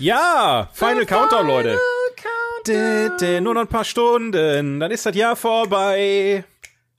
Ja, 0.00 0.66
Final 0.72 1.04
Countdown, 1.04 1.46
Leute. 1.46 1.78
Countdown. 2.64 3.42
Nur 3.44 3.52
noch 3.52 3.60
ein 3.60 3.66
paar 3.68 3.84
Stunden, 3.84 4.80
dann 4.80 4.90
ist 4.90 5.04
das 5.04 5.14
Jahr 5.14 5.36
vorbei. 5.36 6.42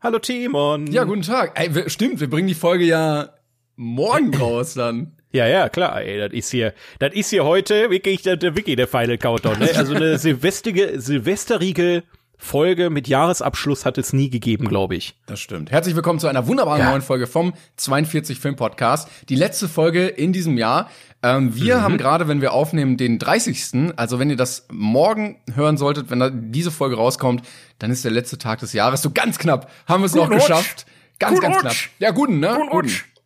Hallo 0.01 0.19
Timon. 0.19 0.85
Ja, 0.85 1.03
guten 1.03 1.23
Tag. 1.23 1.59
Ey, 1.59 1.73
wir- 1.73 1.89
stimmt, 1.89 2.19
wir 2.19 2.29
bringen 2.29 2.47
die 2.47 2.53
Folge 2.53 2.83
ja 2.85 3.29
morgen 3.75 4.35
raus 4.39 4.75
dann. 4.75 5.13
Ja, 5.31 5.47
ja, 5.47 5.67
klar, 5.69 6.01
ey, 6.03 6.19
das 6.19 6.31
ist 6.33 6.51
hier, 6.51 6.73
das 6.99 7.13
ist 7.13 7.31
hier 7.31 7.43
heute 7.43 7.89
wirklich 7.89 8.21
der, 8.21 8.37
der, 8.37 8.55
wirklich 8.55 8.75
der 8.75 8.87
Final 8.87 9.17
Countdown, 9.17 9.57
ne? 9.57 9.69
Also 9.75 9.95
eine 9.95 10.17
silvestrige, 10.19 10.99
silvesterige 11.01 12.03
Folge 12.37 12.89
mit 12.89 13.07
Jahresabschluss 13.07 13.85
hat 13.85 13.97
es 13.97 14.13
nie 14.13 14.29
gegeben, 14.29 14.67
glaube 14.67 14.95
ich. 14.95 15.15
Das 15.27 15.39
stimmt. 15.39 15.71
Herzlich 15.71 15.95
willkommen 15.95 16.19
zu 16.19 16.27
einer 16.27 16.45
wunderbaren 16.47 16.81
Ja. 16.81 16.89
neuen 16.89 17.01
Folge 17.03 17.27
vom 17.27 17.53
42 17.77 18.39
Film 18.39 18.55
Podcast. 18.55 19.07
Die 19.29 19.35
letzte 19.35 19.67
Folge 19.69 20.07
in 20.07 20.33
diesem 20.33 20.57
Jahr. 20.57 20.89
Ähm, 21.23 21.55
wir 21.55 21.77
Mhm. 21.77 21.81
haben 21.81 21.97
gerade, 21.97 22.27
wenn 22.27 22.41
wir 22.41 22.51
aufnehmen, 22.53 22.97
den 22.97 23.19
30. 23.19 23.93
Also 23.95 24.17
wenn 24.19 24.29
ihr 24.29 24.37
das 24.37 24.67
morgen 24.71 25.39
hören 25.53 25.77
solltet, 25.77 26.09
wenn 26.09 26.19
da 26.19 26.29
diese 26.31 26.71
Folge 26.71 26.95
rauskommt, 26.95 27.43
dann 27.79 27.91
ist 27.91 28.03
der 28.03 28.11
letzte 28.11 28.37
Tag 28.37 28.59
des 28.59 28.73
Jahres. 28.73 29.01
So 29.01 29.11
ganz 29.11 29.37
knapp 29.37 29.69
haben 29.87 30.01
wir 30.01 30.07
es 30.07 30.15
noch 30.15 30.23
Guten 30.25 30.33
Rutsch. 30.39 30.47
geschafft. 30.47 30.85
Ganz, 31.19 31.35
Guten 31.39 31.51
ganz 31.51 31.55
Rutsch. 31.63 31.89
knapp. 31.89 31.99
Ja, 31.99 32.11
guten, 32.11 32.39
ne? 32.39 32.57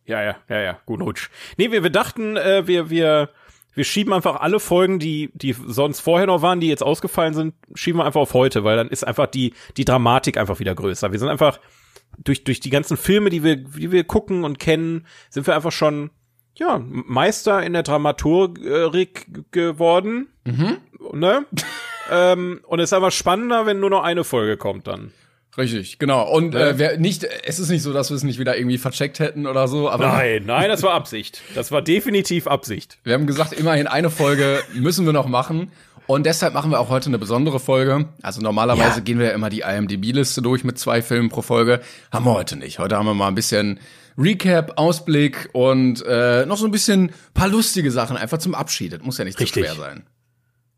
Ja, 0.04 0.22
ja, 0.22 0.36
ja, 0.48 0.60
ja, 0.60 0.78
guten 0.86 1.02
Rutsch. 1.02 1.30
Nee, 1.56 1.72
wir, 1.72 1.82
wir 1.82 1.90
dachten, 1.90 2.36
äh, 2.36 2.66
wir, 2.66 2.90
wir, 2.90 3.30
wir 3.74 3.84
schieben 3.84 4.12
einfach 4.12 4.36
alle 4.40 4.60
Folgen, 4.60 4.98
die, 4.98 5.30
die 5.34 5.52
sonst 5.54 6.00
vorher 6.00 6.26
noch 6.26 6.42
waren, 6.42 6.60
die 6.60 6.68
jetzt 6.68 6.82
ausgefallen 6.82 7.34
sind, 7.34 7.54
schieben 7.74 7.98
wir 8.00 8.04
einfach 8.04 8.20
auf 8.20 8.34
heute, 8.34 8.62
weil 8.62 8.76
dann 8.76 8.88
ist 8.88 9.06
einfach 9.06 9.26
die, 9.26 9.54
die 9.76 9.84
Dramatik 9.86 10.36
einfach 10.36 10.58
wieder 10.60 10.74
größer. 10.74 11.10
Wir 11.12 11.18
sind 11.18 11.28
einfach, 11.28 11.58
durch, 12.18 12.44
durch 12.44 12.60
die 12.60 12.70
ganzen 12.70 12.96
Filme, 12.96 13.30
die 13.30 13.42
wir, 13.42 13.56
die 13.56 13.90
wir 13.90 14.04
gucken 14.04 14.44
und 14.44 14.58
kennen, 14.58 15.06
sind 15.30 15.46
wir 15.46 15.54
einfach 15.56 15.72
schon, 15.72 16.10
ja, 16.58 16.80
Meister 16.84 17.62
in 17.62 17.72
der 17.72 17.82
Dramaturik 17.82 19.26
geworden. 19.52 20.28
Mhm. 20.44 20.78
Ne? 21.12 21.44
ähm, 22.10 22.60
und 22.66 22.80
es 22.80 22.90
ist 22.90 22.92
einfach 22.92 23.12
spannender, 23.12 23.66
wenn 23.66 23.80
nur 23.80 23.90
noch 23.90 24.02
eine 24.02 24.24
Folge 24.24 24.56
kommt 24.56 24.86
dann. 24.86 25.12
Richtig, 25.58 25.98
genau. 25.98 26.30
Und 26.30 26.54
äh, 26.54 26.78
wer 26.78 26.98
nicht, 26.98 27.24
es 27.44 27.58
ist 27.58 27.70
nicht 27.70 27.82
so, 27.82 27.92
dass 27.94 28.10
wir 28.10 28.16
es 28.16 28.22
nicht 28.24 28.38
wieder 28.38 28.58
irgendwie 28.58 28.76
vercheckt 28.76 29.20
hätten 29.20 29.46
oder 29.46 29.68
so, 29.68 29.88
aber 29.88 30.06
Nein, 30.08 30.42
nein, 30.46 30.68
das 30.68 30.82
war 30.82 30.92
Absicht. 30.92 31.40
Das 31.54 31.72
war 31.72 31.80
definitiv 31.80 32.46
Absicht. 32.46 32.98
Wir 33.04 33.14
haben 33.14 33.26
gesagt, 33.26 33.54
immerhin 33.54 33.86
eine 33.86 34.10
Folge 34.10 34.62
müssen 34.74 35.06
wir 35.06 35.14
noch 35.14 35.28
machen. 35.28 35.72
Und 36.06 36.24
deshalb 36.24 36.54
machen 36.54 36.70
wir 36.70 36.78
auch 36.78 36.88
heute 36.88 37.06
eine 37.08 37.18
besondere 37.18 37.58
Folge. 37.58 38.06
Also 38.22 38.40
normalerweise 38.40 38.98
Ja. 38.98 39.00
gehen 39.00 39.18
wir 39.18 39.26
ja 39.26 39.32
immer 39.32 39.50
die 39.50 39.60
IMDb-Liste 39.60 40.40
durch 40.40 40.62
mit 40.62 40.78
zwei 40.78 41.02
Filmen 41.02 41.30
pro 41.30 41.42
Folge. 41.42 41.80
Haben 42.12 42.26
wir 42.26 42.34
heute 42.34 42.56
nicht. 42.56 42.78
Heute 42.78 42.96
haben 42.96 43.06
wir 43.06 43.14
mal 43.14 43.26
ein 43.28 43.34
bisschen 43.34 43.80
Recap, 44.18 44.72
Ausblick 44.76 45.48
und 45.52 46.02
äh, 46.06 46.46
noch 46.46 46.56
so 46.56 46.64
ein 46.66 46.70
bisschen 46.70 47.12
paar 47.34 47.48
lustige 47.48 47.90
Sachen 47.90 48.16
einfach 48.16 48.38
zum 48.38 48.54
Abschied. 48.54 48.92
Das 48.92 49.02
muss 49.02 49.18
ja 49.18 49.24
nicht 49.24 49.38
Richtig. 49.40 49.64
zu 49.64 49.70
schwer 49.70 49.74
sein. 49.80 50.06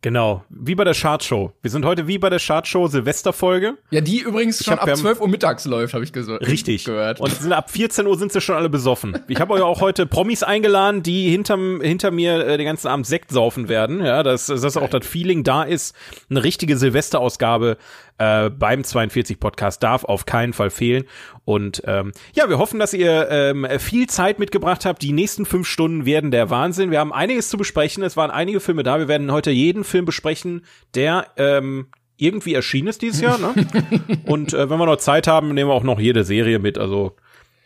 Genau, 0.01 0.45
wie 0.49 0.77
bei 0.77 0.85
der 0.85 0.95
Chartshow. 0.95 1.53
Wir 1.61 1.73
sind 1.73 1.85
heute 1.85 2.07
wie 2.07 2.19
bei 2.19 2.31
der 2.31 2.39
Chartshow 2.39 2.87
Silvesterfolge. 2.87 3.79
Ja, 3.91 4.01
die 4.01 4.21
übrigens 4.21 4.65
schon 4.65 4.75
hab- 4.75 4.83
ab 4.83 4.87
wir 4.87 4.93
haben- 4.93 5.01
12 5.01 5.21
Uhr 5.21 5.27
mittags 5.27 5.65
läuft, 5.65 5.93
habe 5.93 6.05
ich 6.05 6.13
ges- 6.13 6.29
Richtig. 6.41 6.85
gehört. 6.85 7.19
Und 7.21 7.33
sind 7.33 7.53
ab 7.53 7.69
14 7.69 8.07
Uhr 8.07 8.17
sind 8.17 8.31
sie 8.31 8.41
schon 8.41 8.55
alle 8.55 8.69
besoffen. 8.69 9.19
Ich 9.27 9.41
habe 9.41 9.55
euch 9.55 9.63
auch 9.63 9.81
heute 9.81 10.07
Promis 10.07 10.45
eingeladen, 10.45 11.03
die 11.03 11.29
hinterm, 11.31 11.81
hinter 11.81 12.13
mir 12.13 12.47
äh, 12.47 12.57
den 12.59 12.67
ganzen 12.67 12.87
Abend 12.87 13.09
Sekt 13.09 13.33
saufen 13.33 13.69
werden. 13.69 14.01
Ja, 14.01 14.23
dass, 14.23 14.47
dass 14.47 14.77
auch 14.77 14.89
das 14.89 15.05
Feeling 15.05 15.43
da 15.43 15.65
ist. 15.65 15.97
Eine 16.31 16.45
richtige 16.45 16.77
Silvesterausgabe 16.79 17.77
äh, 18.19 18.51
beim 18.51 18.85
42 18.85 19.41
Podcast 19.41 19.83
darf 19.83 20.05
auf 20.05 20.27
keinen 20.27 20.53
Fall 20.53 20.71
fehlen. 20.71 21.05
Und 21.45 21.83
ähm, 21.87 22.13
ja, 22.35 22.49
wir 22.49 22.59
hoffen, 22.59 22.79
dass 22.79 22.93
ihr 22.93 23.29
ähm, 23.31 23.67
viel 23.79 24.09
Zeit 24.09 24.39
mitgebracht 24.39 24.85
habt. 24.85 25.03
Die 25.03 25.13
nächsten 25.13 25.47
fünf 25.47 25.67
Stunden 25.67 26.05
werden 26.05 26.31
der 26.31 26.51
Wahnsinn. 26.51 26.91
Wir 26.91 27.01
haben 27.01 27.13
einiges 27.13 27.49
zu 27.49 27.57
besprechen. 27.57 28.03
Es 28.03 28.17
waren 28.17 28.31
einige 28.31 28.61
Filme 28.61 28.83
da. 28.83 28.99
Wir 28.99 29.09
werden 29.09 29.33
heute 29.33 29.51
jeden 29.51 29.85
Film 29.85 30.05
besprechen, 30.05 30.65
der 30.95 31.29
ähm, 31.37 31.87
irgendwie 32.17 32.55
erschienen 32.55 32.89
ist 32.89 33.01
dieses 33.03 33.21
Jahr. 33.21 33.39
Ne? 33.39 33.55
Und 34.27 34.53
äh, 34.53 34.69
wenn 34.69 34.79
wir 34.79 34.87
noch 34.87 34.97
Zeit 34.97 35.27
haben, 35.27 35.55
nehmen 35.55 35.71
wir 35.71 35.75
auch 35.75 35.85
noch 35.85 36.01
jede 36.01 36.25
Serie 36.25 36.59
mit. 36.59 36.77
Also 36.77 37.17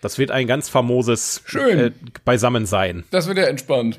das 0.02 0.18
wird 0.18 0.30
ein 0.30 0.46
ganz 0.46 0.68
famoses 0.68 1.42
Schön. 1.46 1.78
Äh, 1.78 1.92
Beisammensein. 2.24 3.04
das 3.10 3.26
wird 3.26 3.38
ja 3.38 3.44
entspannt. 3.44 3.98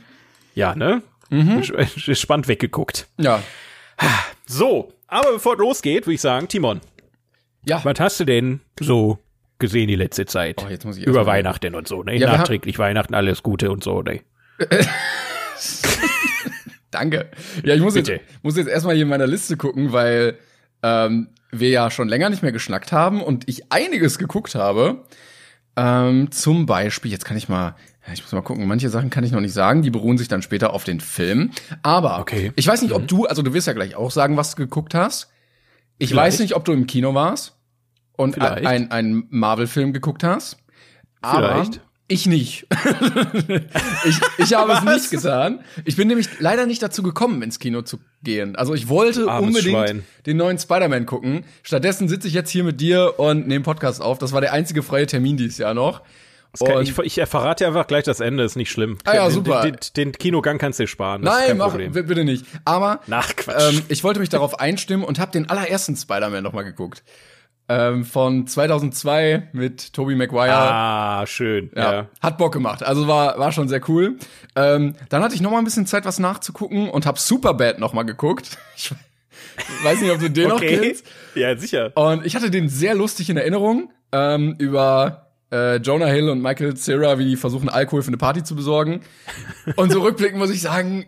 Ja, 0.53 0.75
ne? 0.75 1.01
Mhm. 1.29 1.63
Spannend 1.63 2.47
weggeguckt. 2.47 3.07
Ja. 3.17 3.41
So, 4.45 4.93
aber 5.13 5.33
bevor 5.33 5.53
es 5.53 5.59
losgeht, 5.59 6.05
würde 6.05 6.15
ich 6.15 6.21
sagen, 6.21 6.47
Timon, 6.47 6.81
Ja. 7.65 7.81
was 7.83 7.99
hast 7.99 8.19
du 8.19 8.25
denn 8.25 8.61
so 8.79 9.19
gesehen 9.59 9.87
die 9.87 9.95
letzte 9.95 10.25
Zeit? 10.25 10.61
Oh, 10.65 10.69
jetzt 10.69 10.85
muss 10.85 10.97
ich 10.97 11.05
Über 11.05 11.25
Weihnachten 11.25 11.75
und 11.75 11.87
so, 11.87 12.03
ne? 12.03 12.17
Ja, 12.17 12.35
Nachträglich 12.37 12.77
Weihnachten, 12.79 13.13
alles 13.13 13.43
Gute 13.43 13.71
und 13.71 13.83
so, 13.83 14.01
ne? 14.01 14.21
Danke. 16.91 17.29
Ja, 17.63 17.73
ich 17.73 17.81
muss 17.81 17.95
jetzt, 17.95 18.07
Bitte. 18.07 18.21
muss 18.43 18.55
jetzt 18.57 18.67
erstmal 18.67 18.93
hier 18.95 19.03
in 19.03 19.09
meiner 19.09 19.25
Liste 19.27 19.57
gucken, 19.57 19.91
weil 19.93 20.37
ähm, 20.83 21.29
wir 21.51 21.69
ja 21.69 21.89
schon 21.89 22.07
länger 22.07 22.29
nicht 22.29 22.43
mehr 22.43 22.51
geschnackt 22.51 22.91
haben 22.91 23.21
und 23.21 23.47
ich 23.49 23.71
einiges 23.71 24.19
geguckt 24.19 24.53
habe. 24.55 25.03
Ähm, 25.75 26.31
zum 26.31 26.65
Beispiel, 26.67 27.11
jetzt 27.11 27.25
kann 27.25 27.35
ich 27.37 27.49
mal, 27.49 27.75
ja, 28.07 28.13
ich 28.13 28.21
muss 28.21 28.31
mal 28.31 28.41
gucken, 28.41 28.67
manche 28.67 28.89
Sachen 28.89 29.09
kann 29.09 29.23
ich 29.23 29.31
noch 29.31 29.39
nicht 29.39 29.53
sagen, 29.53 29.81
die 29.81 29.89
beruhen 29.89 30.17
sich 30.17 30.27
dann 30.27 30.41
später 30.41 30.73
auf 30.73 30.83
den 30.83 30.99
Film. 30.99 31.51
Aber 31.83 32.19
Okay. 32.19 32.51
ich 32.55 32.67
weiß 32.67 32.81
nicht, 32.81 32.93
ob 32.93 33.07
du, 33.07 33.25
also 33.25 33.41
du 33.41 33.53
wirst 33.53 33.67
ja 33.67 33.73
gleich 33.73 33.95
auch 33.95 34.11
sagen, 34.11 34.35
was 34.37 34.51
du 34.51 34.57
geguckt 34.57 34.93
hast. 34.93 35.29
Ich 35.97 36.09
Vielleicht. 36.09 36.33
weiß 36.33 36.39
nicht, 36.39 36.55
ob 36.55 36.65
du 36.65 36.73
im 36.73 36.85
Kino 36.87 37.13
warst 37.13 37.55
und 38.17 38.33
Vielleicht. 38.33 38.65
ein, 38.65 38.91
einen 38.91 39.27
Marvel-Film 39.29 39.93
geguckt 39.93 40.23
hast. 40.23 40.57
Aber 41.21 41.47
Vielleicht. 41.53 41.81
ich 42.09 42.25
nicht. 42.27 42.67
ich, 44.05 44.19
ich 44.37 44.53
habe 44.53 44.73
es 44.73 44.83
nicht 44.83 45.11
getan. 45.11 45.61
Ich 45.85 45.95
bin 45.95 46.07
nämlich 46.07 46.27
leider 46.39 46.65
nicht 46.65 46.81
dazu 46.81 47.03
gekommen, 47.03 47.41
ins 47.41 47.59
Kino 47.59 47.81
zu 47.83 47.99
gehen. 48.23 48.55
Also 48.55 48.73
ich 48.73 48.89
wollte 48.89 49.29
Armes 49.29 49.47
unbedingt 49.47 49.75
Schwein. 49.77 50.03
den 50.25 50.37
neuen 50.37 50.57
Spider-Man 50.57 51.05
gucken. 51.05 51.45
Stattdessen 51.63 52.07
sitze 52.09 52.27
ich 52.27 52.33
jetzt 52.33 52.49
hier 52.49 52.63
mit 52.63 52.81
dir 52.81 53.13
und 53.19 53.47
nehme 53.47 53.63
Podcast 53.63 54.01
auf. 54.01 54.17
Das 54.17 54.31
war 54.33 54.41
der 54.41 54.53
einzige 54.53 54.83
freie 54.83 55.07
Termin 55.07 55.37
dieses 55.37 55.57
Jahr 55.57 55.73
noch. 55.73 56.01
Kann, 56.59 56.81
ich, 56.83 56.97
ich 57.17 57.27
verrate 57.27 57.63
dir 57.63 57.67
einfach 57.67 57.87
gleich 57.87 58.03
das 58.03 58.19
Ende, 58.19 58.43
ist 58.43 58.55
nicht 58.55 58.71
schlimm. 58.71 58.97
Ah 59.05 59.15
ja, 59.15 59.23
Den- 59.25 59.33
super. 59.33 59.61
Den, 59.61 59.77
den, 59.95 60.11
Kinogang 60.11 60.57
kannst 60.59 60.79
du 60.79 60.83
dir 60.83 60.87
sparen. 60.87 61.21
Nein, 61.21 61.57
mach, 61.57 61.73
bitte 61.75 62.23
nicht. 62.23 62.45
Aber 62.65 62.99
Ach, 63.09 63.35
Quatsch. 63.35 63.73
ähm, 63.73 63.81
ich 63.89 64.03
wollte 64.03 64.19
mich 64.19 64.29
darauf 64.29 64.59
einstimmen 64.59 65.03
und 65.03 65.19
habe 65.19 65.31
den 65.31 65.49
allerersten 65.49 65.95
Spider-Man 65.95 66.43
noch 66.43 66.53
mal 66.53 66.61
geguckt. 66.63 67.03
Ähm, 67.69 68.03
von 68.03 68.45
2002 68.45 69.49
mit 69.53 69.93
Tobey 69.93 70.15
Maguire. 70.15 70.51
Ah, 70.53 71.25
schön. 71.25 71.71
Ja, 71.75 71.93
Ja. 71.93 72.07
hat 72.21 72.37
Bock 72.37 72.51
gemacht. 72.53 72.83
Also 72.83 73.07
war 73.07 73.39
war 73.39 73.51
schon 73.53 73.69
sehr 73.69 73.81
cool. 73.89 74.17
Ähm, 74.55 74.95
dann 75.09 75.23
hatte 75.23 75.33
ich 75.33 75.39
noch 75.41 75.49
mal 75.49 75.59
ein 75.59 75.63
bisschen 75.63 75.87
Zeit, 75.87 76.03
was 76.05 76.19
nachzugucken 76.19 76.89
und 76.89 77.05
habe 77.05 77.17
Superbad 77.19 77.79
noch 77.79 77.93
mal 77.93 78.03
geguckt. 78.03 78.57
Ich 79.55 79.83
weiß 79.85 80.01
nicht, 80.01 80.11
ob 80.11 80.19
du 80.19 80.29
den 80.31 80.49
noch 80.49 80.55
Okay. 80.55 80.79
kennst. 80.79 81.05
Ja, 81.35 81.55
sicher. 81.55 81.91
Und 81.95 82.25
ich 82.25 82.35
hatte 82.35 82.49
den 82.49 82.69
sehr 82.69 82.95
lustig 82.95 83.29
in 83.29 83.37
Erinnerung 83.37 83.91
ähm, 84.11 84.55
über 84.57 85.27
äh, 85.53 85.75
Jonah 85.77 86.07
Hill 86.07 86.29
und 86.29 86.41
Michael 86.41 86.75
Cera, 86.75 87.19
wie 87.19 87.25
die 87.25 87.35
versuchen, 87.37 87.69
Alkohol 87.69 88.01
für 88.01 88.07
eine 88.09 88.17
Party 88.17 88.43
zu 88.43 88.55
besorgen. 88.55 89.01
Und 89.75 89.91
so 89.91 90.01
rückblickend 90.01 90.39
muss 90.39 90.49
ich 90.49 90.61
sagen, 90.61 91.05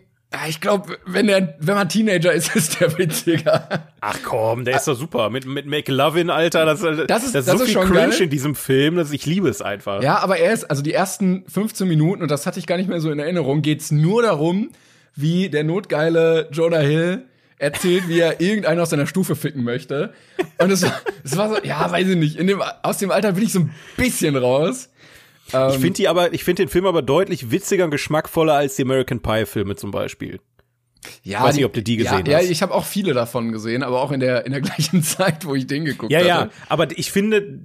ich 0.48 0.60
glaube, 0.60 0.98
wenn 1.06 1.28
der, 1.28 1.56
wenn 1.60 1.74
man 1.76 1.88
Teenager 1.88 2.32
ist, 2.32 2.54
ist 2.56 2.80
der 2.80 2.96
witziger. 2.98 3.68
Ach 4.00 4.18
komm, 4.24 4.64
der 4.64 4.76
ist 4.76 4.86
doch 4.88 4.94
super. 4.96 5.30
Mit, 5.30 5.46
mit 5.46 5.66
McLovin, 5.66 6.30
Alter, 6.30 6.64
das, 6.64 6.80
Das 7.06 7.24
ist- 7.24 7.34
das 7.34 7.46
das 7.46 7.58
so 7.58 7.64
ist 7.64 7.70
viel 7.72 7.80
Cringe 7.82 8.08
geil. 8.10 8.22
in 8.22 8.30
diesem 8.30 8.54
Film, 8.54 8.96
dass 8.96 9.12
ich 9.12 9.24
liebe 9.26 9.48
es 9.48 9.62
einfach. 9.62 10.02
Ja, 10.02 10.18
aber 10.18 10.36
er 10.38 10.52
ist, 10.52 10.64
also 10.64 10.82
die 10.82 10.92
ersten 10.92 11.44
15 11.48 11.86
Minuten, 11.88 12.22
und 12.22 12.30
das 12.30 12.46
hatte 12.46 12.58
ich 12.58 12.66
gar 12.66 12.76
nicht 12.76 12.88
mehr 12.88 13.00
so 13.00 13.10
in 13.10 13.18
Erinnerung, 13.18 13.62
geht's 13.62 13.90
nur 13.90 14.22
darum, 14.22 14.70
wie 15.14 15.48
der 15.48 15.64
notgeile 15.64 16.48
Jonah 16.52 16.78
Hill 16.80 17.24
erzählt, 17.58 18.08
wie 18.08 18.20
er 18.20 18.40
irgendeinen 18.40 18.80
aus 18.80 18.90
seiner 18.90 19.06
Stufe 19.06 19.36
ficken 19.36 19.64
möchte. 19.64 20.12
Und 20.58 20.70
es, 20.70 20.84
es 21.24 21.36
war 21.36 21.48
so, 21.48 21.62
ja, 21.62 21.90
weiß 21.90 22.08
ich 22.08 22.16
nicht, 22.16 22.36
in 22.36 22.46
dem, 22.46 22.62
aus 22.82 22.98
dem 22.98 23.10
Alter 23.10 23.32
bin 23.32 23.44
ich 23.44 23.52
so 23.52 23.60
ein 23.60 23.74
bisschen 23.96 24.36
raus. 24.36 24.90
Ähm, 25.52 25.70
Ich 25.70 25.76
finde 25.78 25.92
die 25.94 26.08
aber, 26.08 26.32
ich 26.34 26.44
finde 26.44 26.64
den 26.64 26.68
Film 26.68 26.86
aber 26.86 27.02
deutlich 27.02 27.50
witziger 27.50 27.84
und 27.84 27.90
geschmackvoller 27.90 28.54
als 28.54 28.76
die 28.76 28.82
American 28.82 29.20
Pie 29.20 29.46
Filme 29.46 29.76
zum 29.76 29.90
Beispiel. 29.90 30.40
Ja, 31.22 31.42
Weiß 31.44 31.54
nicht, 31.54 31.64
ob 31.64 31.72
du 31.72 31.82
die 31.82 31.96
gesehen 31.96 32.26
ja, 32.26 32.36
hast. 32.36 32.44
Ja, 32.44 32.50
ich 32.50 32.62
habe 32.62 32.74
auch 32.74 32.84
viele 32.84 33.12
davon 33.14 33.52
gesehen, 33.52 33.84
aber 33.84 34.02
auch 34.02 34.10
in 34.10 34.18
der 34.20 34.44
in 34.44 34.52
der 34.52 34.60
gleichen 34.62 35.02
Zeit, 35.02 35.44
wo 35.46 35.54
ich 35.54 35.66
den 35.66 35.84
geguckt 35.84 36.10
Ja, 36.10 36.18
hatte. 36.18 36.28
ja, 36.28 36.48
aber 36.68 36.88
ich 36.98 37.12
finde, 37.12 37.60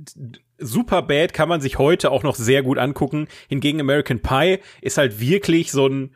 Super 0.59 1.01
Bad 1.01 1.33
kann 1.33 1.49
man 1.49 1.59
sich 1.59 1.79
heute 1.79 2.11
auch 2.11 2.21
noch 2.21 2.35
sehr 2.35 2.61
gut 2.61 2.77
angucken. 2.77 3.27
Hingegen 3.49 3.79
American 3.81 4.19
Pie 4.21 4.59
ist 4.81 4.99
halt 4.99 5.19
wirklich 5.19 5.71
so 5.71 5.87
ein, 5.87 6.13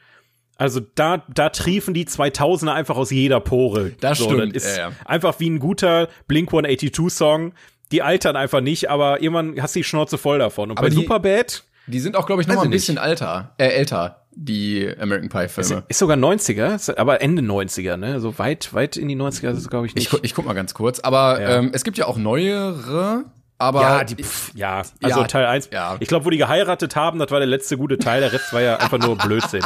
also 0.58 0.80
da, 0.96 1.24
da 1.34 1.50
triefen 1.50 1.94
die 1.94 2.06
2000er 2.06 2.74
einfach 2.74 2.96
aus 2.98 3.12
jeder 3.12 3.40
Pore. 3.40 3.92
Das 4.00 4.18
so, 4.20 4.26
stimmt, 4.32 4.56
Das 4.56 4.66
ist 4.66 4.78
ja, 4.78 4.90
ja. 4.90 4.96
einfach 5.06 5.40
wie 5.40 5.50
ein 5.50 5.60
guter 5.60 6.08
Blink 6.28 6.50
182 6.50 7.10
Song. 7.12 7.54
Die 7.92 8.02
altern 8.02 8.36
einfach 8.36 8.62
nicht, 8.62 8.90
aber 8.90 9.22
irgendwann 9.22 9.62
hast 9.62 9.76
du 9.76 9.80
die 9.80 9.84
Schnauze 9.84 10.18
voll 10.18 10.40
davon. 10.40 10.72
Und 10.72 10.78
Aber 10.78 10.88
bei 10.88 10.90
die- 10.90 10.96
Superbad 10.96 11.64
Die 11.88 12.00
sind 12.00 12.16
auch, 12.16 12.26
glaube 12.26 12.42
ich, 12.42 12.48
noch 12.48 12.56
mal 12.56 12.62
ein 12.62 12.66
ich 12.66 12.70
nicht. 12.72 12.82
bisschen 12.82 12.98
alter, 12.98 13.54
äh, 13.60 13.68
älter, 13.68 14.22
die 14.32 14.90
American 15.00 15.30
Pie 15.30 15.48
Filme. 15.50 15.84
ist 15.88 16.00
sogar 16.00 16.18
90er, 16.18 16.74
ist 16.76 16.98
aber 16.98 17.22
Ende 17.22 17.44
90er, 17.44 17.96
ne? 17.96 18.20
So 18.20 18.38
weit, 18.40 18.74
weit 18.74 18.98
in 18.98 19.08
die 19.08 19.16
90er 19.16 19.52
ist 19.52 19.60
es, 19.60 19.70
glaube 19.70 19.86
ich, 19.86 19.92
Ich, 19.92 19.96
nicht. 19.96 20.10
gu- 20.10 20.18
ich 20.24 20.34
guck 20.34 20.46
mal 20.46 20.54
ganz 20.54 20.74
kurz, 20.74 21.00
aber 21.00 21.40
Ja. 21.42 21.58
ähm, 21.60 21.70
es 21.74 21.84
gibt 21.84 21.98
ja 22.00 22.08
auch 22.08 22.18
neuere, 22.18 23.26
aber 23.58 23.82
ja, 23.82 24.04
die, 24.04 24.22
pff, 24.22 24.52
ja, 24.54 24.84
also 25.02 25.22
Ja, 25.22 25.28
Teil 25.28 25.46
1. 25.46 25.70
ja. 25.72 25.96
Ich 26.00 26.08
glaube, 26.08 26.26
wo 26.26 26.30
die 26.30 26.38
geheiratet 26.38 26.96
haben, 26.96 27.20
das 27.20 27.32
war 27.32 27.40
der 27.40 27.48
letzte 27.48 27.78
gute 27.78 27.98
Teil, 27.98 28.22
der 28.22 28.34
Rest 28.34 28.52
war 28.52 28.62
ja 28.62 28.78
einfach 28.78 28.98
nur 28.98 29.18
Blödsinn. 29.18 29.64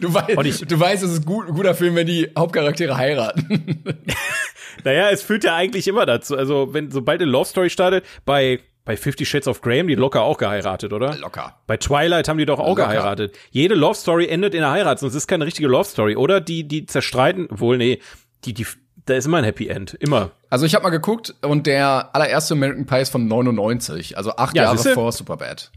Du, 0.00 0.12
weißt, 0.12 0.70
du 0.70 0.80
weißt, 0.80 1.02
es 1.02 1.12
ist 1.12 1.26
gut, 1.26 1.48
ein 1.48 1.54
guter 1.54 1.74
Film, 1.74 1.94
wenn 1.94 2.06
die 2.06 2.30
Hauptcharaktere 2.36 2.96
heiraten. 2.96 3.82
naja, 4.84 5.10
es 5.10 5.22
führt 5.22 5.44
ja 5.44 5.54
eigentlich 5.54 5.88
immer 5.88 6.04
dazu. 6.04 6.36
Also, 6.36 6.74
wenn, 6.74 6.90
sobald 6.90 7.22
eine 7.22 7.30
Love 7.30 7.46
Story 7.46 7.70
startet, 7.70 8.04
bei 8.24 8.60
bei 8.84 8.96
Fifty 8.96 9.26
Shades 9.26 9.46
of 9.46 9.60
Grey 9.60 9.80
haben 9.80 9.86
die 9.86 9.96
locker 9.96 10.22
auch 10.22 10.38
geheiratet, 10.38 10.94
oder? 10.94 11.14
Locker. 11.18 11.56
Bei 11.66 11.76
Twilight 11.76 12.26
haben 12.26 12.38
die 12.38 12.46
doch 12.46 12.58
auch 12.58 12.68
locker. 12.68 12.86
geheiratet. 12.86 13.36
Jede 13.50 13.74
Love 13.74 13.94
Story 13.94 14.26
endet 14.26 14.54
in 14.54 14.62
einer 14.62 14.72
Heirat, 14.72 14.98
sonst 14.98 15.14
ist 15.14 15.26
keine 15.26 15.44
richtige 15.44 15.68
Love 15.68 15.84
Story, 15.84 16.16
oder? 16.16 16.40
Die, 16.40 16.66
die 16.66 16.86
zerstreiten, 16.86 17.48
wohl, 17.50 17.76
nee, 17.76 18.00
die, 18.46 18.54
die, 18.54 18.66
da 19.08 19.14
ist 19.14 19.26
immer 19.26 19.38
ein 19.38 19.44
Happy 19.44 19.68
End, 19.68 19.94
immer. 19.94 20.32
Also 20.50 20.66
ich 20.66 20.74
habe 20.74 20.82
mal 20.82 20.90
geguckt 20.90 21.34
und 21.42 21.66
der 21.66 22.10
allererste 22.14 22.54
American 22.54 22.86
Pie 22.86 23.00
ist 23.00 23.10
von 23.10 23.26
99, 23.26 24.16
also 24.16 24.36
acht 24.36 24.56
ja, 24.56 24.64
Jahre 24.64 24.78
vor 24.78 25.12
Superbad. 25.12 25.70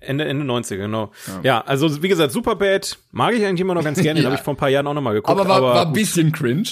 Ende, 0.00 0.24
Ende 0.24 0.44
90, 0.44 0.78
genau. 0.78 1.12
Ja. 1.26 1.40
ja, 1.42 1.60
also 1.60 2.02
wie 2.02 2.08
gesagt, 2.08 2.32
Superbad 2.32 2.96
mag 3.12 3.34
ich 3.34 3.44
eigentlich 3.44 3.60
immer 3.60 3.74
noch 3.74 3.84
ganz 3.84 4.00
gerne. 4.00 4.20
Den 4.20 4.26
habe 4.26 4.36
ich 4.36 4.40
vor 4.40 4.54
ein 4.54 4.56
paar 4.56 4.70
Jahren 4.70 4.86
auch 4.86 4.94
noch 4.94 5.02
mal 5.02 5.12
geguckt. 5.12 5.38
Aber 5.38 5.46
war, 5.46 5.58
aber 5.58 5.74
war 5.74 5.86
ein 5.86 5.92
bisschen 5.92 6.32
cringe. 6.32 6.70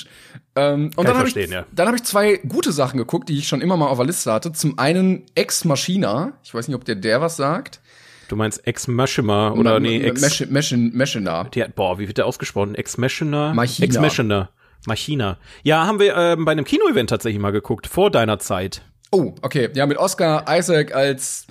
Ähm, 0.57 0.91
und 0.97 1.07
dann 1.07 1.19
habe 1.19 1.29
ich, 1.29 1.35
ja. 1.35 1.67
dann 1.71 1.89
hab 1.89 1.95
ich 1.95 2.05
zwei 2.05 2.39
gute 2.49 2.73
Sachen 2.73 2.97
geguckt, 2.97 3.29
die 3.29 3.39
ich 3.39 3.47
schon 3.47 3.61
immer 3.61 3.77
mal 3.77 3.87
auf 3.89 3.99
der 3.99 4.07
Liste 4.07 4.33
hatte. 4.33 4.53
Zum 4.53 4.79
einen 4.79 5.25
Ex 5.35 5.67
Machina. 5.67 6.33
Ich 6.43 6.55
weiß 6.55 6.69
nicht, 6.69 6.75
ob 6.75 6.87
der 6.87 6.95
der 6.95 7.21
was 7.21 7.37
sagt. 7.37 7.81
Du 8.29 8.37
meinst 8.37 8.67
Ex 8.67 8.89
Machina 8.89 9.53
oder 9.53 9.79
nee, 9.79 10.01
Ex 10.01 10.47
Machina. 10.51 11.45
Die 11.45 11.63
hat, 11.63 11.75
boah, 11.75 11.99
wie 11.99 12.07
wird 12.07 12.17
der 12.17 12.27
ausgesprochen? 12.27 12.75
Ex 12.75 12.97
Machina? 12.97 13.55
Ex 13.63 13.99
Machina. 13.99 14.49
Machina. 14.89 15.39
Ja, 15.63 15.87
haben 15.87 16.01
wir 16.01 16.17
ähm, 16.17 16.45
bei 16.45 16.53
einem 16.53 16.65
Kino-Event 16.65 17.11
tatsächlich 17.11 17.41
mal 17.41 17.53
geguckt, 17.53 17.87
vor 17.87 18.11
deiner 18.11 18.41
Zeit. 18.41 18.83
Oh, 19.13 19.35
okay. 19.43 19.71
Ja, 19.75 19.87
mit 19.87 19.97
Oscar 19.99 20.45
Isaac 20.49 20.95
als 20.95 21.47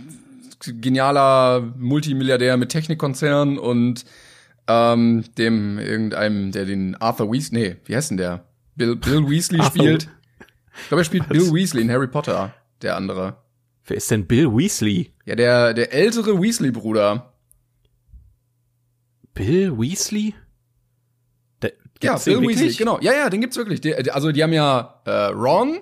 genialer 0.60 1.62
Multimilliardär 1.78 2.57
mit 2.57 2.69
Technikkonzern 2.69 3.57
und 3.57 4.06
ähm, 4.68 5.24
dem 5.38 5.80
irgendeinem, 5.80 6.51
der 6.51 6.66
den 6.66 6.95
Arthur 6.95 7.31
Weasley, 7.31 7.60
nee, 7.60 7.75
wie 7.86 7.95
heißt 7.95 8.12
denn 8.12 8.18
der? 8.18 8.44
Bill, 8.75 8.95
Bill 8.95 9.30
Weasley 9.30 9.63
spielt. 9.66 10.10
Ich 10.81 10.88
glaube, 10.90 11.01
er 11.01 11.06
spielt 11.06 11.30
Was? 11.30 11.38
Bill 11.38 11.54
Weasley 11.54 11.81
in 11.81 11.92
Harry 11.92 12.07
Potter, 12.07 12.54
der 12.81 12.95
andere. 12.95 13.38
Wer 13.86 13.98
ist 13.98 14.12
denn 14.12 14.28
Bill 14.28 14.48
Weasley? 14.48 15.13
Ja, 15.25 15.36
der, 15.36 15.74
der 15.74 15.94
ältere 15.94 16.42
Weasley-Bruder. 16.42 17.33
Bill 19.33 19.78
Weasley? 19.78 20.36
Ja, 22.04 22.18
Bill 22.18 22.42
Weasley, 22.42 22.74
genau. 22.74 23.00
Ja, 23.02 23.14
ja, 23.14 23.30
den 23.30 23.42
gibt's 23.42 23.58
wirklich. 23.58 23.82
Die, 23.82 23.94
also 24.12 24.32
die 24.32 24.44
haben 24.44 24.54
ja 24.54 25.02
äh, 25.06 25.12
Ron, 25.28 25.80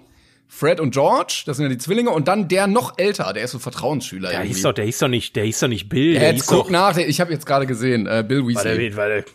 Fred 0.47 0.79
und 0.79 0.91
George, 0.91 1.43
das 1.45 1.57
sind 1.57 1.65
ja 1.65 1.69
die 1.69 1.77
Zwillinge, 1.77 2.11
und 2.11 2.27
dann 2.27 2.47
der 2.47 2.67
noch 2.67 2.97
älter, 2.97 3.33
der 3.33 3.43
ist 3.43 3.51
so 3.51 3.59
Vertrauensschüler. 3.59 4.29
Der 4.29 4.41
hieß 4.41 4.61
doch, 4.61 4.73
der 4.73 4.85
hieß 4.85 4.99
doch 4.99 5.07
nicht, 5.07 5.35
der 5.35 5.43
hieß 5.43 5.59
doch 5.59 5.67
nicht 5.67 5.89
Bill. 5.89 6.13
Der 6.13 6.31
jetzt 6.33 6.47
guck 6.47 6.69
nach, 6.69 6.97
ich 6.97 7.19
habe 7.19 7.33
jetzt 7.33 7.45
gerade 7.45 7.65
gesehen, 7.65 8.07
äh, 8.07 8.23
Bill 8.27 8.47
Weasley. 8.47 8.95
Warte, 8.95 9.25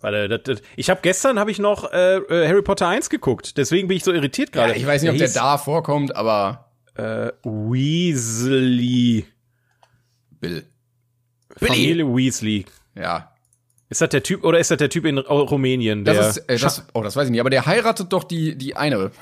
warte, 0.00 0.28
warte, 0.28 0.28
das, 0.28 0.42
das, 0.42 0.62
ich 0.76 0.90
habe 0.90 1.00
gestern 1.02 1.38
habe 1.38 1.50
ich 1.50 1.58
noch 1.58 1.92
äh, 1.92 2.16
äh, 2.16 2.48
Harry 2.48 2.62
Potter 2.62 2.88
1 2.88 3.10
geguckt, 3.10 3.56
deswegen 3.56 3.88
bin 3.88 3.96
ich 3.96 4.04
so 4.04 4.12
irritiert 4.12 4.52
gerade. 4.52 4.72
Ja, 4.72 4.76
ich 4.76 4.86
weiß 4.86 5.02
nicht, 5.02 5.20
der 5.20 5.28
ob 5.28 5.32
der 5.32 5.42
da 5.42 5.58
vorkommt, 5.58 6.16
aber 6.16 6.72
äh, 6.94 7.30
Weasley. 7.44 9.26
Bill. 10.40 10.64
Familie 11.56 12.04
Billy. 12.04 12.26
Weasley. 12.26 12.64
Ja. 12.96 13.33
Ist 13.94 14.00
das 14.00 14.08
der 14.08 14.24
Typ 14.24 14.42
oder 14.42 14.58
ist 14.58 14.72
das 14.72 14.78
der 14.78 14.90
Typ 14.90 15.04
in 15.04 15.18
Rumänien? 15.18 16.04
Der 16.04 16.14
das 16.14 16.38
ist, 16.38 16.48
äh, 16.48 16.58
das, 16.58 16.84
oh, 16.94 17.02
das 17.02 17.14
weiß 17.14 17.26
ich 17.26 17.30
nicht, 17.30 17.38
aber 17.38 17.50
der 17.50 17.64
heiratet 17.64 18.12
doch 18.12 18.24
die 18.24 18.58
die 18.58 18.74
eine. 18.74 19.12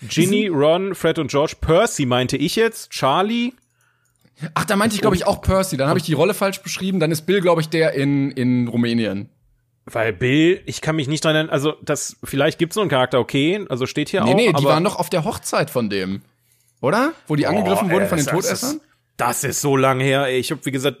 Ginny, 0.00 0.48
Ron, 0.48 0.94
Fred 0.94 1.18
und 1.18 1.30
George. 1.30 1.56
Percy 1.60 2.06
meinte 2.06 2.38
ich 2.38 2.56
jetzt. 2.56 2.88
Charlie. 2.88 3.52
Ach, 4.54 4.64
da 4.64 4.76
meinte 4.76 4.94
ich, 4.94 5.02
glaube 5.02 5.16
ich, 5.16 5.26
auch 5.26 5.42
Percy. 5.42 5.76
Dann 5.76 5.90
habe 5.90 5.98
ich 5.98 6.04
die 6.06 6.14
Rolle 6.14 6.32
falsch 6.32 6.62
beschrieben. 6.62 6.98
Dann 6.98 7.10
ist 7.10 7.26
Bill, 7.26 7.42
glaube 7.42 7.60
ich, 7.60 7.68
der 7.68 7.92
in, 7.92 8.30
in 8.30 8.68
Rumänien. 8.68 9.28
Weil 9.84 10.14
Bill, 10.14 10.62
ich 10.64 10.80
kann 10.80 10.96
mich 10.96 11.08
nicht 11.08 11.22
dran 11.22 11.34
erinnern, 11.34 11.52
also 11.52 11.74
das, 11.82 12.16
vielleicht 12.24 12.58
gibt's 12.58 12.74
so 12.74 12.80
einen 12.80 12.88
Charakter, 12.88 13.20
okay, 13.20 13.66
also 13.68 13.84
steht 13.84 14.08
hier 14.08 14.24
nee, 14.24 14.32
auch. 14.32 14.36
Nee, 14.36 14.46
nee, 14.46 14.52
die 14.54 14.64
waren 14.64 14.82
noch 14.82 14.98
auf 14.98 15.10
der 15.10 15.24
Hochzeit 15.24 15.68
von 15.68 15.90
dem. 15.90 16.22
Oder? 16.80 17.12
Wo 17.26 17.36
die 17.36 17.46
angegriffen 17.46 17.88
oh, 17.88 17.92
wurden 17.92 18.06
von 18.08 18.16
den 18.16 18.26
Todessern? 18.26 18.80
Das 19.16 19.44
ist 19.44 19.62
so 19.62 19.76
lang 19.76 20.00
her. 20.00 20.28
Ich 20.28 20.50
habe 20.50 20.64
wie 20.64 20.70
gesagt 20.70 20.98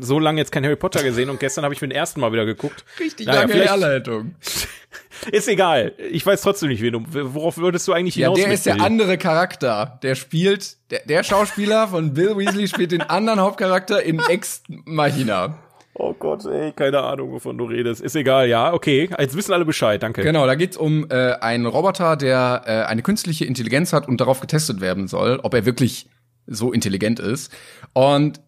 so 0.00 0.18
lange 0.18 0.40
jetzt 0.40 0.52
kein 0.52 0.64
Harry 0.64 0.76
Potter 0.76 1.02
gesehen 1.02 1.28
und 1.28 1.40
gestern 1.40 1.64
habe 1.64 1.74
ich 1.74 1.80
mir 1.80 1.88
den 1.88 1.96
ersten 1.96 2.20
Mal 2.20 2.32
wieder 2.32 2.46
geguckt. 2.46 2.84
Richtig 3.00 3.26
naja, 3.26 3.40
lange 3.40 3.54
Herleitung. 3.54 4.34
ist 5.32 5.48
egal. 5.48 5.92
Ich 6.10 6.24
weiß 6.24 6.42
trotzdem 6.42 6.68
nicht, 6.68 6.82
wen 6.82 6.92
du, 6.92 7.34
worauf 7.34 7.58
würdest 7.58 7.88
du 7.88 7.92
eigentlich 7.92 8.14
hinaus? 8.14 8.38
Ja, 8.38 8.44
der 8.44 8.54
ist 8.54 8.66
der 8.66 8.80
andere 8.80 9.18
Charakter. 9.18 9.98
Der 10.02 10.14
spielt, 10.14 10.76
der, 10.90 11.00
der 11.06 11.24
Schauspieler 11.24 11.88
von 11.88 12.14
Bill 12.14 12.36
Weasley 12.36 12.68
spielt 12.68 12.92
den 12.92 13.02
anderen 13.02 13.40
Hauptcharakter 13.40 14.02
in 14.02 14.20
Ex 14.28 14.62
Machina. 14.68 15.58
Oh 15.94 16.14
Gott, 16.16 16.44
ey, 16.44 16.70
keine 16.72 17.00
Ahnung, 17.00 17.32
wovon 17.32 17.58
du 17.58 17.64
redest. 17.64 18.00
Ist 18.00 18.14
egal, 18.14 18.48
ja, 18.48 18.72
okay. 18.72 19.10
Jetzt 19.18 19.36
wissen 19.36 19.52
alle 19.52 19.64
Bescheid, 19.64 20.00
danke. 20.00 20.22
Genau, 20.22 20.46
da 20.46 20.54
geht's 20.54 20.76
um 20.76 21.08
äh, 21.10 21.32
einen 21.40 21.66
Roboter, 21.66 22.14
der 22.16 22.62
äh, 22.66 22.70
eine 22.84 23.02
künstliche 23.02 23.46
Intelligenz 23.46 23.92
hat 23.92 24.06
und 24.06 24.20
darauf 24.20 24.38
getestet 24.38 24.80
werden 24.80 25.08
soll, 25.08 25.40
ob 25.42 25.54
er 25.54 25.66
wirklich 25.66 26.08
so 26.48 26.72
intelligent 26.72 27.20
ist. 27.20 27.52
Und 27.92 28.40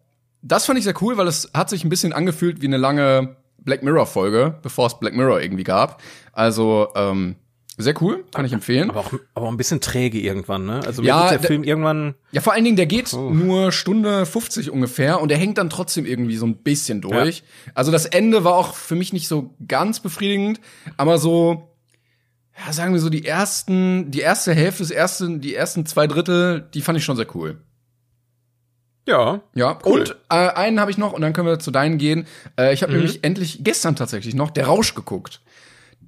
das 0.43 0.67
fand 0.67 0.79
ich 0.79 0.85
sehr 0.85 1.01
cool, 1.03 1.17
weil 1.17 1.29
es 1.29 1.51
hat 1.55 1.71
sich 1.71 1.85
ein 1.85 1.91
bisschen 1.91 2.13
angefühlt 2.13 2.63
wie 2.63 2.67
eine 2.67 2.79
lange 2.79 3.37
Black 3.59 3.83
Mirror 3.83 4.07
Folge, 4.07 4.59
bevor 4.63 4.87
es 4.87 4.99
Black 4.99 5.15
Mirror 5.15 5.41
irgendwie 5.41 5.65
gab. 5.65 6.03
Also 6.33 6.89
ähm, 6.95 7.37
sehr 7.77 8.01
cool, 8.03 8.25
kann 8.35 8.45
ich 8.45 8.53
empfehlen. 8.53 8.91
Aber 8.91 9.01
auch, 9.01 9.13
aber 9.35 9.47
auch 9.47 9.51
ein 9.51 9.57
bisschen 9.57 9.81
träge 9.81 10.19
irgendwann, 10.19 10.67
ne? 10.67 10.81
Also 10.85 11.03
ja, 11.03 11.31
der 11.31 11.41
Film 11.41 11.65
irgendwann. 11.65 12.15
Ja, 12.33 12.41
vor 12.41 12.53
allen 12.53 12.65
Dingen, 12.65 12.77
der 12.77 12.87
geht 12.87 13.13
oh. 13.15 13.31
nur 13.31 13.73
Stunde 13.73 14.27
50 14.27 14.71
ungefähr 14.71 15.21
und 15.21 15.31
der 15.31 15.39
hängt 15.39 15.59
dann 15.59 15.71
trotzdem 15.71 16.07
irgendwie 16.07 16.37
so 16.37 16.47
ein 16.47 16.57
bisschen 16.57 17.01
durch. 17.01 17.39
Ja. 17.39 17.73
Also 17.75 17.93
das 17.93 18.07
Ende 18.07 18.45
war 18.45 18.55
auch 18.55 18.75
für 18.75 18.95
mich 18.95 19.13
nicht 19.13 19.29
so 19.29 19.55
ganz 19.67 20.01
befriedigend, 20.01 20.61
aber 20.97 21.19
so, 21.19 21.71
ja, 22.59 22.73
sagen 22.73 22.93
wir 22.93 23.01
so, 23.01 23.09
die 23.09 23.25
ersten, 23.25 24.11
die 24.11 24.21
erste 24.21 24.55
Hälfte 24.55 24.83
des 24.83 24.91
ersten, 24.91 25.41
die 25.41 25.55
ersten 25.55 25.87
zwei 25.87 26.07
Drittel, 26.07 26.69
die 26.75 26.83
fand 26.83 26.99
ich 26.99 27.05
schon 27.05 27.17
sehr 27.17 27.35
cool. 27.35 27.59
Ja. 29.11 29.41
Ja. 29.55 29.79
Cool. 29.85 30.01
Und 30.01 30.17
äh, 30.31 30.35
einen 30.35 30.81
habe 30.81 30.91
ich 30.91 30.99
noch 30.99 31.13
und 31.13 31.21
dann 31.23 31.33
können 31.33 31.49
wir 31.49 31.59
zu 31.59 31.71
deinen 31.71 31.99
gehen. 31.99 32.27
Äh, 32.59 32.73
ich 32.73 32.83
habe 32.83 32.93
mhm. 32.93 32.99
nämlich 32.99 33.25
endlich 33.25 33.59
gestern 33.63 33.97
tatsächlich 33.97 34.35
noch 34.35 34.51
Der 34.51 34.67
Rausch 34.67 34.95
geguckt. 34.95 35.41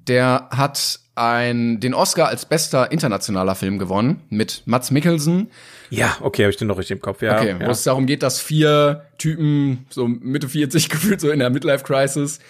Der 0.08 0.48
hat 0.50 1.00
ein, 1.14 1.80
den 1.80 1.94
Oscar 1.94 2.28
als 2.28 2.46
bester 2.46 2.90
internationaler 2.90 3.54
Film 3.54 3.78
gewonnen 3.78 4.22
mit 4.30 4.62
Mats 4.64 4.90
Mikkelsen. 4.90 5.50
Ja, 5.90 6.16
okay, 6.20 6.44
habe 6.44 6.50
ich 6.50 6.56
den 6.56 6.68
noch 6.68 6.78
richtig 6.78 6.96
im 6.96 7.02
Kopf. 7.02 7.20
Ja, 7.20 7.36
okay, 7.36 7.56
ja. 7.58 7.66
wo 7.66 7.70
es 7.70 7.82
darum 7.82 8.06
geht, 8.06 8.22
dass 8.22 8.40
vier 8.40 9.04
Typen, 9.18 9.86
so 9.90 10.08
Mitte 10.08 10.48
40 10.48 10.88
gefühlt, 10.88 11.20
so 11.20 11.30
in 11.30 11.38
der 11.38 11.50
Midlife-Crisis, 11.50 12.40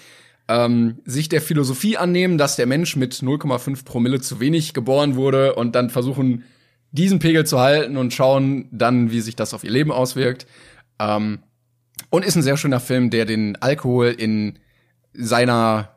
ähm, 0.49 0.99
sich 1.05 1.29
der 1.29 1.41
Philosophie 1.41 1.97
annehmen, 1.97 2.39
dass 2.39 2.57
der 2.57 2.67
Mensch 2.67 2.95
mit 2.95 3.15
0,5 3.15 3.85
Promille 3.85 4.21
zu 4.21 4.39
wenig 4.39 4.75
geboren 4.75 5.17
wurde 5.17 5.55
und 5.55 5.75
dann 5.75 5.91
versuchen, 5.91 6.45
diesen 6.93 7.19
Pegel 7.19 7.45
zu 7.45 7.59
halten 7.59 7.97
und 7.97 8.13
schauen 8.15 8.69
dann, 8.71 9.11
wie 9.11 9.21
sich 9.21 9.35
das 9.35 9.55
auf 9.55 9.65
ihr 9.65 9.71
Leben 9.71 9.91
auswirkt. 9.91 10.47
Ähm, 10.99 11.41
und 12.11 12.25
ist 12.25 12.37
ein 12.37 12.43
sehr 12.43 12.57
schöner 12.57 12.81
Film, 12.81 13.11
der 13.11 13.25
den 13.25 13.61
Alkohol 13.61 14.09
in 14.09 14.59
seiner 15.15 15.89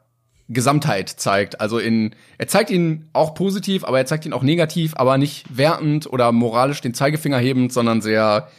Gesamtheit 0.47 1.09
zeigt. 1.09 1.59
Also 1.59 1.79
in, 1.79 2.15
er 2.37 2.47
zeigt 2.47 2.69
ihn 2.69 3.09
auch 3.13 3.33
positiv, 3.33 3.83
aber 3.83 3.97
er 3.97 4.05
zeigt 4.05 4.25
ihn 4.25 4.33
auch 4.33 4.43
negativ, 4.43 4.93
aber 4.95 5.17
nicht 5.17 5.57
wertend 5.57 6.07
oder 6.07 6.31
moralisch 6.31 6.81
den 6.81 6.93
Zeigefinger 6.93 7.39
hebend, 7.39 7.73
sondern 7.73 8.01
sehr 8.01 8.49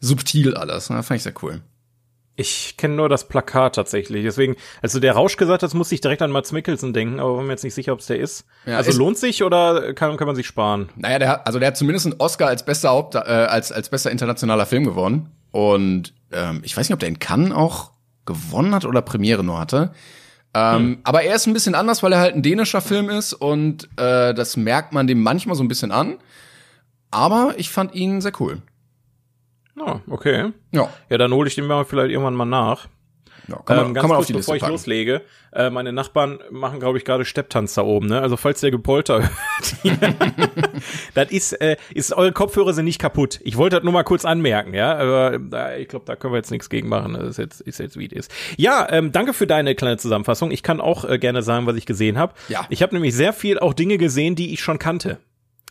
subtil 0.00 0.54
alles. 0.54 0.88
Das 0.88 1.06
fand 1.06 1.18
ich 1.18 1.22
sehr 1.22 1.34
cool. 1.42 1.60
Ich 2.36 2.76
kenne 2.76 2.94
nur 2.94 3.08
das 3.08 3.28
Plakat 3.28 3.76
tatsächlich. 3.76 4.24
Deswegen, 4.24 4.56
also 4.82 4.98
der 4.98 5.12
Rausch 5.12 5.36
gesagt 5.36 5.62
hat, 5.62 5.72
muss 5.74 5.92
ich 5.92 6.00
direkt 6.00 6.20
an 6.20 6.32
Mats 6.32 6.50
Mikkelsen 6.50 6.92
denken, 6.92 7.20
aber 7.20 7.36
bin 7.36 7.46
mir 7.46 7.52
jetzt 7.52 7.62
nicht 7.62 7.74
sicher, 7.74 7.92
ob 7.92 8.00
es 8.00 8.06
der 8.06 8.18
ist. 8.18 8.44
Ja, 8.66 8.76
also 8.76 8.90
ist, 8.90 8.96
lohnt 8.96 9.18
sich 9.18 9.44
oder 9.44 9.94
kann, 9.94 10.16
kann 10.16 10.26
man 10.26 10.34
sich 10.34 10.46
sparen? 10.46 10.88
Naja, 10.96 11.20
der 11.20 11.28
hat, 11.28 11.46
also 11.46 11.60
der 11.60 11.68
hat 11.68 11.76
zumindest 11.76 12.06
einen 12.06 12.16
Oscar 12.18 12.48
als 12.48 12.64
bester 12.64 12.90
Haupt, 12.90 13.14
äh, 13.14 13.18
als, 13.18 13.70
als 13.70 13.88
bester 13.88 14.10
internationaler 14.10 14.66
Film 14.66 14.84
gewonnen. 14.84 15.30
Und 15.52 16.12
ähm, 16.32 16.60
ich 16.64 16.76
weiß 16.76 16.88
nicht, 16.88 16.94
ob 16.94 17.00
der 17.00 17.08
in 17.08 17.20
Cannes 17.20 17.52
auch 17.52 17.92
gewonnen 18.26 18.74
hat 18.74 18.84
oder 18.84 19.02
Premiere 19.02 19.44
nur 19.44 19.60
hatte. 19.60 19.92
Ähm, 20.54 20.76
hm. 20.76 20.98
Aber 21.04 21.22
er 21.22 21.36
ist 21.36 21.46
ein 21.46 21.52
bisschen 21.52 21.76
anders, 21.76 22.02
weil 22.02 22.12
er 22.12 22.18
halt 22.18 22.34
ein 22.34 22.42
dänischer 22.42 22.80
Film 22.80 23.10
ist 23.10 23.32
und 23.32 23.88
äh, 23.96 24.34
das 24.34 24.56
merkt 24.56 24.92
man 24.92 25.06
dem 25.06 25.22
manchmal 25.22 25.54
so 25.54 25.62
ein 25.62 25.68
bisschen 25.68 25.92
an. 25.92 26.16
Aber 27.10 27.54
ich 27.58 27.70
fand 27.70 27.94
ihn 27.94 28.20
sehr 28.20 28.32
cool. 28.40 28.60
Ah, 29.78 30.00
okay. 30.08 30.52
Ja. 30.72 30.88
Ja, 31.08 31.18
dann 31.18 31.32
hole 31.32 31.48
ich 31.48 31.54
den 31.54 31.66
mal 31.66 31.84
vielleicht 31.84 32.10
irgendwann 32.10 32.34
mal 32.34 32.44
nach. 32.44 32.88
Ja, 33.48 33.56
kann 33.56 33.76
man, 33.76 33.86
ähm, 33.86 33.94
ganz 33.94 34.02
kann 34.02 34.08
man 34.08 34.16
kurz, 34.16 34.24
auf 34.24 34.26
die 34.26 34.32
bevor 34.32 34.54
Liste 34.54 34.66
ich 34.66 34.70
loslege, 34.70 35.22
äh, 35.52 35.68
meine 35.68 35.92
Nachbarn 35.92 36.38
machen, 36.50 36.80
glaube 36.80 36.96
ich, 36.96 37.04
gerade 37.04 37.24
Stepptanz 37.24 37.74
da 37.74 37.82
oben, 37.82 38.06
ne? 38.06 38.20
Also 38.20 38.36
falls 38.36 38.60
der 38.60 38.70
Gepolter 38.70 39.22
hört. 39.82 39.98
das 41.14 41.30
ist, 41.30 41.52
äh, 41.60 41.76
ist, 41.92 42.12
eure 42.14 42.32
Kopfhörer 42.32 42.72
sind 42.72 42.86
nicht 42.86 42.98
kaputt. 42.98 43.40
Ich 43.42 43.56
wollte 43.58 43.76
das 43.76 43.84
nur 43.84 43.92
mal 43.92 44.02
kurz 44.02 44.24
anmerken, 44.24 44.72
ja. 44.72 44.96
Aber 44.96 45.38
äh, 45.52 45.82
ich 45.82 45.88
glaube, 45.88 46.06
da 46.06 46.16
können 46.16 46.32
wir 46.32 46.38
jetzt 46.38 46.50
nichts 46.50 46.70
gegen 46.70 46.88
machen. 46.88 47.14
Das 47.14 47.28
ist 47.28 47.38
jetzt, 47.38 47.60
ist 47.60 47.78
jetzt 47.78 47.98
wie 47.98 48.06
es 48.06 48.12
ist. 48.12 48.34
Ja, 48.56 48.86
ähm, 48.90 49.12
danke 49.12 49.34
für 49.34 49.46
deine 49.46 49.74
kleine 49.74 49.98
Zusammenfassung. 49.98 50.50
Ich 50.50 50.62
kann 50.62 50.80
auch 50.80 51.04
äh, 51.04 51.18
gerne 51.18 51.42
sagen, 51.42 51.66
was 51.66 51.76
ich 51.76 51.84
gesehen 51.84 52.16
habe. 52.16 52.32
Ja. 52.48 52.64
Ich 52.70 52.82
habe 52.82 52.94
nämlich 52.94 53.14
sehr 53.14 53.34
viel 53.34 53.58
auch 53.58 53.74
Dinge 53.74 53.98
gesehen, 53.98 54.36
die 54.36 54.54
ich 54.54 54.62
schon 54.62 54.78
kannte. 54.78 55.18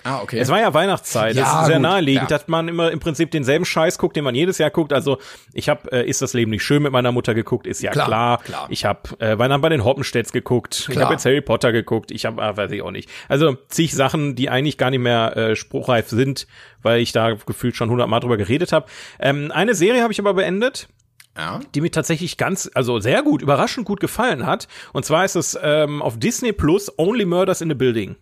Ah, 0.03 0.21
okay. 0.21 0.39
Es 0.39 0.49
war 0.49 0.59
ja 0.59 0.73
Weihnachtszeit, 0.73 1.35
Ja, 1.35 1.43
es 1.43 1.61
ist 1.61 1.65
sehr 1.67 1.75
gut, 1.75 1.83
naheliegend, 1.83 2.29
ja. 2.29 2.37
dass 2.37 2.47
man 2.47 2.67
immer 2.67 2.91
im 2.91 2.99
Prinzip 2.99 3.31
denselben 3.31 3.63
Scheiß 3.63 3.97
guckt, 3.97 4.15
den 4.15 4.23
man 4.23 4.35
jedes 4.35 4.57
Jahr 4.57 4.69
guckt. 4.69 4.91
Also 4.91 5.19
ich 5.53 5.69
habe 5.69 5.91
äh, 5.91 6.09
Ist 6.09 6.21
das 6.21 6.33
Leben 6.33 6.51
nicht 6.51 6.63
schön 6.63 6.83
mit 6.83 6.91
meiner 6.91 7.11
Mutter 7.11 7.33
geguckt, 7.33 7.67
ist 7.67 7.81
ja 7.81 7.91
Klar, 7.91 8.07
klar. 8.07 8.43
klar. 8.43 8.67
Ich 8.69 8.85
habe 8.85 9.01
äh, 9.19 9.37
Weihnachten 9.37 9.61
bei 9.61 9.69
den 9.69 9.83
Hoppenstedts 9.83 10.31
geguckt, 10.31 10.87
ich 10.87 10.87
Klar. 10.87 11.05
habe 11.05 11.13
jetzt 11.13 11.25
Harry 11.25 11.41
Potter 11.41 11.71
geguckt, 11.71 12.11
ich 12.11 12.25
habe, 12.25 12.41
ah, 12.41 12.57
weiß 12.57 12.71
ich 12.71 12.81
auch 12.81 12.91
nicht. 12.91 13.09
Also 13.29 13.55
zig 13.69 13.93
Sachen, 13.93 14.35
die 14.35 14.49
eigentlich 14.49 14.77
gar 14.77 14.89
nicht 14.89 14.99
mehr 14.99 15.37
äh, 15.37 15.55
spruchreif 15.55 16.09
sind, 16.09 16.47
weil 16.81 16.99
ich 16.99 17.11
da 17.11 17.33
gefühlt 17.33 17.75
schon 17.75 17.89
hundertmal 17.89 18.19
drüber 18.19 18.37
geredet 18.37 18.73
habe. 18.73 18.87
Ähm, 19.19 19.51
eine 19.53 19.75
Serie 19.75 20.01
habe 20.01 20.11
ich 20.11 20.19
aber 20.19 20.33
beendet, 20.33 20.89
ja. 21.37 21.61
die 21.75 21.81
mir 21.81 21.91
tatsächlich 21.91 22.37
ganz, 22.37 22.69
also 22.73 22.99
sehr 22.99 23.23
gut, 23.23 23.41
überraschend 23.41 23.85
gut 23.85 23.99
gefallen 23.99 24.45
hat. 24.45 24.67
Und 24.91 25.05
zwar 25.05 25.23
ist 25.23 25.35
es 25.35 25.57
ähm, 25.61 26.01
auf 26.01 26.19
Disney 26.19 26.51
Plus 26.51 26.91
Only 26.97 27.25
Murders 27.25 27.61
in 27.61 27.69
the 27.69 27.75
Building. 27.75 28.17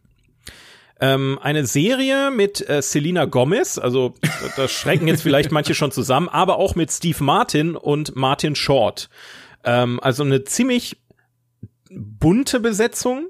Ähm, 1.03 1.39
eine 1.41 1.65
Serie 1.65 2.29
mit 2.29 2.67
äh, 2.69 2.81
Selena 2.83 3.25
Gomez, 3.25 3.79
also 3.79 4.13
da 4.55 4.67
schrecken 4.67 5.07
jetzt 5.07 5.23
vielleicht 5.23 5.51
manche 5.51 5.73
schon 5.73 5.91
zusammen, 5.91 6.29
aber 6.29 6.57
auch 6.57 6.75
mit 6.75 6.91
Steve 6.91 7.23
Martin 7.23 7.75
und 7.75 8.15
Martin 8.15 8.55
Short. 8.55 9.09
Ähm, 9.63 9.99
also 10.01 10.23
eine 10.23 10.43
ziemlich 10.43 11.01
bunte 11.89 12.59
Besetzung, 12.59 13.29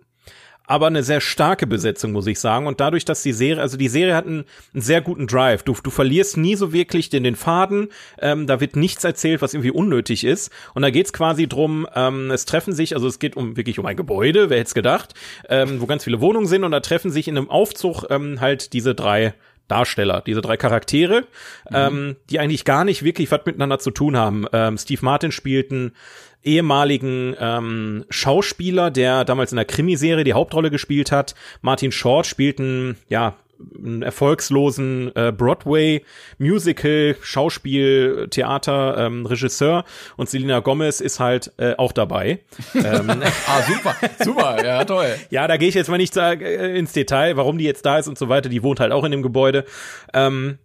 aber 0.67 0.87
eine 0.87 1.03
sehr 1.03 1.21
starke 1.21 1.67
Besetzung, 1.67 2.11
muss 2.11 2.27
ich 2.27 2.39
sagen. 2.39 2.67
Und 2.67 2.79
dadurch, 2.79 3.03
dass 3.03 3.23
die 3.23 3.33
Serie, 3.33 3.61
also 3.61 3.77
die 3.77 3.89
Serie 3.89 4.15
hat 4.15 4.25
einen, 4.25 4.45
einen 4.73 4.81
sehr 4.81 5.01
guten 5.01 5.27
Drive. 5.27 5.63
Du, 5.63 5.75
du 5.83 5.89
verlierst 5.89 6.37
nie 6.37 6.55
so 6.55 6.71
wirklich 6.71 7.09
den, 7.09 7.23
den 7.23 7.35
Faden. 7.35 7.89
Ähm, 8.19 8.47
da 8.47 8.61
wird 8.61 8.75
nichts 8.75 9.03
erzählt, 9.03 9.41
was 9.41 9.53
irgendwie 9.53 9.71
unnötig 9.71 10.23
ist. 10.23 10.51
Und 10.73 10.81
da 10.83 10.89
geht's 10.89 11.13
quasi 11.13 11.47
drum, 11.47 11.87
ähm, 11.95 12.31
es 12.31 12.45
treffen 12.45 12.73
sich, 12.73 12.95
also 12.95 13.07
es 13.07 13.19
geht 13.19 13.35
um 13.35 13.57
wirklich 13.57 13.79
um 13.79 13.85
ein 13.85 13.97
Gebäude, 13.97 14.49
wer 14.49 14.59
hätte 14.59 14.67
es 14.67 14.73
gedacht, 14.73 15.13
ähm, 15.49 15.81
wo 15.81 15.87
ganz 15.87 16.03
viele 16.03 16.21
Wohnungen 16.21 16.47
sind 16.47 16.63
und 16.63 16.71
da 16.71 16.79
treffen 16.79 17.11
sich 17.11 17.27
in 17.27 17.37
einem 17.37 17.49
Aufzug 17.49 18.05
ähm, 18.09 18.39
halt 18.39 18.73
diese 18.73 18.95
drei 18.95 19.33
Darsteller, 19.71 20.21
diese 20.25 20.41
drei 20.41 20.57
Charaktere, 20.57 21.23
ähm, 21.71 22.17
die 22.29 22.39
eigentlich 22.39 22.65
gar 22.65 22.83
nicht 22.83 23.03
wirklich 23.03 23.31
was 23.31 23.45
miteinander 23.45 23.79
zu 23.79 23.91
tun 23.91 24.17
haben. 24.17 24.45
Ähm, 24.51 24.77
Steve 24.77 24.99
Martin 25.01 25.31
spielt 25.31 25.71
einen 25.71 25.93
ehemaligen 26.43 27.35
ähm, 27.39 28.05
Schauspieler, 28.09 28.91
der 28.91 29.25
damals 29.25 29.51
in 29.51 29.57
der 29.57 29.65
Krimiserie 29.65 30.23
die 30.23 30.33
Hauptrolle 30.33 30.71
gespielt 30.71 31.11
hat. 31.11 31.35
Martin 31.61 31.91
Short 31.91 32.25
spielt 32.25 32.59
einen, 32.59 32.97
ja, 33.09 33.35
einen 33.77 34.01
erfolgslosen 34.01 35.15
äh, 35.15 35.31
Broadway 35.31 36.03
Musical 36.39 37.15
Schauspiel 37.21 38.27
Theater 38.29 38.97
ähm, 38.97 39.25
Regisseur 39.25 39.85
und 40.17 40.29
Selena 40.29 40.59
Gomez 40.59 40.99
ist 40.99 41.19
halt 41.19 41.51
äh, 41.57 41.75
auch 41.77 41.91
dabei. 41.91 42.39
ähm, 42.73 43.21
Ah, 43.47 43.61
super, 43.61 43.95
super, 44.23 44.65
ja, 44.65 44.83
toll. 44.85 45.15
ja, 45.29 45.47
da 45.47 45.57
gehe 45.57 45.69
ich 45.69 45.75
jetzt 45.75 45.89
mal 45.89 45.97
nicht 45.97 46.15
äh, 46.17 46.75
ins 46.75 46.93
Detail, 46.93 47.37
warum 47.37 47.57
die 47.57 47.65
jetzt 47.65 47.85
da 47.85 47.97
ist 47.97 48.07
und 48.07 48.17
so 48.17 48.29
weiter. 48.29 48.49
Die 48.49 48.63
wohnt 48.63 48.79
halt 48.79 48.91
auch 48.91 49.03
in 49.03 49.11
dem 49.11 49.21
Gebäude. 49.21 49.65
Ähm, 50.13 50.57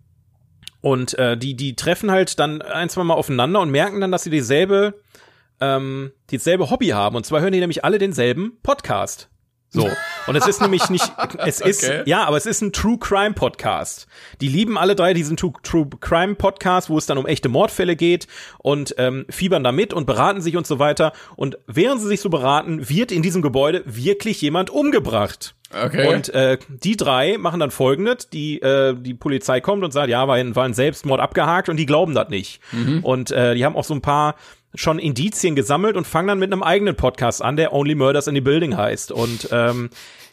und 0.80 1.18
äh, 1.18 1.36
die, 1.36 1.54
die 1.54 1.74
treffen 1.74 2.10
halt 2.10 2.38
dann 2.38 2.62
ein, 2.62 2.88
zwei 2.88 3.02
Mal 3.02 3.14
aufeinander 3.14 3.60
und 3.60 3.70
merken 3.70 4.00
dann, 4.00 4.12
dass 4.12 4.22
sie 4.22 4.30
dieselbe, 4.30 4.94
ähm, 5.60 6.12
dieselbe 6.30 6.70
Hobby 6.70 6.88
haben. 6.88 7.16
Und 7.16 7.26
zwar 7.26 7.40
hören 7.40 7.52
die 7.52 7.60
nämlich 7.60 7.84
alle 7.84 7.98
denselben 7.98 8.58
Podcast. 8.62 9.28
So. 9.68 9.90
Und 10.26 10.36
es 10.36 10.46
ist 10.46 10.60
nämlich 10.62 10.88
nicht, 10.90 11.12
es 11.38 11.60
ist, 11.60 11.84
Okay. 11.84 12.02
ja, 12.06 12.24
aber 12.24 12.36
es 12.36 12.46
ist 12.46 12.62
ein 12.62 12.72
True 12.72 12.98
Crime 12.98 13.34
Podcast. 13.34 14.06
Die 14.40 14.48
lieben 14.48 14.78
alle 14.78 14.94
drei 14.94 15.12
diesen 15.12 15.36
True, 15.36 15.52
True 15.62 15.88
Crime 16.00 16.36
Podcast, 16.36 16.88
wo 16.88 16.96
es 16.96 17.06
dann 17.06 17.18
um 17.18 17.26
echte 17.26 17.48
Mordfälle 17.48 17.96
geht 17.96 18.26
und 18.58 18.94
ähm, 18.96 19.26
fiebern 19.28 19.64
da 19.64 19.72
mit 19.72 19.92
und 19.92 20.06
beraten 20.06 20.40
sich 20.40 20.56
und 20.56 20.66
so 20.66 20.78
weiter. 20.78 21.12
Und 21.34 21.58
während 21.66 22.00
sie 22.00 22.06
sich 22.06 22.20
so 22.20 22.30
beraten, 22.30 22.88
wird 22.88 23.12
in 23.12 23.22
diesem 23.22 23.42
Gebäude 23.42 23.82
wirklich 23.84 24.40
jemand 24.40 24.70
umgebracht. 24.70 25.54
Okay. 25.74 26.14
Und 26.14 26.28
äh, 26.28 26.58
die 26.68 26.96
drei 26.96 27.36
machen 27.38 27.58
dann 27.58 27.72
folgendes, 27.72 28.30
die 28.30 28.60
äh, 28.62 28.94
die 28.96 29.14
Polizei 29.14 29.60
kommt 29.60 29.82
und 29.82 29.90
sagt, 29.90 30.08
ja, 30.08 30.28
war 30.28 30.36
ein, 30.36 30.54
war 30.54 30.64
ein 30.64 30.74
Selbstmord 30.74 31.20
abgehakt 31.20 31.68
und 31.68 31.76
die 31.76 31.86
glauben 31.86 32.14
das 32.14 32.28
nicht. 32.28 32.60
Und 33.02 33.32
äh, 33.32 33.56
die 33.56 33.64
haben 33.64 33.74
auch 33.74 33.84
so 33.84 33.92
ein 33.94 34.00
paar 34.00 34.36
schon 34.76 34.98
Indizien 34.98 35.56
gesammelt 35.56 35.96
und 35.96 36.06
fangen 36.06 36.28
dann 36.28 36.38
mit 36.38 36.52
einem 36.52 36.62
eigenen 36.62 36.96
Podcast 36.96 37.42
an, 37.42 37.56
der 37.56 37.72
Only 37.72 37.94
Murders 37.94 38.26
in 38.26 38.34
the 38.34 38.40
Building 38.40 38.76
heißt. 38.76 39.10
Und 39.12 39.48
ähm, 39.50 39.90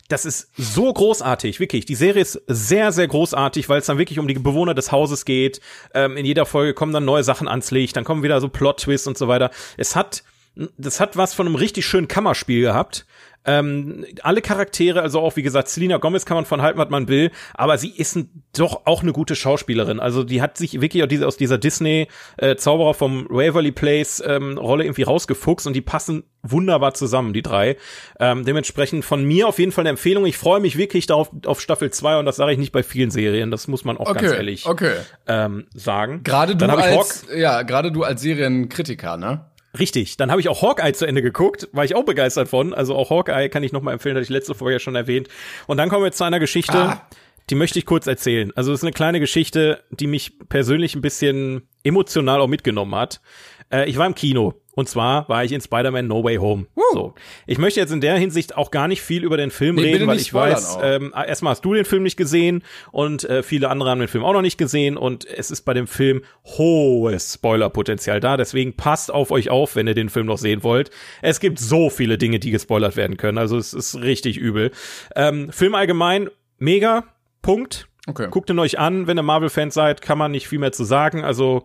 das 0.10 0.26
ist 0.26 0.50
so 0.58 0.92
großartig, 0.92 1.60
wirklich. 1.60 1.86
Die 1.86 1.96
Serie 1.96 2.22
ist 2.22 2.42
sehr, 2.48 2.92
sehr 2.92 3.08
großartig, 3.08 3.70
weil 3.70 3.80
es 3.80 3.86
dann 3.86 3.98
wirklich 3.98 4.20
um 4.20 4.28
die 4.28 4.36
Bewohner 4.36 4.74
des 4.74 4.92
Hauses 4.92 5.26
geht. 5.26 5.62
Ähm, 5.94 6.18
in 6.18 6.26
jeder 6.26 6.46
Folge 6.46 6.74
kommen 6.74 6.94
dann 6.94 7.06
neue 7.06 7.24
Sachen 7.24 7.48
ans 7.48 7.72
Licht, 7.72 7.96
dann 7.96 8.04
kommen 8.04 8.24
wieder 8.24 8.40
so 8.42 8.50
Plot-Twists 8.50 9.08
und 9.08 9.18
so 9.18 9.28
weiter. 9.28 9.50
Es 9.78 9.96
hat, 9.96 10.24
das 10.78 11.00
hat 11.00 11.18
was 11.18 11.34
von 11.34 11.48
einem 11.48 11.56
richtig 11.56 11.86
schönen 11.86 12.08
Kammerspiel 12.08 12.62
gehabt. 12.62 13.06
Ähm, 13.46 14.06
alle 14.22 14.42
Charaktere, 14.42 15.02
also 15.02 15.20
auch 15.20 15.36
wie 15.36 15.44
gesagt, 15.44 15.68
Selena 15.68 15.98
Gomez 15.98 16.26
kann 16.26 16.36
man 16.36 16.46
von 16.46 16.62
halten, 16.62 16.80
was 16.80 16.90
man 16.90 17.08
will, 17.08 17.32
aber 17.54 17.78
sie 17.78 17.90
ist 17.90 18.16
ein, 18.16 18.44
doch 18.56 18.86
auch 18.86 19.04
eine 19.04 19.12
gute 19.12 19.36
Schauspielerin. 19.36 20.00
Also 20.00 20.24
die 20.24 20.42
hat 20.42 20.58
sich 20.58 20.80
wirklich 20.80 21.04
aus 21.04 21.10
dieser, 21.10 21.28
aus 21.28 21.38
dieser 21.38 21.58
Disney 21.58 22.08
äh, 22.38 22.56
Zauberer 22.56 22.94
vom 22.94 23.28
Waverly 23.30 23.72
Place 23.72 24.24
ähm, 24.26 24.58
Rolle 24.58 24.86
irgendwie 24.86 25.04
rausgefuchst 25.04 25.68
und 25.68 25.74
die 25.74 25.82
passen 25.82 26.24
wunderbar 26.42 26.94
zusammen, 26.94 27.34
die 27.34 27.42
drei. 27.42 27.78
Ähm, 28.20 28.46
dementsprechend 28.46 29.06
von 29.06 29.24
mir 29.24 29.48
auf 29.48 29.60
jeden 29.60 29.72
Fall 29.72 29.84
eine 29.84 29.90
Empfehlung. 29.90 30.26
Ich 30.26 30.38
freue 30.38 30.60
mich 30.60 30.78
wirklich 30.78 31.06
darauf 31.06 31.30
auf 31.46 31.62
Staffel 31.62 31.92
2 31.92 32.20
und 32.20 32.26
das 32.26 32.36
sage 32.36 32.54
ich 32.54 32.58
nicht 32.58 32.72
bei 32.72 32.84
vielen 32.84 33.12
Serien, 33.12 33.52
das 33.52 33.68
muss 33.68 33.86
man 33.86 33.98
auch 33.98 34.10
Okay, 34.10 34.22
ganz 34.22 34.34
ehrlich 34.34 34.66
okay. 34.66 34.96
ähm, 35.28 35.68
sagen. 35.74 36.24
Gerade 36.24 36.56
du 36.56 36.66
als, 36.66 37.26
ja, 37.36 37.64
gerade 37.64 37.92
du 37.92 38.04
als 38.04 38.22
Serienkritiker, 38.22 39.18
ne? 39.18 39.46
Richtig, 39.80 40.18
dann 40.18 40.30
habe 40.30 40.40
ich 40.40 40.50
auch 40.50 40.62
Hawkeye 40.62 40.94
zu 40.94 41.06
Ende 41.08 41.22
geguckt, 41.24 41.68
war 41.72 41.84
ich 41.84 41.96
auch 41.96 42.04
begeistert 42.06 42.48
von. 42.48 42.74
Also 42.74 42.96
auch 42.96 43.10
Hawkeye 43.10 43.50
kann 43.50 43.64
ich 43.64 43.72
noch 43.72 43.82
mal 43.82 43.94
empfehlen, 43.94 44.16
hatte 44.16 44.24
ich 44.24 44.30
letzte 44.30 44.54
Folge 44.54 44.74
ja 44.74 44.80
schon 44.80 44.96
erwähnt. 44.96 45.30
Und 45.66 45.78
dann 45.78 45.90
kommen 45.90 46.04
wir 46.04 46.12
zu 46.12 46.24
einer 46.24 46.40
Geschichte, 46.40 46.78
Ah. 46.78 47.08
die 47.50 47.56
möchte 47.56 47.80
ich 47.80 47.86
kurz 47.88 48.06
erzählen. 48.06 48.52
Also 48.56 48.72
es 48.72 48.80
ist 48.80 48.84
eine 48.84 48.94
kleine 48.94 49.20
Geschichte, 49.20 49.84
die 49.90 50.06
mich 50.08 50.38
persönlich 50.48 50.96
ein 50.96 51.02
bisschen 51.02 51.68
emotional 51.84 52.40
auch 52.40 52.48
mitgenommen 52.48 52.94
hat. 52.96 53.20
Äh, 53.72 53.90
ich 53.90 53.98
war 53.98 54.06
im 54.06 54.16
Kino 54.16 54.54
und 54.76 54.90
zwar 54.90 55.30
war 55.30 55.44
ich 55.44 55.52
in 55.52 55.62
Spider-Man 55.62 56.08
No 56.08 56.24
Way 56.24 56.38
Home. 56.38 56.66
So, 56.94 57.14
ich 57.46 57.58
möchte 57.58 57.80
jetzt 57.80 57.92
in 57.92 58.02
der 58.02 58.18
Hinsicht 58.18 58.56
auch 58.58 58.72
gar 58.72 58.88
nicht 58.88 59.02
viel 59.02 59.24
über 59.24 59.38
den 59.38 59.52
Film 59.52 59.76
Nee, 59.76 59.94
reden, 59.94 60.08
weil 60.08 60.20
ich 60.20 60.34
weiß, 60.34 60.80
ähm, 60.82 61.14
erstmal 61.16 61.52
hast 61.52 61.64
du 61.64 61.74
den 61.74 61.86
Film 61.86 62.04
nicht 62.04 62.18
gesehen 62.18 62.64
und 62.92 63.24
äh, 63.24 63.44
viele 63.44 63.70
andere 63.70 63.90
haben 63.90 64.00
den 64.00 64.08
Film 64.08 64.24
auch 64.24 64.34
noch 64.34 64.42
nicht 64.42 64.58
gesehen 64.58 64.98
und 64.98 65.26
es 65.26 65.52
ist 65.52 65.62
bei 65.62 65.74
dem 65.74 65.88
Film 65.88 66.22
hohes 66.46 67.36
Spoilerpotenzial 67.36 68.20
da. 68.20 68.38
Deswegen 68.38 68.76
passt 68.76 69.12
auf 69.12 69.32
euch 69.32 69.50
auf, 69.50 69.76
wenn 69.76 69.88
ihr 69.88 69.96
den 69.96 70.10
Film 70.10 70.26
noch 70.26 70.38
sehen 70.38 70.64
wollt. 70.64 70.90
Es 71.22 71.40
gibt 71.40 71.60
so 71.60 71.90
viele 71.90 72.18
Dinge, 72.18 72.40
die 72.40 72.52
gespoilert 72.52 72.96
werden 72.96 73.18
können. 73.18 73.38
Also 73.38 73.58
es 73.58 73.74
ist 73.74 74.02
richtig 74.02 74.38
übel. 74.38 74.72
Ähm, 75.16 75.52
Film 75.52 75.76
allgemein 75.76 76.30
mega. 76.58 77.06
Punkt. 77.42 77.88
Okay. 78.08 78.28
Guckt 78.30 78.50
ihn 78.50 78.60
euch 78.60 78.80
an, 78.80 79.08
wenn 79.08 79.18
ihr 79.18 79.24
Marvel-Fans 79.24 79.74
seid, 79.74 80.02
kann 80.02 80.18
man 80.18 80.32
nicht 80.32 80.48
viel 80.48 80.60
mehr 80.60 80.72
zu 80.72 80.84
sagen. 80.84 81.24
Also 81.24 81.64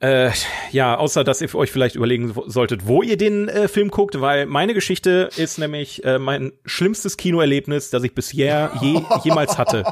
äh, 0.00 0.30
ja, 0.72 0.96
außer 0.96 1.24
dass 1.24 1.40
ihr 1.40 1.54
euch 1.54 1.72
vielleicht 1.72 1.96
überlegen 1.96 2.34
solltet, 2.46 2.86
wo 2.86 3.02
ihr 3.02 3.16
den 3.16 3.48
äh, 3.48 3.68
Film 3.68 3.90
guckt, 3.90 4.20
weil 4.20 4.46
meine 4.46 4.74
Geschichte 4.74 5.30
ist 5.36 5.58
nämlich 5.58 6.04
äh, 6.04 6.18
mein 6.18 6.52
schlimmstes 6.64 7.16
Kinoerlebnis, 7.16 7.90
das 7.90 8.02
ich 8.02 8.14
bisher 8.14 8.72
je, 8.80 9.00
jemals 9.24 9.58
hatte. 9.58 9.84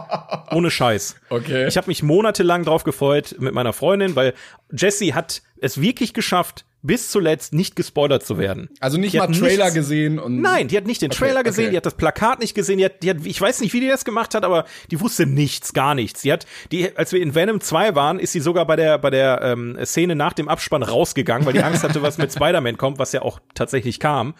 Ohne 0.50 0.70
Scheiß. 0.70 1.16
Okay. 1.30 1.66
Ich 1.66 1.76
habe 1.76 1.88
mich 1.88 2.02
monatelang 2.02 2.64
drauf 2.64 2.84
gefreut 2.84 3.36
mit 3.38 3.54
meiner 3.54 3.72
Freundin, 3.72 4.14
weil 4.14 4.34
Jessie 4.70 5.14
hat 5.14 5.42
es 5.56 5.80
wirklich 5.80 6.12
geschafft, 6.12 6.66
bis 6.86 7.08
zuletzt 7.10 7.54
nicht 7.54 7.76
gespoilert 7.76 8.24
zu 8.26 8.36
werden. 8.38 8.68
Also 8.78 8.98
nicht 8.98 9.14
Die 9.14 9.18
mal 9.18 9.26
Trailer 9.28 9.64
nichts- 9.64 9.74
gesehen 9.74 10.18
und. 10.18 10.40
Nein, 10.40 10.68
die 10.68 10.76
hat 10.76 10.86
nicht 10.86 11.00
den 11.02 11.10
Okay, 11.10 11.18
Trailer 11.18 11.42
gesehen, 11.42 11.64
okay. 11.64 11.70
die 11.72 11.76
hat 11.78 11.86
das 11.86 11.94
Plakat 11.94 12.40
nicht 12.40 12.54
gesehen, 12.54 12.76
die 12.78 12.84
hat, 12.84 13.02
die 13.02 13.10
hat, 13.10 13.16
ich 13.24 13.40
weiß 13.40 13.60
nicht, 13.60 13.72
wie 13.72 13.80
die 13.80 13.88
das 13.88 14.04
gemacht 14.04 14.34
hat, 14.34 14.44
aber 14.44 14.66
die 14.90 15.00
wusste 15.00 15.24
nichts, 15.26 15.72
gar 15.72 15.94
nichts. 15.94 16.22
Die 16.22 16.32
hat, 16.32 16.46
die, 16.70 16.94
als 16.96 17.12
wir 17.12 17.22
in 17.22 17.34
Venom 17.34 17.60
2 17.60 17.94
waren, 17.94 18.18
ist 18.18 18.32
sie 18.32 18.40
sogar 18.40 18.66
bei 18.66 18.76
der, 18.76 18.98
bei 18.98 19.08
der 19.10 19.40
ähm, 19.42 19.78
Szene 19.84 20.14
nach 20.14 20.34
dem 20.34 20.48
Abspann 20.48 20.82
rausgegangen, 20.82 21.46
weil 21.46 21.54
die 21.54 21.62
Angst 21.62 21.82
hatte, 21.84 22.02
was 22.02 22.18
mit 22.18 22.32
Spider-Man 22.34 22.76
kommt, 22.76 22.98
was 22.98 23.12
ja 23.12 23.22
auch 23.22 23.40
tatsächlich 23.54 23.98
kam. 23.98 24.34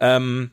Ähm, 0.00 0.52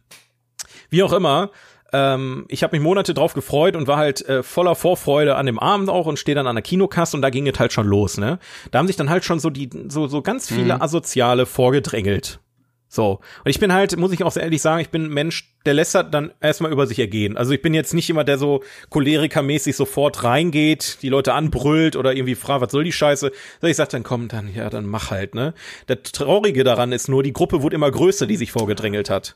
wie 0.90 1.04
auch 1.04 1.14
immer, 1.14 1.52
ähm, 1.96 2.46
ich 2.50 2.62
habe 2.64 2.76
mich 2.76 2.84
Monate 2.84 3.14
drauf 3.14 3.34
gefreut 3.34 3.76
und 3.76 3.88
war 3.88 3.98
halt 3.98 4.28
äh, 4.28 4.44
voller 4.44 4.76
Vorfreude 4.76 5.36
an 5.36 5.46
dem 5.46 5.60
Abend 5.60 5.90
auch 5.90 6.06
und 6.06 6.20
stehe 6.20 6.36
dann 6.36 6.48
an 6.48 6.56
der 6.56 6.64
Kinokasse 6.64 7.16
und 7.16 7.22
da 7.22 7.30
ging 7.30 7.48
es 7.48 7.58
halt 7.58 7.72
schon 7.72 7.88
los, 7.88 8.18
ne? 8.18 8.40
Da 8.72 8.80
haben 8.80 8.88
sich 8.88 8.98
dann 8.98 9.10
halt 9.10 9.24
schon 9.24 9.40
so 9.40 9.50
die 9.50 9.70
so 9.88 10.08
so 10.08 10.22
ganz 10.22 10.50
viele 10.50 10.82
Asoziale 10.82 11.46
vorgedrängelt. 11.46 12.40
So. 12.88 13.20
Und 13.44 13.50
ich 13.50 13.60
bin 13.60 13.74
halt, 13.74 13.98
muss 13.98 14.14
ich 14.14 14.24
auch 14.24 14.32
sehr 14.32 14.44
ehrlich 14.44 14.62
sagen, 14.62 14.80
ich 14.80 14.90
bin 14.90 15.06
ein 15.06 15.14
Mensch, 15.14 15.54
der 15.66 15.74
lässt 15.74 15.96
das 15.96 16.06
dann 16.12 16.32
erstmal 16.40 16.72
über 16.72 16.88
sich 16.88 17.00
ergehen. 17.00 17.36
Also 17.36 17.52
ich 17.52 17.62
bin 17.62 17.74
jetzt 17.74 17.94
nicht 17.94 18.08
jemand, 18.08 18.30
der 18.30 18.38
so 18.38 18.64
cholerikermäßig 18.90 19.76
sofort 19.76 20.24
reingeht, 20.24 21.00
die 21.02 21.10
Leute 21.10 21.34
anbrüllt 21.34 21.96
oder 21.96 22.14
irgendwie 22.14 22.36
fragt, 22.36 22.62
was 22.62 22.72
soll 22.72 22.84
die 22.84 22.92
Scheiße? 22.92 23.32
So, 23.62 23.68
ich 23.68 23.76
sag 23.76 23.90
dann, 23.90 24.04
komm, 24.04 24.28
dann, 24.28 24.54
ja, 24.54 24.70
dann 24.70 24.86
mach 24.86 25.12
halt, 25.12 25.36
ne? 25.36 25.54
Das 25.88 26.12
Traurige 26.14 26.64
daran 26.64 26.92
ist 26.92 27.10
nur, 27.10 27.24
die 27.24 27.34
Gruppe 27.34 27.62
wurde 27.62 27.76
immer 27.76 27.92
größer, 27.92 28.28
die 28.28 28.38
sich 28.38 28.52
vorgedrängelt 28.52 29.10
hat. 29.10 29.36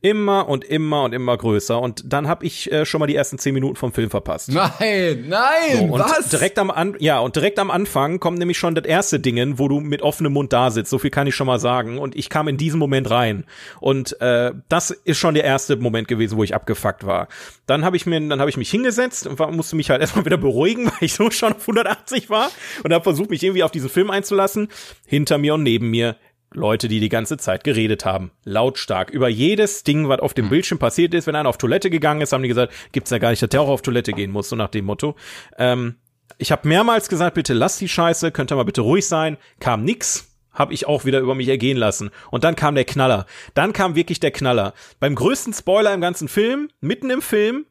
Immer 0.00 0.48
und 0.48 0.64
immer 0.64 1.02
und 1.02 1.12
immer 1.12 1.36
größer. 1.36 1.80
Und 1.80 2.12
dann 2.12 2.28
habe 2.28 2.46
ich 2.46 2.70
äh, 2.70 2.86
schon 2.86 3.00
mal 3.00 3.06
die 3.08 3.16
ersten 3.16 3.36
zehn 3.38 3.52
Minuten 3.52 3.74
vom 3.74 3.92
Film 3.92 4.10
verpasst. 4.10 4.48
Nein, 4.52 5.24
nein, 5.28 5.76
So, 5.76 5.84
und 5.86 6.00
was? 6.00 6.28
direkt 6.28 6.56
am 6.60 6.70
An 6.70 6.94
ja 7.00 7.18
und 7.18 7.34
direkt 7.34 7.58
am 7.58 7.68
Anfang 7.72 8.20
kommt 8.20 8.38
nämlich 8.38 8.58
schon 8.58 8.76
das 8.76 8.84
erste 8.84 9.18
Dingen, 9.18 9.58
wo 9.58 9.66
du 9.66 9.80
mit 9.80 10.02
offenem 10.02 10.32
Mund 10.34 10.52
da 10.52 10.70
sitzt. 10.70 10.90
So 10.90 10.98
viel 10.98 11.10
kann 11.10 11.26
ich 11.26 11.34
schon 11.34 11.48
mal 11.48 11.58
sagen. 11.58 11.98
Und 11.98 12.14
ich 12.14 12.30
kam 12.30 12.46
in 12.46 12.56
diesen 12.56 12.78
Moment 12.78 13.10
rein. 13.10 13.44
Und 13.80 14.20
äh, 14.20 14.52
das 14.68 14.90
ist 14.92 15.18
schon 15.18 15.34
der 15.34 15.42
erste 15.42 15.76
Moment 15.76 16.06
gewesen, 16.06 16.38
wo 16.38 16.44
ich 16.44 16.54
abgefuckt 16.54 17.04
war. 17.04 17.26
Dann 17.66 17.84
habe 17.84 17.96
ich 17.96 18.06
mir, 18.06 18.20
dann 18.20 18.38
habe 18.38 18.50
ich 18.50 18.56
mich 18.56 18.70
hingesetzt 18.70 19.26
und 19.26 19.40
war, 19.40 19.50
musste 19.50 19.74
mich 19.74 19.90
halt 19.90 20.00
erstmal 20.00 20.24
wieder 20.24 20.38
beruhigen, 20.38 20.86
weil 20.86 20.92
ich 21.00 21.14
so 21.14 21.28
schon 21.32 21.54
auf 21.54 21.62
180 21.62 22.30
war 22.30 22.50
und 22.84 22.92
habe 22.92 23.02
versucht, 23.02 23.30
mich 23.30 23.42
irgendwie 23.42 23.64
auf 23.64 23.72
diesen 23.72 23.90
Film 23.90 24.10
einzulassen. 24.12 24.68
Hinter 25.06 25.38
mir 25.38 25.54
und 25.54 25.64
neben 25.64 25.90
mir 25.90 26.14
Leute, 26.52 26.88
die 26.88 27.00
die 27.00 27.08
ganze 27.08 27.36
Zeit 27.36 27.62
geredet 27.62 28.04
haben. 28.04 28.30
Lautstark. 28.44 29.10
Über 29.10 29.28
jedes 29.28 29.84
Ding, 29.84 30.08
was 30.08 30.20
auf 30.20 30.34
dem 30.34 30.48
Bildschirm 30.48 30.78
passiert 30.78 31.14
ist. 31.14 31.26
Wenn 31.26 31.36
einer 31.36 31.48
auf 31.48 31.58
Toilette 31.58 31.90
gegangen 31.90 32.20
ist, 32.20 32.32
haben 32.32 32.42
die 32.42 32.48
gesagt, 32.48 32.72
gibt's 32.92 33.10
ja 33.10 33.18
gar 33.18 33.30
nicht, 33.30 33.42
dass 33.42 33.50
der 33.50 33.60
auch 33.60 33.68
auf 33.68 33.82
Toilette 33.82 34.12
gehen 34.12 34.30
muss, 34.30 34.48
so 34.48 34.56
nach 34.56 34.68
dem 34.68 34.86
Motto. 34.86 35.14
Ähm, 35.58 35.96
ich 36.38 36.52
habe 36.52 36.66
mehrmals 36.68 37.08
gesagt, 37.08 37.34
bitte 37.34 37.54
lass 37.54 37.78
die 37.78 37.88
Scheiße, 37.88 38.30
könnt 38.30 38.52
ihr 38.52 38.56
mal 38.56 38.64
bitte 38.64 38.80
ruhig 38.80 39.06
sein. 39.06 39.36
Kam 39.60 39.84
nix. 39.84 40.24
Hab 40.52 40.72
ich 40.72 40.86
auch 40.86 41.04
wieder 41.04 41.20
über 41.20 41.34
mich 41.34 41.48
ergehen 41.48 41.76
lassen. 41.76 42.10
Und 42.30 42.42
dann 42.44 42.56
kam 42.56 42.74
der 42.74 42.84
Knaller. 42.84 43.26
Dann 43.54 43.72
kam 43.72 43.94
wirklich 43.94 44.18
der 44.18 44.32
Knaller. 44.32 44.74
Beim 44.98 45.14
größten 45.14 45.52
Spoiler 45.52 45.94
im 45.94 46.00
ganzen 46.00 46.26
Film, 46.26 46.70
mitten 46.80 47.10
im 47.10 47.22
Film, 47.22 47.66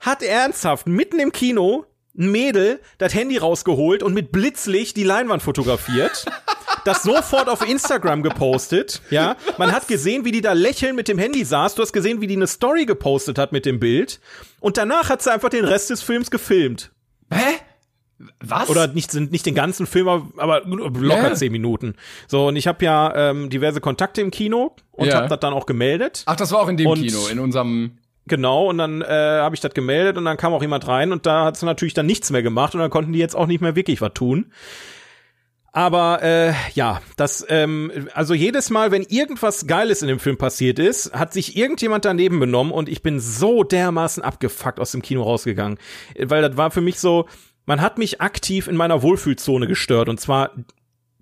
hat 0.00 0.22
ernsthaft 0.22 0.88
mitten 0.88 1.20
im 1.20 1.30
Kino 1.30 1.86
ein 2.18 2.32
Mädel 2.32 2.80
das 2.98 3.14
Handy 3.14 3.38
rausgeholt 3.38 4.02
und 4.02 4.12
mit 4.12 4.32
Blitzlicht 4.32 4.96
die 4.96 5.04
Leinwand 5.04 5.42
fotografiert. 5.42 6.24
das 6.84 7.02
sofort 7.02 7.48
auf 7.48 7.66
Instagram 7.68 8.22
gepostet, 8.22 9.02
ja. 9.10 9.36
Man 9.58 9.72
hat 9.72 9.88
gesehen, 9.88 10.24
wie 10.24 10.32
die 10.32 10.40
da 10.40 10.52
lächeln 10.52 10.96
mit 10.96 11.08
dem 11.08 11.18
Handy 11.18 11.44
saß. 11.44 11.74
Du 11.74 11.82
hast 11.82 11.92
gesehen, 11.92 12.20
wie 12.20 12.26
die 12.26 12.36
eine 12.36 12.46
Story 12.46 12.86
gepostet 12.86 13.38
hat 13.38 13.52
mit 13.52 13.66
dem 13.66 13.78
Bild. 13.80 14.20
Und 14.60 14.76
danach 14.76 15.10
hat 15.10 15.22
sie 15.22 15.32
einfach 15.32 15.48
den 15.50 15.64
Rest 15.64 15.90
des 15.90 16.02
Films 16.02 16.30
gefilmt. 16.30 16.90
Hä? 17.32 17.38
Was? 18.40 18.68
Oder 18.70 18.86
nicht, 18.86 19.12
nicht 19.14 19.46
den 19.46 19.54
ganzen 19.56 19.86
Film, 19.86 20.06
aber 20.08 20.62
locker 20.64 21.28
Ja. 21.30 21.34
zehn 21.34 21.50
Minuten. 21.50 21.94
So, 22.28 22.46
und 22.48 22.56
ich 22.56 22.68
habe 22.68 22.84
ja 22.84 23.30
ähm, 23.30 23.50
diverse 23.50 23.80
Kontakte 23.80 24.20
im 24.20 24.30
Kino 24.30 24.76
und 24.92 25.08
Ja. 25.08 25.16
habe 25.16 25.28
das 25.28 25.40
dann 25.40 25.52
auch 25.52 25.66
gemeldet. 25.66 26.22
Ach, 26.26 26.36
das 26.36 26.52
war 26.52 26.60
auch 26.60 26.68
in 26.68 26.76
dem 26.76 26.86
Und- 26.86 27.00
Kino, 27.02 27.26
in 27.28 27.38
unserem. 27.40 27.98
Genau, 28.26 28.68
und 28.68 28.78
dann 28.78 29.02
äh, 29.02 29.06
habe 29.08 29.56
ich 29.56 29.60
das 29.60 29.74
gemeldet 29.74 30.16
und 30.16 30.24
dann 30.24 30.36
kam 30.36 30.52
auch 30.52 30.62
jemand 30.62 30.86
rein 30.86 31.10
und 31.10 31.26
da 31.26 31.44
hat 31.46 31.56
sie 31.56 31.66
natürlich 31.66 31.94
dann 31.94 32.06
nichts 32.06 32.30
mehr 32.30 32.44
gemacht 32.44 32.72
und 32.74 32.80
dann 32.80 32.90
konnten 32.90 33.12
die 33.12 33.18
jetzt 33.18 33.34
auch 33.34 33.48
nicht 33.48 33.60
mehr 33.60 33.74
wirklich 33.74 34.00
was 34.00 34.12
tun. 34.14 34.52
Aber 35.72 36.22
äh, 36.22 36.52
ja, 36.74 37.00
das, 37.16 37.46
ähm, 37.48 38.08
also 38.12 38.34
jedes 38.34 38.68
Mal, 38.68 38.90
wenn 38.90 39.04
irgendwas 39.04 39.66
Geiles 39.66 40.02
in 40.02 40.08
dem 40.08 40.18
Film 40.18 40.36
passiert 40.36 40.78
ist, 40.78 41.14
hat 41.14 41.32
sich 41.32 41.56
irgendjemand 41.56 42.04
daneben 42.04 42.38
benommen 42.38 42.72
und 42.72 42.90
ich 42.90 43.02
bin 43.02 43.20
so 43.20 43.64
dermaßen 43.64 44.22
abgefuckt 44.22 44.78
aus 44.78 44.92
dem 44.92 45.00
Kino 45.00 45.22
rausgegangen. 45.22 45.78
Weil 46.18 46.42
das 46.42 46.58
war 46.58 46.70
für 46.70 46.82
mich 46.82 47.00
so, 47.00 47.26
man 47.64 47.80
hat 47.80 47.96
mich 47.96 48.20
aktiv 48.20 48.68
in 48.68 48.76
meiner 48.76 49.02
Wohlfühlzone 49.02 49.66
gestört 49.66 50.10
und 50.10 50.20
zwar 50.20 50.50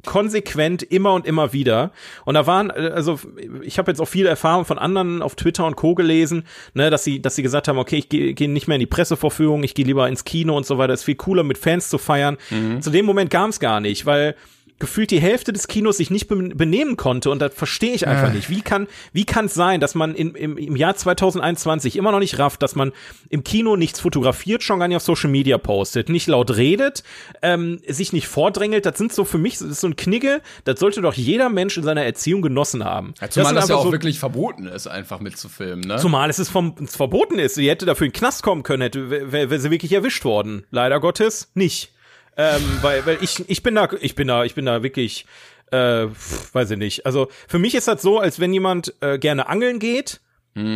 konsequent 0.06 0.82
immer 0.82 1.14
und 1.14 1.26
immer 1.26 1.52
wieder. 1.52 1.92
Und 2.24 2.34
da 2.34 2.46
waren, 2.46 2.70
äh, 2.70 2.90
also 2.94 3.18
ich 3.62 3.78
habe 3.78 3.90
jetzt 3.90 4.00
auch 4.00 4.08
viele 4.08 4.28
Erfahrungen 4.28 4.64
von 4.64 4.78
anderen 4.78 5.22
auf 5.22 5.34
Twitter 5.34 5.66
und 5.66 5.76
Co. 5.76 5.94
gelesen, 5.94 6.44
ne, 6.74 6.90
dass 6.90 7.04
sie, 7.04 7.20
dass 7.20 7.36
sie 7.36 7.42
gesagt 7.42 7.68
haben, 7.68 7.78
okay, 7.78 7.96
ich 7.96 8.08
gehe 8.08 8.34
geh 8.34 8.48
nicht 8.48 8.68
mehr 8.68 8.76
in 8.76 8.80
die 8.80 8.86
Pressevorführung, 8.86 9.62
ich 9.62 9.74
gehe 9.74 9.84
lieber 9.84 10.08
ins 10.08 10.24
Kino 10.24 10.56
und 10.56 10.66
so 10.66 10.78
weiter. 10.78 10.92
ist 10.92 11.04
viel 11.04 11.16
cooler, 11.16 11.42
mit 11.42 11.58
Fans 11.58 11.88
zu 11.88 11.98
feiern. 11.98 12.36
Zu 12.80 12.90
dem 12.90 13.06
Moment 13.06 13.30
kam 13.30 13.50
es 13.50 13.60
gar 13.60 13.80
nicht, 13.80 14.06
weil 14.06 14.34
gefühlt 14.80 15.12
die 15.12 15.20
Hälfte 15.20 15.52
des 15.52 15.68
Kinos 15.68 15.98
sich 15.98 16.10
nicht 16.10 16.26
be- 16.26 16.36
benehmen 16.54 16.96
konnte 16.96 17.30
und 17.30 17.38
das 17.40 17.54
verstehe 17.54 17.94
ich 17.94 18.08
einfach 18.08 18.30
Äh. 18.30 18.34
nicht. 18.34 18.50
Wie 18.50 18.62
kann 18.62 18.88
wie 19.12 19.24
kann 19.24 19.44
es 19.44 19.54
sein, 19.54 19.78
dass 19.80 19.94
man 19.94 20.14
in, 20.16 20.34
im, 20.34 20.58
im 20.58 20.74
Jahr 20.74 20.96
2021 20.96 21.96
immer 21.96 22.10
noch 22.12 22.18
nicht 22.18 22.38
rafft, 22.38 22.62
dass 22.62 22.74
man 22.74 22.92
im 23.28 23.44
Kino 23.44 23.76
nichts 23.76 24.00
fotografiert, 24.00 24.62
schon 24.62 24.78
gar 24.80 24.88
nicht 24.88 24.96
auf 24.96 25.02
Social 25.02 25.30
Media 25.30 25.58
postet, 25.58 26.08
nicht 26.08 26.26
laut 26.26 26.56
redet, 26.56 27.04
ähm, 27.42 27.80
sich 27.86 28.12
nicht 28.12 28.26
vordrängelt, 28.26 28.84
das 28.86 28.98
sind 28.98 29.12
so 29.12 29.24
für 29.24 29.38
mich 29.38 29.58
das 29.58 29.68
ist 29.68 29.80
so 29.80 29.86
ein 29.86 29.96
Knigge, 29.96 30.40
das 30.64 30.80
sollte 30.80 31.00
doch 31.02 31.14
jeder 31.14 31.48
Mensch 31.48 31.76
in 31.76 31.82
seiner 31.84 32.04
Erziehung 32.04 32.42
genossen 32.42 32.84
haben. 32.84 33.14
Ja, 33.20 33.30
zumal 33.30 33.48
sind 33.48 33.56
das 33.56 33.68
ja 33.68 33.76
auch 33.76 33.84
so- 33.84 33.92
wirklich 33.92 34.18
verboten 34.18 34.66
ist, 34.66 34.86
einfach 34.86 35.20
mitzufilmen, 35.20 35.86
ne? 35.86 35.96
Zumal 35.98 36.30
es 36.30 36.38
ist 36.38 36.48
vom, 36.48 36.74
es 36.82 36.96
verboten 36.96 37.38
ist. 37.38 37.54
Sie 37.54 37.68
hätte 37.68 37.86
dafür 37.86 38.06
in 38.06 38.12
den 38.12 38.18
Knast 38.18 38.42
kommen 38.42 38.62
können, 38.62 38.82
hätte, 38.82 39.10
wäre 39.10 39.50
wär 39.50 39.60
sie 39.60 39.70
wirklich 39.70 39.92
erwischt 39.92 40.24
worden. 40.24 40.64
Leider 40.70 41.00
Gottes 41.00 41.50
nicht. 41.54 41.92
Ähm, 42.36 42.62
weil, 42.80 43.04
weil 43.06 43.18
ich, 43.20 43.48
ich 43.48 43.62
bin 43.62 43.74
da, 43.74 43.88
ich 44.00 44.14
bin 44.14 44.28
da, 44.28 44.44
ich 44.44 44.54
bin 44.54 44.66
da 44.66 44.82
wirklich, 44.82 45.26
äh, 45.72 46.06
weiß 46.52 46.70
ich 46.72 46.78
nicht. 46.78 47.06
Also 47.06 47.28
für 47.48 47.58
mich 47.58 47.74
ist 47.74 47.88
das 47.88 48.02
so, 48.02 48.18
als 48.18 48.40
wenn 48.40 48.52
jemand 48.52 48.94
äh, 49.00 49.18
gerne 49.18 49.48
angeln 49.48 49.78
geht. 49.78 50.20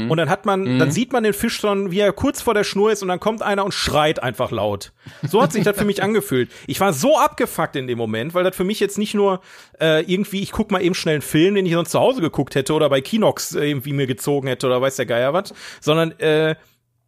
Und 0.09 0.17
dann 0.19 0.31
hat 0.31 0.47
man, 0.47 0.79
dann 0.79 0.93
sieht 0.93 1.13
man 1.13 1.25
den 1.25 1.33
Fisch 1.33 1.57
schon, 1.57 1.91
wie 1.91 1.99
er 1.99 2.13
kurz 2.13 2.41
vor 2.41 2.55
der 2.55 2.63
Schnur 2.63 2.93
ist 2.93 3.03
und 3.03 3.09
dann 3.09 3.19
kommt 3.19 3.43
einer 3.43 3.65
und 3.65 3.75
schreit 3.75 4.23
einfach 4.23 4.53
laut. 4.53 4.93
So 5.29 5.43
hat 5.43 5.53
sich 5.53 5.65
das 5.65 5.77
für 5.77 5.85
mich 5.85 6.01
angefühlt. 6.01 6.49
Ich 6.69 6.79
war 6.79 6.93
so 6.93 7.19
abgefuckt 7.19 7.75
in 7.75 7.89
dem 7.89 7.99
Moment, 7.99 8.35
weil 8.35 8.45
das 8.45 8.55
für 8.55 8.63
mich 8.63 8.79
jetzt 8.79 8.99
nicht 8.99 9.15
nur 9.15 9.41
äh, 9.81 10.03
irgendwie, 10.05 10.43
ich 10.43 10.53
guck 10.53 10.71
mal 10.71 10.81
eben 10.81 10.95
schnell 10.95 11.17
einen 11.17 11.23
Film, 11.23 11.57
den 11.57 11.67
ich 11.67 11.73
sonst 11.73 11.91
zu 11.91 11.99
Hause 11.99 12.21
geguckt 12.21 12.55
hätte 12.55 12.73
oder 12.73 12.89
bei 12.89 13.01
Kinox 13.01 13.53
irgendwie 13.53 13.93
mir 13.93 14.07
gezogen 14.07 14.47
hätte 14.47 14.69
oder 14.69 14.81
weiß 14.81 14.95
der 14.95 15.07
Geier 15.07 15.33
was, 15.33 15.53
sondern 15.81 16.13
äh, 16.21 16.55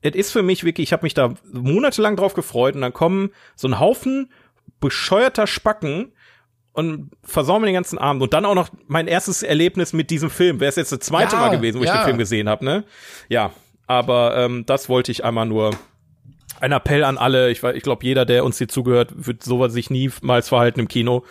es 0.06 0.14
ist 0.14 0.32
für 0.32 0.42
mich 0.42 0.64
wirklich, 0.64 0.88
ich 0.88 0.92
habe 0.92 1.04
mich 1.04 1.14
da 1.14 1.34
monatelang 1.52 2.16
drauf 2.16 2.34
gefreut 2.34 2.74
und 2.74 2.82
dann 2.82 2.92
kommen 2.92 3.30
so 3.54 3.68
ein 3.68 3.80
Haufen 3.80 4.30
bescheuerter 4.80 5.46
Spacken 5.46 6.12
und 6.72 7.10
versauen 7.24 7.62
mir 7.62 7.66
den 7.66 7.74
ganzen 7.74 7.98
Abend. 7.98 8.22
Und 8.22 8.34
dann 8.34 8.44
auch 8.44 8.54
noch 8.54 8.68
mein 8.86 9.08
erstes 9.08 9.42
Erlebnis 9.42 9.92
mit 9.92 10.10
diesem 10.10 10.28
Film. 10.28 10.60
Wäre 10.60 10.68
es 10.68 10.76
jetzt 10.76 10.92
das 10.92 11.00
zweite 11.00 11.36
Ja, 11.36 11.40
Mal 11.40 11.56
gewesen, 11.56 11.78
wo 11.78 11.84
ich 11.84 11.88
ja. 11.88 12.02
den 12.02 12.04
Film 12.04 12.18
gesehen 12.18 12.48
habe, 12.48 12.64
ne? 12.64 12.84
Ja, 13.28 13.52
aber 13.86 14.36
ähm, 14.36 14.64
das 14.66 14.88
wollte 14.88 15.10
ich 15.10 15.24
einmal 15.24 15.46
nur 15.46 15.70
ein 16.60 16.72
Appell 16.72 17.04
an 17.04 17.18
alle. 17.18 17.50
Ich, 17.50 17.62
ich 17.62 17.82
glaube, 17.82 18.04
jeder, 18.04 18.24
der 18.26 18.44
uns 18.44 18.58
hier 18.58 18.68
zugehört, 18.68 19.12
wird 19.14 19.42
sowas 19.42 19.72
sich 19.72 19.90
niemals 19.90 20.48
verhalten 20.48 20.80
im 20.80 20.88
Kino. 20.88 21.24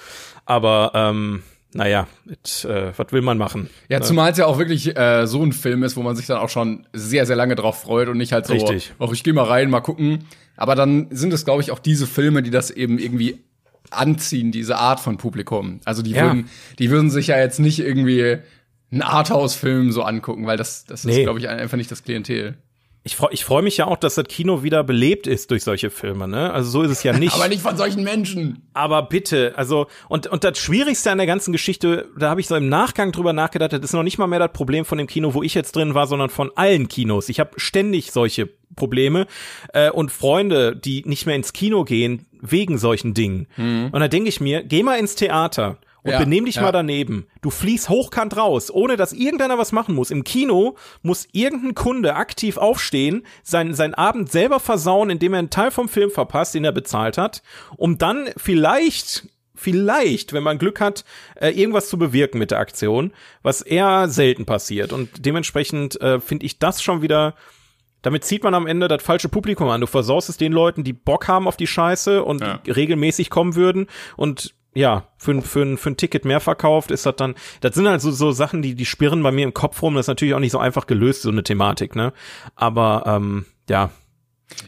Aber 0.45 0.91
ähm, 0.95 1.43
naja, 1.75 2.07
mit, 2.25 2.65
äh, 2.65 2.91
was 2.97 3.11
will 3.11 3.21
man 3.21 3.37
machen? 3.37 3.69
Ja, 3.89 3.99
Ne? 3.99 4.05
zumal 4.05 4.31
es 4.31 4.37
ja 4.37 4.45
auch 4.45 4.57
wirklich 4.57 4.95
äh, 4.97 5.27
so 5.27 5.43
ein 5.43 5.51
Film 5.53 5.83
ist, 5.83 5.95
wo 5.97 6.01
man 6.01 6.15
sich 6.15 6.25
dann 6.25 6.37
auch 6.37 6.49
schon 6.49 6.87
sehr, 6.93 7.25
sehr 7.25 7.35
lange 7.35 7.55
drauf 7.55 7.81
freut 7.81 8.07
und 8.07 8.17
nicht 8.17 8.31
halt 8.31 8.45
so, 8.47 8.53
Richtig. 8.53 8.93
ach, 8.99 9.11
ich 9.11 9.23
gehe 9.23 9.33
mal 9.33 9.43
rein, 9.45 9.69
mal 9.69 9.81
gucken. 9.81 10.25
Aber 10.57 10.75
dann 10.75 11.07
sind 11.11 11.33
es, 11.33 11.43
glaube 11.45 11.61
ich, 11.61 11.71
auch 11.71 11.79
diese 11.79 12.07
Filme, 12.07 12.41
die 12.41 12.49
das 12.51 12.71
eben 12.71 12.97
irgendwie 12.97 13.39
anziehen, 13.91 14.51
diese 14.51 14.77
Art 14.77 14.99
von 14.99 15.17
Publikum. 15.17 15.79
Also 15.85 16.01
die 16.01 16.11
Ja. 16.11 16.23
würden, 16.23 16.49
die 16.79 16.89
würden 16.89 17.09
sich 17.11 17.27
ja 17.27 17.37
jetzt 17.37 17.59
nicht 17.59 17.79
irgendwie 17.79 18.37
einen 18.91 19.01
Arthouse-Film 19.01 19.91
so 19.91 20.03
angucken, 20.03 20.45
weil 20.47 20.57
das, 20.57 20.85
das 20.85 21.01
ist, 21.05 21.05
Nee. 21.13 21.23
glaube 21.23 21.39
ich, 21.39 21.49
einfach 21.49 21.77
nicht 21.77 21.91
das 21.91 22.03
Klientel. 22.03 22.55
Ich 23.07 23.15
freue 23.15 23.31
ich 23.33 23.45
freu 23.45 23.61
mich 23.61 23.77
ja 23.77 23.85
auch, 23.85 23.97
dass 23.97 24.15
das 24.15 24.25
Kino 24.25 24.63
wieder 24.63 24.83
belebt 24.83 25.27
ist 25.27 25.51
durch 25.51 25.63
solche 25.63 25.91
Filme, 25.91 26.27
ne? 26.27 26.51
Also 26.51 26.71
so 26.71 26.81
ist 26.81 26.89
es 26.89 27.03
ja 27.03 27.13
nicht. 27.17 27.35
Aber 27.35 27.47
nicht 27.47 27.61
von 27.61 27.77
solchen 27.77 28.03
Menschen. 28.03 28.67
Aber 28.73 29.03
bitte, 29.03 29.53
also, 29.55 29.85
und, 30.09 30.25
und 30.25 30.43
das 30.43 30.57
Schwierigste 30.57 31.11
an 31.11 31.19
der 31.19 31.27
ganzen 31.27 31.51
Geschichte, 31.51 32.09
da 32.17 32.31
habe 32.31 32.41
ich 32.41 32.47
so 32.47 32.55
im 32.55 32.67
Nachgang 32.67 33.11
drüber 33.11 33.31
nachgedacht, 33.31 33.73
das 33.73 33.81
ist 33.81 33.93
noch 33.93 34.01
nicht 34.01 34.17
mal 34.17 34.25
mehr 34.25 34.39
das 34.39 34.53
Problem 34.53 34.85
von 34.85 34.97
dem 34.97 35.05
Kino, 35.05 35.35
wo 35.35 35.43
ich 35.43 35.53
jetzt 35.53 35.75
drin 35.75 35.93
war, 35.93 36.07
sondern 36.07 36.31
von 36.31 36.49
allen 36.55 36.87
Kinos. 36.87 37.29
Ich 37.29 37.39
habe 37.39 37.51
ständig 37.57 38.11
solche 38.11 38.49
Probleme 38.75 39.27
äh, 39.73 39.91
und 39.91 40.11
Freunde, 40.11 40.75
die 40.75 41.03
nicht 41.05 41.27
mehr 41.27 41.35
ins 41.35 41.53
Kino 41.53 41.83
gehen, 41.83 42.25
wegen 42.41 42.79
solchen 42.79 43.13
Dingen. 43.13 43.47
Und 43.91 43.99
da 43.99 44.07
denke 44.07 44.29
ich 44.29 44.41
mir, 44.41 44.63
geh 44.63 44.81
mal 44.83 44.97
ins 44.97 45.15
Theater. 45.15 45.77
Und 46.05 46.11
Ja, 46.11 46.19
benehm 46.19 46.45
dich 46.45 46.55
ja. 46.55 46.61
mal 46.61 46.71
daneben. 46.71 47.25
Du 47.41 47.49
fließt 47.49 47.89
hochkant 47.89 48.37
raus, 48.37 48.69
ohne 48.71 48.95
dass 48.95 49.11
irgendeiner 49.11 49.57
was 49.57 49.71
machen 49.71 49.95
muss. 49.95 50.11
Im 50.11 50.23
Kino 50.23 50.75
muss 51.01 51.27
irgendein 51.31 51.73
Kunde 51.73 52.15
aktiv 52.15 52.57
aufstehen, 52.57 53.25
sein, 53.41 53.73
seinen 53.73 53.95
Abend 53.95 54.31
selber 54.31 54.59
versauen, 54.59 55.09
indem 55.09 55.33
er 55.33 55.39
einen 55.39 55.49
Teil 55.49 55.71
vom 55.71 55.89
Film 55.89 56.11
verpasst, 56.11 56.53
den 56.53 56.63
er 56.63 56.71
bezahlt 56.73 57.17
hat, 57.17 57.41
um 57.75 57.97
dann 57.97 58.29
vielleicht, 58.37 59.27
vielleicht, 59.55 60.31
wenn 60.33 60.43
man 60.43 60.59
Glück 60.59 60.79
hat, 60.79 61.05
äh, 61.41 61.49
irgendwas 61.49 61.89
zu 61.89 61.97
bewirken 61.97 62.37
mit 62.37 62.51
der 62.51 62.59
Aktion, 62.59 63.11
was 63.41 63.61
eher 63.63 64.07
selten 64.07 64.45
passiert. 64.45 64.93
Und 64.93 65.25
dementsprechend 65.25 65.99
äh, 66.01 66.19
finde 66.19 66.45
ich 66.45 66.59
das 66.59 66.83
schon 66.83 67.01
wieder 67.01 67.33
damit 68.03 68.23
zieht 68.23 68.43
man 68.43 68.53
am 68.53 68.67
Ende 68.67 68.87
das 68.87 69.01
falsche 69.01 69.29
Publikum 69.29 69.67
an. 69.69 69.81
Du 69.81 69.87
versaust 69.87 70.29
es 70.29 70.37
den 70.37 70.51
Leuten, 70.51 70.83
die 70.83 70.93
Bock 70.93 71.27
haben 71.27 71.47
auf 71.47 71.57
die 71.57 71.65
Scheiße 71.65 72.23
und 72.23 72.41
Ja. 72.41 72.59
regelmäßig 72.67 73.31
kommen 73.31 73.55
würden. 73.55 73.87
Und 74.15 74.53
ja, 74.75 75.07
für, 75.17 75.31
ein- 75.31 75.41
für, 75.41 75.77
für 75.77 75.89
ein 75.89 75.97
Ticket 75.97 76.25
mehr 76.25 76.39
verkauft 76.39 76.91
ist 76.91 77.05
das 77.05 77.15
dann, 77.15 77.33
das 77.61 77.73
sind 77.75 77.87
halt 77.87 78.01
so, 78.01 78.11
so 78.11 78.31
Sachen, 78.31 78.61
die, 78.61 78.75
die 78.75 78.85
spirren 78.85 79.23
bei 79.23 79.31
mir 79.31 79.43
im 79.45 79.53
Kopf 79.53 79.81
rum. 79.81 79.95
Das 79.95 80.03
ist 80.03 80.07
natürlich 80.09 80.33
auch 80.35 80.39
nicht 80.39 80.51
so 80.51 80.59
einfach 80.59 80.85
gelöst, 80.85 81.21
so 81.23 81.29
eine 81.29 81.43
Thematik, 81.43 81.95
ne? 81.95 82.13
Aber 82.55 83.03
ähm, 83.07 83.45
ja. 83.69 83.89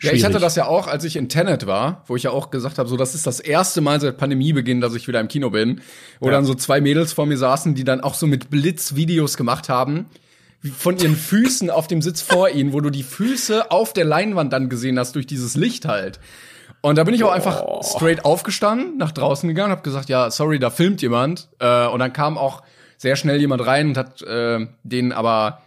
Ja, 0.01 0.11
ich 0.11 0.23
hatte 0.23 0.33
schwierig. 0.33 0.41
das 0.41 0.55
ja 0.55 0.65
auch, 0.65 0.87
als 0.87 1.03
ich 1.03 1.17
in 1.17 1.29
Tenet 1.29 1.67
war, 1.67 2.03
wo 2.07 2.15
ich 2.15 2.23
ja 2.23 2.31
auch 2.31 2.49
gesagt 2.49 2.79
habe, 2.79 2.89
so 2.89 2.97
das 2.97 3.13
ist 3.13 3.27
das 3.27 3.39
erste 3.39 3.79
Mal 3.81 4.01
seit 4.01 4.17
Pandemiebeginn, 4.17 4.81
dass 4.81 4.95
ich 4.95 5.07
wieder 5.07 5.19
im 5.19 5.27
Kino 5.27 5.51
bin, 5.51 5.81
wo 6.19 6.27
Ja. 6.27 6.31
dann 6.31 6.45
so 6.45 6.55
zwei 6.55 6.81
Mädels 6.81 7.13
vor 7.13 7.27
mir 7.27 7.37
saßen, 7.37 7.75
die 7.75 7.83
dann 7.83 8.01
auch 8.01 8.15
so 8.15 8.25
mit 8.25 8.49
Blitzvideos 8.49 9.37
gemacht 9.37 9.69
haben, 9.69 10.07
von 10.75 10.97
ihren 10.97 11.15
Füßen 11.15 11.69
auf 11.69 11.87
dem 11.87 12.01
Sitz 12.01 12.21
vor 12.23 12.49
ihnen, 12.49 12.73
wo 12.73 12.81
du 12.81 12.89
die 12.89 13.03
Füße 13.03 13.69
auf 13.69 13.93
der 13.93 14.05
Leinwand 14.05 14.51
dann 14.51 14.67
gesehen 14.69 14.97
hast 14.97 15.13
durch 15.15 15.27
dieses 15.27 15.55
Licht 15.55 15.85
halt. 15.85 16.19
Und 16.81 16.97
da 16.97 17.03
bin 17.03 17.13
ich 17.13 17.23
auch 17.23 17.31
einfach 17.31 17.63
straight 17.83 18.23
aufgestanden, 18.23 18.97
nach 18.97 19.11
draußen 19.11 19.47
gegangen, 19.47 19.71
habe 19.71 19.81
gesagt, 19.81 20.09
ja, 20.09 20.29
sorry, 20.29 20.59
da 20.59 20.69
filmt 20.69 21.01
jemand. 21.01 21.49
Äh, 21.59 21.87
und 21.87 21.99
dann 21.99 22.13
kam 22.13 22.37
auch 22.37 22.63
sehr 22.97 23.15
schnell 23.15 23.39
jemand 23.39 23.65
rein 23.65 23.89
und 23.89 23.97
hat 23.97 24.21
äh, 24.21 24.67
den 24.83 25.11
aber 25.11 25.61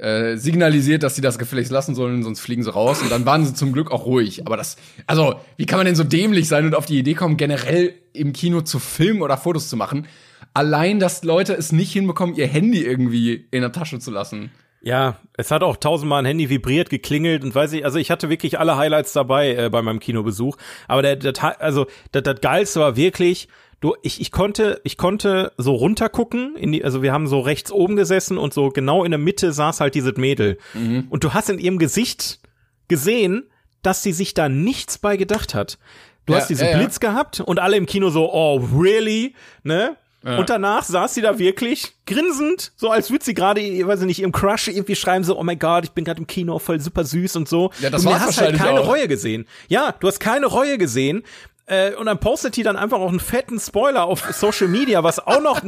äh, 0.00 0.36
signalisiert, 0.36 1.02
dass 1.02 1.14
sie 1.14 1.20
das 1.20 1.38
gefälligst 1.38 1.70
lassen 1.70 1.94
sollen, 1.94 2.22
sonst 2.22 2.40
fliegen 2.40 2.62
sie 2.62 2.72
raus. 2.72 3.02
Und 3.02 3.10
dann 3.10 3.26
waren 3.26 3.44
sie 3.44 3.54
zum 3.54 3.72
Glück 3.72 3.90
auch 3.90 4.06
ruhig. 4.06 4.46
Aber 4.46 4.56
das, 4.56 4.76
also, 5.06 5.34
wie 5.56 5.66
kann 5.66 5.78
man 5.78 5.86
denn 5.86 5.94
so 5.94 6.04
dämlich 6.04 6.48
sein 6.48 6.64
und 6.64 6.74
auf 6.74 6.86
die 6.86 6.98
Idee 6.98 7.14
kommen, 7.14 7.36
generell 7.36 7.94
im 8.12 8.32
Kino 8.32 8.62
zu 8.62 8.78
filmen 8.78 9.22
oder 9.22 9.36
Fotos 9.36 9.68
zu 9.68 9.76
machen? 9.76 10.06
Allein, 10.54 10.98
dass 11.00 11.22
Leute 11.22 11.54
es 11.54 11.70
nicht 11.70 11.92
hinbekommen, 11.92 12.34
ihr 12.34 12.46
Handy 12.46 12.82
irgendwie 12.82 13.46
in 13.50 13.60
der 13.60 13.72
Tasche 13.72 13.98
zu 13.98 14.10
lassen. 14.10 14.50
Ja, 14.82 15.16
es 15.36 15.50
hat 15.50 15.62
auch 15.62 15.76
tausendmal 15.76 16.22
ein 16.22 16.26
Handy 16.26 16.48
vibriert, 16.48 16.88
geklingelt 16.88 17.44
und 17.44 17.54
weiß 17.54 17.72
ich, 17.74 17.84
also 17.84 17.98
ich 17.98 18.10
hatte 18.10 18.30
wirklich 18.30 18.58
alle 18.58 18.76
Highlights 18.76 19.12
dabei 19.12 19.54
äh, 19.54 19.68
bei 19.70 19.82
meinem 19.82 20.00
Kinobesuch. 20.00 20.56
Aber 20.88 21.02
der, 21.02 21.16
der 21.16 21.60
also 21.60 21.86
das, 22.12 22.22
das 22.22 22.40
Geilste 22.40 22.80
war 22.80 22.96
wirklich, 22.96 23.48
du, 23.80 23.94
ich, 24.02 24.20
ich 24.22 24.32
konnte, 24.32 24.80
ich 24.84 24.96
konnte 24.96 25.52
so 25.58 25.74
runtergucken, 25.74 26.56
in 26.56 26.72
die, 26.72 26.82
also 26.82 27.02
wir 27.02 27.12
haben 27.12 27.26
so 27.26 27.40
rechts 27.40 27.70
oben 27.70 27.96
gesessen 27.96 28.38
und 28.38 28.54
so 28.54 28.70
genau 28.70 29.04
in 29.04 29.10
der 29.10 29.18
Mitte 29.18 29.52
saß 29.52 29.80
halt 29.80 29.94
dieses 29.94 30.16
Mädel. 30.16 30.56
Mhm. 30.72 31.08
Und 31.10 31.24
du 31.24 31.34
hast 31.34 31.50
in 31.50 31.58
ihrem 31.58 31.78
Gesicht 31.78 32.40
gesehen, 32.88 33.50
dass 33.82 34.02
sie 34.02 34.12
sich 34.12 34.32
da 34.32 34.48
nichts 34.48 34.98
bei 34.98 35.16
gedacht 35.16 35.54
hat. 35.54 35.78
Du 36.24 36.32
ja, 36.32 36.38
hast 36.38 36.48
diesen 36.48 36.68
ja, 36.68 36.76
Blitz 36.76 36.98
ja. 37.02 37.10
gehabt 37.10 37.40
und 37.40 37.58
alle 37.58 37.76
im 37.76 37.86
Kino 37.86 38.10
so, 38.10 38.32
oh, 38.32 38.58
really? 38.78 39.34
Ne? 39.62 39.96
Ja. 40.22 40.36
Und 40.36 40.50
danach 40.50 40.84
saß 40.84 41.14
sie 41.14 41.22
da 41.22 41.38
wirklich 41.38 41.94
grinsend, 42.06 42.72
so 42.76 42.90
als 42.90 43.10
würde 43.10 43.24
sie 43.24 43.32
gerade, 43.32 43.60
weiß 43.60 44.00
ich 44.00 44.06
nicht, 44.06 44.20
ihrem 44.20 44.32
Crush 44.32 44.68
irgendwie 44.68 44.94
schreiben, 44.94 45.24
so, 45.24 45.38
oh 45.38 45.42
mein 45.42 45.58
Gott, 45.58 45.84
ich 45.84 45.92
bin 45.92 46.04
gerade 46.04 46.20
im 46.20 46.26
Kino, 46.26 46.58
voll 46.58 46.78
super 46.78 47.04
süß 47.04 47.36
und 47.36 47.48
so. 47.48 47.70
Ja, 47.80 47.88
das 47.88 48.02
du 48.02 48.10
hast 48.12 48.40
halt 48.40 48.56
keine 48.56 48.80
auch. 48.80 48.88
Reue 48.88 49.08
gesehen. 49.08 49.46
Ja, 49.68 49.94
du 49.98 50.08
hast 50.08 50.20
keine 50.20 50.46
Reue 50.46 50.76
gesehen. 50.76 51.22
Äh, 51.70 51.94
und 51.94 52.06
dann 52.06 52.18
postet 52.18 52.56
die 52.56 52.64
dann 52.64 52.76
einfach 52.76 52.98
auch 52.98 53.10
einen 53.10 53.20
fetten 53.20 53.60
Spoiler 53.60 54.04
auf 54.04 54.22
Social 54.32 54.66
Media, 54.66 55.04
was 55.04 55.24
auch 55.24 55.40
noch 55.40 55.62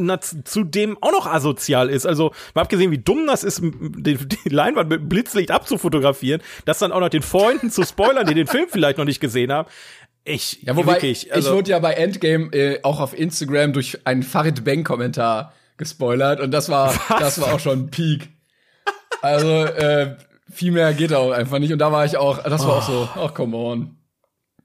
zudem 0.44 0.98
auch 1.00 1.12
noch 1.12 1.26
asozial 1.28 1.88
ist. 1.88 2.06
Also, 2.06 2.32
mal 2.54 2.62
abgesehen, 2.62 2.90
wie 2.90 2.98
dumm 2.98 3.24
das 3.28 3.44
ist, 3.44 3.62
die, 3.62 4.16
die 4.16 4.48
Leinwand 4.48 4.90
mit 4.90 5.08
Blitzlicht 5.08 5.52
abzufotografieren, 5.52 6.42
das 6.64 6.80
dann 6.80 6.90
auch 6.90 6.98
noch 6.98 7.08
den 7.08 7.22
Freunden 7.22 7.70
zu 7.70 7.84
spoilern, 7.84 8.26
die 8.26 8.34
den 8.34 8.48
Film 8.48 8.66
vielleicht 8.68 8.98
noch 8.98 9.04
nicht 9.04 9.20
gesehen 9.20 9.52
haben. 9.52 9.68
Ich, 10.24 10.62
ja, 10.62 10.76
wobei, 10.76 10.94
wirklich, 10.94 11.32
also, 11.32 11.50
ich 11.50 11.54
wurde 11.56 11.70
ja 11.70 11.78
bei 11.80 11.94
Endgame 11.94 12.52
äh, 12.52 12.80
auch 12.82 13.00
auf 13.00 13.18
Instagram 13.18 13.72
durch 13.72 14.06
einen 14.06 14.22
Farid 14.22 14.64
Bang 14.64 14.84
Kommentar 14.84 15.52
gespoilert 15.76 16.40
und 16.40 16.52
das 16.52 16.68
war, 16.68 16.94
Was? 17.08 17.18
das 17.18 17.40
war 17.40 17.54
auch 17.54 17.60
schon 17.60 17.90
Peak. 17.90 18.28
Also, 19.20 19.64
äh, 19.64 20.16
viel 20.50 20.72
mehr 20.72 20.92
geht 20.94 21.12
auch 21.12 21.32
einfach 21.32 21.58
nicht 21.58 21.72
und 21.72 21.78
da 21.78 21.90
war 21.90 22.04
ich 22.04 22.16
auch, 22.16 22.42
das 22.42 22.66
war 22.66 22.74
oh. 22.74 22.78
auch 22.78 22.82
so, 22.82 23.08
ach, 23.14 23.16
oh, 23.24 23.28
come 23.34 23.56
on. 23.56 23.96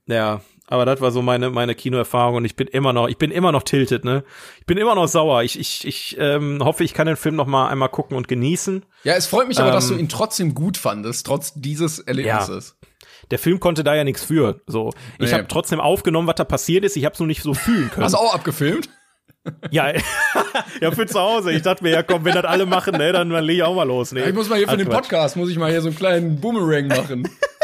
Ja, 0.06 0.42
aber 0.68 0.86
das 0.86 1.02
war 1.02 1.12
so 1.12 1.22
meine 1.22 1.50
meine 1.50 1.76
Kinoerfahrung 1.76 2.36
und 2.36 2.46
ich 2.46 2.56
bin 2.56 2.68
immer 2.68 2.92
noch 2.94 3.08
ich 3.08 3.18
bin 3.18 3.32
immer 3.32 3.52
noch 3.52 3.64
tilted 3.64 4.04
ne 4.04 4.24
ich 4.60 4.66
bin 4.66 4.78
immer 4.78 4.96
noch 4.96 5.08
sauer 5.08 5.44
ich 5.44 5.58
ich 5.58 5.88
ich 5.88 6.18
ähm, 6.20 6.60
hoffe 6.62 6.84
ich 6.84 6.94
kann 6.94 7.08
den 7.08 7.16
Film 7.16 7.36
noch 7.36 7.48
mal 7.48 7.70
einmal 7.70 7.90
gucken 7.90 8.18
und 8.18 8.28
genießen 8.28 8.86
ja 9.04 9.14
es 9.14 9.28
freut 9.28 9.48
mich 9.48 9.60
aber 9.60 9.72
dass 9.72 9.88
du 9.88 9.94
ähm, 9.94 10.02
ihn 10.02 10.10
trotzdem 10.10 10.54
gut 10.54 10.78
fandest 10.78 11.26
trotz 11.26 11.54
dieses 11.56 12.00
Erlebnisses 12.00 12.76
ja 12.82 12.88
der 13.32 13.40
Film 13.40 13.60
konnte 13.60 13.84
da 13.84 13.96
ja 13.96 14.04
nichts 14.04 14.24
für. 14.24 14.62
So, 14.68 14.92
ich 15.20 15.30
nee. 15.30 15.34
habe 15.34 15.48
trotzdem 15.48 15.80
aufgenommen, 15.80 16.28
was 16.28 16.36
da 16.36 16.44
passiert 16.44 16.86
ist. 16.86 16.96
Ich 16.96 17.06
habe 17.06 17.14
es 17.14 17.20
nur 17.20 17.28
nicht 17.28 17.44
so 17.44 17.54
fühlen 17.54 17.90
können. 17.90 18.06
Hast 18.06 18.14
du 18.14 18.18
auch 18.18 18.34
abgefilmt? 18.34 18.90
Ja, 19.72 19.94
ja, 20.82 20.92
für 20.92 21.06
zu 21.06 21.20
Hause. 21.20 21.52
Ich 21.54 21.62
dachte 21.62 21.84
mir, 21.84 21.92
ja 21.92 22.04
komm, 22.04 22.26
wenn 22.26 22.34
das 22.34 22.46
alle 22.46 22.66
machen, 22.66 22.98
ne, 22.98 23.12
dann, 23.12 23.30
dann 23.30 23.44
leg 23.44 23.58
ich 23.58 23.64
auch 23.64 23.76
mal 23.76 23.88
los. 23.88 24.12
Ne? 24.12 24.26
ich 24.26 24.34
muss 24.34 24.50
mal 24.50 24.58
hier 24.58 24.68
für 24.68 24.78
den 24.78 24.90
Podcast, 24.90 25.36
muss 25.36 25.50
ich 25.50 25.58
mal 25.58 25.72
hier 25.72 25.82
so 25.82 25.88
einen 25.88 25.98
kleinen 25.98 26.40
Boomerang 26.40 26.88
machen. 26.88 27.30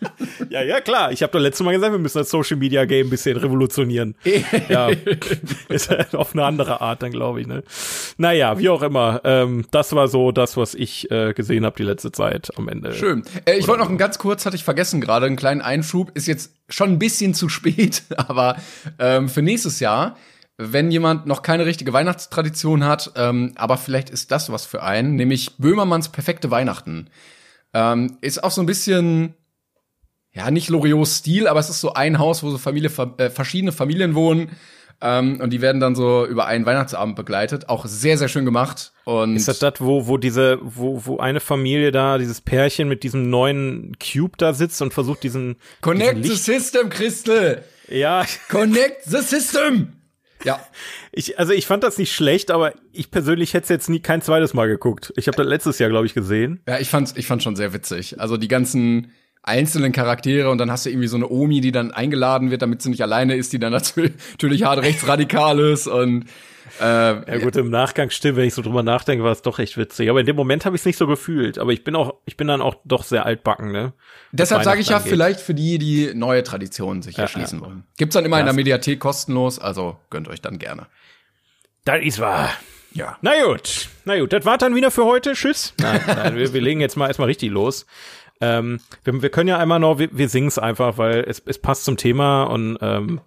Ja, 0.50 0.62
ja, 0.62 0.80
klar. 0.80 1.12
Ich 1.12 1.22
habe 1.22 1.32
doch 1.32 1.40
letztes 1.40 1.64
Mal 1.64 1.72
gesagt, 1.72 1.92
wir 1.92 1.98
müssen 1.98 2.18
das 2.18 2.30
Social 2.30 2.56
Media 2.56 2.84
Game 2.84 3.08
ein 3.08 3.10
bisschen 3.10 3.36
revolutionieren. 3.36 4.14
ja. 4.68 4.88
Ist 5.68 5.90
halt 5.90 6.14
auf 6.14 6.32
eine 6.32 6.44
andere 6.44 6.80
Art 6.80 7.02
dann, 7.02 7.10
glaube 7.10 7.40
ich, 7.40 7.46
ne? 7.46 7.62
Naja, 8.16 8.58
wie 8.58 8.68
auch 8.68 8.82
immer. 8.82 9.20
Ähm, 9.24 9.66
das 9.70 9.92
war 9.94 10.08
so 10.08 10.32
das, 10.32 10.56
was 10.56 10.74
ich 10.74 11.10
äh, 11.10 11.34
gesehen 11.34 11.64
habe 11.64 11.76
die 11.76 11.82
letzte 11.82 12.12
Zeit 12.12 12.50
am 12.56 12.68
Ende. 12.68 12.94
Schön. 12.94 13.24
Äh, 13.44 13.58
ich 13.58 13.68
wollte 13.68 13.82
noch 13.82 13.90
ein 13.90 13.98
ganz 13.98 14.18
kurz, 14.18 14.46
hatte 14.46 14.56
ich 14.56 14.64
vergessen 14.64 15.00
gerade, 15.00 15.26
einen 15.26 15.36
kleinen 15.36 15.60
Einschub. 15.60 16.12
Ist 16.14 16.26
jetzt 16.26 16.54
schon 16.68 16.92
ein 16.92 16.98
bisschen 16.98 17.34
zu 17.34 17.48
spät, 17.48 18.02
aber 18.16 18.56
ähm, 18.98 19.28
für 19.28 19.42
nächstes 19.42 19.80
Jahr 19.80 20.16
wenn 20.60 20.90
jemand 20.90 21.24
noch 21.24 21.42
keine 21.42 21.66
richtige 21.66 21.92
Weihnachtstradition 21.92 22.84
hat, 22.84 23.12
ähm, 23.14 23.52
aber 23.54 23.76
vielleicht 23.76 24.10
ist 24.10 24.32
das 24.32 24.50
was 24.50 24.66
für 24.66 24.82
einen, 24.82 25.14
nämlich 25.14 25.56
Böhmermanns 25.56 26.08
perfekte 26.08 26.50
Weihnachten. 26.50 27.10
Ähm, 27.72 28.18
ist 28.22 28.42
auch 28.42 28.50
so 28.50 28.60
ein 28.60 28.66
bisschen 28.66 29.34
ja, 30.32 30.50
nicht 30.50 30.68
Loriots 30.68 31.18
Stil, 31.18 31.48
aber 31.48 31.60
es 31.60 31.70
ist 31.70 31.80
so 31.80 31.94
ein 31.94 32.18
Haus, 32.18 32.42
wo 32.42 32.50
so 32.50 32.58
Familie, 32.58 32.90
äh, 33.18 33.30
verschiedene 33.30 33.72
Familien 33.72 34.14
wohnen. 34.14 34.50
Ähm, 35.00 35.40
und 35.40 35.50
die 35.50 35.60
werden 35.60 35.80
dann 35.80 35.94
so 35.94 36.26
über 36.26 36.46
einen 36.46 36.66
Weihnachtsabend 36.66 37.14
begleitet. 37.14 37.68
Auch 37.68 37.86
sehr, 37.86 38.18
sehr 38.18 38.28
schön 38.28 38.44
gemacht. 38.44 38.92
Und 39.04 39.36
ist 39.36 39.46
das 39.46 39.60
das, 39.60 39.74
wo, 39.78 40.08
wo 40.08 40.16
diese, 40.16 40.58
wo, 40.60 41.04
wo 41.06 41.18
eine 41.18 41.40
Familie 41.40 41.92
da, 41.92 42.18
dieses 42.18 42.40
Pärchen 42.40 42.88
mit 42.88 43.04
diesem 43.04 43.30
neuen 43.30 43.96
Cube 43.98 44.36
da 44.36 44.52
sitzt 44.52 44.82
und 44.82 44.92
versucht 44.92 45.22
diesen. 45.22 45.56
Connect 45.82 46.24
diesen 46.24 46.36
the 46.36 46.52
system, 46.52 46.90
Christel! 46.90 47.62
Ja. 47.88 48.26
Connect 48.48 49.04
the 49.04 49.18
system! 49.18 49.92
Ja. 50.44 50.60
Ich, 51.12 51.38
also 51.38 51.52
ich 51.52 51.66
fand 51.66 51.82
das 51.84 51.98
nicht 51.98 52.12
schlecht, 52.12 52.50
aber 52.50 52.72
ich 52.92 53.10
persönlich 53.10 53.54
hätte 53.54 53.64
es 53.64 53.68
jetzt 53.70 53.88
nie 53.88 54.00
kein 54.00 54.22
zweites 54.22 54.54
Mal 54.54 54.68
geguckt. 54.68 55.12
Ich 55.16 55.26
habe 55.26 55.36
das 55.36 55.46
letztes 55.46 55.78
Jahr, 55.78 55.90
glaube 55.90 56.06
ich, 56.06 56.14
gesehen. 56.14 56.60
Ja, 56.66 56.78
ich 56.78 56.90
fand's, 56.90 57.14
ich 57.16 57.26
fand's 57.26 57.44
schon 57.44 57.56
sehr 57.56 57.72
witzig. 57.72 58.20
Also 58.20 58.36
die 58.36 58.48
ganzen 58.48 59.12
einzelnen 59.48 59.92
Charaktere 59.92 60.50
und 60.50 60.58
dann 60.58 60.70
hast 60.70 60.86
du 60.86 60.90
irgendwie 60.90 61.08
so 61.08 61.16
eine 61.16 61.28
Omi, 61.28 61.60
die 61.60 61.72
dann 61.72 61.90
eingeladen 61.90 62.50
wird, 62.50 62.62
damit 62.62 62.82
sie 62.82 62.90
nicht 62.90 63.02
alleine 63.02 63.34
ist, 63.34 63.52
die 63.52 63.58
dann 63.58 63.72
natürlich 64.32 64.62
hart 64.62 64.82
rechtsradikal 64.82 65.58
ist 65.58 65.86
und 65.86 66.26
äh, 66.80 66.84
ja 66.84 67.38
gut, 67.38 67.56
im 67.56 67.70
Nachgang 67.70 68.10
stimmt, 68.10 68.36
wenn 68.36 68.44
ich 68.44 68.54
so 68.54 68.62
drüber 68.62 68.82
nachdenke, 68.82 69.24
war 69.24 69.32
es 69.32 69.42
doch 69.42 69.58
echt 69.58 69.76
witzig. 69.76 70.10
Aber 70.10 70.20
in 70.20 70.26
dem 70.26 70.36
Moment 70.36 70.64
habe 70.64 70.76
ich 70.76 70.82
es 70.82 70.86
nicht 70.86 70.98
so 70.98 71.06
gefühlt. 71.06 71.58
Aber 71.58 71.72
ich 71.72 71.82
bin 71.82 71.96
auch, 71.96 72.14
ich 72.26 72.36
bin 72.36 72.46
dann 72.46 72.60
auch 72.60 72.76
doch 72.84 73.02
sehr 73.02 73.26
altbacken, 73.26 73.72
ne? 73.72 73.92
Deshalb 74.32 74.64
sage 74.64 74.80
ich 74.80 74.88
ja 74.88 74.98
angeht. 74.98 75.10
vielleicht 75.10 75.40
für 75.40 75.54
die, 75.54 75.78
die 75.78 76.12
neue 76.14 76.42
Traditionen 76.42 77.02
sich 77.02 77.16
ja, 77.16 77.24
erschließen 77.24 77.60
ja. 77.60 77.66
wollen. 77.66 77.84
Gibt's 77.96 78.14
dann 78.14 78.24
immer 78.24 78.36
das 78.36 78.42
in 78.42 78.46
der 78.46 78.54
Mediathek 78.54 79.00
kostenlos, 79.00 79.58
also 79.58 79.96
gönnt 80.10 80.28
euch 80.28 80.40
dann 80.40 80.58
gerne. 80.58 80.86
Das 81.84 82.02
ist 82.02 82.20
wahr. 82.20 82.50
Ja. 82.92 83.16
Na 83.22 83.32
gut, 83.44 83.88
na 84.04 84.18
gut, 84.18 84.32
das 84.32 84.44
war 84.44 84.58
dann 84.58 84.74
wieder 84.74 84.90
für 84.90 85.04
heute. 85.04 85.32
Tschüss. 85.32 85.74
Nein, 85.78 86.00
nein 86.06 86.36
wir, 86.36 86.52
wir 86.52 86.60
legen 86.60 86.80
jetzt 86.80 86.96
mal 86.96 87.08
erstmal 87.08 87.26
richtig 87.26 87.50
los. 87.50 87.86
Ähm, 88.40 88.80
wir, 89.04 89.22
wir, 89.22 89.30
können 89.30 89.48
ja 89.48 89.58
einmal 89.58 89.80
noch, 89.80 89.98
wir, 89.98 90.08
wir 90.12 90.28
singen 90.28 90.48
es 90.48 90.58
einfach, 90.58 90.98
weil 90.98 91.24
es, 91.26 91.42
es 91.44 91.58
passt 91.58 91.84
zum 91.84 91.96
Thema 91.96 92.44
und 92.44 92.78
ähm, 92.80 93.20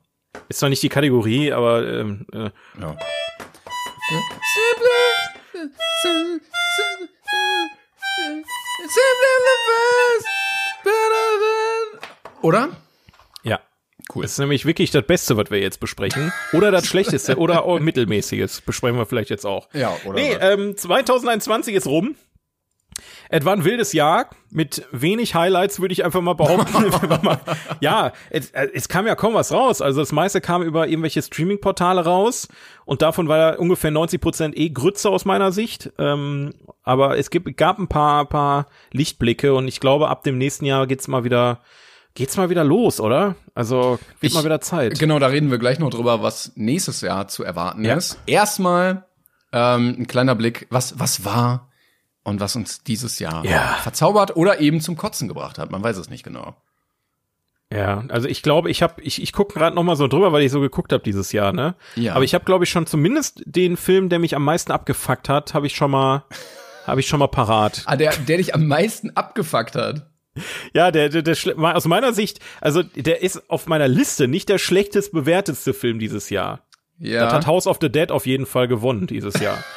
ist 0.50 0.60
zwar 0.60 0.70
nicht 0.70 0.84
die 0.84 0.90
Kategorie, 0.90 1.52
aber 1.52 1.88
ähm, 1.88 2.26
äh. 2.34 2.50
ja. 2.80 2.98
Oder? 12.42 12.70
Ja. 13.44 13.60
Cool. 14.14 14.24
Das 14.24 14.32
ist 14.32 14.40
nämlich 14.40 14.66
wirklich 14.66 14.92
das 14.92 15.06
Beste, 15.06 15.38
was 15.38 15.52
wir 15.52 15.60
jetzt 15.60 15.80
besprechen. 15.80 16.34
Oder 16.54 16.72
das 16.72 16.88
Schlechteste 16.88 17.38
oder 17.38 17.64
auch 17.64 17.80
Mittelmäßiges 17.80 18.62
besprechen 18.62 18.98
wir 18.98 19.06
vielleicht 19.06 19.30
jetzt 19.30 19.46
auch. 19.46 19.70
Ja, 19.74 19.96
oder? 20.06 20.16
Nee, 20.16 20.34
ähm, 20.34 20.76
2021 20.76 21.76
ist 21.76 21.88
rum. 21.88 22.16
Es 23.34 23.46
war 23.46 23.54
ein 23.54 23.64
wildes 23.64 23.94
Jahr 23.94 24.30
mit 24.50 24.86
wenig 24.92 25.36
Highlights, 25.36 25.80
würde 25.80 25.94
ich 25.94 26.04
einfach 26.04 26.20
mal 26.20 26.34
behaupten. 26.34 26.92
ja, 27.80 28.12
es, 28.30 28.52
es, 28.52 28.90
kam 28.90 29.08
ja 29.08 29.16
kaum 29.16 29.34
was 29.34 29.54
raus. 29.54 29.82
Also 29.82 30.02
das 30.02 30.12
meiste 30.12 30.42
kam 30.42 30.62
über 30.64 30.90
irgendwelche 30.90 31.22
Streaming-Portale 31.22 32.04
raus 32.04 32.50
und 32.84 33.02
davon 33.02 33.30
war 33.30 33.38
ja 33.38 33.56
ungefähr 33.58 33.90
90 33.90 34.20
Prozent 34.20 34.58
eh 34.58 34.70
Grütze 34.70 35.10
aus 35.10 35.24
meiner 35.24 35.54
Sicht. 35.54 35.94
Ähm, 35.98 36.54
aber 36.84 37.18
es 37.18 37.30
gibt, 37.30 37.56
gab 37.56 37.80
ein 37.80 37.88
paar, 37.88 38.26
paar 38.26 38.68
Lichtblicke 38.92 39.54
und 39.54 39.66
ich 39.70 39.80
glaube, 39.80 40.10
ab 40.10 40.24
dem 40.24 40.38
nächsten 40.38 40.66
Jahr 40.66 40.86
geht's 40.86 41.08
mal 41.08 41.24
wieder 41.24 41.62
geht's 42.14 42.36
mal 42.36 42.50
wieder 42.50 42.66
los, 42.66 43.00
oder? 43.00 43.36
Also 43.56 43.98
wird 44.20 44.32
ich, 44.32 44.34
mal 44.34 44.44
wieder 44.44 44.60
Zeit. 44.60 45.00
Genau, 45.00 45.20
da 45.20 45.28
reden 45.28 45.50
wir 45.50 45.58
gleich 45.58 45.80
noch 45.80 45.90
drüber, 45.90 46.22
was 46.22 46.52
nächstes 46.56 47.00
Jahr 47.00 47.30
zu 47.30 47.46
erwarten 47.46 47.86
ja. 47.86 47.96
ist. 47.96 48.20
Erstmal 48.26 49.06
ähm, 49.54 49.96
ein 50.00 50.08
kleiner 50.08 50.36
Blick, 50.36 50.68
was 50.70 51.00
was 51.00 51.24
war 51.24 51.71
und 52.24 52.40
was 52.40 52.56
uns 52.56 52.84
dieses 52.84 53.20
Jahr 53.20 53.46
ja. 53.46 53.78
verzaubert 53.82 54.36
oder 54.36 54.60
eben 54.60 54.82
zum 54.82 54.98
Kotzen 54.98 55.28
gebracht 55.28 55.58
hat. 55.58 55.72
Man 55.72 55.84
weiß 55.84 55.98
es 55.98 56.10
nicht 56.10 56.24
genau. 56.24 56.56
Ja, 57.74 58.04
also 58.10 58.28
ich 58.28 58.44
glaube, 58.44 58.70
ich 58.70 58.84
habe 58.84 59.02
ich 59.02 59.22
ich 59.22 59.32
gucke 59.32 59.58
gerade 59.58 59.76
noch 59.76 59.84
mal 59.84 59.96
so 59.96 60.08
drüber, 60.08 60.34
weil 60.34 60.44
ich 60.44 60.52
so 60.52 60.60
geguckt 60.60 60.92
habe 60.92 61.04
dieses 61.04 61.32
Jahr, 61.32 61.54
ne? 61.54 61.76
Ja. 61.96 62.16
Aber 62.16 62.26
ich 62.26 62.34
habe 62.34 62.44
glaube 62.44 62.66
ich 62.66 62.70
schon 62.70 62.86
zumindest 62.86 63.44
den 63.46 63.78
Film, 63.78 64.10
der 64.10 64.20
mich 64.20 64.36
am 64.36 64.44
meisten 64.44 64.74
abgefuckt 64.74 65.30
hat, 65.30 65.54
habe 65.54 65.68
ich 65.68 65.76
schon 65.76 65.92
mal 65.92 66.26
habe 66.86 67.00
ich 67.00 67.08
schon 67.08 67.20
mal 67.20 67.28
parat. 67.28 67.84
Ah, 67.86 67.96
der 67.96 68.12
der 68.12 68.38
dich 68.38 68.54
am 68.54 68.68
meisten 68.68 69.12
abgefuckt 69.12 69.76
hat. 69.76 70.08
Ja, 70.74 70.92
der, 70.92 71.10
der, 71.10 71.24
der 71.24 71.36
aus 71.76 71.86
meiner 71.86 72.14
Sicht, 72.14 72.40
also 72.62 72.84
der 72.84 73.22
ist 73.22 73.50
auf 73.50 73.68
meiner 73.68 73.90
Liste 73.90 74.28
nicht 74.30 74.48
der 74.48 74.60
schlechtest 74.60 75.12
bewertetste 75.12 75.74
Film 75.74 76.00
dieses 76.00 76.30
Jahr. 76.30 76.66
Ja. 77.00 77.26
Das 77.26 77.34
hat 77.34 77.48
House 77.48 77.68
of 77.68 77.80
the 77.82 77.92
Dead 77.92 78.12
auf 78.12 78.26
jeden 78.26 78.46
Fall 78.46 78.68
gewonnen 78.68 79.08
dieses 79.08 79.40
Jahr. 79.40 79.64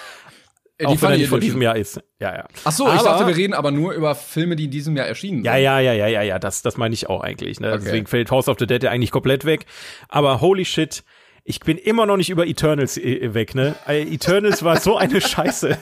Äh, 0.76 0.86
die 0.86 0.92
auch 0.92 1.02
wenn 1.02 1.20
er 1.20 1.28
von 1.28 1.40
diesem 1.40 1.62
Jahr 1.62 1.76
ist. 1.76 2.00
Ja, 2.18 2.34
ja. 2.34 2.48
Ach 2.64 2.72
so, 2.72 2.86
aber, 2.86 2.96
ich 2.96 3.02
dachte, 3.02 3.26
wir 3.26 3.36
reden 3.36 3.54
aber 3.54 3.70
nur 3.70 3.92
über 3.92 4.14
Filme, 4.14 4.56
die 4.56 4.64
in 4.64 4.70
diesem 4.72 4.96
Jahr 4.96 5.06
erschienen 5.06 5.38
sind. 5.38 5.44
Ja, 5.44 5.56
ja, 5.56 5.78
ja, 5.78 5.92
ja, 5.92 6.08
ja, 6.08 6.22
ja, 6.22 6.38
das, 6.38 6.62
das 6.62 6.76
meine 6.76 6.94
ich 6.94 7.08
auch 7.08 7.20
eigentlich. 7.20 7.60
Ne? 7.60 7.68
Okay. 7.68 7.82
Deswegen 7.84 8.06
fällt 8.06 8.30
House 8.30 8.48
of 8.48 8.56
the 8.58 8.66
Dead 8.66 8.82
ja 8.82 8.90
eigentlich 8.90 9.12
komplett 9.12 9.44
weg. 9.44 9.66
Aber 10.08 10.40
holy 10.40 10.64
shit, 10.64 11.04
ich 11.44 11.60
bin 11.60 11.78
immer 11.78 12.06
noch 12.06 12.16
nicht 12.16 12.30
über 12.30 12.46
Eternals 12.46 12.96
äh, 12.96 13.34
weg, 13.34 13.54
ne? 13.54 13.76
Äh, 13.86 14.02
Eternals 14.02 14.64
war 14.64 14.80
so 14.80 14.96
eine 14.96 15.20
Scheiße. 15.20 15.78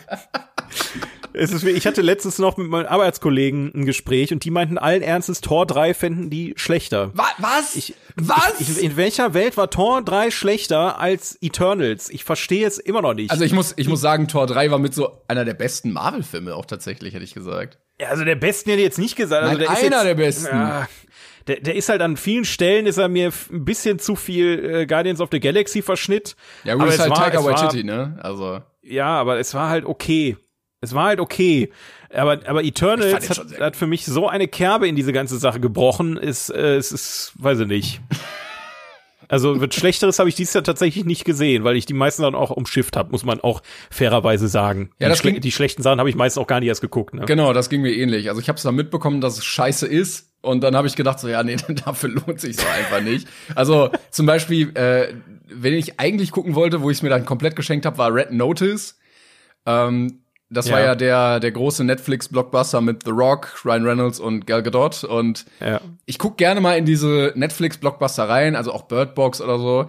Es 1.35 1.53
ist, 1.53 1.65
ich 1.65 1.87
hatte 1.87 2.03
letztens 2.03 2.39
noch 2.39 2.57
mit 2.57 2.69
meinen 2.69 2.87
Arbeitskollegen 2.87 3.73
ein 3.75 3.85
Gespräch 3.85 4.33
und 4.33 4.45
die 4.45 4.51
meinten 4.51 4.79
allen 4.79 5.03
Ernstes, 5.03 5.41
Tor 5.41 5.67
3 5.67 5.95
fänden 5.95 6.31
die 6.31 6.55
schlechter. 6.57 7.11
Wa 7.15 7.27
was? 7.39 7.77
Ich, 7.77 7.95
was? 8.17 8.61
Ich, 8.61 8.71
ich, 8.71 8.83
in 8.83 8.97
welcher 8.97 9.35
Welt 9.35 9.57
war 9.57 9.71
Tor 9.71 10.03
3 10.03 10.31
schlechter 10.31 10.99
als 10.99 11.39
Eternals? 11.41 12.11
Ich 12.11 12.25
verstehe 12.25 12.67
es 12.67 12.79
immer 12.79 13.03
noch 13.03 13.15
nicht. 13.15 13.31
also 13.31 13.45
ich 13.45 13.53
muss, 13.53 13.75
ich 13.77 13.89
muss 13.89 14.01
sagen, 14.01 14.29
Tor 14.29 14.47
3 14.47 14.71
war 14.71 14.79
mit 14.79 14.95
so 14.95 15.23
einer 15.29 15.45
der 15.45 15.55
besten 15.55 15.93
Marvel-Filme 15.93 16.55
auch 16.55 16.67
tatsächlich, 16.67 17.15
hätte 17.15 17.25
ich 17.25 17.35
gesagt. 17.35 17.79
Ja, 18.01 18.09
also 18.09 18.25
der 18.25 18.37
besten 18.37 18.71
hätte 18.71 18.81
ich 18.81 18.87
jetzt 18.87 18.99
nicht 18.99 19.17
gesagt. 19.17 19.43
Also 19.43 19.57
Nein, 19.57 19.67
der 19.67 19.73
ist 19.73 19.85
einer 19.85 19.97
jetzt, 19.97 20.07
der 20.07 20.15
besten. 20.15 20.57
Ja, 20.57 20.89
der, 21.47 21.61
der 21.61 21.75
ist 21.75 21.89
halt 21.89 22.03
an 22.03 22.17
vielen 22.17 22.45
Stellen 22.45 22.87
ist 22.87 22.99
er 22.99 23.09
mir 23.09 23.33
ein 23.51 23.65
bisschen 23.65 23.99
zu 23.99 24.17
viel 24.17 24.65
äh, 24.65 24.87
Guardians 24.87 25.21
of 25.21 25.29
the 25.33 25.41
Galaxy 25.41 25.83
Verschnitt. 25.83 26.37
Ja, 26.65 26.75
gut, 26.75 26.83
aber 26.83 26.91
ist 26.91 26.95
es 26.95 27.01
halt 27.01 27.11
war, 27.11 27.45
war, 27.45 27.53
Waititi, 27.53 27.85
ne? 27.85 28.19
Also. 28.23 28.61
Ja, 28.83 29.09
aber 29.09 29.39
es 29.39 29.55
war 29.55 29.69
halt 29.69 29.85
okay. 29.85 30.37
Es 30.83 30.95
war 30.95 31.07
halt 31.07 31.21
okay. 31.21 31.73
Aber, 32.13 32.41
aber 32.47 32.63
Eternals 32.63 33.31
hat, 33.31 33.59
hat 33.59 33.77
für 33.77 33.87
mich 33.87 34.05
so 34.05 34.29
eine 34.29 34.47
Kerbe 34.49 34.87
in 34.87 34.97
diese 34.97 35.15
ganze 35.15 35.39
Sache 35.39 35.61
gebrochen. 35.61 36.19
Ist, 36.19 36.51
äh, 36.51 36.77
es 36.77 36.93
ist, 36.93 37.33
weiß 37.37 37.61
ich 37.61 37.67
nicht. 37.69 38.01
Also 39.29 39.63
wird 39.63 39.73
Schlechteres 39.73 40.19
habe 40.19 40.29
ich 40.29 40.35
dieses 40.35 40.53
Jahr 40.53 40.65
tatsächlich 40.65 41.07
nicht 41.07 41.25
gesehen, 41.25 41.65
weil 41.65 41.77
ich 41.77 41.87
die 41.87 41.95
meisten 41.95 42.21
dann 42.23 42.35
auch 42.35 42.51
umschifft 42.51 42.97
habe, 42.99 43.13
muss 43.13 43.25
man 43.25 43.41
auch 43.41 43.63
fairerweise 43.91 44.47
sagen. 44.47 44.91
Ja, 44.99 45.07
die, 45.07 45.11
das 45.11 45.19
schle 45.21 45.33
ging- 45.33 45.41
die 45.41 45.53
schlechten 45.53 45.83
Sachen 45.83 46.01
habe 46.01 46.11
ich 46.11 46.17
meistens 46.17 46.43
auch 46.43 46.47
gar 46.47 46.61
nicht 46.61 46.69
erst 46.69 46.83
geguckt. 46.83 47.15
Ne? 47.15 47.25
Genau, 47.25 47.55
das 47.55 47.71
ging 47.71 47.81
mir 47.81 47.93
ähnlich. 47.95 48.29
Also 48.29 48.43
ich 48.43 48.49
habe 48.51 48.59
zwar 48.59 48.73
mitbekommen, 48.73 49.23
dass 49.23 49.39
es 49.39 49.45
scheiße 49.47 49.87
ist, 49.87 50.29
und 50.43 50.63
dann 50.63 50.77
habe 50.77 50.87
ich 50.89 50.97
gedacht, 50.97 51.19
so 51.21 51.29
ja, 51.29 51.43
nee, 51.45 51.57
dafür 51.87 52.11
lohnt 52.11 52.41
sich 52.41 52.57
so 52.57 52.67
einfach 52.67 53.01
nicht. 53.01 53.27
Also 53.55 53.91
zum 54.11 54.27
Beispiel, 54.27 54.77
äh, 54.77 55.15
wenn 55.49 55.73
ich 55.75 55.99
eigentlich 55.99 56.31
gucken 56.31 56.55
wollte, 56.55 56.83
wo 56.83 56.91
ich 56.91 56.99
es 56.99 57.03
mir 57.03 57.09
dann 57.09 57.25
komplett 57.25 57.57
geschenkt 57.57 57.87
habe, 57.87 57.97
war 57.97 58.13
Red 58.13 58.33
Notice. 58.33 58.99
Ähm, 59.65 60.22
das 60.53 60.71
war 60.71 60.81
Ja. 60.81 60.87
ja 60.87 60.95
der 60.95 61.41
der 61.41 61.51
große 61.53 61.83
Netflix-Blockbuster 61.85 62.81
mit 62.81 63.05
The 63.05 63.11
Rock, 63.11 63.65
Ryan 63.65 63.85
Reynolds 63.87 64.21
und 64.21 64.47
Gal 64.47 64.63
Gadot. 64.63 65.05
Und 65.05 65.45
Ja. 65.61 65.81
ich 66.07 66.19
guck 66.19 66.37
gerne 66.39 66.61
mal 66.61 66.77
in 66.79 66.85
diese 66.85 67.33
Netflix-Blockbuster 67.35 68.29
rein, 68.29 68.55
also 68.57 68.73
auch 68.73 68.83
Bird 68.83 69.15
Box 69.15 69.41
oder 69.41 69.59
so, 69.59 69.87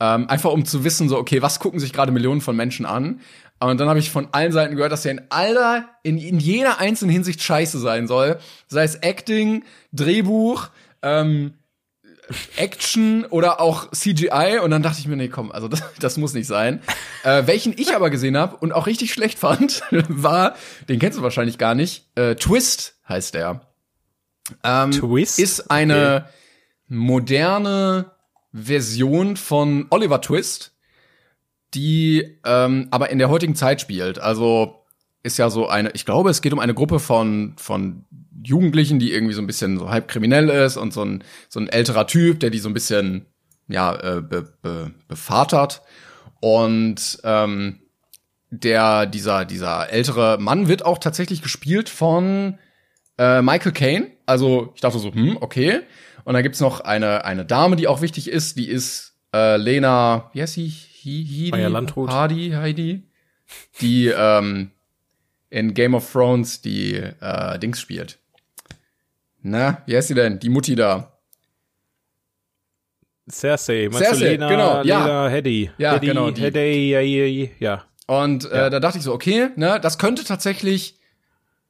ähm, 0.00 0.28
einfach 0.28 0.50
um 0.50 0.64
zu 0.64 0.84
wissen, 0.84 1.08
so 1.08 1.18
okay, 1.18 1.40
was 1.42 1.60
gucken 1.60 1.80
sich 1.80 1.92
gerade 1.92 2.12
Millionen 2.12 2.40
von 2.40 2.56
Menschen 2.56 2.86
an? 2.86 3.20
Und 3.58 3.80
dann 3.80 3.88
habe 3.88 3.98
ich 3.98 4.10
von 4.10 4.28
allen 4.32 4.52
Seiten 4.52 4.76
gehört, 4.76 4.92
dass 4.92 5.06
er 5.06 5.12
in 5.12 5.22
aller, 5.30 5.88
in, 6.02 6.18
in 6.18 6.38
jeder 6.38 6.78
einzelnen 6.78 7.10
Hinsicht 7.12 7.42
scheiße 7.42 7.78
sein 7.78 8.06
soll. 8.06 8.36
Sei 8.68 8.84
es 8.84 8.96
Acting, 8.96 9.64
Drehbuch, 9.94 10.68
ähm, 11.02 11.54
Action 12.56 13.24
oder 13.26 13.60
auch 13.60 13.90
CGI. 13.90 14.58
Und 14.62 14.70
dann 14.70 14.82
dachte 14.82 15.00
ich 15.00 15.06
mir, 15.06 15.16
nee, 15.16 15.28
komm, 15.28 15.52
also 15.52 15.68
das, 15.68 15.82
das 15.98 16.16
muss 16.16 16.34
nicht 16.34 16.46
sein. 16.46 16.80
Äh, 17.24 17.46
welchen 17.46 17.72
ich 17.76 17.94
aber 17.94 18.10
gesehen 18.10 18.36
habe 18.36 18.56
und 18.56 18.72
auch 18.72 18.86
richtig 18.86 19.12
schlecht 19.12 19.38
fand, 19.38 19.82
war, 20.08 20.56
den 20.88 20.98
kennst 20.98 21.18
du 21.18 21.22
wahrscheinlich 21.22 21.58
gar 21.58 21.74
nicht, 21.74 22.06
äh, 22.16 22.34
Twist 22.34 22.96
heißt 23.08 23.34
der. 23.34 23.60
Ähm, 24.62 24.92
Twist? 24.92 25.38
Ist 25.38 25.70
eine 25.70 26.28
moderne 26.88 28.12
Version 28.52 29.36
von 29.36 29.86
Oliver 29.90 30.20
Twist, 30.20 30.72
die 31.74 32.38
ähm, 32.44 32.88
aber 32.90 33.10
in 33.10 33.18
der 33.18 33.28
heutigen 33.28 33.54
Zeit 33.54 33.80
spielt. 33.80 34.18
Also 34.18 34.85
ist 35.26 35.36
ja 35.36 35.50
so 35.50 35.68
eine, 35.68 35.90
ich 35.90 36.06
glaube, 36.06 36.30
es 36.30 36.40
geht 36.40 36.52
um 36.52 36.60
eine 36.60 36.72
Gruppe 36.72 37.00
von, 37.00 37.54
von 37.56 38.04
Jugendlichen, 38.42 38.98
die 38.98 39.12
irgendwie 39.12 39.34
so 39.34 39.42
ein 39.42 39.46
bisschen 39.46 39.78
so 39.78 39.90
halb 39.90 40.08
kriminell 40.08 40.48
ist 40.48 40.76
und 40.76 40.92
so 40.92 41.04
ein, 41.04 41.24
so 41.48 41.60
ein 41.60 41.68
älterer 41.68 42.06
Typ, 42.06 42.40
der 42.40 42.50
die 42.50 42.60
so 42.60 42.68
ein 42.68 42.74
bisschen, 42.74 43.26
ja, 43.66 43.94
äh, 43.94 44.22
be, 44.22 44.54
be, 44.62 44.92
bevatert. 45.08 45.82
Und 46.40 47.18
ähm, 47.24 47.80
der, 48.50 49.06
dieser, 49.06 49.44
dieser 49.44 49.90
ältere 49.90 50.38
Mann 50.38 50.68
wird 50.68 50.84
auch 50.84 50.98
tatsächlich 50.98 51.42
gespielt 51.42 51.88
von 51.88 52.58
äh, 53.18 53.42
Michael 53.42 53.72
Caine. 53.72 54.12
Also 54.26 54.72
ich 54.76 54.80
dachte 54.80 55.00
so, 55.00 55.12
hm, 55.12 55.38
okay. 55.40 55.80
Und 56.24 56.34
dann 56.34 56.42
gibt's 56.42 56.60
noch 56.60 56.80
eine, 56.80 57.24
eine 57.24 57.44
Dame, 57.44 57.74
die 57.76 57.88
auch 57.88 58.00
wichtig 58.00 58.30
ist, 58.30 58.56
die 58.56 58.68
ist 58.68 59.16
äh, 59.34 59.56
Lena, 59.56 60.30
wie 60.32 60.42
heißt 60.42 60.54
sie? 60.54 60.72
Heidi? 61.50 61.50
Hardy, 62.12 62.50
Heidi. 62.50 63.02
Die 63.80 64.08
ähm, 64.08 64.70
in 65.50 65.74
Game 65.74 65.94
of 65.94 66.10
Thrones 66.10 66.60
die 66.60 66.94
äh, 66.94 67.58
Dings 67.58 67.80
spielt. 67.80 68.18
Na, 69.42 69.82
wie 69.86 69.96
heißt 69.96 70.08
sie 70.08 70.14
denn? 70.14 70.38
Die 70.38 70.48
Mutti 70.48 70.74
da. 70.74 71.12
Cersei, 73.30 73.88
meinst 73.90 74.08
Cersei, 74.08 74.30
Lena, 74.30 74.48
genau, 74.48 74.82
ja. 74.84 75.04
Lena 75.04 75.28
Headey. 75.28 75.70
Ja, 75.78 75.94
Headey, 75.94 76.08
genau, 76.08 76.30
die. 76.30 76.42
Headey, 76.42 76.90
ja, 76.90 77.00
ja, 77.00 77.48
ja. 77.58 77.84
Und 78.06 78.44
äh, 78.50 78.70
da 78.70 78.78
dachte 78.78 78.98
ich 78.98 79.04
so, 79.04 79.12
okay, 79.12 79.48
ne, 79.56 79.80
das 79.80 79.98
könnte 79.98 80.24
tatsächlich 80.24 80.96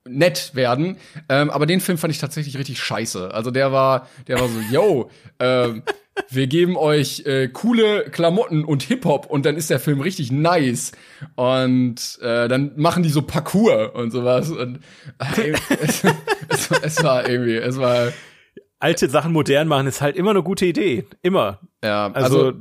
nett 0.04 0.54
werden. 0.54 0.98
Ähm, 1.28 1.50
aber 1.50 1.66
den 1.66 1.80
Film 1.80 1.98
fand 1.98 2.12
ich 2.12 2.18
tatsächlich 2.18 2.58
richtig 2.58 2.78
scheiße. 2.80 3.32
Also 3.32 3.50
der 3.50 3.72
war, 3.72 4.08
der 4.28 4.38
war 4.38 4.48
so, 4.48 4.60
yo, 4.70 5.10
ähm, 5.38 5.82
wir 6.28 6.46
geben 6.46 6.76
euch 6.76 7.24
äh, 7.26 7.48
coole 7.48 8.04
Klamotten 8.10 8.64
und 8.64 8.82
Hip-Hop 8.82 9.26
und 9.26 9.46
dann 9.46 9.56
ist 9.56 9.70
der 9.70 9.80
Film 9.80 10.00
richtig 10.00 10.32
nice. 10.32 10.92
Und 11.34 12.18
äh, 12.22 12.48
dann 12.48 12.72
machen 12.76 13.02
die 13.02 13.10
so 13.10 13.22
Parkour 13.22 13.94
und 13.94 14.10
sowas. 14.10 14.50
Und 14.50 14.80
äh, 15.36 15.52
es, 15.80 16.04
es, 16.48 16.70
es 16.82 17.04
war 17.04 17.28
irgendwie, 17.28 17.56
es 17.56 17.78
war, 17.78 18.12
Alte 18.78 19.08
Sachen 19.08 19.32
modern 19.32 19.68
machen 19.68 19.86
ist 19.86 20.02
halt 20.02 20.16
immer 20.16 20.30
eine 20.30 20.42
gute 20.42 20.66
Idee. 20.66 21.06
Immer. 21.22 21.60
ja, 21.82 22.12
Also, 22.12 22.48
also, 22.48 22.58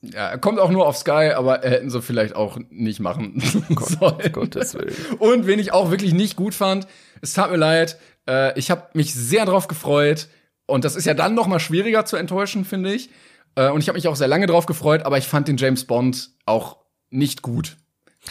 ja, 0.00 0.36
kommt 0.38 0.58
auch 0.58 0.70
nur 0.70 0.86
auf 0.86 0.96
Sky, 0.96 1.32
aber 1.34 1.60
hätten 1.60 1.90
sie 1.90 2.02
vielleicht 2.02 2.34
auch 2.34 2.58
nicht 2.70 3.00
machen 3.00 3.40
sollen. 3.78 4.32
Gottes 4.32 4.74
Willen. 4.74 4.94
Und 5.18 5.46
wen 5.46 5.58
ich 5.58 5.72
auch 5.72 5.90
wirklich 5.90 6.14
nicht 6.14 6.36
gut 6.36 6.54
fand, 6.54 6.86
es 7.20 7.34
tat 7.34 7.50
mir 7.50 7.56
leid, 7.56 7.98
äh, 8.28 8.58
ich 8.58 8.70
habe 8.70 8.88
mich 8.94 9.14
sehr 9.14 9.46
drauf 9.46 9.68
gefreut 9.68 10.28
und 10.66 10.84
das 10.84 10.96
ist 10.96 11.04
ja 11.04 11.14
dann 11.14 11.34
noch 11.34 11.46
mal 11.46 11.60
schwieriger 11.60 12.04
zu 12.04 12.16
enttäuschen, 12.16 12.64
finde 12.64 12.94
ich. 12.94 13.10
Äh, 13.54 13.70
und 13.70 13.80
ich 13.80 13.88
habe 13.88 13.96
mich 13.96 14.08
auch 14.08 14.16
sehr 14.16 14.28
lange 14.28 14.46
drauf 14.46 14.66
gefreut, 14.66 15.04
aber 15.04 15.18
ich 15.18 15.26
fand 15.26 15.48
den 15.48 15.56
James 15.56 15.84
Bond 15.84 16.30
auch 16.46 16.78
nicht 17.10 17.42
gut. 17.42 17.76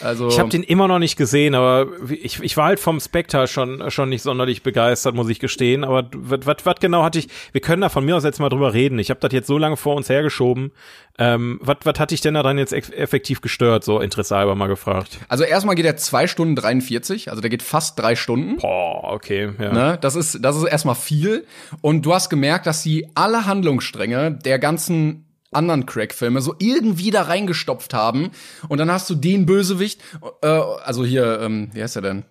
Also 0.02 0.28
Ich 0.28 0.38
habe 0.40 0.48
den 0.48 0.62
immer 0.64 0.88
noch 0.88 0.98
nicht 0.98 1.16
gesehen, 1.16 1.54
aber 1.54 1.86
ich, 2.10 2.40
ich 2.42 2.56
war 2.56 2.66
halt 2.66 2.80
vom 2.80 2.98
Spectre 3.00 3.46
schon 3.46 3.90
schon 3.90 4.08
nicht 4.08 4.22
sonderlich 4.22 4.62
begeistert, 4.62 5.14
muss 5.14 5.28
ich 5.28 5.38
gestehen. 5.38 5.84
Aber 5.84 6.08
was 6.12 6.80
genau 6.80 7.04
hatte 7.04 7.18
ich? 7.20 7.28
Wir 7.52 7.60
können 7.60 7.80
da 7.82 7.88
von 7.88 8.04
mir 8.04 8.16
aus 8.16 8.24
jetzt 8.24 8.40
mal 8.40 8.48
drüber 8.48 8.74
reden. 8.74 8.98
Ich 8.98 9.10
habe 9.10 9.20
das 9.20 9.32
jetzt 9.32 9.46
so 9.46 9.56
lange 9.56 9.76
vor 9.76 9.94
uns 9.94 10.08
hergeschoben. 10.08 10.72
Ähm, 11.16 11.60
was 11.62 11.76
hatte 12.00 12.12
ich 12.12 12.20
denn 12.22 12.34
daran 12.34 12.58
jetzt 12.58 12.72
eff- 12.72 12.92
effektiv 12.92 13.40
gestört? 13.40 13.84
So 13.84 14.00
interessehalber 14.00 14.56
mal 14.56 14.66
gefragt. 14.66 15.18
also 15.28 15.44
erstmal 15.44 15.76
geht 15.76 15.86
er 15.86 15.96
zwei 15.96 16.26
Stunden 16.26 16.56
43, 16.56 17.30
also 17.30 17.40
der 17.40 17.50
geht 17.50 17.62
fast 17.62 17.96
drei 17.96 18.16
Stunden. 18.16 18.56
Boah, 18.56 19.12
okay, 19.12 19.52
ja. 19.60 19.72
Ne? 19.72 19.98
Das 20.00 20.16
ist 20.16 20.38
das 20.42 20.56
ist 20.56 20.64
erstmal 20.64 20.96
viel 20.96 21.46
und 21.82 22.02
du 22.04 22.12
hast 22.12 22.30
gemerkt, 22.30 22.66
dass 22.66 22.82
sie 22.82 23.06
alle 23.14 23.46
Handlungsstränge 23.46 24.32
der 24.32 24.58
ganzen 24.58 25.23
anderen 25.54 25.86
Crack-Filme 25.86 26.40
so 26.40 26.54
irgendwie 26.58 27.10
da 27.10 27.22
reingestopft 27.22 27.94
haben. 27.94 28.30
Und 28.68 28.78
dann 28.78 28.90
hast 28.90 29.08
du 29.10 29.14
den 29.14 29.46
Bösewicht, 29.46 30.00
äh, 30.42 30.46
also 30.46 31.04
hier, 31.04 31.40
ähm, 31.40 31.70
wie 31.72 31.82
heißt 31.82 31.96
er 31.96 32.02
denn? 32.02 32.24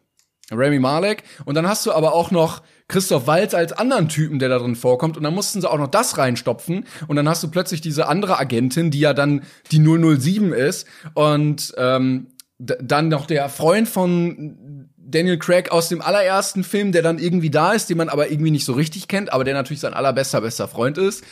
Rami 0.51 0.79
Malek. 0.79 1.23
Und 1.45 1.55
dann 1.55 1.67
hast 1.67 1.85
du 1.85 1.91
aber 1.91 2.13
auch 2.13 2.31
noch 2.31 2.61
Christoph 2.87 3.27
Waltz 3.27 3.53
als 3.53 3.73
anderen 3.73 4.09
Typen, 4.09 4.39
der 4.39 4.49
da 4.49 4.59
drin 4.59 4.75
vorkommt. 4.75 5.17
Und 5.17 5.23
dann 5.23 5.33
mussten 5.33 5.61
sie 5.61 5.69
auch 5.69 5.77
noch 5.77 5.87
das 5.87 6.17
reinstopfen. 6.17 6.85
Und 7.07 7.15
dann 7.15 7.27
hast 7.29 7.43
du 7.43 7.49
plötzlich 7.49 7.81
diese 7.81 8.07
andere 8.07 8.37
Agentin, 8.37 8.91
die 8.91 8.99
ja 8.99 9.13
dann 9.13 9.43
die 9.71 9.79
007 9.79 10.53
ist. 10.53 10.87
Und 11.13 11.73
ähm, 11.77 12.27
dann 12.59 13.07
noch 13.07 13.25
der 13.25 13.49
Freund 13.49 13.87
von 13.87 14.89
Daniel 14.97 15.37
Craig 15.37 15.71
aus 15.71 15.89
dem 15.89 16.01
allerersten 16.01 16.63
Film, 16.63 16.91
der 16.91 17.01
dann 17.01 17.19
irgendwie 17.19 17.49
da 17.49 17.73
ist, 17.73 17.89
den 17.89 17.97
man 17.97 18.09
aber 18.09 18.31
irgendwie 18.31 18.51
nicht 18.51 18.65
so 18.65 18.73
richtig 18.73 19.07
kennt, 19.07 19.31
aber 19.33 19.43
der 19.43 19.53
natürlich 19.53 19.81
sein 19.81 19.93
allerbester, 19.93 20.41
bester 20.41 20.67
Freund 20.67 20.97
ist. 20.97 21.23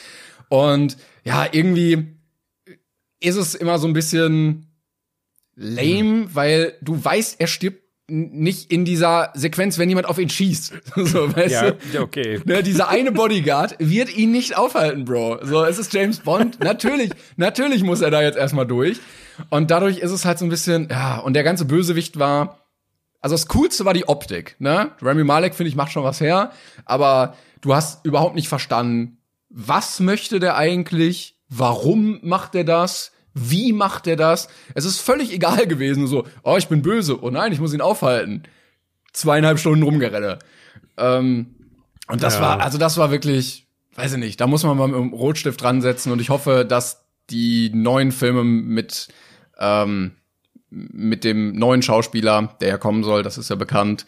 Und 0.52 0.98
ja, 1.24 1.48
irgendwie 1.50 2.08
ist 3.22 3.38
es 3.38 3.56
immer 3.56 3.80
so 3.80 3.88
ein 3.88 3.94
bisschen 3.94 4.68
lame, 5.56 6.28
weil 6.36 6.74
du 6.82 7.02
weißt, 7.02 7.40
er 7.40 7.48
stirbt 7.48 7.80
nicht 8.10 8.70
in 8.70 8.84
dieser 8.84 9.32
Sequenz, 9.34 9.78
wenn 9.78 9.88
jemand 9.88 10.08
auf 10.08 10.20
ihn 10.20 10.28
schießt. 10.28 10.74
so, 10.98 11.34
weißt 11.34 11.54
Ja, 11.54 11.72
du? 11.72 11.78
ja, 11.94 12.02
okay. 12.02 12.42
Ne, 12.44 12.64
dieser 12.64 12.90
eine 12.90 13.14
Bodyguard 13.14 13.78
wird 13.80 14.14
ihn 14.14 14.34
nicht 14.34 14.58
aufhalten, 14.58 15.06
Bro. 15.06 15.40
So, 15.46 15.64
es 15.64 15.80
ist 15.80 15.94
James 15.94 16.20
Bond. 16.20 16.60
natürlich, 16.62 17.12
natürlich 17.38 17.84
muss 17.84 18.02
er 18.02 18.12
da 18.12 18.22
jetzt 18.22 18.38
erstmal 18.38 18.68
durch. 18.68 19.00
Und 19.52 19.72
dadurch 19.72 20.00
ist 20.00 20.12
es 20.12 20.26
halt 20.26 20.38
so 20.38 20.46
ein 20.46 20.50
bisschen, 20.50 20.90
ja, 20.92 21.20
und 21.20 21.34
der 21.34 21.44
ganze 21.44 21.64
Bösewicht 21.64 22.20
war, 22.20 22.60
also 23.22 23.36
das 23.36 23.48
Coolste 23.48 23.86
war 23.86 23.94
die 23.94 24.10
Optik, 24.10 24.58
ne? 24.60 24.92
Rami 25.02 25.24
Malek, 25.24 25.56
finde 25.56 25.70
ich, 25.70 25.76
macht 25.78 25.94
schon 25.94 26.04
was 26.04 26.20
her, 26.20 26.52
aber 26.84 27.38
du 27.62 27.74
hast 27.74 28.06
überhaupt 28.06 28.36
nicht 28.36 28.50
verstanden, 28.50 29.20
was 29.54 30.00
möchte 30.00 30.40
der 30.40 30.56
eigentlich? 30.58 31.36
Warum 31.50 32.20
macht 32.24 32.56
er 32.56 32.64
das? 32.64 33.12
Wie 33.34 33.74
macht 33.74 34.08
er 34.08 34.16
das? 34.16 34.48
Es 34.74 34.86
ist 34.86 35.00
völlig 35.00 35.32
egal 35.34 35.68
gewesen, 35.68 36.08
so, 36.08 36.26
oh, 36.44 36.56
ich 36.58 36.68
bin 36.68 36.82
böse, 36.82 37.22
oh 37.24 37.30
nein, 37.30 37.52
ich 37.52 37.60
muss 37.60 37.74
ihn 37.74 37.82
aufhalten. 37.82 38.44
Zweieinhalb 39.14 39.60
Stunden 39.60 39.84
rumgerenne. 39.84 40.40
Ähm, 40.98 41.56
und 42.08 42.24
das 42.24 42.36
Ja. 42.36 42.42
war, 42.42 42.62
also 42.62 42.78
das 42.78 42.98
war 42.98 43.12
wirklich, 43.12 43.68
weiß 43.96 44.14
ich 44.14 44.20
nicht, 44.20 44.40
da 44.40 44.48
muss 44.48 44.64
man 44.64 44.78
mal 44.78 44.88
mit 44.88 44.98
dem 44.98 45.14
Rotstift 45.14 45.62
dran 45.62 45.82
setzen 45.82 46.12
und 46.12 46.22
ich 46.22 46.30
hoffe, 46.30 46.66
dass 46.66 47.06
die 47.30 47.70
neuen 47.74 48.12
Filme 48.12 48.44
mit, 48.44 49.08
ähm, 49.58 50.12
mit 50.70 51.24
dem 51.24 51.54
neuen 51.54 51.82
Schauspieler, 51.82 52.56
der 52.62 52.70
ja 52.70 52.78
kommen 52.78 53.04
soll, 53.04 53.24
das 53.24 53.38
ist 53.38 53.50
ja 53.50 53.56
bekannt, 53.58 54.06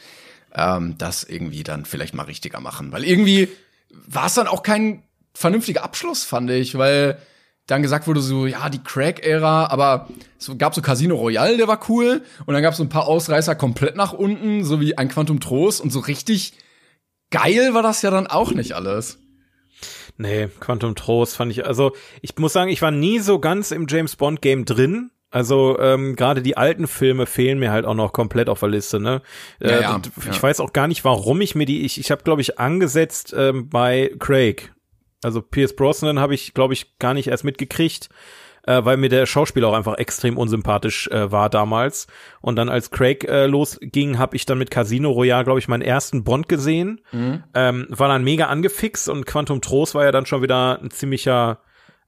ähm, 0.55 0.95
das 0.97 1.23
irgendwie 1.23 1.63
dann 1.63 1.85
vielleicht 1.85 2.13
mal 2.13 2.23
richtiger 2.23 2.59
machen. 2.61 2.91
Weil 2.91 3.03
irgendwie 3.03 3.49
war 3.89 4.27
es 4.27 4.33
dann 4.35 4.47
auch 4.47 4.63
kein 4.63 5.03
vernünftiger 5.33 5.83
Abschluss, 5.83 6.23
fand 6.23 6.49
ich, 6.49 6.77
weil 6.77 7.17
dann 7.67 7.81
gesagt 7.81 8.07
wurde 8.07 8.21
so, 8.21 8.45
ja, 8.45 8.69
die 8.69 8.83
Crack-Ära, 8.83 9.67
aber 9.67 10.09
es 10.37 10.51
gab 10.57 10.75
so 10.75 10.81
Casino 10.81 11.15
Royale, 11.15 11.57
der 11.57 11.67
war 11.67 11.79
cool, 11.89 12.21
und 12.45 12.53
dann 12.53 12.61
gab 12.61 12.73
es 12.73 12.77
so 12.77 12.83
ein 12.83 12.89
paar 12.89 13.07
Ausreißer 13.07 13.55
komplett 13.55 13.95
nach 13.95 14.13
unten, 14.13 14.65
so 14.65 14.81
wie 14.81 14.97
ein 14.97 15.07
Quantum 15.07 15.39
Trost, 15.39 15.79
und 15.81 15.91
so 15.91 15.99
richtig 15.99 16.53
geil 17.31 17.73
war 17.73 17.81
das 17.81 18.01
ja 18.01 18.11
dann 18.11 18.27
auch 18.27 18.51
nicht 18.51 18.73
alles. 18.73 19.19
Nee, 20.17 20.49
Quantum 20.59 20.95
Trost 20.95 21.35
fand 21.35 21.51
ich, 21.51 21.65
also 21.65 21.93
ich 22.21 22.37
muss 22.37 22.53
sagen, 22.53 22.69
ich 22.69 22.81
war 22.81 22.91
nie 22.91 23.19
so 23.19 23.39
ganz 23.39 23.71
im 23.71 23.87
James 23.89 24.15
Bond 24.15 24.41
Game 24.41 24.65
drin. 24.65 25.09
Also 25.31 25.79
ähm, 25.79 26.15
gerade 26.15 26.43
die 26.43 26.57
alten 26.57 26.85
Filme 26.85 27.25
fehlen 27.25 27.57
mir 27.57 27.71
halt 27.71 27.85
auch 27.85 27.95
noch 27.95 28.13
komplett 28.13 28.49
auf 28.49 28.59
der 28.59 28.69
Liste. 28.69 28.99
Ne? 28.99 29.23
Ja, 29.59 29.67
äh, 29.67 29.81
ja, 29.81 30.01
ich 30.29 30.35
ja. 30.35 30.43
weiß 30.43 30.59
auch 30.59 30.73
gar 30.73 30.87
nicht, 30.87 31.03
warum 31.03 31.41
ich 31.41 31.55
mir 31.55 31.65
die. 31.65 31.83
Ich, 31.83 31.99
ich 31.99 32.11
habe 32.11 32.21
glaube 32.21 32.41
ich 32.41 32.59
angesetzt 32.59 33.33
ähm, 33.35 33.67
bei 33.67 34.11
Craig. 34.19 34.71
Also 35.25 35.41
Pierce 35.41 35.75
Brosnan 35.75 36.19
habe 36.19 36.33
ich 36.33 36.53
glaube 36.53 36.73
ich 36.73 36.97
gar 36.99 37.13
nicht 37.13 37.27
erst 37.27 37.43
mitgekriegt, 37.43 38.09
äh, 38.65 38.83
weil 38.85 38.97
mir 38.97 39.09
der 39.09 39.25
Schauspieler 39.25 39.67
auch 39.69 39.73
einfach 39.73 39.97
extrem 39.97 40.37
unsympathisch 40.37 41.07
äh, 41.09 41.31
war 41.31 41.49
damals. 41.49 42.07
Und 42.41 42.55
dann 42.55 42.69
als 42.69 42.91
Craig 42.91 43.23
äh, 43.25 43.45
losging, 43.45 44.17
habe 44.19 44.35
ich 44.35 44.45
dann 44.45 44.57
mit 44.57 44.71
Casino 44.71 45.11
Royale 45.11 45.43
glaube 45.43 45.59
ich 45.59 45.67
meinen 45.67 45.81
ersten 45.81 46.23
Bond 46.23 46.47
gesehen. 46.49 47.01
Ähm, 47.11 47.87
war 47.89 48.07
dann 48.07 48.23
mega 48.23 48.47
angefixt 48.47 49.09
und 49.09 49.25
Quantum 49.25 49.61
Trost 49.61 49.95
war 49.95 50.03
ja 50.05 50.11
dann 50.11 50.25
schon 50.25 50.41
wieder 50.41 50.79
ein 50.81 50.91
ziemlicher 50.91 51.59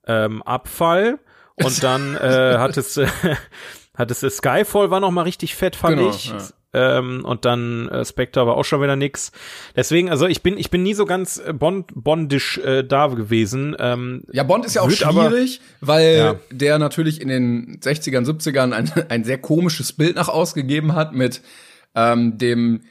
ähm, 0.08 0.42
Abfall. 0.44 1.20
Und 1.56 1.84
dann 1.84 2.16
äh, 2.22 2.58
hat 2.58 2.78
es 2.78 2.98
äh, 2.98 3.08
hat 3.98 4.12
es 4.12 4.20
Skyfall 4.20 4.92
war 4.92 5.00
noch 5.00 5.12
mal 5.12 5.22
richtig 5.24 5.56
fett 5.56 5.76
fand 5.76 5.98
Genau, 5.98 6.10
ich. 6.10 6.28
ja. 6.30 6.38
Ähm, 6.76 7.24
und 7.24 7.46
dann 7.46 7.88
äh, 7.88 8.04
Spectre 8.04 8.46
war 8.46 8.56
auch 8.58 8.66
schon 8.66 8.82
wieder 8.82 8.96
nix. 8.98 9.32
Deswegen, 9.76 10.10
also 10.10 10.28
ich 10.28 10.44
bin 10.44 10.58
ich 10.58 10.70
bin 10.70 10.84
nie 10.84 10.94
so 10.94 11.06
ganz 11.06 11.38
äh, 11.38 11.54
Bond 11.54 11.92
bondisch 11.96 12.58
äh, 12.58 12.84
da 12.84 13.08
gewesen. 13.08 13.76
Ähm, 13.80 14.24
Ja, 14.34 14.44
Bond 14.44 14.66
ist 14.66 14.74
ja 14.76 14.82
auch 14.82 14.90
Wird 14.90 15.04
aber- 15.06 15.30
schwierig, 15.30 15.62
weil 15.80 16.18
Ja. 16.18 16.36
der 16.52 16.78
natürlich 16.80 17.22
in 17.22 17.30
den 17.30 17.80
60ern, 17.80 18.26
70ern 18.26 18.74
ein, 18.74 18.92
ein 19.10 19.24
sehr 19.24 19.38
komisches 19.38 19.94
Bild 19.94 20.16
nach 20.18 20.28
ausgegeben 20.28 20.94
hat 20.96 21.14
mit 21.14 21.42
ähm, 21.96 22.38
dem 22.38 22.82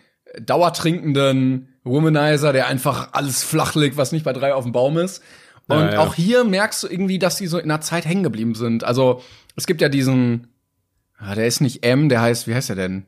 dauertrinkenden 0.40 1.68
Womanizer, 1.84 2.52
der 2.52 2.68
einfach 2.68 3.10
alles 3.12 3.44
flach 3.44 3.74
legt, 3.74 3.96
was 3.96 4.12
nicht 4.12 4.24
bei 4.24 4.32
drei 4.32 4.54
auf 4.54 4.64
dem 4.64 4.72
Baum 4.72 4.96
ist. 4.98 5.22
Und 5.68 5.78
Ja, 5.78 5.92
ja. 5.94 6.00
auch 6.00 6.14
hier 6.14 6.44
merkst 6.44 6.82
du 6.82 6.88
irgendwie, 6.88 7.18
dass 7.18 7.36
die 7.36 7.46
so 7.46 7.58
in 7.58 7.68
der 7.68 7.80
Zeit 7.80 8.06
hängen 8.06 8.22
geblieben 8.22 8.54
sind. 8.54 8.84
Also 8.84 9.22
es 9.56 9.66
gibt 9.66 9.80
ja 9.80 9.88
diesen, 9.88 10.48
ah, 11.18 11.34
der 11.34 11.46
ist 11.46 11.60
nicht 11.60 11.84
M, 11.84 12.08
der 12.08 12.20
heißt, 12.22 12.46
wie 12.48 12.54
heißt 12.54 12.70
er 12.70 12.76
denn? 12.76 13.06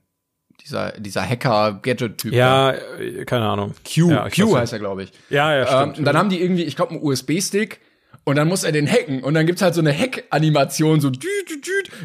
Dieser, 0.66 0.92
dieser 0.98 1.22
Hacker-Gadget-Typ. 1.22 2.32
ja, 2.32 2.72
äh, 2.72 3.24
keine 3.24 3.46
Ahnung. 3.48 3.74
Q, 3.84 4.10
ja, 4.10 4.28
Q 4.28 4.56
heißt 4.56 4.72
er, 4.72 4.80
glaube 4.80 5.04
ich. 5.04 5.12
Ja, 5.30 5.54
ja, 5.54 5.60
Ähm, 5.60 5.90
stimmt. 5.90 5.98
und 6.00 6.04
dann 6.04 6.18
haben 6.18 6.28
die 6.28 6.42
irgendwie, 6.42 6.64
ich 6.64 6.74
glaube, 6.74 6.90
einen 6.92 7.02
USB-Stick 7.04 7.80
und 8.24 8.34
dann 8.34 8.48
muss 8.48 8.64
er 8.64 8.72
den 8.72 8.90
hacken 8.90 9.22
und 9.22 9.34
dann 9.34 9.46
gibt's 9.46 9.62
halt 9.62 9.74
so 9.74 9.80
eine 9.80 9.96
Hack-Animation, 9.96 11.00
so 11.00 11.12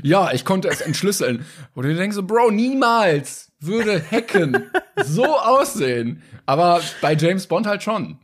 ja, 0.03 0.31
ich 0.31 0.45
konnte 0.45 0.67
es 0.67 0.81
entschlüsseln. 0.81 1.43
Und 1.73 1.85
du 1.85 1.95
denkst 1.95 2.15
so, 2.15 2.23
Bro, 2.23 2.51
niemals 2.51 3.51
würde 3.59 4.01
Hacken 4.11 4.69
so 5.03 5.25
aussehen. 5.25 6.21
Aber 6.45 6.81
bei 7.01 7.15
James 7.15 7.47
Bond 7.47 7.65
halt 7.67 7.81
schon. 7.83 8.19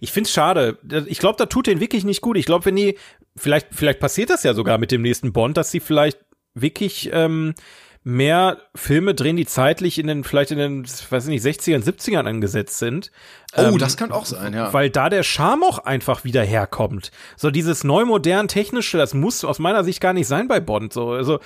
Ich 0.00 0.12
find's 0.12 0.32
schade. 0.32 0.78
Ich 1.06 1.18
glaube, 1.18 1.36
da 1.38 1.46
tut 1.46 1.66
den 1.66 1.80
wirklich 1.80 2.04
nicht 2.04 2.20
gut. 2.20 2.36
Ich 2.36 2.46
glaube, 2.46 2.64
wenn 2.66 2.76
die, 2.76 2.96
vielleicht, 3.36 3.68
vielleicht 3.72 4.00
passiert 4.00 4.30
das 4.30 4.42
ja 4.42 4.54
sogar 4.54 4.78
mit 4.78 4.90
dem 4.90 5.02
nächsten 5.02 5.32
Bond, 5.32 5.56
dass 5.56 5.70
sie 5.70 5.80
vielleicht 5.80 6.18
wirklich 6.54 7.10
ähm, 7.12 7.54
mehr 8.04 8.58
Filme 8.74 9.14
drehen, 9.14 9.36
die 9.36 9.44
zeitlich 9.46 9.98
in 9.98 10.06
den, 10.06 10.24
vielleicht 10.24 10.50
in 10.50 10.58
den, 10.58 10.84
weiß 10.84 11.24
ich 11.28 11.30
nicht, 11.30 11.44
60ern, 11.44 11.82
70ern 11.84 12.26
angesetzt 12.26 12.78
sind. 12.78 13.10
Oh, 13.56 13.62
Ähm, 13.62 13.78
das 13.78 13.96
kann 13.96 14.12
auch 14.12 14.24
sein, 14.26 14.54
ja. 14.54 14.72
Weil 14.72 14.88
da 14.90 15.08
der 15.10 15.22
Charme 15.22 15.64
auch 15.64 15.78
einfach 15.80 16.24
wieder 16.24 16.42
herkommt. 16.42 17.10
So 17.36 17.50
dieses 17.50 17.84
neu 17.84 18.04
modern 18.04 18.48
technische, 18.48 18.96
das 18.98 19.14
muss 19.14 19.44
aus 19.44 19.58
meiner 19.58 19.84
Sicht 19.84 20.00
gar 20.00 20.12
nicht 20.12 20.26
sein 20.28 20.48
bei 20.48 20.60
Bond. 20.60 20.92
So, 20.92 21.10
also 21.12 21.40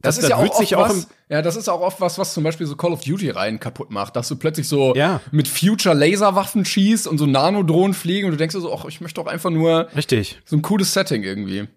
Das, 0.00 0.18
ist 0.18 0.28
ja 0.28 0.40
wird 0.40 0.50
auch 0.52 0.60
oft 0.60 0.74
auch 0.74 0.88
was, 0.88 1.08
ja, 1.28 1.42
das 1.42 1.54
ist 1.54 1.68
auch 1.68 1.80
oft 1.80 2.00
was, 2.00 2.18
was 2.18 2.34
zum 2.34 2.42
Beispiel 2.42 2.66
so 2.66 2.74
Call 2.74 2.92
of 2.92 3.02
Duty 3.02 3.30
Reihen 3.30 3.60
kaputt 3.60 3.90
macht, 3.90 4.16
dass 4.16 4.26
du 4.28 4.34
plötzlich 4.36 4.66
so 4.66 4.94
Ja. 4.96 5.20
mit 5.30 5.46
Future 5.46 5.94
Laserwaffen 5.94 6.64
schießt 6.64 7.06
und 7.06 7.18
so 7.18 7.26
Nanodrohnen 7.26 7.94
fliegen 7.94 8.26
und 8.26 8.32
du 8.32 8.38
denkst 8.38 8.54
dir 8.56 8.60
so, 8.60 8.74
ach, 8.74 8.86
ich 8.86 9.00
möchte 9.00 9.20
doch 9.22 9.30
einfach 9.30 9.50
nur 9.50 9.88
richtig. 9.94 10.40
so 10.44 10.56
ein 10.56 10.62
cooles 10.62 10.92
Setting 10.94 11.22
irgendwie. 11.22 11.68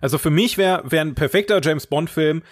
Also 0.00 0.16
für 0.16 0.30
mich 0.30 0.56
wäre 0.56 0.82
wär 0.90 1.02
ein 1.02 1.14
perfekter 1.14 1.60
James 1.62 1.86
Bond 1.88 2.08
Film 2.08 2.42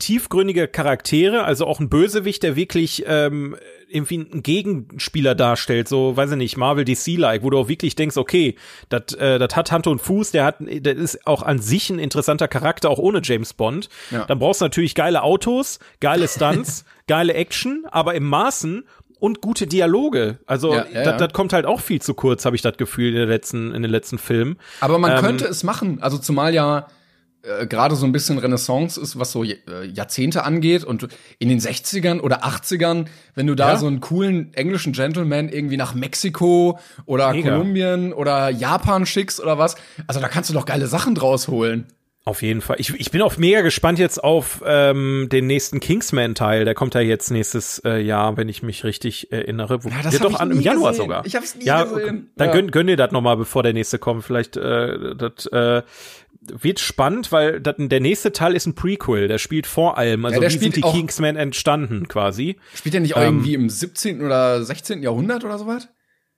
tiefgründige 0.00 0.66
Charaktere, 0.66 1.44
also 1.44 1.66
auch 1.66 1.78
ein 1.78 1.88
Bösewicht, 1.88 2.42
der 2.42 2.56
wirklich 2.56 3.04
ähm, 3.06 3.56
irgendwie 3.88 4.26
einen 4.30 4.42
Gegenspieler 4.42 5.34
darstellt, 5.34 5.88
so 5.88 6.16
weiß 6.16 6.32
ich 6.32 6.36
nicht, 6.36 6.56
Marvel 6.56 6.84
DC-like, 6.84 7.42
wo 7.42 7.50
du 7.50 7.58
auch 7.58 7.68
wirklich 7.68 7.94
denkst, 7.94 8.16
okay, 8.16 8.56
das 8.88 9.14
äh, 9.14 9.38
das 9.38 9.54
hat 9.54 9.70
Hand 9.72 9.86
und 9.86 10.00
Fuß, 10.00 10.32
der 10.32 10.44
hat, 10.44 10.56
das 10.60 10.96
ist 10.96 11.26
auch 11.26 11.42
an 11.42 11.60
sich 11.60 11.90
ein 11.90 11.98
interessanter 11.98 12.48
Charakter, 12.48 12.90
auch 12.90 12.98
ohne 12.98 13.20
James 13.22 13.52
Bond. 13.52 13.88
Ja. 14.10 14.24
Dann 14.24 14.38
brauchst 14.38 14.60
du 14.60 14.64
natürlich 14.64 14.94
geile 14.94 15.22
Autos, 15.22 15.78
geile 16.00 16.26
Stunts, 16.28 16.84
geile 17.06 17.34
Action, 17.34 17.84
aber 17.90 18.14
im 18.14 18.24
Maßen 18.24 18.84
und 19.18 19.40
gute 19.42 19.66
Dialoge. 19.66 20.38
Also 20.46 20.72
Ja, 20.72 20.86
ja, 20.86 21.04
das 21.04 21.12
ja. 21.12 21.16
das 21.18 21.32
kommt 21.32 21.52
halt 21.52 21.66
auch 21.66 21.80
viel 21.80 22.00
zu 22.00 22.14
kurz, 22.14 22.44
habe 22.44 22.56
ich 22.56 22.62
das 22.62 22.76
Gefühl 22.76 23.10
in 23.10 23.16
den 23.16 23.28
letzten 23.28 23.74
in 23.74 23.82
den 23.82 23.90
letzten 23.90 24.18
Filmen. 24.18 24.56
Aber 24.80 24.98
man 24.98 25.12
Ähm, 25.12 25.18
könnte 25.18 25.46
es 25.46 25.62
machen. 25.62 25.98
Also 26.00 26.16
zumal 26.18 26.54
ja 26.54 26.86
äh, 27.42 27.66
gerade 27.66 27.96
so 27.96 28.06
ein 28.06 28.12
bisschen 28.12 28.38
Renaissance 28.38 29.00
ist, 29.00 29.18
was 29.18 29.32
so 29.32 29.44
äh, 29.44 29.56
Jahrzehnte 29.92 30.44
angeht. 30.44 30.84
Und 30.84 31.08
in 31.38 31.48
den 31.48 31.58
60ern 31.60 32.20
oder 32.20 32.44
80ern, 32.44 33.06
wenn 33.34 33.46
du 33.46 33.54
da 33.54 33.70
Ja. 33.72 33.76
so 33.78 33.86
einen 33.86 34.00
coolen 34.00 34.52
englischen 34.54 34.92
Gentleman 34.92 35.48
irgendwie 35.48 35.76
nach 35.76 35.94
Mexiko 35.94 36.78
oder 37.06 37.32
Mega. 37.32 37.50
Kolumbien 37.50 38.12
oder 38.12 38.50
Japan 38.50 39.06
schickst 39.06 39.40
oder 39.40 39.58
was, 39.58 39.76
also 40.06 40.20
da 40.20 40.28
kannst 40.28 40.50
du 40.50 40.54
doch 40.54 40.66
geile 40.66 40.86
Sachen 40.86 41.14
draus 41.14 41.48
holen. 41.48 41.86
Auf 42.26 42.42
jeden 42.42 42.60
Fall. 42.60 42.76
Ich, 42.78 42.90
ich 43.00 43.10
bin 43.10 43.22
auch 43.22 43.38
mega 43.38 43.62
gespannt 43.62 43.98
jetzt 43.98 44.22
auf 44.22 44.62
ähm, 44.66 45.28
den 45.32 45.46
nächsten 45.46 45.80
Kingsman-Teil. 45.80 46.66
Der 46.66 46.74
kommt 46.74 46.94
ja 46.94 47.00
jetzt 47.00 47.30
nächstes 47.30 47.80
äh, 47.84 47.98
Jahr, 47.98 48.36
wenn 48.36 48.50
ich 48.50 48.62
mich 48.62 48.84
richtig 48.84 49.32
erinnere. 49.32 49.82
Wo, 49.82 49.88
Ja, 49.88 50.02
das 50.02 50.16
hab 50.16 50.22
doch 50.24 50.30
ich 50.32 50.40
an, 50.40 50.50
im 50.50 50.60
Januar 50.60 50.90
gesehen. 50.90 51.04
sogar. 51.04 51.24
Ich 51.24 51.34
hab's 51.34 51.56
nie 51.56 51.64
ja, 51.64 51.82
gesehen. 51.84 52.30
Dann 52.36 52.48
Ja. 52.48 52.54
gönn, 52.54 52.70
gönn 52.70 52.86
dir 52.88 52.96
das 52.98 53.10
noch 53.12 53.22
mal, 53.22 53.36
bevor 53.36 53.62
der 53.62 53.72
nächste 53.72 53.98
kommt. 53.98 54.22
Vielleicht 54.22 54.58
äh, 54.58 55.16
das 55.16 55.46
äh, 55.46 55.82
wird 56.40 56.80
spannend, 56.80 57.32
weil 57.32 57.60
dat, 57.60 57.76
der 57.78 58.00
nächste 58.00 58.32
Teil 58.32 58.54
ist 58.54 58.66
ein 58.66 58.74
Prequel. 58.74 59.28
Der 59.28 59.38
spielt 59.38 59.66
vor 59.66 59.98
allem. 59.98 60.24
Also 60.24 60.40
Ja, 60.40 60.48
wie 60.48 60.58
sind 60.58 60.76
die 60.76 60.80
Kingsmen 60.80 61.36
entstanden 61.36 62.08
quasi? 62.08 62.56
Spielt 62.74 62.94
der 62.94 63.00
nicht 63.02 63.14
auch 63.16 63.20
Ähm, 63.20 63.36
irgendwie 63.36 63.54
im 63.54 63.68
17. 63.68 64.22
oder 64.22 64.64
16. 64.64 65.02
Jahrhundert 65.02 65.44
oder 65.44 65.58
sowas? 65.58 65.88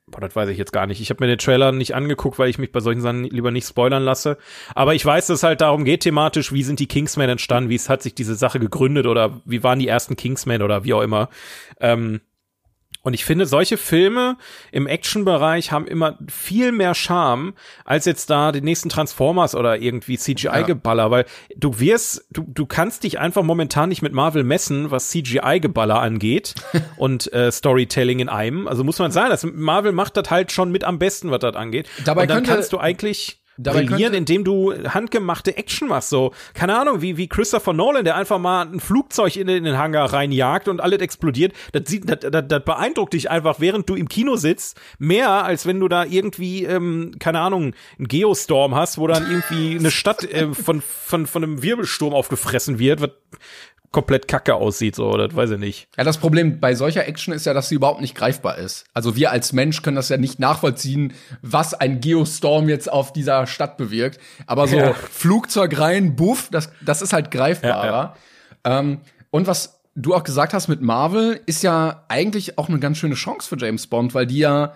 Boah, 0.06 0.20
das 0.20 0.34
weiß 0.34 0.48
ich 0.48 0.58
jetzt 0.58 0.72
gar 0.72 0.86
nicht. 0.86 1.00
Ich 1.00 1.10
habe 1.10 1.22
mir 1.22 1.28
den 1.28 1.38
Trailer 1.38 1.70
nicht 1.70 1.94
angeguckt, 1.94 2.38
weil 2.38 2.50
ich 2.50 2.58
mich 2.58 2.72
bei 2.72 2.80
solchen 2.80 3.00
Sachen 3.00 3.22
lieber 3.24 3.52
nicht 3.52 3.66
spoilern 3.66 4.02
lasse. 4.02 4.36
Aber 4.74 4.94
ich 4.94 5.06
weiß, 5.06 5.28
dass 5.28 5.38
es 5.38 5.42
halt 5.44 5.60
darum 5.60 5.84
geht 5.84 6.00
thematisch, 6.00 6.52
wie 6.52 6.64
sind 6.64 6.80
die 6.80 6.88
Kingsmen 6.88 7.30
entstanden, 7.30 7.70
wie 7.70 7.78
hat 7.78 8.02
sich 8.02 8.14
diese 8.14 8.34
Sache 8.34 8.58
gegründet 8.58 9.06
oder 9.06 9.40
wie 9.44 9.62
waren 9.62 9.78
die 9.78 9.86
ersten 9.86 10.16
Kingsmen 10.16 10.62
oder 10.62 10.82
wie 10.84 10.94
auch 10.94 11.02
immer. 11.02 11.28
Ähm, 11.80 12.20
und 13.02 13.14
ich 13.14 13.24
finde, 13.24 13.46
solche 13.46 13.76
Filme 13.76 14.36
im 14.70 14.86
Action-Bereich 14.86 15.72
haben 15.72 15.86
immer 15.86 16.16
viel 16.28 16.70
mehr 16.72 16.94
Charme 16.94 17.54
als 17.84 18.04
jetzt 18.04 18.30
da 18.30 18.52
die 18.52 18.60
nächsten 18.60 18.88
Transformers 18.88 19.54
oder 19.54 19.76
irgendwie 19.78 20.16
CGI-Geballer, 20.18 21.10
weil 21.10 21.24
du 21.56 21.80
wirst, 21.80 22.24
du, 22.30 22.44
du 22.46 22.64
kannst 22.64 23.02
dich 23.04 23.18
einfach 23.18 23.42
momentan 23.42 23.88
nicht 23.88 24.02
mit 24.02 24.12
Marvel 24.12 24.44
messen, 24.44 24.90
was 24.90 25.10
CGI-Geballer 25.10 26.00
angeht 26.00 26.54
und 26.96 27.32
äh, 27.32 27.50
Storytelling 27.50 28.20
in 28.20 28.28
einem. 28.28 28.68
Also 28.68 28.84
muss 28.84 28.98
man 28.98 29.10
sagen, 29.10 29.30
das, 29.30 29.42
Marvel 29.44 29.92
macht 29.92 30.16
das 30.16 30.30
halt 30.30 30.52
schon 30.52 30.70
mit 30.70 30.84
am 30.84 30.98
besten, 30.98 31.30
was 31.30 31.40
das 31.40 31.56
angeht. 31.56 31.88
Dabei 32.04 32.22
und 32.22 32.28
dann 32.30 32.36
könnte- 32.38 32.50
kannst 32.52 32.72
du 32.72 32.78
eigentlich 32.78 33.41
dabei 33.56 33.84
brillieren, 33.84 34.14
indem 34.14 34.44
du 34.44 34.72
handgemachte 34.72 35.56
Action 35.56 35.88
machst. 35.88 36.10
So, 36.10 36.32
keine 36.54 36.78
Ahnung, 36.78 37.02
wie, 37.02 37.16
wie 37.16 37.28
Christopher 37.28 37.72
Nolan, 37.72 38.04
der 38.04 38.16
einfach 38.16 38.38
mal 38.38 38.66
ein 38.66 38.80
Flugzeug 38.80 39.36
in 39.36 39.46
den, 39.46 39.58
in 39.58 39.64
den 39.64 39.78
Hangar 39.78 40.12
reinjagt 40.12 40.68
und 40.68 40.80
alles 40.80 41.00
explodiert. 41.00 41.52
Das, 41.72 41.82
sieht, 41.86 42.08
das, 42.08 42.30
das, 42.30 42.44
das 42.48 42.64
beeindruckt 42.64 43.12
dich 43.12 43.30
einfach, 43.30 43.60
während 43.60 43.88
du 43.88 43.94
im 43.94 44.08
Kino 44.08 44.36
sitzt, 44.36 44.80
mehr 44.98 45.30
als 45.30 45.66
wenn 45.66 45.80
du 45.80 45.88
da 45.88 46.04
irgendwie, 46.04 46.64
ähm, 46.64 47.12
keine 47.18 47.40
Ahnung, 47.40 47.74
einen 47.98 48.08
Geostorm 48.08 48.74
hast, 48.74 48.98
wo 48.98 49.06
dann 49.06 49.30
irgendwie 49.30 49.78
eine 49.78 49.90
Stadt 49.90 50.24
äh, 50.24 50.52
von, 50.54 50.80
von, 50.80 51.26
von 51.26 51.42
einem 51.42 51.62
Wirbelsturm 51.62 52.14
aufgefressen 52.14 52.78
wird, 52.78 53.00
was 53.00 53.10
komplett 53.92 54.26
kacke 54.26 54.54
aussieht, 54.54 54.96
so, 54.96 55.16
das 55.16 55.36
weiß 55.36 55.50
ich 55.52 55.58
nicht. 55.58 55.88
Ja, 55.96 56.04
das 56.04 56.18
Problem 56.18 56.58
bei 56.60 56.74
solcher 56.74 57.06
Action 57.06 57.32
ist 57.32 57.46
ja, 57.46 57.54
dass 57.54 57.68
sie 57.68 57.74
überhaupt 57.74 58.00
nicht 58.00 58.14
greifbar 58.14 58.58
ist. 58.58 58.84
Also 58.94 59.16
wir 59.16 59.30
als 59.30 59.52
Mensch 59.52 59.82
können 59.82 59.96
das 59.96 60.08
ja 60.08 60.16
nicht 60.16 60.40
nachvollziehen, 60.40 61.12
was 61.42 61.74
ein 61.74 62.00
Geostorm 62.00 62.68
jetzt 62.68 62.90
auf 62.90 63.12
dieser 63.12 63.46
Stadt 63.46 63.76
bewirkt. 63.76 64.18
Aber 64.46 64.66
so 64.66 64.76
Ja. 64.78 64.94
Flugzeug 64.94 65.78
rein, 65.78 66.16
buff, 66.16 66.48
das, 66.50 66.70
das 66.84 67.02
ist 67.02 67.12
halt 67.12 67.30
greifbarer. 67.30 68.16
Ähm, 68.64 69.00
und 69.30 69.46
was 69.46 69.80
du 69.94 70.14
auch 70.14 70.24
gesagt 70.24 70.54
hast 70.54 70.68
mit 70.68 70.80
Marvel, 70.80 71.40
ist 71.46 71.62
ja 71.62 72.04
eigentlich 72.08 72.58
auch 72.58 72.68
eine 72.68 72.78
ganz 72.78 72.96
schöne 72.98 73.14
Chance 73.14 73.48
für 73.48 73.58
James 73.58 73.86
Bond, 73.86 74.14
weil 74.14 74.26
die 74.26 74.38
ja 74.38 74.74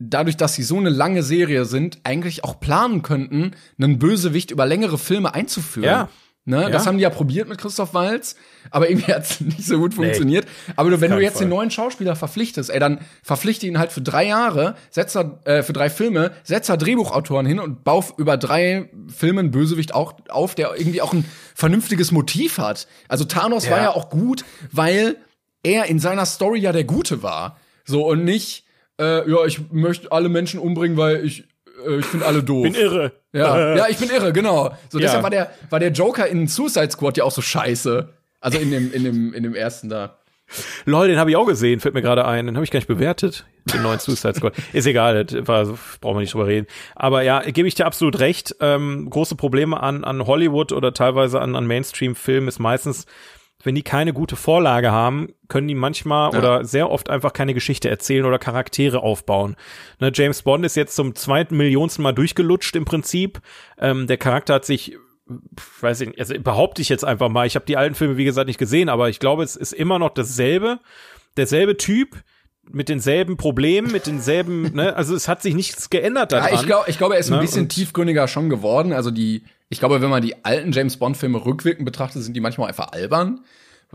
dadurch, 0.00 0.36
dass 0.36 0.54
sie 0.54 0.62
so 0.64 0.76
eine 0.76 0.90
lange 0.90 1.22
Serie 1.22 1.64
sind, 1.64 1.98
eigentlich 2.04 2.42
auch 2.44 2.58
planen 2.58 3.02
könnten, 3.02 3.52
einen 3.78 3.98
Bösewicht 3.98 4.50
über 4.50 4.66
längere 4.66 4.98
Filme 4.98 5.34
einzuführen. 5.34 5.84
Ja. 5.88 6.08
Ne? 6.46 6.62
Ja. 6.62 6.68
Das 6.68 6.86
haben 6.86 6.98
die 6.98 7.02
ja 7.02 7.10
probiert 7.10 7.48
mit 7.48 7.56
Christoph 7.58 7.94
Walz, 7.94 8.36
aber 8.70 8.90
irgendwie 8.90 9.12
hat 9.14 9.22
es 9.24 9.40
nicht 9.40 9.64
so 9.64 9.78
gut 9.78 9.94
funktioniert. 9.94 10.46
aber 10.76 10.90
du, 10.90 11.00
wenn 11.00 11.10
du 11.10 11.18
jetzt 11.20 11.40
den 11.40 11.48
Fall. 11.48 11.56
neuen 11.56 11.70
Schauspieler 11.70 12.16
verpflichtest, 12.16 12.68
ey, 12.68 12.78
dann 12.78 13.00
verpflichte 13.22 13.66
ihn 13.66 13.78
halt 13.78 13.92
für 13.92 14.02
drei 14.02 14.26
Jahre, 14.26 14.74
setz 14.90 15.14
da, 15.14 15.40
äh, 15.44 15.62
für 15.62 15.72
drei 15.72 15.88
Filme, 15.88 16.32
setz 16.42 16.66
da 16.66 16.76
Drehbuchautoren 16.76 17.46
hin 17.46 17.60
und 17.60 17.82
bau 17.82 18.04
über 18.18 18.36
drei 18.36 18.90
Filmen 19.08 19.52
Bösewicht 19.52 19.94
auch 19.94 20.14
auf, 20.28 20.54
der 20.54 20.74
irgendwie 20.76 21.00
auch 21.00 21.14
ein 21.14 21.24
vernünftiges 21.54 22.12
Motiv 22.12 22.58
hat. 22.58 22.88
Also 23.08 23.24
Thanos 23.24 23.64
Ja. 23.64 23.70
war 23.72 23.80
ja 23.80 23.90
auch 23.94 24.10
gut, 24.10 24.44
weil 24.70 25.16
er 25.62 25.86
in 25.86 25.98
seiner 25.98 26.26
Story 26.26 26.58
ja 26.60 26.72
der 26.72 26.84
Gute 26.84 27.22
war. 27.22 27.56
So 27.86 28.06
und 28.06 28.22
nicht, 28.24 28.64
äh, 29.00 29.28
ja, 29.30 29.46
ich 29.46 29.70
möchte 29.72 30.12
alle 30.12 30.28
Menschen 30.28 30.60
umbringen, 30.60 30.98
weil 30.98 31.24
ich, 31.24 31.44
äh, 31.86 31.98
ich 31.98 32.06
finde 32.06 32.26
alle 32.26 32.42
doof. 32.42 32.62
Bin 32.64 32.74
irre. 32.74 33.12
Ja, 33.32 33.76
ja, 33.76 33.86
ich 33.88 33.98
bin 33.98 34.10
irre, 34.10 34.32
genau. 34.32 34.74
So 34.88 34.98
Ja. 34.98 35.02
deshalb 35.06 35.22
war 35.22 35.30
der 35.30 35.50
war 35.70 35.80
der 35.80 35.90
Joker 35.92 36.26
in 36.26 36.48
Suicide 36.48 36.90
Squad 36.90 37.16
ja 37.16 37.24
auch 37.24 37.30
so 37.32 37.42
scheiße. 37.42 38.08
Also 38.40 38.58
in 38.58 38.70
dem 38.70 38.92
in 38.92 39.04
dem 39.04 39.34
in 39.34 39.42
dem 39.42 39.54
ersten 39.54 39.88
da. 39.88 40.18
Lol, 40.84 41.08
den 41.08 41.18
habe 41.18 41.30
ich 41.30 41.36
auch 41.36 41.46
gesehen, 41.46 41.80
fällt 41.80 41.94
mir 41.94 42.02
gerade 42.02 42.26
ein. 42.26 42.46
Den 42.46 42.54
habe 42.56 42.64
ich 42.64 42.70
gar 42.70 42.78
nicht 42.78 42.86
bewertet, 42.86 43.46
den 43.72 43.82
neuen 43.82 43.98
Suicide 43.98 44.34
Squad. 44.34 44.52
Ist 44.74 44.86
egal, 44.86 45.24
das 45.24 45.48
war, 45.48 45.64
brauchen 46.02 46.16
wir 46.16 46.20
nicht 46.20 46.34
drüber 46.34 46.46
reden. 46.46 46.66
Aber 46.94 47.22
ja, 47.22 47.40
gebe 47.40 47.66
ich 47.66 47.74
dir 47.74 47.86
absolut 47.86 48.18
recht. 48.20 48.54
Ähm, 48.60 49.08
große 49.08 49.36
Probleme 49.36 49.82
an, 49.82 50.04
an 50.04 50.26
Hollywood 50.26 50.70
oder 50.72 50.92
teilweise 50.92 51.40
an, 51.40 51.56
an 51.56 51.66
Mainstream-Filmen 51.66 52.46
ist 52.48 52.58
meistens, 52.58 53.06
wenn 53.64 53.74
die 53.74 53.82
keine 53.82 54.12
gute 54.12 54.36
Vorlage 54.36 54.92
haben, 54.92 55.28
können 55.48 55.66
die 55.68 55.74
manchmal 55.74 56.32
Ja. 56.32 56.38
oder 56.38 56.64
sehr 56.64 56.90
oft 56.90 57.10
einfach 57.10 57.32
keine 57.32 57.54
Geschichte 57.54 57.90
erzählen 57.90 58.24
oder 58.24 58.38
Charaktere 58.38 59.02
aufbauen. 59.02 59.56
Ne, 59.98 60.12
James 60.14 60.42
Bond 60.42 60.64
ist 60.64 60.76
jetzt 60.76 60.94
zum 60.94 61.14
zweiten 61.14 61.56
Millionsten 61.56 62.02
Mal 62.02 62.12
durchgelutscht 62.12 62.76
im 62.76 62.84
Prinzip. 62.84 63.40
Ähm, 63.78 64.06
der 64.06 64.18
Charakter 64.18 64.54
hat 64.54 64.64
sich 64.64 64.96
weiß 65.80 66.02
ich 66.02 66.08
nicht, 66.08 66.20
also 66.20 66.34
behaupte 66.38 66.82
ich 66.82 66.90
jetzt 66.90 67.04
einfach 67.04 67.30
mal, 67.30 67.46
ich 67.46 67.54
habe 67.56 67.64
die 67.64 67.78
alten 67.78 67.94
Filme 67.94 68.18
wie 68.18 68.26
gesagt 68.26 68.46
nicht 68.46 68.58
gesehen, 68.58 68.90
aber 68.90 69.08
ich 69.08 69.20
glaube, 69.20 69.42
es 69.42 69.56
ist 69.56 69.72
immer 69.72 69.98
noch 69.98 70.10
dasselbe, 70.10 70.80
derselbe 71.38 71.78
Typ 71.78 72.16
mit 72.70 72.88
denselben 72.88 73.36
Problemen, 73.36 73.90
mit 73.92 74.06
denselben, 74.06 74.62
ne, 74.74 74.94
also 74.96 75.14
es 75.14 75.28
hat 75.28 75.42
sich 75.42 75.54
nichts 75.54 75.90
geändert 75.90 76.32
daran. 76.32 76.52
Ja, 76.52 76.60
ich 76.60 76.66
glaube, 76.66 76.84
ich 76.90 76.98
glaube, 76.98 77.14
er 77.14 77.20
ist 77.20 77.30
ein 77.30 77.36
Ne, 77.36 77.40
bisschen 77.42 77.62
und- 77.62 77.68
tiefgründiger 77.70 78.26
schon 78.28 78.48
geworden. 78.50 78.92
Also 78.92 79.10
die, 79.10 79.44
ich 79.68 79.78
glaube, 79.78 80.00
wenn 80.00 80.10
man 80.10 80.22
die 80.22 80.44
alten 80.44 80.72
James 80.72 80.96
Bond 80.96 81.16
Filme 81.16 81.44
rückwirkend 81.44 81.84
betrachtet, 81.84 82.22
sind 82.22 82.34
die 82.34 82.40
manchmal 82.40 82.68
einfach 82.68 82.92
albern, 82.92 83.40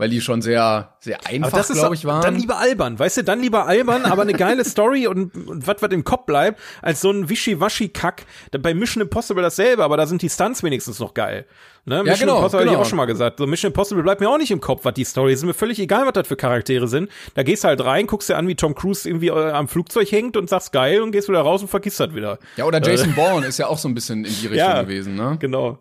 weil 0.00 0.08
die 0.08 0.20
schon 0.20 0.40
sehr 0.40 0.94
sehr 0.98 1.18
einfach, 1.26 1.68
glaube 1.68 1.94
ich, 1.94 2.04
waren. 2.04 2.22
dann 2.22 2.36
lieber 2.36 2.58
albern, 2.58 2.98
weißt 2.98 3.18
du, 3.18 3.24
dann 3.24 3.40
lieber 3.40 3.66
albern, 3.66 4.04
aber 4.06 4.22
eine 4.22 4.32
geile 4.32 4.64
Story 4.64 5.06
und, 5.06 5.34
und 5.46 5.66
was 5.66 5.76
was 5.80 5.90
im 5.92 6.04
Kopf 6.04 6.24
bleibt, 6.24 6.58
als 6.82 7.00
so 7.02 7.10
ein 7.10 7.28
Wischiwaschi-Kack. 7.28 8.24
Bei 8.60 8.74
Mission 8.74 9.02
Impossible 9.02 9.42
dasselbe, 9.42 9.84
aber 9.84 9.96
da 9.96 10.06
sind 10.06 10.22
die 10.22 10.30
Stunts 10.30 10.62
wenigstens 10.62 10.98
noch 10.98 11.14
geil. 11.14 11.46
Ne? 11.84 12.02
Mission 12.02 12.20
genau, 12.20 12.36
Impossible 12.36 12.64
genau. 12.64 12.72
ich 12.72 12.78
auch 12.78 12.88
schon 12.88 12.96
mal 12.96 13.04
gesagt. 13.06 13.38
So 13.38 13.46
Mission 13.46 13.70
Impossible 13.70 14.02
bleibt 14.02 14.20
mir 14.20 14.28
auch 14.28 14.38
nicht 14.38 14.50
im 14.50 14.60
Kopf, 14.60 14.84
was 14.84 14.94
die 14.94 15.04
Story 15.04 15.32
ist. 15.32 15.44
Mir 15.44 15.54
völlig 15.54 15.78
egal, 15.78 16.06
was 16.06 16.12
das 16.14 16.28
für 16.28 16.36
Charaktere 16.36 16.88
sind. 16.88 17.10
Da 17.34 17.42
gehst 17.42 17.64
du 17.64 17.68
halt 17.68 17.84
rein, 17.84 18.06
guckst 18.06 18.28
dir 18.28 18.36
an, 18.36 18.48
wie 18.48 18.54
Tom 18.54 18.74
Cruise 18.74 19.08
irgendwie 19.08 19.28
äh, 19.28 19.50
am 19.50 19.68
Flugzeug 19.68 20.10
hängt 20.10 20.36
und 20.36 20.48
sagst 20.48 20.72
geil 20.72 21.02
und 21.02 21.12
gehst 21.12 21.28
wieder 21.28 21.40
raus 21.40 21.62
und 21.62 21.68
vergisst 21.68 22.00
das 22.00 22.14
wieder. 22.14 22.38
ja, 22.56 22.64
oder 22.64 22.80
Jason 22.82 23.14
Bourne 23.14 23.46
ist 23.46 23.58
ja 23.58 23.66
auch 23.66 23.78
so 23.78 23.88
ein 23.88 23.94
bisschen 23.94 24.24
in 24.24 24.32
die 24.32 24.46
Richtung 24.48 24.56
Ja. 24.56 24.82
gewesen, 24.82 25.14
ne? 25.14 25.36
Genau. 25.40 25.78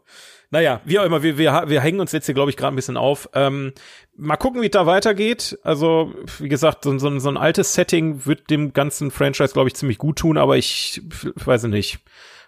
Naja, 0.52 0.82
wie 0.84 0.98
auch 0.98 1.06
immer, 1.06 1.22
wir, 1.22 1.38
wir, 1.38 1.64
wir 1.68 1.82
hängen 1.82 2.00
uns 2.00 2.12
jetzt 2.12 2.26
hier, 2.26 2.34
glaube 2.34 2.50
ich, 2.50 2.58
gerade 2.58 2.74
ein 2.74 2.76
bisschen 2.76 2.98
auf. 2.98 3.30
Ähm, 3.34 3.74
mal 4.20 4.38
gucken, 4.38 4.62
wie 4.62 4.66
es 4.68 4.72
da 4.72 4.86
weitergeht. 4.86 5.58
Also, 5.64 6.14
wie 6.40 6.50
gesagt, 6.50 6.84
so, 6.84 6.98
so, 7.00 7.20
so 7.20 7.30
ein 7.30 7.38
altes 7.38 7.74
Setting 7.74 8.26
wird 8.26 8.50
dem 8.50 8.74
ganzen 8.74 9.12
Franchise, 9.12 9.54
glaube 9.54 9.70
ich, 9.70 9.76
ziemlich 9.76 9.98
gut 9.98 10.18
tun, 10.20 10.38
aber 10.38 10.58
ich, 10.58 11.02
ich 11.36 11.48
weiß 11.48 11.64
nicht, 11.64 12.00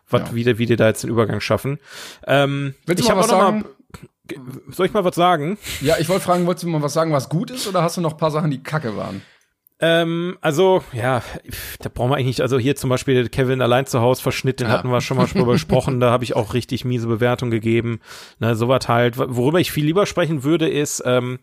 was, 0.09 0.21
Ja. 0.21 0.35
wie, 0.35 0.43
die- 0.43 0.57
wie 0.57 0.65
die 0.65 0.75
da 0.75 0.87
jetzt 0.87 1.03
den 1.03 1.09
Übergang 1.09 1.39
schaffen. 1.39 1.79
Ähm, 2.27 2.75
Willst 2.85 3.01
ich 3.03 3.09
mal 3.09 3.15
hab 3.17 3.23
was 3.23 3.31
auch 3.31 3.37
noch 3.37 3.43
sagen? 3.45 3.59
Mal, 3.61 4.73
soll 4.73 4.85
ich 4.85 4.93
mal 4.93 5.03
was 5.03 5.15
sagen? 5.15 5.57
Ja, 5.81 5.95
ich 5.99 6.07
wollte 6.09 6.23
fragen, 6.23 6.45
wolltest 6.45 6.63
du 6.63 6.69
mal 6.69 6.81
was 6.81 6.93
sagen, 6.93 7.11
was 7.11 7.27
gut 7.29 7.51
ist, 7.51 7.67
oder 7.67 7.81
hast 7.83 7.97
du 7.97 8.01
noch 8.01 8.11
ein 8.13 8.17
paar 8.17 8.31
Sachen, 8.31 8.51
die 8.51 8.63
kacke 8.63 8.95
waren? 8.95 9.21
Ähm, 9.83 10.37
also, 10.41 10.83
ja, 10.93 11.23
da 11.79 11.89
brauchen 11.89 12.11
wir 12.11 12.15
eigentlich 12.15 12.27
nicht, 12.27 12.41
also 12.41 12.59
hier 12.59 12.75
zum 12.75 12.89
Beispiel 12.91 13.27
Kevin 13.29 13.61
allein 13.61 13.87
zu 13.87 13.99
Hause 13.99 14.21
Verschnitt, 14.21 14.59
den 14.59 14.67
Ja. 14.67 14.73
hatten 14.73 14.89
wir 14.91 15.01
schon 15.01 15.17
mal 15.17 15.25
drüber 15.25 15.53
gesprochen, 15.53 15.99
da 15.99 16.11
habe 16.11 16.23
ich 16.23 16.35
auch 16.35 16.53
richtig 16.53 16.85
miese 16.85 17.07
Bewertung 17.07 17.49
gegeben. 17.49 17.99
Ne, 18.39 18.55
sowas 18.55 18.87
halt. 18.87 19.17
Worüber 19.17 19.59
ich 19.59 19.71
viel 19.71 19.85
lieber 19.85 20.05
sprechen 20.05 20.43
würde, 20.43 20.69
ist, 20.69 21.01
ähm, 21.05 21.39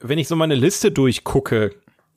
wenn 0.00 0.18
ich 0.18 0.26
so 0.28 0.34
meine 0.36 0.56
Liste 0.56 0.90
durchgucke, 0.90 1.70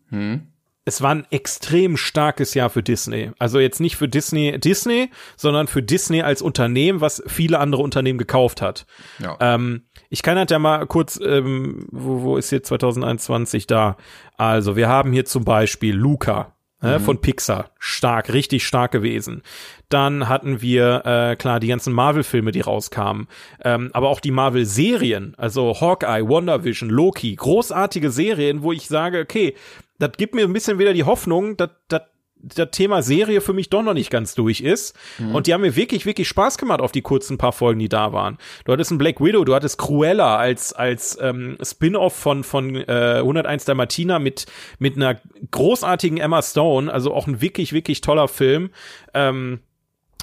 Hm? 0.10 0.48
Es 0.86 1.02
war 1.02 1.16
ein 1.16 1.26
extrem 1.32 1.98
starkes 1.98 2.54
Jahr 2.54 2.70
für 2.70 2.84
Disney. 2.84 3.32
Also 3.40 3.60
jetzt 3.60 3.80
nicht 3.80 3.98
für 3.98 4.08
Disney, 4.08 4.60
Disney, 4.60 5.10
sondern 5.36 5.66
für 5.68 5.82
Disney 5.82 6.22
als 6.22 6.44
Unternehmen, 6.44 7.02
was 7.02 7.24
viele 7.26 7.60
andere 7.60 7.82
Unternehmen 7.82 8.20
gekauft 8.20 8.62
hat. 8.62 8.86
Ja. 9.20 9.36
Ähm, 9.40 9.86
ich 10.10 10.22
kann 10.22 10.38
halt 10.38 10.52
ja 10.52 10.60
mal 10.60 10.86
kurz, 10.86 11.20
ähm, 11.22 11.88
wo, 11.92 12.22
wo 12.22 12.38
ist 12.38 12.50
hier 12.50 12.62
2021 12.62 13.66
da? 13.66 13.98
Also, 14.38 14.76
wir 14.76 14.88
haben 14.88 15.12
hier 15.12 15.26
zum 15.26 15.44
Beispiel 15.44 15.96
Luca. 15.96 16.54
äh, 16.82 17.00
Von 17.00 17.20
Pixar. 17.20 17.72
Stark, 17.80 18.32
richtig 18.32 18.68
stark 18.68 18.92
gewesen. 18.92 19.42
Dann 19.90 20.30
hatten 20.30 20.62
wir, 20.62 21.02
äh, 21.06 21.36
klar, 21.36 21.60
die 21.60 21.68
ganzen 21.68 21.94
Marvel-Filme, 21.94 22.52
die 22.52 22.62
rauskamen. 22.62 23.28
Ähm, 23.64 23.90
aber 23.94 24.10
auch 24.10 24.20
die 24.20 24.32
Marvel-Serien, 24.32 25.34
also 25.38 25.80
Hawkeye, 25.80 26.28
WandaVision, 26.28 26.90
Loki, 26.90 27.36
großartige 27.36 28.12
Serien, 28.12 28.62
wo 28.62 28.72
ich 28.72 28.88
sage, 28.88 29.22
okay, 29.22 29.56
das 30.00 30.12
gibt 30.18 30.36
mir 30.36 30.46
ein 30.46 30.54
bisschen 30.54 30.80
wieder 30.80 30.94
die 30.94 31.04
Hoffnung, 31.04 31.58
dass 31.58 31.70
das 31.88 32.02
das 32.46 32.70
Thema 32.72 33.02
Serie 33.02 33.42
für 33.42 33.54
mich 33.54 33.70
doch 33.70 33.82
noch 33.82 33.94
nicht 33.94 34.12
ganz 34.12 34.36
durch 34.36 34.62
ist. 34.62 34.96
Und 35.34 35.48
die 35.48 35.54
haben 35.54 35.62
mir 35.62 35.76
wirklich, 35.76 36.06
wirklich 36.06 36.28
Spaß 36.28 36.58
gemacht 36.58 36.80
auf 36.80 36.92
die 36.92 37.02
kurzen 37.02 37.38
paar 37.38 37.54
Folgen, 37.54 37.80
die 37.80 37.90
da 37.90 38.14
waren. 38.14 38.38
Du 38.66 38.72
hattest 38.72 38.92
einen 38.92 38.98
Black 38.98 39.20
Widow, 39.20 39.44
du 39.46 39.56
hattest 39.56 39.78
Cruella 39.78 40.38
als, 40.38 40.74
als 40.74 41.18
ähm, 41.22 41.58
Spin-off 41.64 42.16
von, 42.16 42.44
von 42.44 42.76
äh, 42.76 43.18
101 43.18 43.66
der 43.66 43.76
Martina 43.76 44.20
mit, 44.20 44.46
mit 44.80 44.96
einer 44.96 45.20
großartigen 45.52 46.18
Emma 46.18 46.42
Stone, 46.42 46.92
also 46.92 47.14
auch 47.14 47.28
ein 47.28 47.42
wirklich, 47.42 47.74
wirklich 47.74 48.02
toller 48.02 48.28
Film. 48.28 48.70
Ähm, 49.14 49.60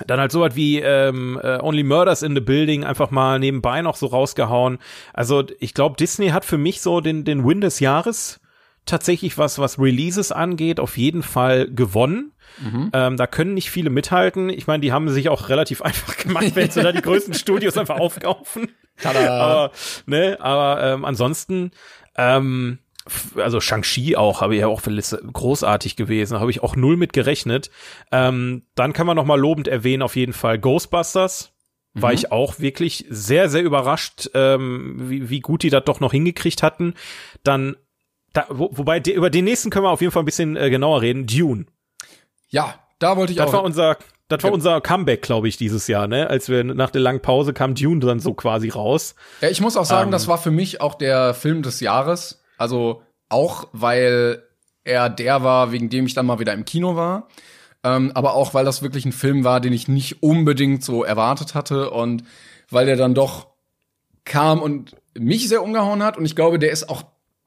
dann 0.07 0.21
halt 0.21 0.33
sowas 0.33 0.57
wie 0.57 0.81
ähm, 0.81 1.39
äh, 1.43 1.59
Only 1.61 1.83
Murders 1.83 2.23
in 2.23 2.35
the 2.35 2.41
Building 2.41 2.85
einfach 2.85 3.11
mal 3.11 3.39
nebenbei 3.39 3.83
noch 3.83 3.97
so 3.97 4.07
rausgehauen. 4.07 4.79
Also 5.13 5.45
ich 5.61 5.75
glaube, 5.75 5.97
Disney 5.97 6.29
hat 6.29 6.45
für 6.45 6.59
mich 6.59 6.81
so 6.81 7.01
den, 7.01 7.25
den 7.25 7.47
Win 7.47 7.61
des 7.61 7.81
Jahres 7.81 8.42
tatsächlich 8.87 9.39
was, 9.39 9.59
was 9.59 9.79
Releases 9.79 10.33
angeht, 10.33 10.81
auf 10.81 10.97
jeden 10.97 11.23
Fall 11.23 11.71
gewonnen. 11.71 12.33
Ähm, 12.93 13.17
da 13.17 13.27
können 13.27 13.55
nicht 13.55 13.71
viele 13.71 13.91
mithalten. 13.91 14.51
Ich 14.51 14.67
meine, 14.67 14.81
die 14.81 14.93
haben 14.93 15.09
sich 15.09 15.29
auch 15.29 15.49
relativ 15.49 15.83
einfach 15.83 16.17
gemacht, 16.17 16.55
wenn 16.55 16.71
sie 16.71 16.83
da 16.83 16.93
die 16.93 17.03
größten 17.03 17.35
Studios 17.35 17.77
einfach 17.77 17.99
aufkaufen. 17.99 18.69
Tada. 19.01 19.41
Aber, 19.41 19.73
ne, 20.07 20.37
aber 20.41 20.83
ähm, 20.83 21.05
ansonsten, 21.05 21.71
ähm, 22.17 22.79
also 23.37 23.61
Shang-Chi 23.61 24.17
auch, 24.17 24.41
habe 24.41 24.55
ich 24.55 24.61
ja 24.61 24.69
auch 24.69 24.81
für 24.81 24.91
Liste 24.91 25.21
großartig 25.33 25.97
gewesen, 25.97 26.39
habe 26.39 26.51
ich 26.51 26.63
auch 26.63 26.77
null 26.77 26.97
mit 26.97 27.13
gerechnet. 27.13 27.71
Ähm, 28.13 28.67
dann 28.75 28.93
kann 28.93 29.07
man 29.07 29.17
noch 29.17 29.25
mal 29.25 29.41
lobend 29.41 29.67
erwähnen, 29.67 30.03
auf 30.03 30.17
jeden 30.17 30.33
Fall 30.33 30.59
Ghostbusters. 30.59 31.53
War 31.95 32.15
ich 32.15 32.33
auch 32.33 32.59
wirklich 32.59 33.05
sehr, 33.11 33.51
sehr 33.51 33.63
überrascht, 33.63 34.31
ähm, 34.33 34.97
wie, 35.11 35.29
wie 35.29 35.41
gut 35.41 35.63
die 35.63 35.69
das 35.69 35.85
doch 35.85 36.01
noch 36.01 36.13
hingekriegt 36.13 36.63
hatten. 36.63 36.95
Dann, 37.45 37.77
da, 38.33 38.47
wo, 38.49 38.71
wobei, 38.73 39.01
de, 39.01 39.15
über 39.15 39.31
den 39.31 39.45
nächsten 39.45 39.71
können 39.71 39.85
wir 39.85 39.91
auf 39.91 40.01
jeden 40.01 40.13
Fall 40.13 40.23
ein 40.23 40.27
bisschen 40.27 40.57
äh, 40.57 40.71
genauer 40.71 41.03
reden. 41.03 41.27
Dune. 41.27 41.67
Ja, 42.49 42.75
da 42.99 43.17
wollte 43.17 43.33
ich 43.33 43.39
Das 43.39 43.49
auch. 43.49 43.53
war 43.55 43.63
unser, 43.65 43.97
das 44.29 44.43
war 44.43 44.51
Ja. 44.51 44.55
unser 44.55 44.81
Comeback, 44.81 45.23
glaube 45.23 45.49
ich, 45.49 45.57
dieses 45.57 45.87
Jahr, 45.89 46.07
ne? 46.07 46.29
Als 46.29 46.49
wir 46.49 46.65
nach 46.65 46.91
der 46.91 47.01
langen 47.01 47.21
Pause 47.21 47.53
kam 47.53 47.75
Dune 47.75 48.01
dann 48.01 48.21
so 48.21 48.35
quasi 48.35 48.69
raus. 48.69 49.15
Ja, 49.41 49.49
ich 49.49 49.61
muss 49.61 49.77
auch 49.77 49.85
sagen, 49.85 50.09
Ähm, 50.09 50.13
das 50.13 50.29
war 50.29 50.39
für 50.39 50.51
mich 50.51 50.81
auch 50.81 50.95
der 50.95 51.35
Film 51.35 51.63
des 51.63 51.81
Jahres. 51.81 52.43
Also 52.59 53.03
auch, 53.29 53.69
weil 53.73 54.43
er 54.85 55.09
der 55.09 55.43
war, 55.43 55.73
wegen 55.73 55.91
dem 55.91 56.07
ich 56.07 56.15
dann 56.15 56.27
mal 56.27 56.39
wieder 56.39 56.53
im 56.53 56.65
Kino 56.65 56.97
war. 56.97 57.29
Ähm, 57.85 58.13
aber 58.15 58.35
auch, 58.35 58.55
weil 58.55 58.65
das 58.65 58.83
wirklich 58.83 59.05
ein 59.05 59.13
Film 59.13 59.43
war, 59.45 59.61
den 59.61 59.73
ich 59.73 59.89
nicht 59.89 60.23
unbedingt 60.23 60.85
so 60.85 61.03
erwartet 61.03 61.55
hatte 61.55 61.91
und 61.91 62.23
weil 62.71 62.87
der 62.87 62.97
dann 62.97 63.15
doch 63.15 63.49
kam 64.25 64.63
und 64.63 64.95
mich 65.19 65.49
sehr 65.49 65.63
umgehauen 65.63 66.03
hat. 66.03 66.17
Und 66.17 66.25
ich 66.25 66.37
glaube, 66.37 66.59
der 66.61 66.71
ist 66.71 66.89
auch 66.89 67.03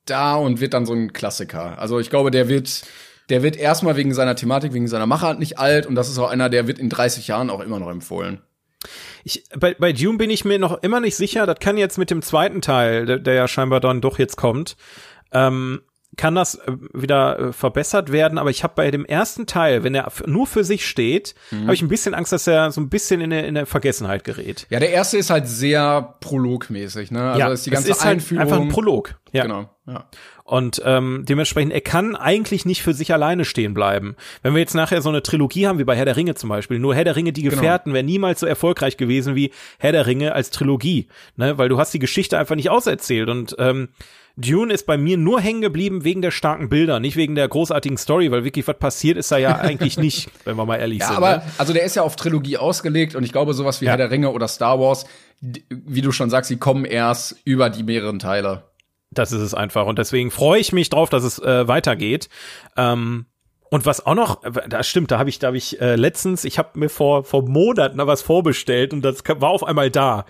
da 0.05 0.35
und 0.35 0.61
wird 0.61 0.73
dann 0.73 0.85
so 0.85 0.93
ein 0.93 1.13
Klassiker. 1.13 1.77
Also 1.79 1.99
ich 1.99 2.09
glaube, 2.09 2.31
der 2.31 2.47
wird, 2.47 2.83
der 3.29 3.43
wird 3.43 3.55
erstmal 3.57 3.95
wegen 3.95 4.13
seiner 4.13 4.35
Thematik, 4.35 4.73
wegen 4.73 4.87
seiner 4.87 5.05
Machart 5.05 5.39
nicht 5.39 5.59
alt. 5.59 5.85
Und 5.85 5.95
das 5.95 6.09
ist 6.09 6.17
auch 6.17 6.29
einer, 6.29 6.49
der 6.49 6.67
wird 6.67 6.79
in 6.79 6.89
30 6.89 7.27
Jahren 7.27 7.49
auch 7.49 7.59
immer 7.59 7.79
noch 7.79 7.89
empfohlen. 7.89 8.41
Ich, 9.23 9.43
bei, 9.57 9.73
bei 9.73 9.91
Dune 9.91 10.17
bin 10.17 10.29
ich 10.29 10.45
mir 10.45 10.59
noch 10.59 10.83
immer 10.83 10.99
nicht 10.99 11.15
sicher. 11.15 11.45
Das 11.45 11.59
kann 11.59 11.77
jetzt 11.77 11.97
mit 11.97 12.11
dem 12.11 12.21
zweiten 12.21 12.61
Teil, 12.61 13.05
der, 13.05 13.19
der 13.19 13.33
ja 13.33 13.47
scheinbar 13.47 13.79
dann 13.79 14.01
doch 14.01 14.19
jetzt 14.19 14.37
kommt, 14.37 14.77
ähm, 15.31 15.81
kann 16.15 16.35
das 16.35 16.55
äh, 16.55 16.71
wieder 16.93 17.39
äh, 17.39 17.53
verbessert 17.53 18.11
werden, 18.11 18.37
aber 18.37 18.49
ich 18.49 18.63
habe 18.63 18.73
bei 18.75 18.91
dem 18.91 19.05
ersten 19.05 19.45
Teil, 19.45 19.83
wenn 19.83 19.95
er 19.95 20.11
nur 20.25 20.47
für 20.47 20.63
sich 20.63 20.87
steht, 20.87 21.35
mhm. 21.51 21.63
habe 21.63 21.73
ich 21.73 21.81
ein 21.81 21.87
bisschen 21.87 22.13
Angst, 22.13 22.31
dass 22.31 22.47
er 22.47 22.71
so 22.71 22.81
ein 22.81 22.89
bisschen 22.89 23.21
in 23.21 23.29
der, 23.29 23.47
in 23.47 23.55
der 23.55 23.65
Vergessenheit 23.65 24.23
gerät. 24.23 24.67
Ja, 24.69 24.79
der 24.79 24.91
erste 24.91 25.17
ist 25.17 25.29
halt 25.29 25.47
sehr 25.47 26.15
prologmäßig, 26.19 27.11
ne? 27.11 27.21
Also 27.21 27.39
ja, 27.39 27.51
ist 27.51 27.65
die 27.65 27.69
ganze 27.71 27.91
es 27.91 27.97
ist 27.97 28.05
halt 28.05 28.15
Einführung 28.15 28.41
einfach 28.41 28.59
ein 28.59 28.69
Prolog. 28.69 29.15
Ja. 29.31 29.43
Genau. 29.43 29.69
Ja. 29.87 30.05
Und 30.43 30.79
ähm, 30.85 31.25
dementsprechend, 31.27 31.73
er 31.73 31.81
kann 31.81 32.15
eigentlich 32.15 32.65
nicht 32.65 32.83
für 32.83 32.93
sich 32.93 33.11
alleine 33.11 33.45
stehen 33.45 33.73
bleiben. 33.73 34.15
Wenn 34.43 34.53
wir 34.53 34.59
jetzt 34.59 34.75
nachher 34.75 35.01
so 35.01 35.09
eine 35.09 35.23
Trilogie 35.23 35.65
haben, 35.65 35.79
wie 35.79 35.83
bei 35.83 35.95
Herr 35.95 36.05
der 36.05 36.17
Ringe 36.17 36.35
zum 36.35 36.49
Beispiel, 36.49 36.77
nur 36.77 36.93
Herr 36.93 37.03
der 37.03 37.15
Ringe, 37.15 37.33
die 37.33 37.41
genau. 37.41 37.55
Gefährten, 37.55 37.89
genau. 37.89 37.95
wäre 37.95 38.05
niemals 38.05 38.39
so 38.39 38.45
erfolgreich 38.45 38.95
gewesen 38.95 39.33
wie 39.35 39.51
Herr 39.79 39.91
der 39.91 40.05
Ringe 40.05 40.33
als 40.33 40.51
Trilogie. 40.51 41.07
Ne? 41.35 41.57
Weil 41.57 41.69
du 41.69 41.79
hast 41.79 41.95
die 41.95 41.99
Geschichte 41.99 42.37
einfach 42.37 42.55
nicht 42.55 42.69
auserzählt. 42.69 43.27
Und 43.27 43.55
ähm, 43.57 43.89
Dune 44.37 44.73
ist 44.73 44.85
bei 44.85 44.97
mir 44.97 45.17
nur 45.17 45.39
hängen 45.39 45.61
geblieben 45.61 46.03
wegen 46.03 46.21
der 46.21 46.31
starken 46.31 46.69
Bilder, 46.69 46.99
nicht 46.99 47.15
wegen 47.15 47.35
der 47.35 47.47
großartigen 47.47 47.97
Story, 47.97 48.31
weil 48.31 48.43
wirklich 48.43 48.67
was 48.67 48.77
passiert 48.77 49.17
ist 49.17 49.31
da 49.31 49.37
ja 49.37 49.55
eigentlich 49.59 49.97
nicht, 49.97 50.29
wenn 50.43 50.57
wir 50.57 50.65
mal 50.65 50.77
ehrlich 50.77 50.99
ja, 50.99 51.07
sind. 51.07 51.17
Aber, 51.17 51.37
ne? 51.37 51.43
also 51.57 51.73
der 51.73 51.83
ist 51.83 51.95
ja 51.95 52.03
auf 52.03 52.15
Trilogie 52.15 52.57
ausgelegt 52.57 53.15
und 53.15 53.23
ich 53.23 53.31
glaube, 53.31 53.53
sowas 53.53 53.81
wie 53.81 53.85
ja. 53.85 53.91
Herr 53.91 53.97
der 53.97 54.11
Ringe 54.11 54.31
oder 54.31 54.47
Star 54.47 54.79
Wars, 54.79 55.05
wie 55.41 56.01
du 56.01 56.11
schon 56.11 56.29
sagst, 56.29 56.49
sie 56.49 56.57
kommen 56.57 56.85
erst 56.85 57.37
über 57.45 57.69
die 57.69 57.83
mehreren 57.83 58.19
Teile. 58.19 58.63
Das 59.11 59.31
ist 59.31 59.41
es 59.41 59.53
einfach. 59.53 59.85
Und 59.85 59.97
deswegen 59.97 60.31
freue 60.31 60.59
ich 60.59 60.73
mich 60.73 60.89
drauf, 60.89 61.09
dass 61.09 61.23
es 61.23 61.39
äh, 61.39 61.67
weitergeht. 61.67 62.27
Ähm, 62.75 63.25
und 63.69 63.85
was 63.85 64.05
auch 64.05 64.15
noch, 64.15 64.41
das 64.67 64.87
stimmt, 64.87 65.11
da 65.11 65.19
habe 65.19 65.29
ich, 65.29 65.39
da 65.39 65.47
habe 65.47 65.57
ich 65.57 65.81
äh, 65.81 65.95
letztens, 65.95 66.45
ich 66.45 66.59
habe 66.59 66.77
mir 66.77 66.89
vor 66.89 67.23
vor 67.23 67.47
Monaten 67.47 67.97
was 67.97 68.21
vorbestellt 68.21 68.93
und 68.93 69.01
das 69.01 69.23
war 69.27 69.49
auf 69.49 69.63
einmal 69.63 69.89
da. 69.89 70.25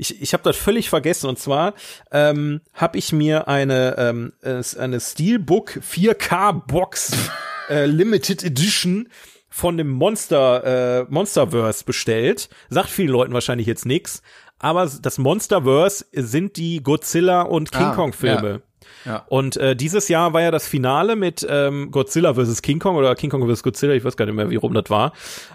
Ich, 0.00 0.22
ich 0.22 0.32
habe 0.32 0.42
das 0.42 0.56
völlig 0.56 0.88
vergessen 0.88 1.28
und 1.28 1.38
zwar 1.38 1.74
ähm, 2.10 2.62
habe 2.72 2.96
ich 2.96 3.12
mir 3.12 3.48
eine 3.48 3.96
ähm, 3.98 4.32
eine 4.42 4.98
Steelbook 4.98 5.72
4K 5.76 6.66
Box 6.66 7.12
äh, 7.68 7.84
Limited 7.84 8.42
Edition 8.42 9.08
von 9.50 9.76
dem 9.76 9.90
Monster 9.90 11.02
äh, 11.02 11.06
Monsterverse 11.10 11.84
bestellt. 11.84 12.48
Sagt 12.70 12.88
vielen 12.88 13.10
Leuten 13.10 13.34
wahrscheinlich 13.34 13.66
jetzt 13.66 13.84
nix, 13.84 14.22
aber 14.58 14.90
das 15.02 15.18
Monsterverse 15.18 16.06
sind 16.12 16.56
die 16.56 16.82
Godzilla 16.82 17.42
und 17.42 17.70
King 17.70 17.82
ah, 17.82 17.94
Kong 17.94 18.12
Filme. 18.14 18.50
Ja. 18.50 18.60
Ja. 19.04 19.24
Und 19.28 19.56
äh, 19.58 19.76
dieses 19.76 20.08
Jahr 20.08 20.32
war 20.32 20.40
ja 20.40 20.50
das 20.50 20.66
Finale 20.66 21.14
mit 21.14 21.46
ähm, 21.48 21.90
Godzilla 21.90 22.34
vs. 22.34 22.62
King 22.62 22.78
Kong 22.78 22.96
oder 22.96 23.14
King 23.14 23.30
Kong 23.30 23.46
vs. 23.48 23.62
Godzilla, 23.62 23.92
ich 23.92 24.04
weiß 24.04 24.16
gar 24.16 24.24
nicht 24.24 24.34
mehr, 24.34 24.50
wie 24.50 24.56
rum 24.56 24.72
das 24.74 24.88
war. 24.88 25.12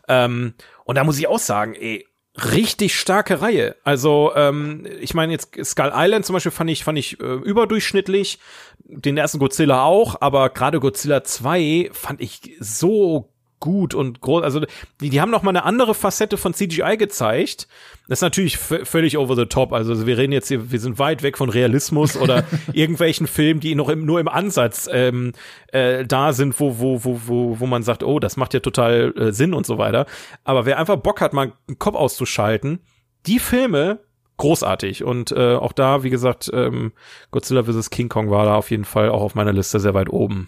Ähm, 0.08 0.54
und 0.84 0.96
da 0.96 1.04
muss 1.04 1.18
ich 1.18 1.28
auch 1.28 1.40
sagen, 1.40 1.74
ey, 1.74 2.06
richtig 2.38 3.00
starke 3.00 3.42
Reihe. 3.42 3.76
Also 3.84 4.32
ähm, 4.36 4.86
ich 5.00 5.14
meine 5.14 5.32
jetzt 5.34 5.58
Skull 5.64 5.92
Island 5.94 6.26
zum 6.26 6.34
Beispiel 6.34 6.52
fand 6.52 6.70
ich 6.70 6.84
fand 6.84 6.98
ich 7.00 7.20
äh, 7.20 7.24
überdurchschnittlich, 7.24 8.40
den 8.80 9.18
ersten 9.18 9.40
Godzilla 9.40 9.84
auch, 9.84 10.22
aber 10.22 10.50
gerade 10.50 10.80
Godzilla 10.80 11.24
2 11.24 11.90
fand 11.94 12.22
ich 12.22 12.56
so 12.60 13.32
gut 13.66 13.96
und 13.96 14.22
groß. 14.22 14.44
Also 14.44 14.62
die, 15.02 15.10
die 15.10 15.20
haben 15.20 15.32
noch 15.32 15.42
mal 15.42 15.50
eine 15.50 15.64
andere 15.64 15.96
Facette 15.96 16.38
von 16.38 16.54
CGI 16.54 16.98
gezeigt. 16.98 17.68
Das 18.08 18.20
ist 18.20 18.22
natürlich 18.22 18.58
völlig 18.58 19.18
over 19.18 19.36
the 19.36 19.48
top. 19.48 19.74
Also 19.74 20.06
wir 20.06 20.20
reden 20.20 20.32
jetzt 20.32 20.50
hier, 20.50 20.72
wir 20.72 20.80
sind 20.80 21.00
weit 21.00 21.24
weg 21.24 21.36
von 21.36 21.50
Realismus 21.50 22.16
oder 22.22 22.44
irgendwelchen 22.74 23.26
Filmen, 23.26 23.60
die 23.60 23.74
noch 23.74 23.90
im, 23.90 24.06
nur 24.06 24.20
im 24.20 24.28
Ansatz 24.28 24.88
ähm, 24.92 25.34
äh, 25.70 26.06
da 26.06 26.32
sind, 26.32 26.60
wo, 26.60 26.78
wo, 26.80 27.04
wo, 27.04 27.22
wo, 27.26 27.60
wo 27.60 27.66
man 27.66 27.82
sagt, 27.82 28.04
oh, 28.04 28.20
das 28.20 28.38
macht 28.38 28.54
ja 28.54 28.60
total 28.60 29.14
äh, 29.18 29.32
Sinn 29.34 29.56
und 29.56 29.66
so 29.66 29.80
weiter. 29.80 30.06
Aber 30.44 30.68
wer 30.68 30.78
einfach 30.78 30.98
Bock 30.98 31.20
hat, 31.20 31.34
mal 31.34 31.54
einen 31.68 31.80
Kopf 31.80 31.96
auszuschalten, 31.96 32.82
die 33.26 33.40
Filme 33.40 34.00
großartig. 34.38 35.04
Und 35.04 35.32
äh, 35.32 35.56
auch 35.56 35.74
da, 35.74 36.04
wie 36.04 36.12
gesagt, 36.12 36.52
ähm, 36.54 36.92
Godzilla 37.32 37.64
vs. 37.64 37.90
King 37.90 38.10
Kong 38.10 38.30
war 38.30 38.46
da 38.46 38.56
auf 38.56 38.70
jeden 38.70 38.86
Fall 38.86 39.10
auch 39.10 39.22
auf 39.22 39.34
meiner 39.34 39.54
Liste 39.54 39.80
sehr 39.80 39.96
weit 39.96 40.10
oben. 40.10 40.48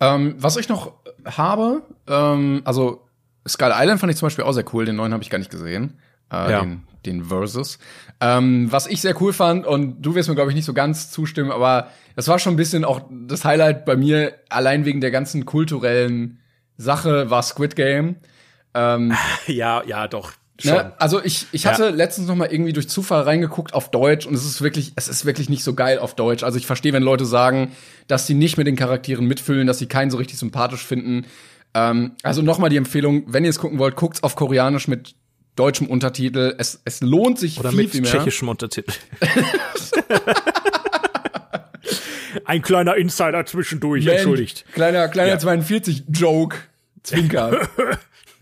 Ähm, 0.00 0.34
was 0.38 0.56
ich 0.56 0.68
noch 0.68 0.92
habe, 1.24 1.82
ähm, 2.06 2.62
also 2.64 3.06
Skull 3.46 3.72
Island 3.72 4.00
fand 4.00 4.12
ich 4.12 4.18
zum 4.18 4.26
Beispiel 4.26 4.44
auch 4.44 4.52
sehr 4.52 4.64
cool, 4.72 4.84
den 4.84 4.96
neuen 4.96 5.12
habe 5.12 5.22
ich 5.22 5.30
gar 5.30 5.38
nicht 5.38 5.50
gesehen. 5.50 5.98
Äh, 6.30 6.50
ja. 6.50 6.60
den, 6.60 6.82
den 7.06 7.24
Versus. 7.24 7.78
Ähm, 8.20 8.70
was 8.70 8.86
ich 8.86 9.00
sehr 9.00 9.20
cool 9.22 9.32
fand, 9.32 9.66
und 9.66 10.02
du 10.02 10.14
wirst 10.14 10.28
mir, 10.28 10.34
glaube 10.34 10.50
ich, 10.50 10.54
nicht 10.54 10.66
so 10.66 10.74
ganz 10.74 11.10
zustimmen, 11.10 11.50
aber 11.50 11.88
das 12.16 12.28
war 12.28 12.38
schon 12.38 12.54
ein 12.54 12.56
bisschen 12.56 12.84
auch 12.84 13.02
das 13.10 13.44
Highlight 13.44 13.84
bei 13.86 13.96
mir, 13.96 14.34
allein 14.50 14.84
wegen 14.84 15.00
der 15.00 15.10
ganzen 15.10 15.46
kulturellen 15.46 16.38
Sache, 16.76 17.30
war 17.30 17.42
Squid 17.42 17.76
Game. 17.76 18.16
Ähm, 18.74 19.14
ja, 19.46 19.82
ja, 19.84 20.06
doch. 20.06 20.32
Ne? 20.64 20.92
Also 20.98 21.22
ich, 21.22 21.46
ich 21.52 21.66
hatte 21.66 21.84
ja. 21.84 21.90
letztens 21.90 22.26
noch 22.26 22.34
mal 22.34 22.50
irgendwie 22.50 22.72
durch 22.72 22.88
Zufall 22.88 23.22
reingeguckt 23.22 23.74
auf 23.74 23.92
Deutsch 23.92 24.26
und 24.26 24.34
es 24.34 24.44
ist 24.44 24.60
wirklich, 24.60 24.92
es 24.96 25.06
ist 25.06 25.24
wirklich 25.24 25.48
nicht 25.48 25.62
so 25.62 25.74
geil 25.74 26.00
auf 26.00 26.14
Deutsch. 26.14 26.42
Also 26.42 26.58
ich 26.58 26.66
verstehe, 26.66 26.92
wenn 26.92 27.04
Leute 27.04 27.26
sagen, 27.26 27.72
dass 28.08 28.26
sie 28.26 28.34
nicht 28.34 28.56
mit 28.56 28.66
den 28.66 28.74
Charakteren 28.74 29.26
mitfühlen, 29.26 29.68
dass 29.68 29.78
sie 29.78 29.86
keinen 29.86 30.10
so 30.10 30.16
richtig 30.16 30.38
sympathisch 30.38 30.84
finden. 30.84 31.26
Ähm, 31.74 32.12
also 32.24 32.42
noch 32.42 32.58
mal 32.58 32.70
die 32.70 32.76
Empfehlung, 32.76 33.22
wenn 33.28 33.44
ihr 33.44 33.50
es 33.50 33.60
gucken 33.60 33.78
wollt, 33.78 33.94
guckt's 33.94 34.24
auf 34.24 34.34
Koreanisch 34.34 34.88
mit 34.88 35.14
deutschem 35.54 35.86
Untertitel. 35.86 36.56
Es, 36.58 36.80
es 36.84 37.02
lohnt 37.02 37.38
sich 37.38 37.60
Oder 37.60 37.70
viel, 37.70 37.78
mit 37.82 37.90
viel 37.90 38.00
mehr. 38.00 38.10
tschechischem 38.10 38.48
Untertitel. 38.48 38.92
Ein 42.44 42.62
kleiner 42.62 42.96
Insider 42.96 43.46
zwischendurch, 43.46 44.04
Mensch, 44.04 44.16
entschuldigt. 44.16 44.64
Kleiner, 44.72 45.06
kleiner 45.08 45.30
ja. 45.30 45.38
42 45.38 46.04
Joke. 46.08 46.56
Zwinker. 47.04 47.68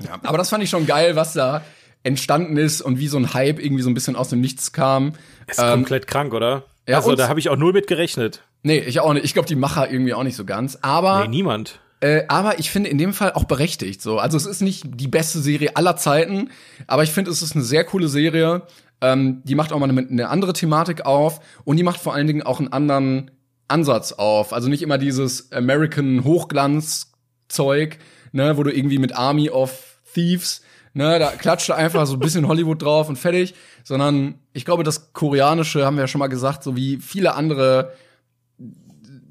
ja, 0.03 0.19
aber 0.23 0.39
das 0.39 0.49
fand 0.49 0.65
ich 0.65 0.71
schon 0.71 0.87
geil, 0.87 1.15
was 1.15 1.35
da 1.35 1.63
entstanden 2.07 2.57
ist 2.57 2.81
und 2.81 2.99
wie 3.01 3.09
so 3.09 3.19
ein 3.19 3.35
Hype 3.35 3.59
irgendwie 3.59 3.83
so 3.83 3.91
ein 3.91 3.95
bisschen 3.95 4.15
aus 4.15 4.29
dem 4.29 4.41
Nichts 4.41 4.73
kam. 4.73 5.15
Ist 5.49 5.59
ähm, 5.59 5.71
komplett 5.71 6.07
krank, 6.07 6.33
oder? 6.33 6.63
Ja, 6.89 6.99
also 6.99 7.17
da 7.17 7.29
habe 7.29 7.41
ich 7.41 7.49
auch 7.49 7.57
null 7.57 7.73
mit 7.73 7.89
gerechnet. 7.89 8.43
Nee, 8.63 8.79
ich 8.79 9.01
auch 9.01 9.13
nicht. 9.13 9.25
Ich 9.25 9.35
glaube, 9.35 9.49
die 9.49 9.57
Macher 9.57 9.91
irgendwie 9.91 10.15
auch 10.15 10.23
nicht 10.23 10.37
so 10.37 10.45
ganz. 10.45 10.79
Aber 10.83 11.23
nee, 11.23 11.29
niemand. 11.29 11.81
Äh, 12.01 12.23
aber 12.29 12.61
ich 12.61 12.71
finde 12.71 12.91
in 12.91 12.99
dem 12.99 13.13
Fall 13.13 13.33
auch 13.33 13.45
berechtigt 13.45 14.01
so. 14.01 14.19
Also 14.19 14.37
es 14.37 14.47
ist 14.47 14.61
nicht 14.61 14.85
die 14.87 15.09
beste 15.09 15.41
Serie 15.41 15.75
aller 15.75 15.97
Zeiten, 15.97 16.51
aber 16.87 17.03
ich 17.03 17.11
finde, 17.11 17.33
es 17.33 17.43
ist 17.43 17.57
eine 17.57 17.65
sehr 17.65 17.83
coole 17.83 18.07
Serie. 18.07 18.63
Ähm, 19.01 19.43
die 19.45 19.57
macht 19.57 19.73
auch 19.73 19.79
mal 19.81 19.89
eine, 19.91 20.07
eine 20.07 20.29
andere 20.29 20.53
Thematik 20.53 21.07
auf 21.07 21.41
und 21.65 21.77
die 21.77 21.83
macht 21.83 22.01
vor 22.01 22.15
allen 22.15 22.29
Dingen 22.29 22.43
auch 22.43 22.61
einen 22.61 22.73
anderen 22.73 23.33
Ansatz 23.67 24.13
auf. 24.13 24.53
Also 24.53 24.69
nicht 24.69 24.83
immer 24.83 24.99
dieses 24.99 25.51
American 25.51 26.23
Hochglanz-Zeug, 26.23 27.99
ne, 28.31 28.57
wo 28.57 28.63
du 28.63 28.71
irgendwie 28.71 28.99
mit 28.99 29.17
Army 29.17 29.51
of 29.51 29.99
Thieves 30.15 30.63
Ne, 30.97 31.19
da 31.19 31.29
klatscht 31.33 31.71
einfach 31.71 32.07
so 32.07 32.15
ein 32.15 32.21
bisschen 32.21 32.49
Hollywood 32.49 32.81
drauf 32.81 33.11
und 33.11 33.17
fertig, 33.17 33.55
sondern 33.85 34.37
ich 34.55 34.65
glaube, 34.65 34.83
das 34.83 35.13
Koreanische 35.13 35.85
haben 35.85 35.97
wir 35.97 36.05
ja 36.05 36.09
schon 36.09 36.21
mal 36.21 36.29
gesagt, 36.29 36.63
so 36.63 36.75
wie 36.75 36.97
viele 36.97 37.35
andere 37.35 37.93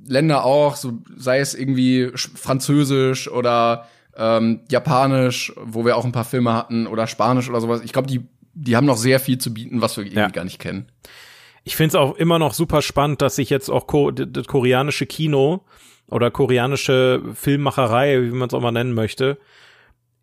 Länder 0.06 0.46
auch, 0.46 0.76
so 0.76 1.00
sei 1.18 1.40
es 1.40 1.56
irgendwie 1.56 2.12
Französisch 2.14 3.32
oder 3.32 3.88
ähm, 4.16 4.60
Japanisch, 4.70 5.54
wo 5.60 5.86
wir 5.86 5.98
auch 5.98 6.06
ein 6.06 6.12
paar 6.12 6.24
Filme 6.24 6.54
hatten, 6.54 6.86
oder 6.86 7.08
Spanisch 7.08 7.50
oder 7.50 7.62
sowas. 7.62 7.82
Ich 7.84 7.94
glaube, 7.94 8.10
die, 8.10 8.22
die 8.54 8.76
haben 8.76 8.86
noch 8.86 8.98
sehr 8.98 9.20
viel 9.20 9.40
zu 9.40 9.52
bieten, 9.52 9.82
was 9.82 9.98
wir 9.98 10.04
irgendwie 10.04 10.20
ja. 10.20 10.30
gar 10.30 10.44
nicht 10.44 10.60
kennen. 10.60 10.86
Ich 11.64 11.76
finde 11.76 11.88
es 11.88 11.96
auch 11.96 12.16
immer 12.16 12.38
noch 12.38 12.54
super 12.54 12.84
spannend, 12.84 13.24
dass 13.24 13.38
sich 13.38 13.50
jetzt 13.50 13.70
auch 13.70 13.88
ko 13.88 14.12
das 14.12 14.46
koreanische 14.46 15.08
Kino 15.08 15.66
oder 16.12 16.30
koreanische 16.30 17.24
Filmmacherei, 17.34 18.22
wie 18.22 18.30
man 18.30 18.50
es 18.50 18.54
auch 18.54 18.62
mal 18.62 18.72
nennen 18.72 18.94
möchte, 18.94 19.40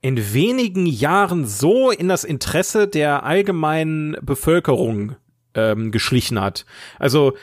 in 0.02 0.34
wenigen 0.34 0.84
Jahren 0.84 1.46
so 1.46 1.90
in 1.90 2.08
das 2.08 2.24
Interesse 2.24 2.88
der 2.88 3.22
allgemeinen 3.22 4.16
Bevölkerung 4.20 5.16
ähm, 5.54 5.92
geschlichen 5.92 6.40
hat. 6.40 6.66
Also 6.98 7.34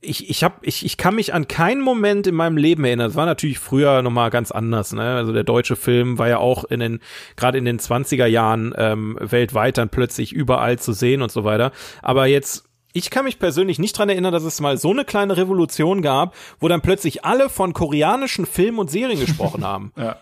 ich, 0.00 0.28
ich, 0.28 0.42
hab, 0.42 0.66
ich, 0.66 0.84
ich 0.84 0.96
kann 0.96 1.14
mich 1.14 1.32
an 1.32 1.46
keinen 1.46 1.80
Moment 1.80 2.26
in 2.26 2.34
meinem 2.34 2.56
Leben 2.56 2.84
erinnern. 2.84 3.10
Es 3.10 3.14
war 3.14 3.26
natürlich 3.26 3.58
früher 3.58 4.02
nochmal 4.02 4.30
ganz 4.30 4.50
anders. 4.50 4.92
Ne? 4.92 5.02
Also 5.02 5.32
der 5.32 5.44
deutsche 5.44 5.76
Film 5.76 6.18
war 6.18 6.28
ja 6.28 6.38
auch 6.38 6.64
in 6.64 6.80
den, 6.80 7.00
gerade 7.36 7.58
in 7.58 7.64
den 7.64 7.78
20er 7.78 8.26
Jahren 8.26 8.74
ähm, 8.76 9.16
weltweit 9.20 9.78
dann 9.78 9.90
plötzlich 9.90 10.32
überall 10.32 10.78
zu 10.78 10.92
sehen 10.92 11.22
und 11.22 11.30
so 11.30 11.44
weiter. 11.44 11.70
Aber 12.00 12.26
jetzt 12.26 12.64
ich 12.94 13.10
kann 13.10 13.24
mich 13.24 13.38
persönlich 13.38 13.78
nicht 13.78 13.96
dran 13.96 14.10
erinnern, 14.10 14.32
dass 14.32 14.44
es 14.44 14.60
mal 14.60 14.76
so 14.76 14.90
eine 14.90 15.06
kleine 15.06 15.36
Revolution 15.36 16.02
gab, 16.02 16.34
wo 16.60 16.68
dann 16.68 16.82
plötzlich 16.82 17.24
alle 17.24 17.48
von 17.48 17.72
koreanischen 17.72 18.44
Filmen 18.44 18.78
und 18.78 18.90
Serien 18.90 19.18
gesprochen 19.18 19.64
haben. 19.64 19.92
ja. 19.96 20.16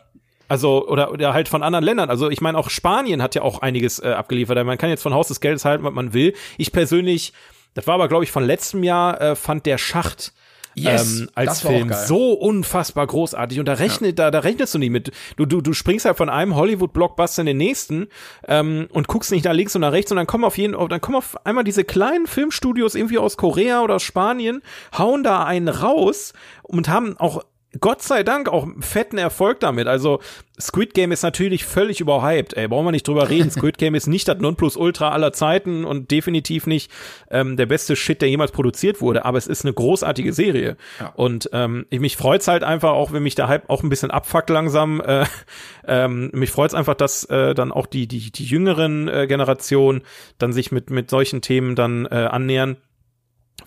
Also, 0.51 0.89
oder, 0.89 1.13
oder 1.13 1.33
halt 1.33 1.49
von 1.49 1.63
anderen 1.63 1.85
Ländern. 1.85 2.11
Also, 2.11 2.29
ich 2.29 2.41
meine, 2.41 2.59
auch 2.59 2.71
Spanien 2.71 3.23
hat 3.23 3.37
ja 3.37 3.43
auch 3.43 3.61
einiges 3.61 4.03
äh, 4.03 4.09
abgeliefert. 4.09 4.67
Man 4.67 4.79
kann 4.79 4.91
jetzt 4.91 5.03
von 5.03 5.15
Haus 5.15 5.29
des 5.29 5.41
Geldes 5.41 5.65
halten, 5.65 5.85
was 5.85 5.93
man 5.93 6.13
will. 6.13 6.35
Ich 6.59 6.73
persönlich, 6.73 7.33
das 7.75 7.87
war 7.87 7.95
aber, 7.95 8.09
glaube 8.09 8.25
ich, 8.25 8.33
von 8.33 8.43
letztem 8.43 8.83
Jahr, 8.83 9.21
äh, 9.21 9.37
fand 9.37 9.65
der 9.65 9.79
Schacht 9.79 10.33
yes, 10.75 11.21
ähm, 11.21 11.31
als 11.37 11.61
Film 11.61 11.93
so 11.93 12.33
unfassbar 12.33 13.07
großartig 13.07 13.61
und 13.61 13.67
da 13.67 13.75
rechnet 13.75 14.19
ja. 14.19 14.27
da 14.27 14.31
da 14.31 14.41
rechnest 14.41 14.75
du 14.75 14.79
nicht 14.79 14.91
mit 14.91 15.13
du 15.37 15.47
du 15.47 15.61
du 15.61 15.73
springst 15.73 16.05
halt 16.05 16.17
von 16.17 16.29
einem 16.29 16.55
Hollywood 16.55 16.93
Blockbuster 16.93 17.43
in 17.43 17.47
den 17.47 17.57
nächsten 17.57 18.09
ähm, 18.47 18.89
und 18.93 19.09
guckst 19.09 19.33
nicht 19.33 19.45
nach 19.45 19.53
links 19.53 19.75
und 19.75 19.83
nach 19.83 19.93
rechts 19.93 20.11
und 20.11 20.17
dann 20.17 20.27
kommen 20.27 20.45
auf 20.45 20.59
jeden 20.59 20.77
dann 20.89 21.01
kommen 21.01 21.17
auf 21.17 21.45
einmal 21.45 21.65
diese 21.65 21.85
kleinen 21.85 22.27
Filmstudios 22.27 22.95
irgendwie 22.95 23.19
aus 23.19 23.37
Korea 23.37 23.83
oder 23.83 23.97
aus 23.97 24.03
Spanien 24.03 24.63
hauen 24.97 25.23
da 25.23 25.45
einen 25.45 25.69
raus 25.69 26.33
und 26.63 26.89
haben 26.89 27.17
auch 27.19 27.43
Gott 27.79 28.03
sei 28.03 28.25
Dank 28.25 28.49
auch 28.49 28.67
fetten 28.81 29.17
Erfolg 29.17 29.61
damit. 29.61 29.87
Also 29.87 30.19
Squid 30.61 30.93
Game 30.93 31.13
ist 31.13 31.23
natürlich 31.23 31.65
völlig 31.65 32.01
überhyped. 32.01 32.55
Ey, 32.55 32.67
brauchen 32.67 32.85
wir 32.87 32.91
nicht 32.91 33.07
drüber 33.07 33.31
reden. 33.31 33.51
Squid 33.51 33.79
Game 33.79 33.95
ist 33.95 34.09
nicht 34.09 34.27
das 34.27 34.39
Nonplusultra 34.39 35.11
aller 35.11 35.33
Zeiten 35.33 35.85
und 35.85 36.11
definitiv 36.11 36.67
nicht 36.67 36.91
ähm, 37.31 37.57
der 37.57 37.67
beste 37.67 37.95
Shit, 37.95 38.23
der 38.23 38.29
jemals 38.29 38.51
produziert 38.51 39.01
wurde. 39.01 39.25
Aber 39.25 39.39
es 39.39 39.47
ist 39.47 39.65
eine 39.65 39.73
großartige 39.73 40.33
Serie. 40.33 40.77
Ja. 40.99 41.13
Und 41.15 41.49
ähm, 41.53 41.87
ich, 41.91 42.01
mich 42.01 42.17
freut's 42.17 42.49
halt 42.49 42.65
einfach, 42.65 42.91
auch 42.91 43.13
wenn 43.13 43.23
mich 43.23 43.37
der 43.37 43.47
Hype 43.47 43.71
auch 43.71 43.85
ein 43.85 43.89
bisschen 43.89 44.11
abfuckt 44.11 44.51
langsam. 44.51 45.01
Äh, 45.01 45.27
ähm, 45.87 46.31
mich 46.33 46.51
freut's 46.51 46.75
einfach, 46.75 46.95
dass 46.95 47.25
äh, 47.27 47.55
dann 47.55 47.71
auch 47.71 47.87
die 47.87 48.09
die 48.09 48.33
die 48.33 48.45
jüngeren 48.45 49.07
äh, 49.07 49.29
Generationen 49.29 50.03
dann 50.39 50.53
sich 50.53 50.73
mit 50.73 50.91
mit 50.91 51.09
solchen 51.09 51.41
Themen 51.41 51.77
dann 51.77 52.07
äh, 52.07 52.27
annähern, 52.31 52.79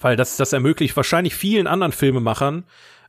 weil 0.01 0.17
das 0.17 0.35
das 0.35 0.51
ermöglicht 0.51 0.97
wahrscheinlich 0.97 1.35
vielen 1.35 1.67
anderen 1.67 1.93
Filmemachern 1.93 2.65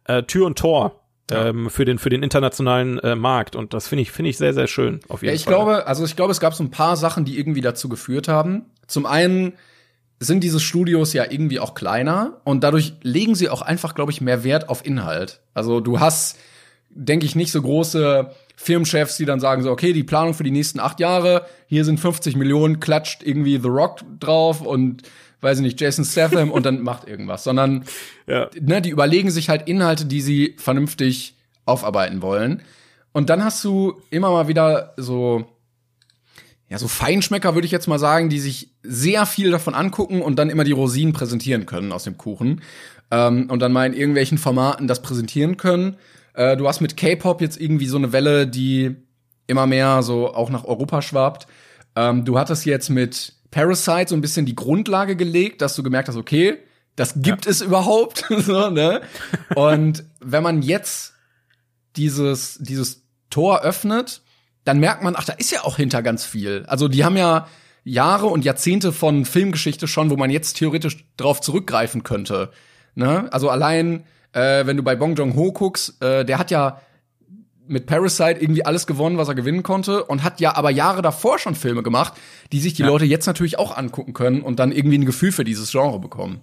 äh, 0.06 0.22
Tür 0.22 0.46
und 0.46 0.58
Tor 0.58 1.00
ja. 1.30 1.48
ähm, 1.48 1.70
für 1.70 1.84
den 1.84 1.98
für 1.98 2.10
den 2.10 2.22
internationalen 2.22 2.98
äh, 2.98 3.14
Markt 3.16 3.56
und 3.56 3.74
das 3.74 3.88
finde 3.88 4.02
ich 4.02 4.12
finde 4.12 4.30
ich 4.30 4.38
sehr 4.38 4.54
sehr 4.54 4.66
schön 4.66 5.00
auf 5.08 5.22
jeden 5.22 5.30
ja, 5.30 5.34
ich 5.34 5.44
Fall. 5.44 5.54
glaube 5.54 5.86
also 5.86 6.04
ich 6.04 6.16
glaube 6.16 6.32
es 6.32 6.40
gab 6.40 6.54
so 6.54 6.62
ein 6.62 6.70
paar 6.70 6.96
Sachen 6.96 7.24
die 7.24 7.38
irgendwie 7.38 7.60
dazu 7.60 7.88
geführt 7.88 8.28
haben 8.28 8.66
zum 8.86 9.06
einen 9.06 9.54
sind 10.20 10.44
diese 10.44 10.60
Studios 10.60 11.12
ja 11.12 11.24
irgendwie 11.28 11.60
auch 11.60 11.74
kleiner 11.74 12.40
und 12.44 12.62
dadurch 12.62 12.94
legen 13.02 13.34
sie 13.34 13.48
auch 13.48 13.62
einfach 13.62 13.94
glaube 13.94 14.12
ich 14.12 14.20
mehr 14.20 14.44
Wert 14.44 14.68
auf 14.68 14.84
Inhalt 14.84 15.40
also 15.54 15.80
du 15.80 16.00
hast 16.00 16.38
denke 16.94 17.26
ich 17.26 17.34
nicht 17.34 17.50
so 17.50 17.60
große 17.60 18.30
Filmchefs, 18.56 19.16
die 19.16 19.24
dann 19.24 19.40
sagen 19.40 19.62
so, 19.62 19.70
okay, 19.70 19.92
die 19.92 20.04
Planung 20.04 20.32
für 20.34 20.44
die 20.44 20.52
nächsten 20.52 20.78
acht 20.78 21.00
Jahre, 21.00 21.46
hier 21.66 21.84
sind 21.84 21.98
50 21.98 22.36
Millionen, 22.36 22.78
klatscht 22.78 23.22
irgendwie 23.24 23.58
The 23.58 23.68
Rock 23.68 24.00
drauf 24.20 24.60
und 24.60 25.02
weiß 25.44 25.58
ich 25.58 25.62
nicht, 25.62 25.80
Jason 25.80 26.04
Statham 26.04 26.50
und 26.50 26.66
dann 26.66 26.82
macht 26.82 27.06
irgendwas, 27.06 27.44
sondern 27.44 27.84
ja. 28.26 28.50
ne, 28.60 28.82
die 28.82 28.90
überlegen 28.90 29.30
sich 29.30 29.48
halt 29.48 29.68
Inhalte, 29.68 30.06
die 30.06 30.20
sie 30.20 30.56
vernünftig 30.58 31.36
aufarbeiten 31.66 32.22
wollen. 32.22 32.62
Und 33.12 33.30
dann 33.30 33.44
hast 33.44 33.62
du 33.62 33.94
immer 34.10 34.30
mal 34.30 34.48
wieder 34.48 34.94
so, 34.96 35.46
ja, 36.68 36.78
so 36.78 36.88
Feinschmecker, 36.88 37.54
würde 37.54 37.66
ich 37.66 37.72
jetzt 37.72 37.86
mal 37.86 38.00
sagen, 38.00 38.28
die 38.28 38.40
sich 38.40 38.70
sehr 38.82 39.24
viel 39.26 39.52
davon 39.52 39.74
angucken 39.74 40.20
und 40.20 40.36
dann 40.36 40.50
immer 40.50 40.64
die 40.64 40.72
Rosinen 40.72 41.12
präsentieren 41.12 41.66
können 41.66 41.92
aus 41.92 42.04
dem 42.04 42.18
Kuchen. 42.18 42.62
Ähm, 43.12 43.48
und 43.50 43.60
dann 43.60 43.72
mal 43.72 43.86
in 43.86 43.94
irgendwelchen 43.94 44.38
Formaten 44.38 44.88
das 44.88 45.00
präsentieren 45.02 45.56
können. 45.56 45.96
Äh, 46.32 46.56
du 46.56 46.66
hast 46.66 46.80
mit 46.80 46.96
K-Pop 46.96 47.40
jetzt 47.40 47.60
irgendwie 47.60 47.86
so 47.86 47.96
eine 47.96 48.12
Welle, 48.12 48.48
die 48.48 48.96
immer 49.46 49.66
mehr 49.66 50.02
so 50.02 50.34
auch 50.34 50.50
nach 50.50 50.64
Europa 50.64 51.00
schwappt. 51.00 51.46
Ähm, 51.96 52.24
du 52.24 52.38
hattest 52.38 52.66
jetzt 52.66 52.88
mit 52.88 53.34
Parasite 53.54 54.08
so 54.08 54.16
ein 54.16 54.20
bisschen 54.20 54.46
die 54.46 54.56
Grundlage 54.56 55.14
gelegt, 55.14 55.62
dass 55.62 55.76
du 55.76 55.84
gemerkt 55.84 56.08
hast, 56.08 56.16
okay, 56.16 56.58
das 56.96 57.14
gibt 57.16 57.44
ja. 57.44 57.52
es 57.52 57.60
überhaupt. 57.60 58.24
so, 58.38 58.68
ne? 58.68 59.00
Und 59.54 60.04
wenn 60.20 60.42
man 60.42 60.60
jetzt 60.62 61.14
dieses, 61.94 62.58
dieses 62.58 63.04
Tor 63.30 63.62
öffnet, 63.62 64.22
dann 64.64 64.80
merkt 64.80 65.04
man, 65.04 65.14
ach, 65.16 65.24
da 65.24 65.34
ist 65.34 65.52
ja 65.52 65.62
auch 65.62 65.76
hinter 65.76 66.02
ganz 66.02 66.24
viel. 66.24 66.64
Also 66.66 66.88
die 66.88 67.04
haben 67.04 67.16
ja 67.16 67.46
Jahre 67.84 68.26
und 68.26 68.44
Jahrzehnte 68.44 68.92
von 68.92 69.24
Filmgeschichte 69.24 69.86
schon, 69.86 70.10
wo 70.10 70.16
man 70.16 70.30
jetzt 70.30 70.54
theoretisch 70.54 71.04
drauf 71.16 71.40
zurückgreifen 71.40 72.02
könnte. 72.02 72.50
Ne? 72.96 73.32
Also 73.32 73.50
allein, 73.50 74.04
äh, 74.32 74.66
wenn 74.66 74.76
du 74.76 74.82
bei 74.82 74.96
Bong 74.96 75.14
Joon-ho 75.14 75.52
guckst, 75.52 76.02
äh, 76.02 76.24
der 76.24 76.38
hat 76.38 76.50
ja 76.50 76.80
mit 77.66 77.86
Parasite 77.86 78.40
irgendwie 78.40 78.64
alles 78.64 78.86
gewonnen, 78.86 79.18
was 79.18 79.28
er 79.28 79.34
gewinnen 79.34 79.62
konnte 79.62 80.04
und 80.04 80.22
hat 80.22 80.40
ja 80.40 80.56
aber 80.56 80.70
Jahre 80.70 81.02
davor 81.02 81.38
schon 81.38 81.54
Filme 81.54 81.82
gemacht, 81.82 82.14
die 82.52 82.60
sich 82.60 82.74
die 82.74 82.82
ja. 82.82 82.88
Leute 82.88 83.04
jetzt 83.04 83.26
natürlich 83.26 83.58
auch 83.58 83.76
angucken 83.76 84.12
können 84.12 84.42
und 84.42 84.58
dann 84.58 84.72
irgendwie 84.72 84.98
ein 84.98 85.06
Gefühl 85.06 85.32
für 85.32 85.44
dieses 85.44 85.70
Genre 85.70 85.98
bekommen. 85.98 86.40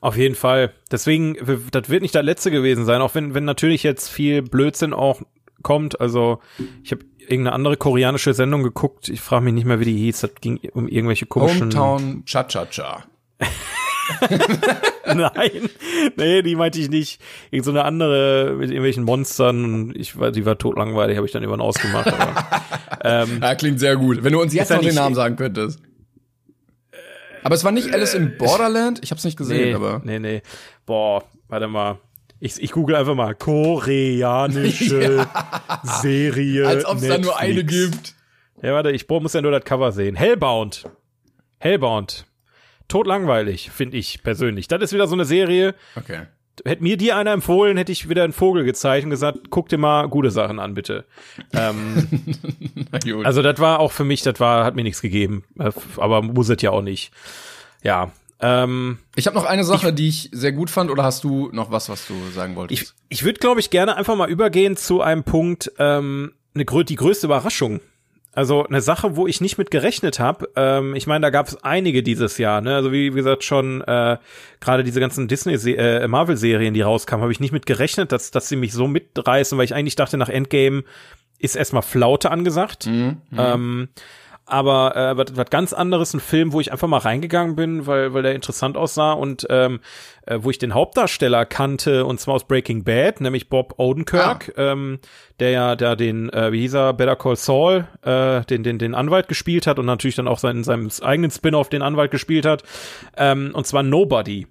Auf 0.00 0.16
jeden 0.16 0.34
Fall. 0.34 0.72
Deswegen, 0.90 1.36
das 1.70 1.88
wird 1.88 2.02
nicht 2.02 2.14
der 2.14 2.24
letzte 2.24 2.50
gewesen 2.50 2.84
sein, 2.84 3.00
auch 3.00 3.14
wenn, 3.14 3.34
wenn 3.34 3.44
natürlich 3.44 3.84
jetzt 3.84 4.08
viel 4.08 4.42
Blödsinn 4.42 4.92
auch 4.92 5.22
kommt. 5.62 6.00
Also, 6.00 6.40
ich 6.82 6.90
habe 6.90 7.04
irgendeine 7.18 7.52
andere 7.52 7.76
koreanische 7.76 8.34
Sendung 8.34 8.64
geguckt. 8.64 9.08
Ich 9.08 9.20
frage 9.20 9.44
mich 9.44 9.54
nicht 9.54 9.64
mehr, 9.64 9.78
wie 9.78 9.84
die 9.84 9.96
hieß. 9.96 10.20
Das 10.22 10.34
ging 10.40 10.58
um 10.72 10.88
irgendwelche 10.88 11.26
komischen. 11.26 11.72
Hometown 11.72 12.24
Cha-Cha-Cha. 12.26 13.04
Nein, 15.14 15.70
nee, 16.16 16.42
die 16.42 16.54
meinte 16.54 16.78
ich 16.78 16.88
nicht. 16.88 17.20
Irgend 17.50 17.64
so 17.64 17.70
eine 17.70 17.84
andere 17.84 18.54
mit 18.58 18.70
irgendwelchen 18.70 19.04
Monstern. 19.04 19.92
Ich 19.96 20.18
war, 20.18 20.30
die 20.30 20.46
war 20.46 20.58
totlangweilig, 20.58 21.16
habe 21.16 21.26
ich 21.26 21.32
dann 21.32 21.42
irgendwann 21.42 21.60
ausgemacht. 21.60 22.12
Aber, 22.12 22.62
ähm, 23.04 23.38
ja, 23.40 23.54
klingt 23.54 23.80
sehr 23.80 23.96
gut. 23.96 24.22
Wenn 24.22 24.32
du 24.32 24.40
uns 24.40 24.54
jetzt 24.54 24.70
noch 24.70 24.80
den 24.80 24.94
Namen 24.94 25.14
sagen 25.14 25.36
könntest. 25.36 25.80
Aber 27.42 27.54
es 27.54 27.64
war 27.64 27.72
nicht 27.72 27.92
Alice 27.92 28.14
im 28.14 28.36
Borderland? 28.38 29.00
Ich 29.02 29.10
hab's 29.10 29.24
nicht 29.24 29.36
gesehen, 29.36 29.70
nee, 29.70 29.74
aber. 29.74 30.00
Nee, 30.04 30.20
nee. 30.20 30.42
Boah, 30.86 31.24
warte 31.48 31.66
mal. 31.66 31.98
Ich, 32.38 32.60
ich 32.62 32.70
google 32.72 32.96
einfach 32.96 33.14
mal 33.14 33.34
koreanische 33.34 35.26
ja. 35.34 35.82
Serie. 36.00 36.66
Als 36.66 36.84
ob 36.84 36.98
es 36.98 37.08
da 37.08 37.18
nur 37.18 37.38
eine 37.38 37.64
gibt. 37.64 38.14
Ja, 38.62 38.74
warte, 38.74 38.92
ich 38.92 39.08
muss 39.08 39.32
ja 39.32 39.42
nur 39.42 39.50
das 39.50 39.64
Cover 39.64 39.90
sehen. 39.90 40.14
Hellbound. 40.14 40.84
Hellbound 41.58 42.26
totlangweilig, 42.88 43.70
finde 43.70 43.96
ich 43.96 44.22
persönlich. 44.22 44.68
Das 44.68 44.82
ist 44.82 44.92
wieder 44.92 45.06
so 45.06 45.14
eine 45.14 45.24
Serie. 45.24 45.74
Okay. 45.96 46.22
Hätte 46.64 46.82
mir 46.82 46.96
die 46.96 47.12
einer 47.12 47.32
empfohlen, 47.32 47.78
hätte 47.78 47.92
ich 47.92 48.08
wieder 48.08 48.24
einen 48.24 48.34
Vogel 48.34 48.64
gezeigt 48.64 49.04
und 49.04 49.10
gesagt, 49.10 49.50
guck 49.50 49.68
dir 49.68 49.78
mal 49.78 50.06
gute 50.08 50.30
Sachen 50.30 50.58
an, 50.58 50.74
bitte. 50.74 51.06
ähm, 51.54 52.08
also 53.24 53.40
das 53.40 53.58
war 53.58 53.80
auch 53.80 53.90
für 53.90 54.04
mich, 54.04 54.22
das 54.22 54.38
war, 54.38 54.64
hat 54.64 54.76
mir 54.76 54.82
nichts 54.82 55.00
gegeben. 55.00 55.44
Aber 55.96 56.20
muss 56.20 56.50
es 56.50 56.60
ja 56.60 56.70
auch 56.70 56.82
nicht. 56.82 57.12
Ja. 57.82 58.12
Ähm, 58.38 58.98
ich 59.16 59.26
habe 59.26 59.36
noch 59.36 59.46
eine 59.46 59.64
Sache, 59.64 59.88
ich, 59.88 59.94
die 59.94 60.08
ich 60.08 60.28
sehr 60.32 60.52
gut 60.52 60.68
fand, 60.68 60.90
oder 60.90 61.04
hast 61.04 61.24
du 61.24 61.48
noch 61.52 61.70
was, 61.70 61.88
was 61.88 62.06
du 62.06 62.14
sagen 62.34 62.54
wolltest? 62.54 62.82
Ich, 63.08 63.18
ich 63.18 63.24
würde, 63.24 63.38
glaube 63.38 63.60
ich, 63.60 63.70
gerne 63.70 63.96
einfach 63.96 64.16
mal 64.16 64.28
übergehen 64.28 64.76
zu 64.76 65.00
einem 65.00 65.24
Punkt, 65.24 65.72
ähm, 65.78 66.34
eine, 66.54 66.64
die 66.64 66.96
größte 66.96 67.26
Überraschung 67.26 67.80
also 68.34 68.66
eine 68.66 68.80
Sache, 68.80 69.16
wo 69.16 69.26
ich 69.26 69.40
nicht 69.40 69.58
mit 69.58 69.70
gerechnet 69.70 70.18
habe. 70.18 70.48
Ähm, 70.56 70.94
ich 70.94 71.06
meine, 71.06 71.22
da 71.22 71.30
gab 71.30 71.48
es 71.48 71.62
einige 71.62 72.02
dieses 72.02 72.38
Jahr. 72.38 72.60
Ne? 72.60 72.74
Also 72.74 72.90
wie, 72.90 73.10
gesagt 73.10 73.44
schon 73.44 73.82
äh, 73.82 74.16
gerade 74.60 74.84
diese 74.84 75.00
ganzen 75.00 75.28
Disney 75.28 75.54
äh, 75.54 76.08
Marvel 76.08 76.36
Serien, 76.36 76.72
die 76.72 76.80
rauskamen, 76.80 77.22
habe 77.22 77.32
ich 77.32 77.40
nicht 77.40 77.52
mit 77.52 77.66
gerechnet, 77.66 78.10
dass 78.10 78.30
dass 78.30 78.48
sie 78.48 78.56
mich 78.56 78.72
so 78.72 78.88
mitreißen, 78.88 79.58
weil 79.58 79.66
ich 79.66 79.74
eigentlich 79.74 79.96
dachte, 79.96 80.16
nach 80.16 80.30
Endgame 80.30 80.84
ist 81.38 81.56
erstmal 81.56 81.82
Flaute 81.82 82.30
angesagt. 82.30 82.86
Mhm, 82.86 83.20
mhm. 83.30 83.38
ähm, 83.38 83.88
aber 84.52 84.94
äh, 84.96 85.16
was, 85.16 85.34
was 85.34 85.48
ganz 85.48 85.72
anderes, 85.72 86.12
ein 86.12 86.20
Film, 86.20 86.52
wo 86.52 86.60
ich 86.60 86.72
einfach 86.72 86.86
mal 86.86 86.98
reingegangen 86.98 87.56
bin, 87.56 87.86
weil, 87.86 88.12
weil 88.12 88.22
der 88.22 88.34
interessant 88.34 88.76
aussah 88.76 89.12
und 89.12 89.46
ähm, 89.48 89.80
äh, 90.26 90.38
wo 90.42 90.50
ich 90.50 90.58
den 90.58 90.74
Hauptdarsteller 90.74 91.46
kannte, 91.46 92.04
und 92.04 92.20
zwar 92.20 92.34
aus 92.34 92.46
Breaking 92.46 92.84
Bad, 92.84 93.22
nämlich 93.22 93.48
Bob 93.48 93.74
Odenkirk, 93.78 94.52
ah. 94.56 94.72
ähm, 94.72 94.98
der 95.40 95.50
ja 95.50 95.74
der 95.74 95.96
den, 95.96 96.30
äh, 96.30 96.52
wie 96.52 96.60
hieß 96.60 96.74
er, 96.74 96.92
Better 96.92 97.16
Call 97.16 97.36
Saul, 97.36 97.86
äh, 98.02 98.42
den, 98.42 98.62
den, 98.62 98.78
den 98.78 98.94
Anwalt 98.94 99.26
gespielt 99.26 99.66
hat 99.66 99.78
und 99.78 99.86
natürlich 99.86 100.16
dann 100.16 100.28
auch 100.28 100.38
seinen, 100.38 100.64
seinem 100.64 100.90
eigenen 101.00 101.30
Spin-off 101.30 101.70
den 101.70 101.80
Anwalt 101.80 102.10
gespielt 102.10 102.44
hat. 102.44 102.62
Ähm, 103.16 103.52
und 103.54 103.66
zwar 103.66 103.82
Nobody. 103.82 104.46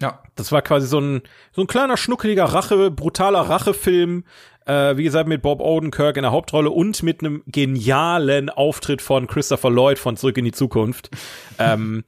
Ja. 0.00 0.22
Das 0.34 0.50
war 0.50 0.62
quasi 0.62 0.86
so 0.86 0.98
ein, 0.98 1.22
so 1.52 1.62
ein 1.62 1.66
kleiner, 1.66 1.96
schnuckeliger 1.96 2.44
Rache, 2.44 2.90
brutaler 2.90 3.40
Rachefilm, 3.40 4.24
äh, 4.66 4.96
wie 4.96 5.04
gesagt, 5.04 5.28
mit 5.28 5.42
Bob 5.42 5.60
Odenkirk 5.60 6.16
in 6.16 6.22
der 6.22 6.32
Hauptrolle 6.32 6.70
und 6.70 7.02
mit 7.02 7.20
einem 7.20 7.42
genialen 7.46 8.50
Auftritt 8.50 9.00
von 9.00 9.26
Christopher 9.26 9.70
Lloyd 9.70 9.98
von 9.98 10.16
Zurück 10.16 10.36
in 10.36 10.44
die 10.44 10.52
Zukunft. 10.52 11.10
ähm, 11.58 12.04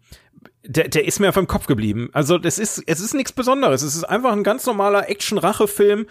der, 0.65 0.89
der 0.89 1.07
ist 1.07 1.19
mir 1.19 1.29
einfach 1.29 1.41
im 1.41 1.47
Kopf 1.47 1.67
geblieben. 1.67 2.11
Also 2.13 2.37
das 2.37 2.59
ist, 2.59 2.83
es 2.87 3.01
ist 3.01 3.15
nichts 3.15 3.33
Besonderes. 3.33 3.83
Es 3.83 3.95
ist 3.95 4.05
einfach 4.05 4.33
ein 4.33 4.43
ganz 4.43 4.67
normaler 4.67 5.09
Action-Rache-Film. 5.09 6.07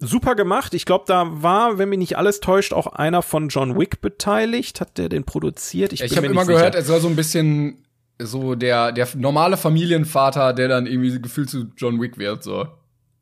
Super 0.00 0.34
gemacht. 0.34 0.74
Ich 0.74 0.84
glaube, 0.84 1.04
da 1.06 1.24
war, 1.42 1.78
wenn 1.78 1.88
mich 1.88 1.98
nicht 1.98 2.18
alles 2.18 2.40
täuscht, 2.40 2.72
auch 2.72 2.88
einer 2.88 3.22
von 3.22 3.48
John 3.48 3.78
Wick 3.78 4.00
beteiligt. 4.00 4.80
Hat 4.80 4.98
der 4.98 5.08
den 5.08 5.24
produziert? 5.24 5.92
Ich, 5.92 6.02
ich 6.02 6.16
habe 6.16 6.26
immer 6.26 6.44
gehört, 6.44 6.74
er 6.74 6.82
soll 6.82 7.00
so 7.00 7.08
ein 7.08 7.16
bisschen 7.16 7.84
so 8.18 8.54
der, 8.54 8.92
der 8.92 9.08
normale 9.14 9.56
Familienvater, 9.56 10.52
der 10.52 10.68
dann 10.68 10.86
irgendwie 10.86 11.20
gefühlt 11.22 11.48
zu 11.48 11.66
John 11.76 12.00
Wick 12.00 12.18
wird, 12.18 12.42
so. 12.42 12.66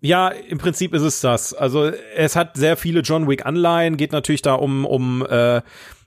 Ja, 0.01 0.29
im 0.29 0.59
Prinzip 0.59 0.95
ist 0.95 1.03
es 1.03 1.21
das. 1.21 1.53
Also 1.53 1.91
es 2.17 2.35
hat 2.35 2.57
sehr 2.57 2.77
viele 2.77 3.01
John 3.01 3.29
Wick 3.29 3.45
Anleihen, 3.45 3.97
geht 3.97 4.13
natürlich 4.13 4.43
da 4.43 4.55
um 4.55 4.87
um 4.87 5.27
äh, 5.27 5.61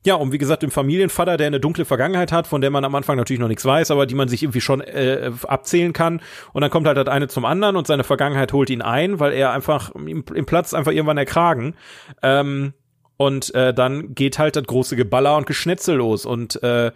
ja, 0.06 0.16
um 0.16 0.32
wie 0.34 0.38
gesagt, 0.38 0.64
den 0.64 0.72
Familienvater, 0.72 1.38
der 1.38 1.48
eine 1.48 1.60
dunkle 1.60 1.86
Vergangenheit 1.86 2.32
hat, 2.32 2.46
von 2.46 2.60
der 2.60 2.70
man 2.70 2.84
am 2.84 2.94
Anfang 2.94 3.16
natürlich 3.16 3.40
noch 3.40 3.48
nichts 3.48 3.64
weiß, 3.64 3.90
aber 3.92 4.06
die 4.06 4.16
man 4.16 4.28
sich 4.28 4.44
irgendwie 4.44 4.62
schon 4.62 4.82
äh, 4.82 5.32
abzählen 5.44 5.94
kann. 5.94 6.22
Und 6.52 6.62
dann 6.62 6.72
kommt 6.72 6.88
halt 6.88 6.98
das 6.98 7.08
eine 7.08 7.30
zum 7.30 7.46
anderen 7.46 7.78
und 7.78 7.88
seine 7.88 8.04
Vergangenheit 8.04 8.52
holt 8.52 8.70
ihn 8.70 8.82
ein, 8.82 9.20
weil 9.20 9.32
er 9.32 9.54
einfach 9.54 9.92
im, 9.92 10.26
im 10.34 10.46
Platz 10.46 10.74
einfach 10.74 10.92
irgendwann 10.92 11.18
erkragen. 11.18 11.76
Ähm, 12.22 12.74
und 13.16 13.56
äh, 13.56 13.74
dann 13.74 14.14
geht 14.14 14.40
halt 14.40 14.58
das 14.58 14.66
große 14.66 14.98
Geballer 14.98 15.38
und 15.38 15.46
Geschnetzel 15.46 15.96
los. 15.96 16.26
Und 16.26 16.62
äh, 16.64 16.92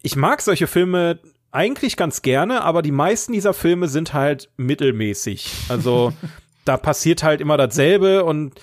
ich 0.00 0.16
mag 0.16 0.40
solche 0.40 0.66
Filme 0.66 1.18
eigentlich 1.54 1.96
ganz 1.96 2.22
gerne, 2.22 2.62
aber 2.62 2.82
die 2.82 2.90
meisten 2.90 3.32
dieser 3.32 3.54
Filme 3.54 3.88
sind 3.88 4.12
halt 4.12 4.50
mittelmäßig. 4.56 5.50
Also 5.68 6.12
da 6.64 6.76
passiert 6.76 7.22
halt 7.22 7.40
immer 7.40 7.56
dasselbe 7.56 8.24
und 8.24 8.60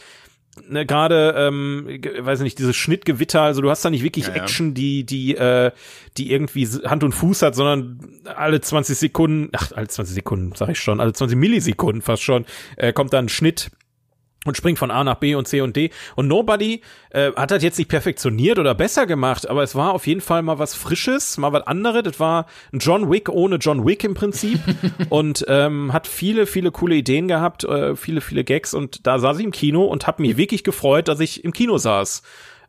ne, 0.68 0.86
gerade, 0.86 1.34
ähm, 1.38 1.88
weiß 2.20 2.42
nicht, 2.42 2.60
dieses 2.60 2.76
Schnittgewitter, 2.76 3.42
also 3.42 3.62
du 3.62 3.70
hast 3.70 3.86
da 3.86 3.90
nicht 3.90 4.04
wirklich 4.04 4.28
ja, 4.28 4.34
Action, 4.34 4.74
die, 4.74 5.06
die, 5.06 5.36
äh, 5.36 5.72
die 6.18 6.32
irgendwie 6.32 6.68
Hand 6.68 7.04
und 7.04 7.14
Fuß 7.14 7.42
hat, 7.44 7.56
sondern 7.56 8.00
alle 8.26 8.60
20 8.60 8.98
Sekunden, 8.98 9.50
ach, 9.54 9.72
alle 9.74 9.88
20 9.88 10.14
Sekunden, 10.14 10.54
sag 10.56 10.70
ich 10.70 10.80
schon, 10.80 11.00
alle 11.00 11.14
20 11.14 11.38
Millisekunden 11.38 12.02
fast 12.02 12.24
schon, 12.24 12.46
äh, 12.76 12.92
kommt 12.92 13.14
da 13.14 13.20
ein 13.20 13.30
Schnitt 13.30 13.72
und 14.46 14.58
springt 14.58 14.80
von 14.80 14.90
A 14.90 15.04
nach 15.04 15.16
B 15.16 15.36
und 15.36 15.48
C 15.48 15.62
und 15.62 15.76
D. 15.76 15.92
Und 16.16 16.28
Nobody 16.28 16.82
äh, 17.12 17.32
hat 17.34 17.52
das 17.52 17.62
jetzt 17.62 17.78
nicht 17.78 17.90
perfektioniert 17.90 18.58
oder 18.58 18.74
besser 18.74 19.06
gemacht, 19.06 19.48
aber 19.48 19.62
es 19.62 19.76
war 19.76 19.94
auf 19.94 20.08
jeden 20.08 20.22
Fall 20.22 20.42
mal 20.42 20.58
was 20.58 20.74
Frisches, 20.74 21.38
mal 21.38 21.54
was 21.54 21.68
anderes. 21.68 22.04
Das 22.04 22.20
war 22.20 22.48
ein 22.74 22.80
John 22.80 23.12
Wick 23.12 23.30
ohne 23.30 23.58
John 23.58 23.86
Wick 23.86 24.04
im 24.04 24.16
Prinzip 24.16 24.60
und 25.10 25.46
ähm, 25.48 25.94
hat 25.94 26.08
viele, 26.08 26.48
viele 26.48 26.72
coole 26.72 26.96
Ideen 26.96 27.28
gehabt, 27.28 27.64
äh, 27.66 27.96
viele, 27.96 28.22
viele 28.22 28.44
Gags. 28.44 28.74
Und 28.74 29.06
da 29.06 29.20
saß 29.20 29.38
ich 29.38 29.46
im 29.46 29.52
Kino 29.52 29.86
und 29.86 30.08
habe 30.08 30.22
mich 30.24 30.38
wirklich 30.38 30.64
gefreut, 30.64 31.08
dass 31.08 31.20
ich 31.20 31.44
im 31.44 31.54
Kino 31.54 31.78
saß 31.78 32.24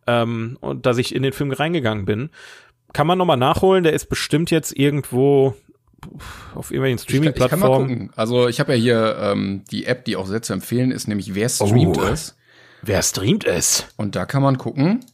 ähm, 0.07 0.59
und 0.61 0.85
dass 0.85 0.99
ich 0.99 1.15
in 1.15 1.23
den 1.23 1.33
Film 1.33 1.53
reingegangen 1.53 2.05
bin. 2.05 2.31
Kann 2.93 3.07
man 3.07 3.17
nochmal 3.17 3.39
nachholen, 3.39 3.85
der 3.85 3.95
ist 3.95 4.11
bestimmt 4.11 4.51
jetzt 4.51 4.77
irgendwo 4.77 5.55
auf 6.55 6.71
irgendwelchen 6.71 6.99
Streaming-Plattformen. 6.99 8.11
Also 8.17 8.49
ich 8.49 8.61
habe 8.61 8.75
ja 8.75 8.79
hier 8.79 9.17
ähm, 9.21 9.65
die 9.71 9.87
App, 9.87 10.05
die 10.05 10.17
auch 10.17 10.27
sehr 10.27 10.43
zu 10.43 10.53
empfehlen 10.53 10.91
ist, 10.91 11.09
nämlich 11.09 11.35
Wer 11.35 11.49
streamt 11.49 11.99
oh. 11.99 12.05
es? 12.05 12.37
Wer 12.83 13.03
streamt 13.03 13.45
es? 13.45 13.87
Und 13.97 14.17
da 14.17 14.27
kann 14.27 14.43
man 14.43 14.59
gucken. 14.59 15.05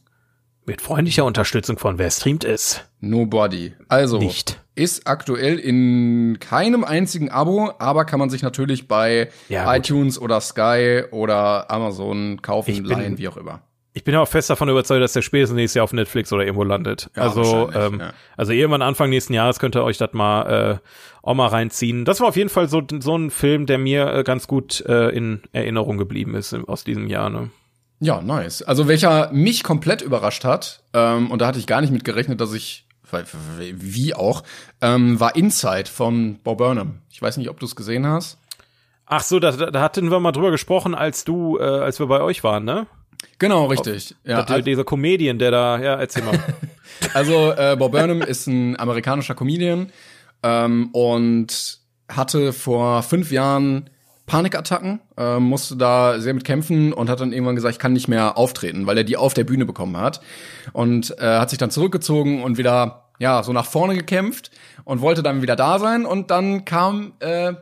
Mit 0.65 0.81
freundlicher 0.81 1.25
Unterstützung 1.25 1.77
von 1.77 1.97
Wer 1.97 2.11
streamt 2.11 2.43
es? 2.43 2.81
Nobody. 2.99 3.73
Also 3.87 4.19
Nicht. 4.19 4.61
ist 4.75 5.07
aktuell 5.07 5.57
in 5.57 6.37
keinem 6.39 6.83
einzigen 6.83 7.31
Abo, 7.31 7.71
aber 7.79 8.05
kann 8.05 8.19
man 8.19 8.29
sich 8.29 8.43
natürlich 8.43 8.87
bei 8.87 9.29
ja, 9.47 9.75
iTunes 9.75 10.19
oder 10.19 10.41
Sky 10.41 11.03
oder 11.11 11.71
Amazon 11.71 12.41
kaufen, 12.41 12.83
leihen, 12.83 13.17
wie 13.17 13.27
auch 13.27 13.37
immer 13.37 13.61
ich 13.93 14.03
bin 14.03 14.13
ja 14.13 14.21
auch 14.21 14.27
fest 14.27 14.49
davon 14.49 14.69
überzeugt, 14.69 15.01
dass 15.01 15.13
der 15.13 15.21
spätestens 15.21 15.55
nächstes 15.55 15.75
Jahr 15.75 15.83
auf 15.83 15.93
Netflix 15.93 16.31
oder 16.31 16.43
irgendwo 16.43 16.63
landet. 16.63 17.09
Ja, 17.15 17.23
also, 17.23 17.71
ähm, 17.73 17.99
ja. 17.99 18.13
also 18.37 18.51
irgendwann 18.51 18.81
Anfang 18.81 19.09
nächsten 19.09 19.33
Jahres 19.33 19.59
könnt 19.59 19.75
ihr 19.75 19.83
euch 19.83 19.97
das 19.97 20.13
mal 20.13 20.79
äh, 20.81 20.87
auch 21.23 21.33
mal 21.33 21.47
reinziehen. 21.47 22.05
Das 22.05 22.19
war 22.21 22.27
auf 22.27 22.35
jeden 22.35 22.49
Fall 22.49 22.69
so 22.69 22.81
so 22.99 23.17
ein 23.17 23.31
Film, 23.31 23.65
der 23.65 23.77
mir 23.77 24.13
äh, 24.13 24.23
ganz 24.23 24.47
gut 24.47 24.81
äh, 24.81 25.09
in 25.09 25.41
Erinnerung 25.51 25.97
geblieben 25.97 26.35
ist 26.35 26.53
aus 26.53 26.83
diesem 26.83 27.07
Jahr. 27.07 27.29
Ne? 27.29 27.49
Ja, 27.99 28.21
nice. 28.21 28.61
Also 28.61 28.87
welcher 28.87 29.31
mich 29.31 29.63
komplett 29.63 30.01
überrascht 30.01 30.45
hat 30.45 30.83
ähm, 30.93 31.31
und 31.31 31.41
da 31.41 31.47
hatte 31.47 31.59
ich 31.59 31.67
gar 31.67 31.81
nicht 31.81 31.91
mit 31.91 32.05
gerechnet, 32.05 32.39
dass 32.41 32.53
ich 32.53 32.85
wie 33.11 34.13
auch 34.13 34.43
ähm, 34.81 35.19
war 35.19 35.35
Inside 35.35 35.89
von 35.89 36.37
Bob 36.43 36.59
Burnham. 36.59 36.99
Ich 37.09 37.19
weiß 37.19 37.37
nicht, 37.37 37.49
ob 37.49 37.59
du 37.59 37.65
es 37.65 37.75
gesehen 37.75 38.05
hast. 38.05 38.37
Ach 39.07 39.23
so, 39.23 39.39
da, 39.39 39.51
da 39.51 39.81
hatten 39.81 40.11
wir 40.11 40.19
mal 40.19 40.31
drüber 40.31 40.51
gesprochen, 40.51 40.93
als 40.93 41.25
du, 41.25 41.57
äh, 41.57 41.63
als 41.63 41.99
wir 41.99 42.05
bei 42.05 42.21
euch 42.21 42.43
waren, 42.43 42.63
ne? 42.63 42.85
Genau, 43.37 43.67
richtig. 43.67 44.15
Ja, 44.23 44.43
der, 44.43 44.61
dieser 44.61 44.83
Comedian, 44.83 45.39
der 45.39 45.51
da, 45.51 45.79
ja, 45.79 45.95
erzähl 45.95 46.23
mal. 46.23 46.39
also 47.13 47.51
äh, 47.51 47.75
Bob 47.77 47.93
Burnham 47.93 48.21
ist 48.21 48.47
ein 48.47 48.77
amerikanischer 48.79 49.35
Comedian 49.35 49.91
ähm, 50.43 50.89
und 50.91 51.79
hatte 52.09 52.53
vor 52.53 53.03
fünf 53.03 53.31
Jahren 53.31 53.89
Panikattacken, 54.25 54.99
äh, 55.17 55.39
musste 55.39 55.75
da 55.75 56.19
sehr 56.19 56.33
mit 56.33 56.43
kämpfen 56.43 56.93
und 56.93 57.09
hat 57.09 57.19
dann 57.19 57.33
irgendwann 57.33 57.55
gesagt, 57.55 57.73
ich 57.73 57.79
kann 57.79 57.93
nicht 57.93 58.07
mehr 58.07 58.37
auftreten, 58.37 58.85
weil 58.85 58.97
er 58.97 59.03
die 59.03 59.17
auf 59.17 59.33
der 59.33 59.43
Bühne 59.43 59.65
bekommen 59.65 59.97
hat. 59.97 60.21
Und 60.71 61.17
äh, 61.19 61.39
hat 61.39 61.49
sich 61.49 61.57
dann 61.57 61.71
zurückgezogen 61.71 62.43
und 62.43 62.57
wieder, 62.57 63.09
ja, 63.17 63.41
so 63.41 63.53
nach 63.53 63.65
vorne 63.65 63.95
gekämpft 63.95 64.51
und 64.83 65.01
wollte 65.01 65.23
dann 65.23 65.41
wieder 65.41 65.55
da 65.55 65.79
sein. 65.79 66.05
Und 66.05 66.29
dann 66.29 66.63
kam 66.63 67.13
äh, 67.19 67.53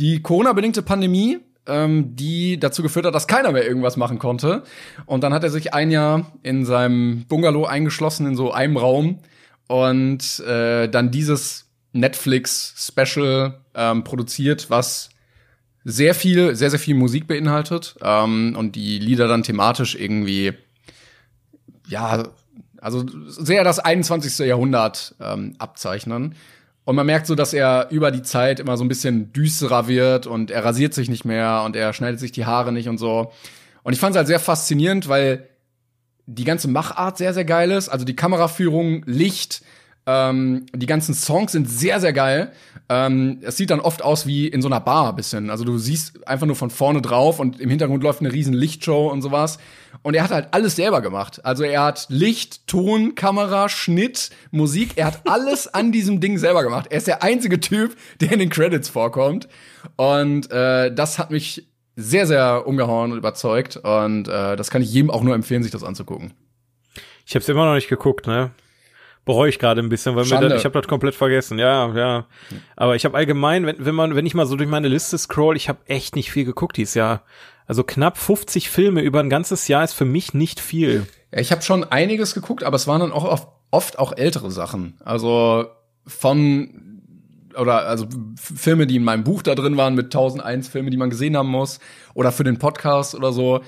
die 0.00 0.20
Corona-bedingte 0.20 0.82
Pandemie 0.82 1.38
ähm, 1.66 2.16
die 2.16 2.58
dazu 2.58 2.82
geführt 2.82 3.06
hat, 3.06 3.14
dass 3.14 3.26
keiner 3.26 3.52
mehr 3.52 3.66
irgendwas 3.66 3.96
machen 3.96 4.18
konnte. 4.18 4.62
Und 5.06 5.22
dann 5.22 5.34
hat 5.34 5.44
er 5.44 5.50
sich 5.50 5.74
ein 5.74 5.90
Jahr 5.90 6.32
in 6.42 6.64
seinem 6.64 7.24
Bungalow 7.26 7.64
eingeschlossen, 7.64 8.26
in 8.26 8.36
so 8.36 8.52
einem 8.52 8.76
Raum 8.76 9.18
und 9.66 10.40
äh, 10.40 10.88
dann 10.88 11.10
dieses 11.10 11.66
Netflix-Special 11.92 13.60
ähm, 13.74 14.04
produziert, 14.04 14.70
was 14.70 15.10
sehr 15.84 16.14
viel, 16.14 16.54
sehr, 16.54 16.70
sehr 16.70 16.78
viel 16.78 16.94
Musik 16.94 17.26
beinhaltet 17.26 17.96
ähm, 18.02 18.54
und 18.56 18.76
die 18.76 18.98
Lieder 18.98 19.28
dann 19.28 19.42
thematisch 19.42 19.94
irgendwie, 19.94 20.52
ja, 21.88 22.24
also 22.80 23.04
sehr 23.26 23.64
das 23.64 23.78
21. 23.78 24.46
Jahrhundert 24.46 25.14
ähm, 25.20 25.54
abzeichnen. 25.58 26.34
Und 26.90 26.96
man 26.96 27.06
merkt 27.06 27.28
so, 27.28 27.36
dass 27.36 27.52
er 27.52 27.86
über 27.90 28.10
die 28.10 28.22
Zeit 28.22 28.58
immer 28.58 28.76
so 28.76 28.82
ein 28.82 28.88
bisschen 28.88 29.32
düsterer 29.32 29.86
wird 29.86 30.26
und 30.26 30.50
er 30.50 30.64
rasiert 30.64 30.92
sich 30.92 31.08
nicht 31.08 31.24
mehr 31.24 31.62
und 31.64 31.76
er 31.76 31.92
schneidet 31.92 32.18
sich 32.18 32.32
die 32.32 32.46
Haare 32.46 32.72
nicht 32.72 32.88
und 32.88 32.98
so. 32.98 33.30
Und 33.84 33.92
ich 33.92 34.00
fand 34.00 34.10
es 34.10 34.16
halt 34.16 34.26
sehr 34.26 34.40
faszinierend, 34.40 35.08
weil 35.08 35.48
die 36.26 36.42
ganze 36.42 36.66
Machart 36.66 37.16
sehr, 37.16 37.32
sehr 37.32 37.44
geil 37.44 37.70
ist. 37.70 37.90
Also 37.90 38.04
die 38.04 38.16
Kameraführung, 38.16 39.04
Licht, 39.06 39.62
ähm, 40.06 40.66
die 40.74 40.86
ganzen 40.86 41.14
Songs 41.14 41.52
sind 41.52 41.68
sehr, 41.68 42.00
sehr 42.00 42.12
geil. 42.12 42.52
Ähm, 42.88 43.38
es 43.42 43.56
sieht 43.56 43.70
dann 43.70 43.80
oft 43.80 44.02
aus 44.02 44.26
wie 44.26 44.48
in 44.48 44.62
so 44.62 44.68
einer 44.68 44.80
Bar 44.80 45.14
bisschen. 45.14 45.50
Also 45.50 45.64
du 45.64 45.78
siehst 45.78 46.26
einfach 46.26 46.46
nur 46.46 46.56
von 46.56 46.70
vorne 46.70 47.02
drauf 47.02 47.38
und 47.38 47.60
im 47.60 47.70
Hintergrund 47.70 48.02
läuft 48.02 48.20
eine 48.20 48.32
riesen 48.32 48.54
Lichtshow 48.54 49.08
und 49.08 49.22
sowas. 49.22 49.58
Und 50.02 50.14
er 50.14 50.24
hat 50.24 50.30
halt 50.30 50.48
alles 50.52 50.76
selber 50.76 51.00
gemacht. 51.00 51.44
Also 51.44 51.62
er 51.62 51.82
hat 51.84 52.06
Licht, 52.08 52.66
Ton, 52.66 53.14
Kamera, 53.14 53.68
Schnitt, 53.68 54.30
Musik. 54.50 54.92
Er 54.96 55.06
hat 55.06 55.20
alles 55.26 55.72
an 55.72 55.92
diesem 55.92 56.20
Ding 56.20 56.38
selber 56.38 56.62
gemacht. 56.62 56.86
Er 56.90 56.98
ist 56.98 57.06
der 57.06 57.22
einzige 57.22 57.60
Typ, 57.60 57.96
der 58.20 58.32
in 58.32 58.38
den 58.38 58.50
Credits 58.50 58.88
vorkommt. 58.88 59.48
Und 59.96 60.50
äh, 60.50 60.92
das 60.92 61.18
hat 61.18 61.30
mich 61.30 61.68
sehr, 61.96 62.26
sehr 62.26 62.66
umgehauen 62.66 63.12
und 63.12 63.18
überzeugt. 63.18 63.76
Und 63.76 64.28
äh, 64.28 64.56
das 64.56 64.70
kann 64.70 64.82
ich 64.82 64.92
jedem 64.92 65.10
auch 65.10 65.22
nur 65.22 65.34
empfehlen, 65.34 65.62
sich 65.62 65.72
das 65.72 65.84
anzugucken. 65.84 66.32
Ich 67.26 67.34
habe 67.34 67.42
es 67.42 67.48
immer 67.48 67.66
noch 67.66 67.74
nicht 67.74 67.88
geguckt, 67.88 68.26
ne? 68.26 68.50
Bereue 69.30 69.48
ich 69.48 69.60
gerade 69.60 69.80
ein 69.80 69.88
bisschen, 69.88 70.16
weil 70.16 70.24
mir 70.24 70.48
das, 70.48 70.58
ich 70.58 70.64
habe 70.64 70.76
das 70.80 70.88
komplett 70.88 71.14
vergessen. 71.14 71.56
Ja, 71.60 71.94
ja. 71.94 72.26
Aber 72.74 72.96
ich 72.96 73.04
habe 73.04 73.16
allgemein, 73.16 73.64
wenn, 73.64 73.76
wenn 73.78 73.94
man, 73.94 74.16
wenn 74.16 74.26
ich 74.26 74.34
mal 74.34 74.44
so 74.44 74.56
durch 74.56 74.68
meine 74.68 74.88
Liste 74.88 75.16
scroll, 75.18 75.56
ich 75.56 75.68
habe 75.68 75.78
echt 75.86 76.16
nicht 76.16 76.32
viel 76.32 76.44
geguckt 76.44 76.76
dieses 76.76 76.94
Jahr. 76.94 77.22
Also 77.68 77.84
knapp 77.84 78.18
50 78.18 78.70
Filme 78.70 79.02
über 79.02 79.20
ein 79.20 79.30
ganzes 79.30 79.68
Jahr 79.68 79.84
ist 79.84 79.92
für 79.92 80.04
mich 80.04 80.34
nicht 80.34 80.58
viel. 80.58 81.06
Ja, 81.32 81.38
ich 81.38 81.52
habe 81.52 81.62
schon 81.62 81.84
einiges 81.84 82.34
geguckt, 82.34 82.64
aber 82.64 82.74
es 82.74 82.88
waren 82.88 83.00
dann 83.00 83.12
auch 83.12 83.22
oft, 83.22 83.46
oft 83.70 84.00
auch 84.00 84.16
ältere 84.16 84.50
Sachen. 84.50 84.94
Also 85.04 85.66
von 86.04 87.04
oder 87.56 87.86
also 87.86 88.06
Filme, 88.36 88.88
die 88.88 88.96
in 88.96 89.04
meinem 89.04 89.22
Buch 89.22 89.42
da 89.42 89.54
drin 89.54 89.76
waren 89.76 89.94
mit 89.94 90.06
1001 90.06 90.66
Filme, 90.66 90.90
die 90.90 90.96
man 90.96 91.10
gesehen 91.10 91.36
haben 91.36 91.50
muss 91.50 91.78
oder 92.14 92.32
für 92.32 92.42
den 92.42 92.58
Podcast 92.58 93.14
oder 93.14 93.32
so. 93.32 93.60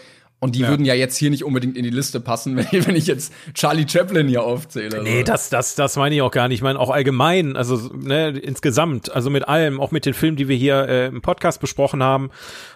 Und 0.42 0.56
die 0.56 0.62
ja. 0.62 0.70
würden 0.70 0.84
ja 0.84 0.94
jetzt 0.94 1.16
hier 1.16 1.30
nicht 1.30 1.44
unbedingt 1.44 1.76
in 1.76 1.84
die 1.84 1.90
Liste 1.90 2.18
passen, 2.18 2.56
wenn 2.56 2.66
ich, 2.72 2.88
wenn 2.88 2.96
ich 2.96 3.06
jetzt 3.06 3.32
Charlie 3.54 3.86
Chaplin 3.88 4.26
hier 4.26 4.42
aufzähle. 4.42 5.00
Nee, 5.00 5.18
so. 5.18 5.24
das, 5.26 5.50
das, 5.50 5.76
das 5.76 5.94
meine 5.94 6.16
ich 6.16 6.22
auch 6.22 6.32
gar 6.32 6.48
nicht. 6.48 6.56
Ich 6.56 6.62
meine 6.62 6.80
auch 6.80 6.90
allgemein, 6.90 7.56
also 7.56 7.76
ne, 7.94 8.30
insgesamt, 8.30 9.12
also 9.12 9.30
mit 9.30 9.46
allem, 9.46 9.80
auch 9.80 9.92
mit 9.92 10.04
den 10.04 10.14
Filmen, 10.14 10.36
die 10.36 10.48
wir 10.48 10.56
hier 10.56 10.88
äh, 10.88 11.06
im 11.06 11.22
Podcast 11.22 11.60
besprochen 11.60 12.02
haben 12.02 12.30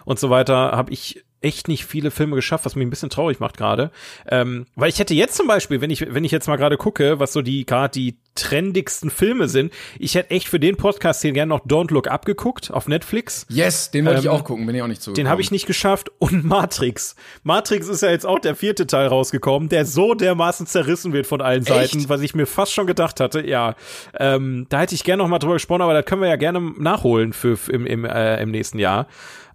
und 0.05 0.17
so 0.17 0.29
weiter, 0.29 0.55
habe 0.55 0.93
ich 0.93 1.25
echt 1.41 1.67
nicht 1.67 1.85
viele 1.85 2.11
Filme 2.11 2.35
geschafft, 2.35 2.65
was 2.65 2.75
mich 2.75 2.85
ein 2.85 2.89
bisschen 2.89 3.09
traurig 3.09 3.39
macht 3.39 3.57
gerade. 3.57 3.91
Ähm, 4.27 4.65
weil 4.75 4.89
ich 4.89 4.99
hätte 4.99 5.13
jetzt 5.13 5.35
zum 5.35 5.47
Beispiel, 5.47 5.81
wenn 5.81 5.89
ich, 5.89 6.13
wenn 6.13 6.23
ich 6.23 6.31
jetzt 6.31 6.47
mal 6.47 6.55
gerade 6.55 6.77
gucke, 6.77 7.19
was 7.19 7.33
so 7.33 7.41
die 7.41 7.65
gerade 7.65 7.91
die 7.91 8.17
trendigsten 8.35 9.09
Filme 9.09 9.47
sind, 9.47 9.73
ich 9.99 10.15
hätte 10.15 10.31
echt 10.31 10.47
für 10.47 10.59
den 10.59 10.77
Podcast 10.77 11.21
hier 11.21 11.31
gerne 11.31 11.49
noch 11.49 11.65
Don't 11.65 11.91
Look 11.91 12.07
Up 12.07 12.25
geguckt 12.25 12.71
auf 12.71 12.87
Netflix. 12.87 13.45
Yes, 13.49 13.91
den 13.91 14.05
wollte 14.05 14.19
ähm, 14.19 14.23
ich 14.23 14.29
auch 14.29 14.43
gucken, 14.43 14.65
bin 14.65 14.75
ich 14.75 14.81
auch 14.81 14.87
nicht 14.87 15.01
zu. 15.01 15.13
Den 15.13 15.27
habe 15.29 15.41
ich 15.41 15.51
nicht 15.51 15.65
geschafft. 15.65 16.11
Und 16.19 16.43
Matrix. 16.43 17.15
Matrix 17.43 17.87
ist 17.87 18.01
ja 18.01 18.09
jetzt 18.09 18.25
auch 18.25 18.39
der 18.39 18.55
vierte 18.55 18.87
Teil 18.87 19.07
rausgekommen, 19.07 19.69
der 19.69 19.85
so 19.85 20.13
dermaßen 20.13 20.65
zerrissen 20.67 21.13
wird 21.13 21.27
von 21.27 21.41
allen 21.41 21.65
echt? 21.65 21.67
Seiten, 21.67 22.09
was 22.09 22.21
ich 22.21 22.35
mir 22.35 22.45
fast 22.45 22.73
schon 22.73 22.87
gedacht 22.87 23.19
hatte. 23.19 23.45
Ja, 23.45 23.75
ähm, 24.19 24.65
da 24.69 24.81
hätte 24.81 24.95
ich 24.95 25.03
gerne 25.03 25.23
noch 25.23 25.29
mal 25.29 25.39
drüber 25.39 25.53
gesprochen, 25.53 25.81
aber 25.81 25.93
da 25.93 26.01
können 26.01 26.21
wir 26.21 26.29
ja 26.29 26.35
gerne 26.35 26.59
nachholen 26.59 27.33
für, 27.33 27.57
für 27.57 27.71
im, 27.71 27.85
im, 27.85 28.05
äh, 28.05 28.41
im 28.41 28.51
nächsten 28.51 28.79
Jahr. 28.79 29.07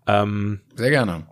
Ähm, 0.06 0.60
Sehr 0.74 0.90
gerne. 0.90 1.26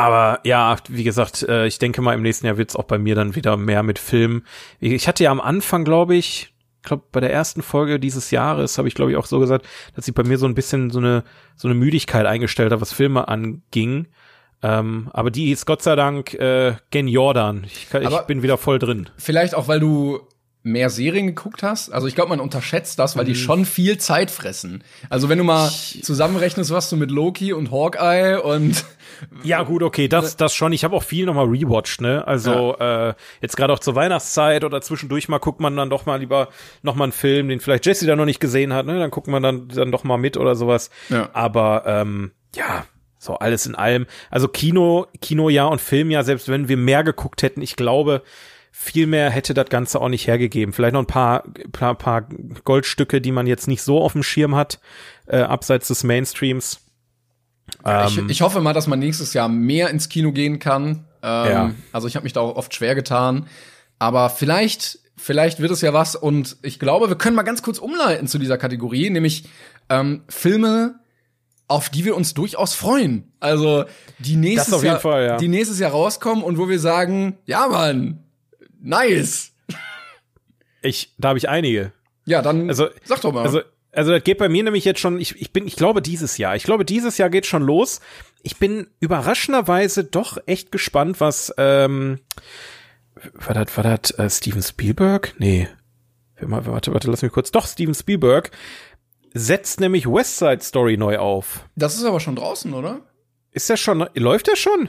Aber 0.00 0.40
ja, 0.44 0.76
wie 0.88 1.04
gesagt, 1.04 1.42
äh, 1.42 1.66
ich 1.66 1.78
denke 1.78 2.00
mal, 2.00 2.14
im 2.14 2.22
nächsten 2.22 2.46
Jahr 2.46 2.56
wird 2.56 2.70
es 2.70 2.76
auch 2.76 2.84
bei 2.84 2.96
mir 2.98 3.14
dann 3.14 3.34
wieder 3.34 3.58
mehr 3.58 3.82
mit 3.82 3.98
Film. 3.98 4.44
Ich 4.78 5.06
hatte 5.06 5.24
ja 5.24 5.30
am 5.30 5.42
Anfang, 5.42 5.84
glaube 5.84 6.16
ich, 6.16 6.54
glaube 6.82 7.02
bei 7.12 7.20
der 7.20 7.30
ersten 7.30 7.60
Folge 7.60 8.00
dieses 8.00 8.30
Jahres 8.30 8.78
habe 8.78 8.88
ich 8.88 8.94
glaube 8.94 9.10
ich 9.10 9.18
auch 9.18 9.26
so 9.26 9.38
gesagt, 9.38 9.68
dass 9.94 10.06
sich 10.06 10.14
bei 10.14 10.22
mir 10.22 10.38
so 10.38 10.46
ein 10.46 10.54
bisschen 10.54 10.88
so 10.88 11.00
eine 11.00 11.22
so 11.54 11.68
eine 11.68 11.74
Müdigkeit 11.74 12.24
eingestellt 12.24 12.72
hat, 12.72 12.80
was 12.80 12.94
Filme 12.94 13.28
anging. 13.28 14.06
Ähm, 14.62 15.10
aber 15.12 15.30
die 15.30 15.50
ist 15.50 15.66
Gott 15.66 15.82
sei 15.82 15.96
Dank 15.96 16.32
äh, 16.32 16.76
gen 16.90 17.06
Jordan. 17.06 17.64
Ich, 17.66 17.90
kann, 17.90 18.02
ich 18.02 18.20
bin 18.20 18.42
wieder 18.42 18.56
voll 18.56 18.78
drin. 18.78 19.10
Vielleicht 19.18 19.54
auch, 19.54 19.68
weil 19.68 19.80
du 19.80 20.20
mehr 20.62 20.90
Serien 20.90 21.26
geguckt 21.26 21.62
hast. 21.62 21.90
Also 21.90 22.06
ich 22.06 22.14
glaube, 22.14 22.30
man 22.30 22.40
unterschätzt 22.40 22.98
das, 22.98 23.16
weil 23.16 23.24
die 23.24 23.32
mhm. 23.32 23.36
schon 23.36 23.64
viel 23.64 23.96
Zeit 23.98 24.30
fressen. 24.30 24.84
Also 25.08 25.28
wenn 25.28 25.38
du 25.38 25.44
mal 25.44 25.70
zusammenrechnest, 25.70 26.70
was 26.70 26.90
du 26.90 26.96
mit 26.96 27.10
Loki 27.10 27.52
und 27.52 27.70
Hawkeye 27.70 28.36
und 28.42 28.84
ja 29.42 29.62
gut, 29.62 29.82
okay, 29.82 30.08
das 30.08 30.36
das 30.36 30.54
schon. 30.54 30.72
Ich 30.72 30.84
habe 30.84 30.94
auch 30.94 31.02
viel 31.02 31.24
nochmal 31.24 31.46
rewatcht, 31.46 32.00
ne? 32.00 32.26
Also 32.26 32.76
ja. 32.78 33.10
äh, 33.10 33.14
jetzt 33.40 33.56
gerade 33.56 33.72
auch 33.72 33.78
zur 33.78 33.94
Weihnachtszeit 33.94 34.64
oder 34.64 34.82
zwischendurch 34.82 35.28
mal 35.28 35.38
guckt 35.38 35.60
man 35.60 35.76
dann 35.76 35.88
doch 35.90 36.06
mal 36.06 36.20
lieber 36.20 36.48
nochmal 36.82 37.06
einen 37.06 37.12
Film, 37.12 37.48
den 37.48 37.60
vielleicht 37.60 37.86
Jesse 37.86 38.06
da 38.06 38.16
noch 38.16 38.26
nicht 38.26 38.40
gesehen 38.40 38.72
hat, 38.74 38.86
ne? 38.86 38.98
Dann 38.98 39.10
guckt 39.10 39.28
man 39.28 39.42
dann 39.42 39.68
dann 39.68 39.92
doch 39.92 40.04
mal 40.04 40.18
mit 40.18 40.36
oder 40.36 40.54
sowas. 40.54 40.90
Ja. 41.08 41.30
Aber 41.32 41.84
ähm, 41.86 42.32
ja, 42.54 42.84
so 43.18 43.34
alles 43.34 43.66
in 43.66 43.74
allem. 43.74 44.06
Also 44.30 44.48
Kino, 44.48 45.06
Kinojahr 45.20 45.70
und 45.70 45.80
Filmjahr, 45.80 46.24
selbst 46.24 46.48
wenn 46.48 46.68
wir 46.68 46.76
mehr 46.76 47.04
geguckt 47.04 47.42
hätten, 47.42 47.62
ich 47.62 47.76
glaube, 47.76 48.22
viel 48.70 49.06
mehr 49.06 49.30
hätte 49.30 49.54
das 49.54 49.68
Ganze 49.68 50.00
auch 50.00 50.08
nicht 50.08 50.26
hergegeben. 50.26 50.72
Vielleicht 50.72 50.94
noch 50.94 51.00
ein 51.00 51.06
paar, 51.06 51.44
paar, 51.72 51.94
paar 51.94 52.28
Goldstücke, 52.64 53.20
die 53.20 53.32
man 53.32 53.46
jetzt 53.46 53.68
nicht 53.68 53.82
so 53.82 54.00
auf 54.00 54.12
dem 54.12 54.22
Schirm 54.22 54.54
hat, 54.54 54.80
äh, 55.26 55.40
abseits 55.40 55.88
des 55.88 56.04
Mainstreams. 56.04 56.80
Ja, 57.84 58.06
ich, 58.06 58.18
ich 58.28 58.42
hoffe 58.42 58.60
mal, 58.60 58.72
dass 58.72 58.86
man 58.86 58.98
nächstes 58.98 59.34
Jahr 59.34 59.48
mehr 59.48 59.90
ins 59.90 60.08
Kino 60.08 60.32
gehen 60.32 60.58
kann. 60.58 61.06
Ähm, 61.22 61.50
Ja. 61.50 61.70
Also 61.92 62.08
ich 62.08 62.16
habe 62.16 62.24
mich 62.24 62.32
da 62.32 62.40
auch 62.40 62.56
oft 62.56 62.74
schwer 62.74 62.94
getan. 62.94 63.46
Aber 63.98 64.30
vielleicht, 64.30 64.98
vielleicht 65.16 65.60
wird 65.60 65.70
es 65.70 65.80
ja 65.82 65.92
was. 65.92 66.16
Und 66.16 66.56
ich 66.62 66.78
glaube, 66.78 67.08
wir 67.08 67.16
können 67.16 67.36
mal 67.36 67.42
ganz 67.42 67.62
kurz 67.62 67.78
umleiten 67.78 68.26
zu 68.26 68.38
dieser 68.38 68.58
Kategorie, 68.58 69.10
nämlich 69.10 69.44
ähm, 69.88 70.22
Filme, 70.28 71.00
auf 71.68 71.90
die 71.90 72.04
wir 72.04 72.16
uns 72.16 72.34
durchaus 72.34 72.74
freuen. 72.74 73.32
Also 73.38 73.84
die 74.18 74.36
nächstes 74.36 74.72
auf 74.72 74.82
jeden 74.82 74.94
Jahr, 74.94 75.00
Fall, 75.00 75.26
ja. 75.26 75.36
die 75.36 75.48
nächstes 75.48 75.78
Jahr 75.78 75.92
rauskommen 75.92 76.42
und 76.42 76.58
wo 76.58 76.68
wir 76.68 76.80
sagen, 76.80 77.38
ja 77.44 77.68
Mann, 77.68 78.24
nice. 78.80 79.52
Ich, 80.82 81.14
da 81.18 81.28
habe 81.28 81.38
ich 81.38 81.48
einige. 81.48 81.92
Ja, 82.24 82.42
dann 82.42 82.68
Also, 82.68 82.88
sag 83.04 83.20
doch 83.20 83.32
mal. 83.32 83.42
Also, 83.42 83.60
also 83.92 84.12
das 84.12 84.22
geht 84.22 84.38
bei 84.38 84.48
mir 84.48 84.62
nämlich 84.62 84.84
jetzt 84.84 85.00
schon, 85.00 85.18
ich, 85.20 85.40
ich 85.40 85.52
bin, 85.52 85.66
ich 85.66 85.76
glaube 85.76 86.00
dieses 86.00 86.38
Jahr, 86.38 86.54
ich 86.56 86.62
glaube 86.64 86.84
dieses 86.84 87.18
Jahr 87.18 87.28
geht 87.28 87.46
schon 87.46 87.62
los. 87.62 88.00
Ich 88.42 88.56
bin 88.56 88.86
überraschenderweise 89.00 90.04
doch 90.04 90.38
echt 90.46 90.72
gespannt, 90.72 91.20
was, 91.20 91.52
ähm, 91.58 92.20
war 93.34 93.54
das, 93.54 93.76
war 93.76 93.84
das 93.84 94.10
äh, 94.12 94.30
Steven 94.30 94.62
Spielberg? 94.62 95.34
Nee. 95.38 95.68
Warte, 96.40 96.92
warte, 96.92 97.10
lass 97.10 97.20
mich 97.22 97.32
kurz. 97.32 97.50
Doch, 97.50 97.66
Steven 97.66 97.94
Spielberg 97.94 98.50
setzt 99.34 99.80
nämlich 99.80 100.06
West 100.06 100.38
Side 100.38 100.62
Story 100.62 100.96
neu 100.96 101.18
auf. 101.18 101.68
das 101.76 101.96
ist 101.96 102.04
aber 102.04 102.20
schon 102.20 102.36
draußen, 102.36 102.72
oder? 102.72 103.00
Ist 103.52 103.68
der 103.68 103.76
schon, 103.76 104.08
läuft 104.14 104.46
der 104.46 104.56
schon? 104.56 104.88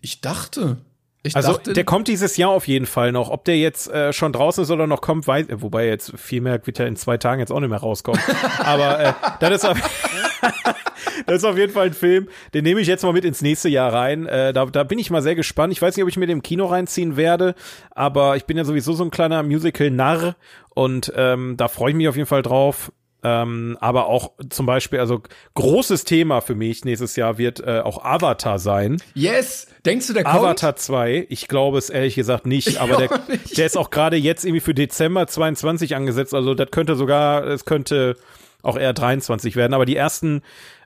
Ich 0.00 0.20
dachte. 0.20 0.78
Ich 1.22 1.36
Also 1.36 1.52
dachte, 1.52 1.74
der 1.74 1.84
kommt 1.84 2.08
dieses 2.08 2.38
Jahr 2.38 2.50
auf 2.50 2.66
jeden 2.66 2.86
Fall 2.86 3.12
noch. 3.12 3.28
Ob 3.28 3.44
der 3.44 3.58
jetzt 3.58 3.90
äh, 3.90 4.12
schon 4.12 4.32
draußen 4.32 4.64
ist 4.64 4.70
oder 4.70 4.86
noch 4.86 5.02
kommt, 5.02 5.26
weiß, 5.26 5.48
äh, 5.48 5.60
wobei 5.60 5.86
jetzt 5.86 6.18
viel 6.18 6.40
mehr 6.40 6.66
wird 6.66 6.78
ja 6.78 6.86
in 6.86 6.96
zwei 6.96 7.18
Tagen 7.18 7.40
jetzt 7.40 7.52
auch 7.52 7.60
nicht 7.60 7.68
mehr 7.68 7.78
rauskommen. 7.78 8.20
Aber 8.64 8.98
äh, 9.00 9.12
das 9.38 9.50
ist 9.56 9.64
auf, 9.66 9.78
das 11.26 11.36
ist 11.36 11.44
auf 11.44 11.58
jeden 11.58 11.72
Fall 11.72 11.88
ein 11.88 11.92
Film, 11.92 12.28
den 12.54 12.64
nehme 12.64 12.80
ich 12.80 12.88
jetzt 12.88 13.02
mal 13.02 13.12
mit 13.12 13.26
ins 13.26 13.42
nächste 13.42 13.68
Jahr 13.68 13.92
rein. 13.92 14.24
Äh, 14.24 14.54
da, 14.54 14.64
da 14.64 14.82
bin 14.82 14.98
ich 14.98 15.10
mal 15.10 15.20
sehr 15.20 15.34
gespannt. 15.34 15.74
Ich 15.74 15.82
weiß 15.82 15.94
nicht, 15.94 16.02
ob 16.02 16.08
ich 16.08 16.16
mir 16.16 16.26
den 16.26 16.38
im 16.38 16.42
Kino 16.42 16.64
reinziehen 16.64 17.18
werde, 17.18 17.54
aber 17.90 18.36
ich 18.36 18.46
bin 18.46 18.56
ja 18.56 18.64
sowieso 18.64 18.94
so 18.94 19.04
ein 19.04 19.10
kleiner 19.10 19.42
Musical-Narr 19.42 20.36
und 20.70 21.12
ähm, 21.16 21.58
da 21.58 21.68
freue 21.68 21.90
ich 21.90 21.96
mich 21.96 22.08
auf 22.08 22.16
jeden 22.16 22.28
Fall 22.28 22.42
drauf. 22.42 22.92
Ähm, 23.22 23.76
aber 23.80 24.06
auch 24.06 24.32
zum 24.48 24.66
Beispiel, 24.66 24.98
also 24.98 25.22
großes 25.54 26.04
Thema 26.04 26.40
für 26.40 26.54
mich 26.54 26.84
nächstes 26.84 27.16
Jahr 27.16 27.36
wird 27.36 27.60
äh, 27.60 27.80
auch 27.80 28.02
Avatar 28.04 28.58
sein. 28.58 29.02
yes. 29.14 29.66
Denkst 29.84 30.06
du, 30.06 30.12
der 30.12 30.24
kommt? 30.24 30.36
Avatar 30.36 30.76
2, 30.76 31.26
ich 31.28 31.48
glaube 31.48 31.78
es 31.78 31.90
ehrlich 31.90 32.14
gesagt 32.14 32.46
nicht, 32.46 32.78
aber 32.80 32.96
der, 32.96 33.10
nicht. 33.28 33.58
der 33.58 33.66
ist 33.66 33.76
auch 33.76 33.90
gerade 33.90 34.16
jetzt 34.16 34.44
irgendwie 34.44 34.60
für 34.60 34.74
Dezember 34.74 35.26
22 35.26 35.96
angesetzt, 35.96 36.34
also 36.34 36.54
das 36.54 36.70
könnte 36.70 36.96
sogar, 36.96 37.44
es 37.44 37.64
könnte 37.64 38.16
auch 38.62 38.76
eher 38.76 38.92
23 38.92 39.56
werden, 39.56 39.74
aber 39.74 39.86
die 39.86 39.96
ersten, 39.96 40.42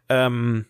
ähm, 0.08 0.66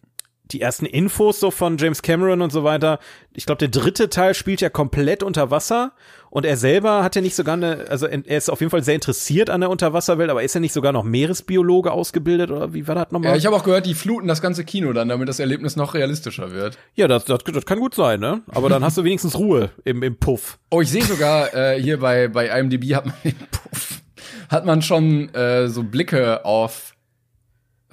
die 0.52 0.60
ersten 0.60 0.84
Infos 0.84 1.40
so 1.40 1.50
von 1.50 1.78
James 1.78 2.02
Cameron 2.02 2.42
und 2.42 2.52
so 2.52 2.64
weiter, 2.64 2.98
ich 3.32 3.46
glaube, 3.46 3.58
der 3.58 3.68
dritte 3.68 4.10
Teil 4.10 4.34
spielt 4.34 4.60
ja 4.60 4.68
komplett 4.68 5.22
unter 5.22 5.50
Wasser 5.50 5.92
und 6.28 6.44
er 6.44 6.56
selber 6.56 7.02
hat 7.02 7.16
ja 7.16 7.22
nicht 7.22 7.34
sogar 7.34 7.54
eine, 7.54 7.86
also 7.88 8.06
er 8.06 8.36
ist 8.36 8.50
auf 8.50 8.60
jeden 8.60 8.70
Fall 8.70 8.82
sehr 8.82 8.94
interessiert 8.94 9.48
an 9.48 9.60
der 9.62 9.70
Unterwasserwelt, 9.70 10.30
aber 10.30 10.42
ist 10.42 10.54
er 10.54 10.60
nicht 10.60 10.72
sogar 10.72 10.92
noch 10.92 11.02
Meeresbiologe 11.02 11.90
ausgebildet 11.90 12.50
oder 12.50 12.74
wie 12.74 12.86
war 12.86 12.94
das 12.94 13.10
nochmal? 13.10 13.30
Ja, 13.30 13.36
ich 13.36 13.46
habe 13.46 13.56
auch 13.56 13.64
gehört, 13.64 13.86
die 13.86 13.94
fluten 13.94 14.28
das 14.28 14.42
ganze 14.42 14.64
Kino 14.64 14.92
dann, 14.92 15.08
damit 15.08 15.28
das 15.28 15.38
Erlebnis 15.38 15.76
noch 15.76 15.94
realistischer 15.94 16.52
wird. 16.52 16.76
ja, 16.94 17.08
das, 17.08 17.24
das, 17.24 17.38
das 17.44 17.64
kann 17.64 17.78
gut 17.78 17.94
sein, 17.94 18.20
ne? 18.20 18.42
Aber 18.48 18.68
dann 18.68 18.84
hast 18.84 18.98
du 18.98 19.04
wenigstens 19.04 19.38
Ruhe 19.38 19.70
im, 19.84 20.02
im 20.02 20.16
Puff. 20.16 20.58
Oh, 20.70 20.80
ich 20.80 20.90
sehe 20.90 21.04
sogar 21.04 21.54
äh, 21.54 21.80
hier 21.80 22.00
bei 22.00 22.28
bei 22.28 22.48
IMDb 22.48 22.94
hat 22.94 23.06
man 23.06 23.14
Puff, 23.50 24.02
hat 24.48 24.66
man 24.66 24.82
schon 24.82 25.32
äh, 25.34 25.68
so 25.68 25.82
Blicke 25.82 26.44
auf 26.44 26.93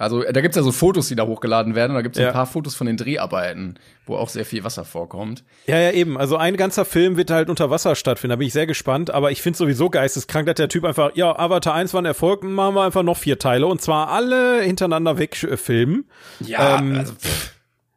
also 0.02 0.22
da 0.22 0.40
gibt's 0.40 0.56
ja 0.56 0.62
so 0.62 0.72
Fotos, 0.72 1.08
die 1.08 1.14
da 1.16 1.24
hochgeladen 1.26 1.74
werden. 1.74 1.90
Und 1.92 1.96
da 1.96 2.02
gibt's 2.02 2.18
Ja. 2.18 2.28
ein 2.28 2.32
paar 2.32 2.46
Fotos 2.46 2.74
von 2.74 2.86
den 2.86 2.96
Dreharbeiten, 2.96 3.78
wo 4.06 4.16
auch 4.16 4.28
sehr 4.28 4.44
viel 4.44 4.64
Wasser 4.64 4.84
vorkommt. 4.84 5.44
Ja, 5.66 5.78
ja, 5.78 5.90
eben. 5.92 6.18
Also 6.18 6.36
ein 6.36 6.56
ganzer 6.56 6.84
Film 6.84 7.16
wird 7.16 7.30
halt 7.30 7.48
unter 7.48 7.70
Wasser 7.70 7.94
stattfinden. 7.94 8.30
Da 8.32 8.36
bin 8.36 8.46
ich 8.48 8.52
sehr 8.52 8.66
gespannt. 8.66 9.10
Aber 9.10 9.30
ich 9.30 9.40
finde 9.42 9.56
sowieso 9.58 9.88
geisteskrank, 9.90 10.46
dass 10.46 10.56
der 10.56 10.68
Typ 10.68 10.84
einfach, 10.84 11.12
ja, 11.14 11.38
Avatar 11.38 11.74
1 11.74 11.94
war 11.94 12.02
ein 12.02 12.06
Erfolg, 12.06 12.42
machen 12.44 12.74
wir 12.74 12.82
einfach 12.82 13.02
noch 13.02 13.16
vier 13.16 13.38
Teile. 13.38 13.66
Und 13.66 13.80
zwar 13.80 14.08
alle 14.08 14.62
hintereinander 14.62 15.18
weg 15.18 15.42
äh, 15.42 15.56
filmen. 15.56 16.04
Ja, 16.40 16.78
Ähm, 16.78 16.96
also 16.98 17.14
pff, 17.14 17.52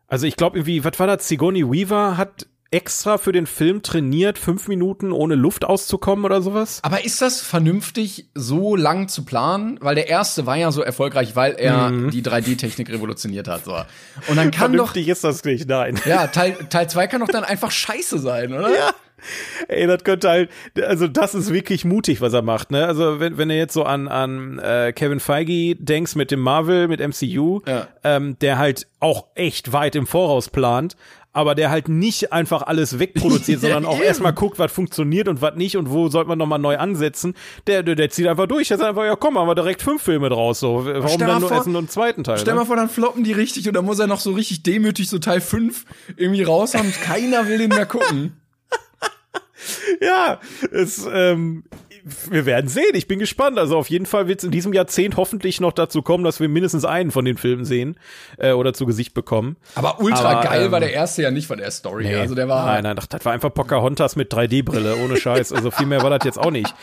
Also 0.08 0.28
ich 0.28 0.36
glaube 0.38 0.58
irgendwie, 0.60 0.84
was 0.84 1.00
war 1.00 1.08
das? 1.08 1.28
Sigourney 1.28 1.64
Weaver 1.70 2.18
hat 2.18 2.46
extra 2.72 3.18
für 3.18 3.32
den 3.32 3.46
Film 3.48 3.82
trainiert, 3.84 4.38
fünf 4.38 4.68
Minuten 4.68 5.12
ohne 5.12 5.36
Luft 5.36 5.64
auszukommen 5.66 6.26
oder 6.26 6.42
sowas. 6.42 6.80
aber 6.84 7.06
ist 7.06 7.22
das 7.22 7.40
vernünftig, 7.42 8.28
so 8.34 8.76
lang 8.76 9.08
zu 9.08 9.24
planen? 9.24 9.78
Weil 9.82 9.96
der 9.96 10.10
erste 10.10 10.46
war 10.46 10.58
ja 10.58 10.72
so 10.72 10.82
erfolgreich, 10.82 11.36
weil 11.36 11.54
er 11.54 11.92
die 12.12 12.22
3D-Technik 12.24 12.90
revolutioniert 12.90 13.48
hat. 13.48 13.66
So. 13.66 13.74
Und 14.28 14.36
dann 14.36 14.52
kann 14.52 14.72
doch, 14.74 14.88
Vernünftig 14.94 15.08
ist 15.10 15.24
das 15.24 15.44
nicht, 15.44 15.68
nein. 15.70 16.00
ja, 16.06 16.28
Teil, 16.28 16.56
Teil 16.70 16.90
2 16.90 17.08
kann 17.08 17.22
doch 17.22 17.28
dann 17.28 17.44
einfach 17.44 17.72
scheiße 17.72 18.20
sein, 18.20 18.52
oder? 18.54 18.70
Ja. 18.74 18.92
Ey, 19.70 19.88
das 19.88 20.04
könnte 20.04 20.30
halt, 20.30 20.50
also 20.86 21.08
das 21.08 21.34
ist 21.34 21.52
wirklich 21.52 21.86
mutig, 21.86 22.22
was 22.22 22.34
er 22.34 22.42
macht, 22.42 22.70
ne? 22.70 22.86
Also 22.86 23.20
wenn, 23.20 23.38
wenn 23.38 23.50
du 23.50 23.56
jetzt 23.56 23.74
so 23.74 23.84
an, 23.84 24.08
an 24.08 24.60
äh, 24.60 24.92
Kevin 24.94 25.20
Feige 25.20 25.76
denkst 25.78 26.16
mit 26.16 26.30
dem 26.32 26.42
Marvel, 26.42 26.88
mit 26.88 27.00
MCU, 27.00 27.62
Ja. 27.66 27.88
ähm, 28.04 28.38
der 28.40 28.58
halt 28.58 28.88
auch 29.00 29.28
echt 29.36 29.72
weit 29.74 29.96
im 29.96 30.06
Voraus 30.06 30.50
plant, 30.50 30.96
aber 31.36 31.54
der 31.54 31.70
halt 31.70 31.90
nicht 31.90 32.32
einfach 32.34 32.62
alles 32.64 32.98
wegproduziert, 32.98 33.62
Ja, 33.62 33.70
sondern 33.70 33.86
auch 33.86 33.98
eben. 33.98 34.06
erstmal 34.06 34.34
guckt, 34.34 34.58
was 34.58 34.72
funktioniert 34.72 35.28
und 35.28 35.42
was 35.42 35.56
nicht 35.56 35.78
und 35.78 35.92
wo 35.92 36.08
sollte 36.10 36.30
man 36.30 36.38
nochmal 36.38 36.60
neu 36.60 36.78
ansetzen. 36.78 37.36
Der, 37.68 37.84
der, 37.84 37.96
der 37.96 38.10
zieht 38.10 38.26
einfach 38.28 38.48
durch, 38.48 38.70
der 38.70 38.78
sagt 38.78 38.90
einfach, 38.90 39.04
ja 39.06 39.16
komm, 39.16 39.38
haben 39.38 39.48
wir 39.48 39.56
direkt 39.56 39.82
fünf 39.82 40.02
Filme 40.02 40.30
draus, 40.30 40.60
so. 40.60 40.86
Warum 40.86 41.08
Stell 41.10 41.28
dann 41.28 41.40
nur 41.42 41.50
vor- 41.50 41.58
erst 41.58 41.68
nur 41.68 41.78
einen 41.80 41.90
zweiten 41.90 42.24
Teil? 42.24 42.38
Stell 42.40 42.54
ne? 42.54 42.62
mal 42.62 42.66
vor, 42.66 42.76
dann 42.78 42.90
floppen 42.90 43.24
die 43.24 43.34
richtig 43.34 43.68
und 43.68 43.74
dann 43.76 43.86
muss 43.86 44.00
er 44.00 44.08
noch 44.08 44.20
so 44.20 44.32
richtig 44.32 44.64
demütig 44.64 45.10
so 45.10 45.20
Teil 45.20 45.42
5 45.42 45.86
irgendwie 46.18 46.44
raus 46.44 46.74
haben. 46.74 46.92
Keiner 47.04 47.48
will 47.48 47.58
den 47.58 47.70
mehr 47.70 47.86
gucken. 47.86 48.34
Ja, 50.02 50.40
es, 50.72 51.08
ähm, 51.12 51.64
wir 52.30 52.46
werden 52.46 52.68
sehen. 52.68 52.94
Ich 52.94 53.08
bin 53.08 53.18
gespannt. 53.18 53.58
Also 53.58 53.78
auf 53.78 53.90
jeden 53.90 54.06
Fall 54.06 54.28
wird 54.28 54.40
es 54.40 54.46
in 54.46 54.52
diesem 54.52 54.74
Jahrzehnt 54.74 55.18
hoffentlich 55.18 55.60
noch 55.60 55.74
dazu 55.74 56.04
kommen, 56.04 56.24
dass 56.24 56.40
wir 56.40 56.48
mindestens 56.48 56.86
einen 56.86 57.10
von 57.10 57.26
den 57.26 57.36
Filmen 57.38 57.66
sehen 57.66 57.98
äh, 58.38 58.52
oder 58.52 58.74
zu 58.74 58.86
Gesicht 58.86 59.16
bekommen. 59.16 59.56
Aber 59.74 60.00
ultra 60.00 60.30
Aber, 60.32 60.48
geil 60.48 60.66
ähm, 60.66 60.72
war 60.72 60.80
der 60.80 60.94
erste 60.94 61.24
ja 61.24 61.32
nicht 61.32 61.48
von 61.48 61.58
der 61.58 61.72
Story. 61.72 62.14
Also 62.14 62.36
der 62.36 62.48
war. 62.48 62.68
Nein, 62.68 62.84
nein, 62.84 62.98
ach, 63.00 63.08
das 63.08 63.26
war 63.26 63.34
einfach 63.34 63.52
Pocahontas 63.52 64.16
mit 64.16 64.32
3D-Brille, 64.32 64.98
ohne 65.04 65.18
Scheiß. 65.18 65.52
Also 65.52 65.72
viel 65.72 65.88
mehr 65.88 66.04
war 66.04 66.12
das 66.12 66.24
jetzt 66.26 66.38
auch 66.38 66.52
nicht. 66.52 66.74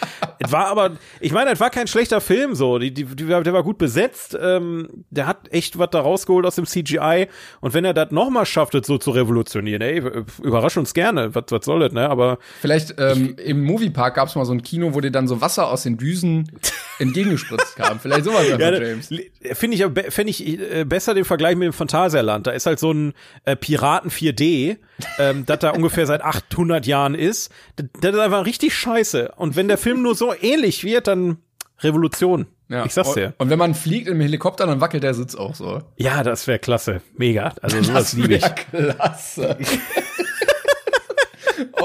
Es 0.41 0.51
war 0.51 0.67
aber, 0.67 0.93
ich 1.21 1.33
meine, 1.33 1.53
es 1.53 1.61
war 1.61 1.71
kein 1.71 1.87
schlechter 1.87 2.21
Film 2.21 2.57
so. 2.57 2.79
Die, 2.79 2.93
die, 2.93 3.05
die, 3.05 3.27
der 3.27 3.53
war 3.53 3.63
gut 3.63 3.79
besetzt. 3.79 4.37
Ähm, 4.41 5.05
der 5.11 5.29
hat 5.29 5.53
echt 5.53 5.79
was 5.79 5.91
da 5.91 6.01
rausgeholt 6.01 6.45
aus 6.47 6.57
dem 6.57 6.67
CGI. 6.67 7.29
Und 7.61 7.75
wenn 7.75 7.85
er 7.85 7.95
das 7.95 8.11
nochmal 8.11 8.45
schafft, 8.47 8.75
das 8.75 8.89
so 8.89 8.99
zu 8.99 9.13
revolutionieren, 9.13 9.83
ey, 9.83 10.03
überrasch 10.43 10.77
uns 10.77 10.95
gerne. 10.95 11.33
Was, 11.37 11.45
was 11.51 11.65
soll 11.65 11.79
das, 11.79 11.93
ne? 11.93 12.11
Aber 12.11 12.39
Vielleicht 12.61 12.97
ähm, 12.99 13.37
im 13.37 13.63
Moviepark 13.63 14.17
gab 14.17 14.29
es 14.29 14.35
mal 14.35 14.45
so 14.45 14.53
ein 14.53 14.63
Kino, 14.63 14.95
wo 14.95 15.01
dir 15.01 15.12
dann 15.13 15.29
so 15.29 15.41
Wasser 15.41 15.69
aus 15.69 15.83
den 15.85 15.97
Düsen 15.99 16.51
entgegengespritzt 16.99 17.77
kam. 17.77 18.01
Vielleicht 18.01 18.25
sowas 18.25 18.47
ja, 18.59 18.59
James. 18.59 19.09
Finde 19.53 19.77
ich, 19.77 19.87
be- 19.87 20.11
fänd 20.11 20.31
ich 20.31 20.47
äh, 20.47 20.85
besser 20.85 21.15
den 21.15 21.25
Vergleich 21.25 21.57
mit 21.57 21.67
dem 21.67 21.73
Phantasialand. 21.73 22.47
Da 22.47 22.51
ist 22.53 22.67
halt 22.67 22.79
so 22.79 22.93
ein 22.93 23.13
äh, 23.45 23.57
Piraten 23.57 24.11
4D, 24.11 24.77
ähm, 25.19 25.45
das 25.47 25.59
da 25.61 25.71
ungefähr 25.71 26.07
seit 26.07 26.23
800 26.23 26.87
Jahren 26.87 27.15
ist. 27.15 27.51
Das, 27.77 28.15
ist 28.15 28.19
einfach 28.21 28.47
richtig 28.47 28.75
scheiße. 28.75 29.33
Und 29.37 29.57
wenn 29.57 29.69
der 29.69 29.79
Film 29.79 30.03
nur 30.03 30.15
so 30.15 30.33
ähnlich 30.41 30.85
wird, 30.85 31.07
dann 31.07 31.39
Revolution. 31.81 32.47
Ja. 32.69 32.87
Ich 32.87 32.95
sag's 32.95 33.13
dir. 33.13 33.27
Und, 33.27 33.35
und 33.47 33.51
wenn 33.51 33.59
man 33.59 33.75
fliegt 33.75 34.09
im 34.09 34.21
Helikopter, 34.21 34.67
dann 34.67 34.81
wackelt 34.81 35.03
der 35.03 35.13
Sitz 35.13 35.35
auch 35.35 35.55
so. 35.55 35.83
Ja, 35.97 36.23
das 36.23 36.47
wäre 36.47 36.59
klasse. 36.59 37.03
Mega. 37.19 37.53
Also 37.61 37.83
sowas 37.83 38.15
liebe 38.15 38.35
ich. 38.35 38.55
klasse. 38.71 39.59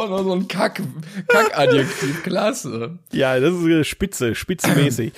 oh, 0.04 0.08
nur 0.08 0.24
so 0.24 0.34
ein 0.34 0.48
Kack, 0.48 0.82
Kack-Adjektiv. 1.28 2.24
Klasse. 2.24 2.98
Ja, 3.12 3.40
das 3.40 3.54
ist 3.54 3.66
äh, 3.66 3.84
spitze, 3.84 4.36
spitzenmäßig. 4.36 5.14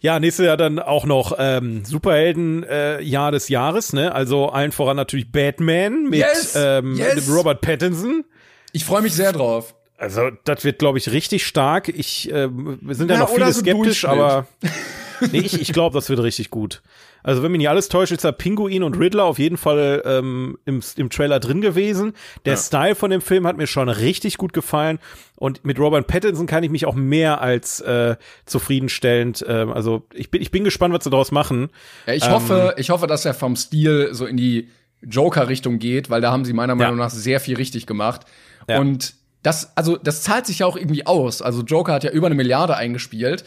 ja, 0.00 0.18
nächstes 0.20 0.46
Jahr 0.46 0.56
dann 0.56 0.78
auch 0.78 1.04
noch 1.04 1.34
ähm, 1.38 1.84
Superhelden 1.84 2.64
äh, 2.64 3.00
Jahr 3.00 3.32
des 3.32 3.48
Jahres, 3.48 3.92
ne? 3.92 4.14
Also 4.14 4.48
allen 4.48 4.72
voran 4.72 4.96
natürlich 4.96 5.30
Batman 5.30 6.04
mit 6.04 6.20
Yes, 6.20 6.54
ähm, 6.56 6.94
yes. 6.96 7.28
Robert 7.30 7.60
Pattinson. 7.60 8.24
Ich 8.72 8.84
freue 8.84 9.02
mich 9.02 9.14
sehr 9.14 9.32
drauf. 9.32 9.74
Also, 9.96 10.30
das 10.44 10.64
wird, 10.64 10.80
glaube 10.80 10.98
ich, 10.98 11.12
richtig 11.12 11.46
stark. 11.46 11.88
Ich, 11.88 12.30
äh, 12.30 12.48
wir 12.50 12.94
sind 12.94 13.08
ja, 13.08 13.14
Ja, 13.16 13.20
noch 13.22 13.30
viele 13.30 13.52
so 13.52 13.60
skeptisch, 13.60 14.04
aber 14.04 14.46
nee, 15.32 15.38
ich, 15.38 15.60
ich 15.60 15.72
glaube, 15.72 15.94
das 15.94 16.08
wird 16.08 16.20
richtig 16.20 16.50
gut. 16.50 16.82
Also, 17.22 17.42
wenn 17.42 17.52
mich 17.52 17.58
nicht 17.58 17.68
alles 17.70 17.88
täuscht, 17.88 18.12
ist 18.12 18.24
da 18.24 18.32
Pinguin 18.32 18.82
und 18.82 18.98
Riddler 18.98 19.24
auf 19.24 19.38
jeden 19.38 19.56
Fall 19.56 20.02
ähm, 20.04 20.58
im, 20.66 20.82
im 20.96 21.08
Trailer 21.10 21.40
drin 21.40 21.60
gewesen. 21.62 22.12
Der 22.44 22.56
Style 22.56 22.94
von 22.94 23.10
dem 23.10 23.22
Film 23.22 23.46
hat 23.46 23.56
mir 23.56 23.66
schon 23.66 23.88
richtig 23.88 24.36
gut 24.36 24.52
gefallen. 24.52 24.98
Und 25.36 25.64
mit 25.64 25.78
Robert 25.78 26.06
Pattinson 26.06 26.46
kann 26.46 26.62
ich 26.64 26.70
mich 26.70 26.84
auch 26.86 26.94
mehr 26.94 27.40
als 27.40 27.80
äh, 27.80 28.16
zufriedenstellend. 28.46 29.44
ähm, 29.48 29.72
also, 29.72 30.06
ich 30.12 30.30
bin, 30.30 30.42
ich 30.42 30.50
bin 30.50 30.64
gespannt, 30.64 30.94
was 30.94 31.04
sie 31.04 31.10
daraus 31.10 31.32
machen. 31.32 31.70
Ja, 32.06 32.14
ich 32.14 32.24
Ähm. 32.24 32.32
hoffe, 32.32 32.74
ich 32.76 32.90
hoffe, 32.90 33.06
dass 33.06 33.24
er 33.24 33.34
vom 33.34 33.56
Stil 33.56 34.10
so 34.12 34.26
in 34.26 34.36
die 34.36 34.68
Joker-Richtung 35.02 35.78
geht, 35.78 36.10
weil 36.10 36.20
da 36.20 36.30
haben 36.30 36.44
sie 36.44 36.52
meiner 36.52 36.74
Meinung 36.74 36.96
nach 36.96 37.10
sehr 37.10 37.40
viel 37.40 37.56
richtig 37.56 37.86
gemacht. 37.86 38.22
Ja. 38.68 38.78
Und 38.80 39.14
das, 39.42 39.76
also, 39.76 39.96
das 39.96 40.22
zahlt 40.22 40.46
sich 40.46 40.60
ja 40.60 40.66
auch 40.66 40.76
irgendwie 40.76 41.06
aus. 41.06 41.42
Also, 41.42 41.62
Joker 41.62 41.94
hat 41.94 42.04
ja 42.04 42.10
über 42.10 42.26
eine 42.26 42.34
Milliarde 42.34 42.76
eingespielt. 42.76 43.44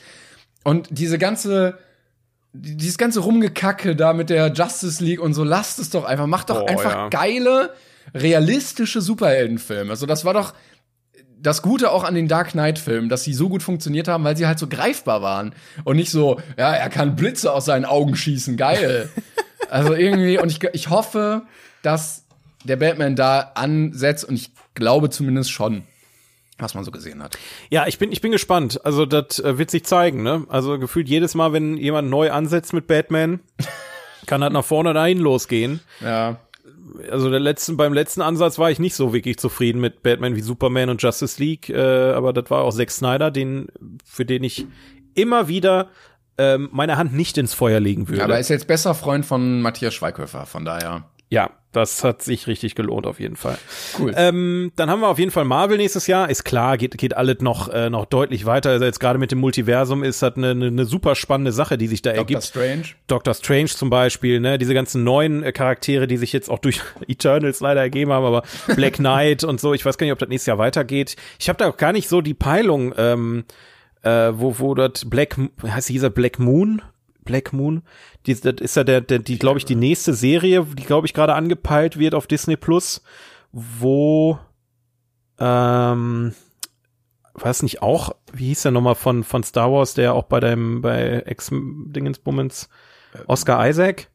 Und 0.68 0.88
diese 0.92 1.18
ganze 1.18 1.78
dieses 2.52 2.98
ganze 2.98 3.22
Rumgekacke 3.22 3.96
da 3.96 4.12
mit 4.12 4.30
der 4.30 4.52
Justice 4.52 5.02
League 5.02 5.22
und 5.22 5.34
so, 5.34 5.46
lasst 5.46 5.80
es 5.80 5.92
doch 5.92 6.04
einfach. 6.04 6.28
Macht 6.28 6.50
doch 6.50 6.64
Oh, 6.64 6.66
einfach 6.66 6.92
ja. 6.92 7.10
geile, 7.10 7.74
realistische 8.14 9.00
Superheldenfilme. 9.00 9.90
Also 9.92 10.06
das 10.06 10.26
war 10.26 10.34
doch 10.34 10.54
das 11.40 11.62
Gute 11.62 11.90
auch 11.92 12.04
an 12.04 12.16
den 12.16 12.28
Dark 12.28 12.52
Knight-Filmen, 12.52 13.08
dass 13.08 13.24
sie 13.24 13.34
so 13.34 13.48
gut 13.48 13.64
funktioniert 13.64 14.10
haben, 14.10 14.26
weil 14.26 14.36
sie 14.36 14.46
halt 14.46 14.60
so 14.60 14.68
greifbar 14.68 15.22
waren. 15.22 15.56
Und 15.86 15.96
nicht 15.96 16.12
so, 16.12 16.42
ja, 16.58 16.74
er 16.74 16.90
kann 16.90 17.16
Blitze 17.16 17.54
aus 17.54 17.64
seinen 17.64 17.86
Augen 17.86 18.18
schießen, 18.18 18.58
geil. 18.58 19.10
also 19.70 19.94
irgendwie, 19.94 20.38
und 20.38 20.52
ich, 20.52 20.62
ich 20.74 20.90
hoffe, 20.90 21.44
dass 21.82 22.26
der 22.66 22.76
Batman 22.76 23.16
da 23.16 23.52
ansetzt, 23.56 24.26
und 24.26 24.36
ich 24.36 24.52
glaube 24.74 25.10
zumindest 25.12 25.50
schon, 25.50 25.84
was 26.60 26.74
man 26.74 26.84
so 26.84 26.92
gesehen 26.92 27.22
hat. 27.22 27.38
Ja, 27.70 27.88
ich 27.88 28.00
bin, 28.00 28.12
ich 28.12 28.22
bin 28.22 28.32
gespannt. 28.32 28.84
Also, 28.84 29.06
das 29.06 29.40
äh, 29.40 29.58
wird 29.58 29.72
sich 29.72 29.86
zeigen, 29.86 30.24
ne? 30.24 30.46
Also, 30.50 30.80
gefühlt 30.80 31.08
jedes 31.08 31.36
Mal, 31.36 31.54
wenn 31.54 31.78
jemand 31.78 32.10
neu 32.10 32.32
ansetzt 32.32 32.74
mit 32.74 32.88
Batman, 32.88 33.40
kann 34.26 34.42
halt 34.44 34.54
nach 34.54 34.66
vorne 34.66 34.94
dahin 34.94 35.20
losgehen. 35.20 35.80
Ja. 36.02 36.40
Also, 37.12 37.30
der 37.30 37.40
letzten, 37.40 37.78
beim 37.78 37.94
letzten 37.94 38.22
Ansatz 38.22 38.58
war 38.58 38.72
ich 38.72 38.80
nicht 38.80 38.96
so 38.96 39.14
wirklich 39.14 39.38
zufrieden 39.38 39.80
mit 39.80 40.04
Batman 40.04 40.36
wie 40.36 40.42
Superman 40.42 40.90
und 40.90 41.02
Justice 41.02 41.42
League, 41.42 41.70
äh, 41.70 42.12
aber 42.14 42.34
das 42.34 42.50
war 42.50 42.64
auch 42.64 42.74
Zack 42.74 42.92
Snyder, 42.92 43.30
den, 43.30 43.68
für 44.04 44.26
den 44.26 44.44
ich 44.44 44.66
immer 45.14 45.48
wieder 45.48 45.90
ähm, 46.38 46.70
meine 46.72 46.98
Hand 46.98 47.14
nicht 47.14 47.38
ins 47.38 47.54
Feuer 47.54 47.80
legen 47.80 48.08
würde. 48.08 48.24
Aber 48.24 48.36
er 48.36 48.40
ist 48.40 48.50
jetzt 48.50 48.68
besser 48.68 48.94
Freund 48.94 49.26
von 49.26 49.62
Matthias 49.62 49.94
Schweighöfer, 49.94 50.46
von 50.46 50.66
daher. 50.66 51.06
ja, 51.30 51.50
das 51.78 52.04
hat 52.04 52.22
sich 52.22 52.48
richtig 52.48 52.76
gelohnt 52.76 53.06
auf 53.06 53.20
jeden 53.20 53.36
Fall. 53.36 53.58
Cool. 54.00 54.14
Ähm, 54.16 54.72
dann 54.76 54.90
haben 54.90 55.02
wir 55.02 55.08
auf 55.08 55.20
jeden 55.20 55.32
Fall 55.32 55.46
Marvel 55.46 55.78
nächstes 55.78 56.08
Jahr. 56.08 56.30
Ist 56.30 56.44
klar, 56.44 56.78
geht, 56.78 56.98
geht 56.98 57.16
alles 57.16 57.40
noch, 57.40 57.70
äh, 57.70 57.90
noch 57.90 58.06
deutlich 58.06 58.46
weiter. 58.46 58.72
Also 58.72 58.86
jetzt 58.86 59.00
gerade 59.00 59.20
mit 59.20 59.32
dem 59.32 59.40
Multiversum 59.40 60.04
ist 60.04 60.22
das 60.22 60.36
eine, 60.36 60.52
eine, 60.52 60.68
eine 60.68 60.86
super 60.86 61.16
spannende 61.16 61.52
Sache, 61.52 61.78
die 61.78 61.88
sich 61.88 62.02
da 62.02 62.12
Doctor 62.12 62.22
ergibt. 62.22 62.44
Strange. 62.44 62.84
Doctor 63.08 63.34
Strange 63.34 63.68
zum 63.68 63.90
Beispiel, 63.90 64.40
ne, 64.40 64.58
diese 64.58 64.74
ganzen 64.74 65.04
neuen 65.04 65.44
äh, 65.44 65.52
Charaktere, 65.52 66.08
die 66.08 66.18
sich 66.18 66.34
jetzt 66.34 66.50
auch 66.50 66.60
durch 66.60 66.82
Eternals 67.08 67.60
leider 67.60 67.82
ergeben 67.82 68.12
haben, 68.12 68.26
aber 68.26 68.44
Black 68.76 68.94
Knight 68.98 69.44
und 69.44 69.62
so, 69.62 69.74
ich 69.74 69.86
weiß 69.86 69.98
gar 69.98 70.06
nicht, 70.06 70.14
ob 70.14 70.20
das 70.20 70.30
nächstes 70.30 70.48
Jahr 70.48 70.58
weitergeht. 70.58 71.16
Ich 71.40 71.50
habe 71.50 71.58
da 71.58 71.70
auch 71.70 71.78
gar 71.78 71.94
nicht 71.94 72.10
so 72.10 72.22
die 72.22 72.34
Peilung, 72.34 72.94
ähm, 72.98 73.46
äh, 74.04 74.32
wo, 74.34 74.60
wo 74.60 74.76
das 74.76 75.10
Black, 75.10 75.38
heißt 75.64 75.90
dieser 75.90 76.10
Black 76.10 76.40
Moon? 76.40 76.82
Black 77.28 77.54
Moon, 77.54 77.84
die, 78.26 78.34
das 78.34 78.56
ist 78.60 78.76
ja 78.76 78.84
der, 78.84 79.02
der 79.02 79.20
die, 79.20 79.38
glaube 79.38 79.60
ich, 79.60 79.66
die 79.66 79.76
nächste 79.76 80.14
Serie, 80.16 80.66
die, 80.66 80.84
glaube 80.84 81.06
ich, 81.06 81.14
gerade 81.14 81.36
angepeilt 81.36 82.00
wird 82.00 82.16
auf 82.16 82.26
Disney 82.26 82.58
Plus, 82.58 83.04
wo, 83.52 84.40
ähm, 85.40 86.34
weiß 87.36 87.62
nicht 87.64 87.82
auch, 87.84 88.16
wie 88.34 88.48
hieß 88.48 88.64
der 88.64 88.72
nochmal 88.72 88.96
von, 88.96 89.24
von 89.24 89.44
Star 89.44 89.72
Wars, 89.72 89.94
der 89.94 90.14
auch 90.16 90.24
bei 90.24 90.40
deinem, 90.40 90.82
bei 90.82 91.20
Ex-Dingensbummens, 91.26 92.70
Oscar 93.28 93.68
Isaac? 93.68 94.10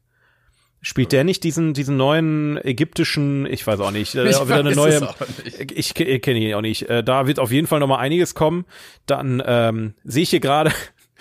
Spielt 0.85 1.13
der 1.13 1.23
nicht 1.23 1.45
diesen, 1.45 1.73
diesen 1.73 1.95
neuen 1.95 2.57
ägyptischen, 2.57 3.45
ich 3.45 3.65
weiß 3.65 3.79
auch 3.79 3.91
nicht, 3.91 4.15
äh, 4.15 4.25
Ich 4.29 4.41
wieder 4.43 4.55
eine 4.59 4.75
neue, 4.75 4.99
nicht. 4.99 5.71
ich, 5.71 5.93
ke- 5.93 6.19
kenne 6.19 6.39
ihn 6.39 6.53
auch 6.55 6.61
nicht. 6.61 6.89
Äh, 6.89 7.05
da 7.05 7.25
wird 7.25 7.39
auf 7.39 7.53
jeden 7.53 7.67
Fall 7.67 7.79
noch 7.79 7.87
mal 7.87 7.99
einiges 7.99 8.35
kommen. 8.35 8.65
Dann 9.05 9.41
ähm, 9.45 9.93
sehe 10.03 10.23
ich 10.23 10.31
hier 10.31 10.41
gerade 10.41 10.73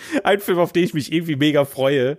ein 0.24 0.40
Film, 0.40 0.59
auf 0.59 0.72
den 0.72 0.84
ich 0.84 0.94
mich 0.94 1.12
irgendwie 1.12 1.36
mega 1.36 1.64
freue. 1.64 2.18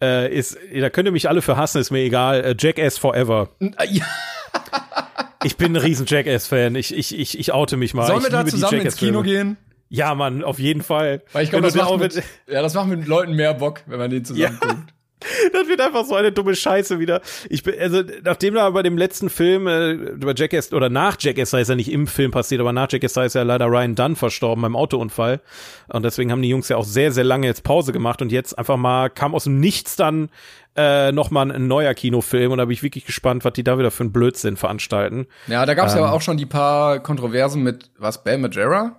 Äh, 0.00 0.34
ist, 0.34 0.58
da 0.74 0.90
könnt 0.90 1.06
ihr 1.06 1.12
mich 1.12 1.28
alle 1.28 1.42
für 1.42 1.56
hassen, 1.56 1.80
ist 1.80 1.90
mir 1.90 2.00
egal. 2.00 2.40
Äh, 2.44 2.54
Jackass 2.58 2.98
Forever. 2.98 3.50
Ja, 3.60 4.04
Ich 5.44 5.56
bin 5.56 5.72
ein 5.72 5.76
riesen 5.76 6.06
Jackass-Fan. 6.06 6.74
Ich, 6.76 6.96
ich, 6.96 7.18
ich, 7.18 7.38
ich 7.38 7.52
oute 7.52 7.76
mich 7.76 7.94
mal. 7.94 8.06
sollen 8.06 8.22
wir 8.22 8.30
da 8.30 8.46
zusammen 8.46 8.80
ins 8.80 8.96
Kino 8.96 9.22
gehen? 9.22 9.56
Ja, 9.88 10.14
Mann, 10.14 10.42
auf 10.44 10.58
jeden 10.58 10.82
Fall. 10.82 11.22
Weil 11.32 11.44
ich 11.44 11.50
glaube, 11.50 11.66
das, 11.66 11.74
macht 11.74 11.98
mit, 11.98 12.22
ja, 12.48 12.62
das 12.62 12.74
macht 12.74 12.88
mit 12.88 13.06
Leuten 13.06 13.34
mehr 13.34 13.52
Bock, 13.54 13.82
wenn 13.86 13.98
man 13.98 14.10
den 14.10 14.24
zusammen 14.24 14.58
Ja. 14.60 14.68
guckt. 14.68 14.94
Das 15.52 15.68
wird 15.68 15.80
einfach 15.80 16.04
so 16.04 16.14
eine 16.14 16.32
dumme 16.32 16.54
Scheiße 16.54 16.98
wieder. 16.98 17.20
Ich 17.48 17.62
bin, 17.62 17.78
also, 17.78 18.02
nachdem 18.24 18.54
da 18.54 18.70
bei 18.70 18.82
dem 18.82 18.96
letzten 18.96 19.30
Film, 19.30 19.66
äh, 19.66 19.92
über 19.92 20.34
Jackass, 20.34 20.72
oder 20.72 20.88
nach 20.88 21.16
Jackass 21.18 21.50
sei 21.50 21.60
es 21.60 21.68
ja 21.68 21.74
nicht 21.74 21.90
im 21.90 22.06
Film 22.06 22.30
passiert, 22.30 22.60
aber 22.60 22.72
nach 22.72 22.90
Jackass 22.90 23.16
es 23.16 23.34
ja 23.34 23.42
leider 23.42 23.66
Ryan 23.66 23.94
Dunn 23.94 24.16
verstorben 24.16 24.62
beim 24.62 24.76
Autounfall. 24.76 25.40
Und 25.88 26.04
deswegen 26.04 26.32
haben 26.32 26.42
die 26.42 26.48
Jungs 26.48 26.68
ja 26.68 26.76
auch 26.76 26.84
sehr, 26.84 27.12
sehr 27.12 27.24
lange 27.24 27.46
jetzt 27.46 27.64
Pause 27.64 27.92
gemacht 27.92 28.22
und 28.22 28.32
jetzt 28.32 28.58
einfach 28.58 28.76
mal 28.76 29.10
kam 29.10 29.34
aus 29.34 29.44
dem 29.44 29.60
Nichts 29.60 29.96
dann 29.96 30.30
äh, 30.74 31.12
nochmal 31.12 31.50
ein 31.52 31.66
neuer 31.66 31.92
Kinofilm 31.94 32.52
und 32.52 32.58
da 32.58 32.64
bin 32.64 32.72
ich 32.72 32.82
wirklich 32.82 33.04
gespannt, 33.04 33.44
was 33.44 33.52
die 33.52 33.64
da 33.64 33.78
wieder 33.78 33.90
für 33.90 34.04
einen 34.04 34.12
Blödsinn 34.12 34.56
veranstalten. 34.56 35.26
Ja, 35.46 35.66
da 35.66 35.74
gab 35.74 35.88
es 35.88 35.94
Ähm. 35.94 36.00
ja 36.00 36.10
auch 36.12 36.22
schon 36.22 36.38
die 36.38 36.46
paar 36.46 37.00
Kontroversen 37.00 37.62
mit, 37.62 37.90
was, 37.98 38.24
Bam 38.24 38.40
Majera? 38.40 38.96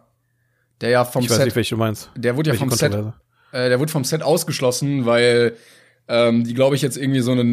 Der 0.81 0.89
ja 0.89 1.05
vom 1.05 1.23
Ich 1.23 1.29
weiß 1.29 1.37
Set, 1.37 1.45
nicht, 1.45 1.55
welche 1.55 1.75
du 1.75 1.79
meinst. 1.79 2.11
der 2.15 2.35
wurde 2.35 2.49
ja 2.49 2.53
Welche 2.53 2.69
vom 2.69 2.77
Set, 2.77 2.93
äh, 3.53 3.69
der 3.69 3.79
wurde 3.79 3.91
vom 3.91 4.03
Set 4.03 4.21
ausgeschlossen, 4.21 5.05
weil 5.05 5.55
ähm, 6.07 6.43
die, 6.43 6.53
glaube 6.53 6.75
ich, 6.75 6.81
jetzt 6.81 6.97
irgendwie 6.97 7.21
so 7.21 7.31
eine 7.31 7.43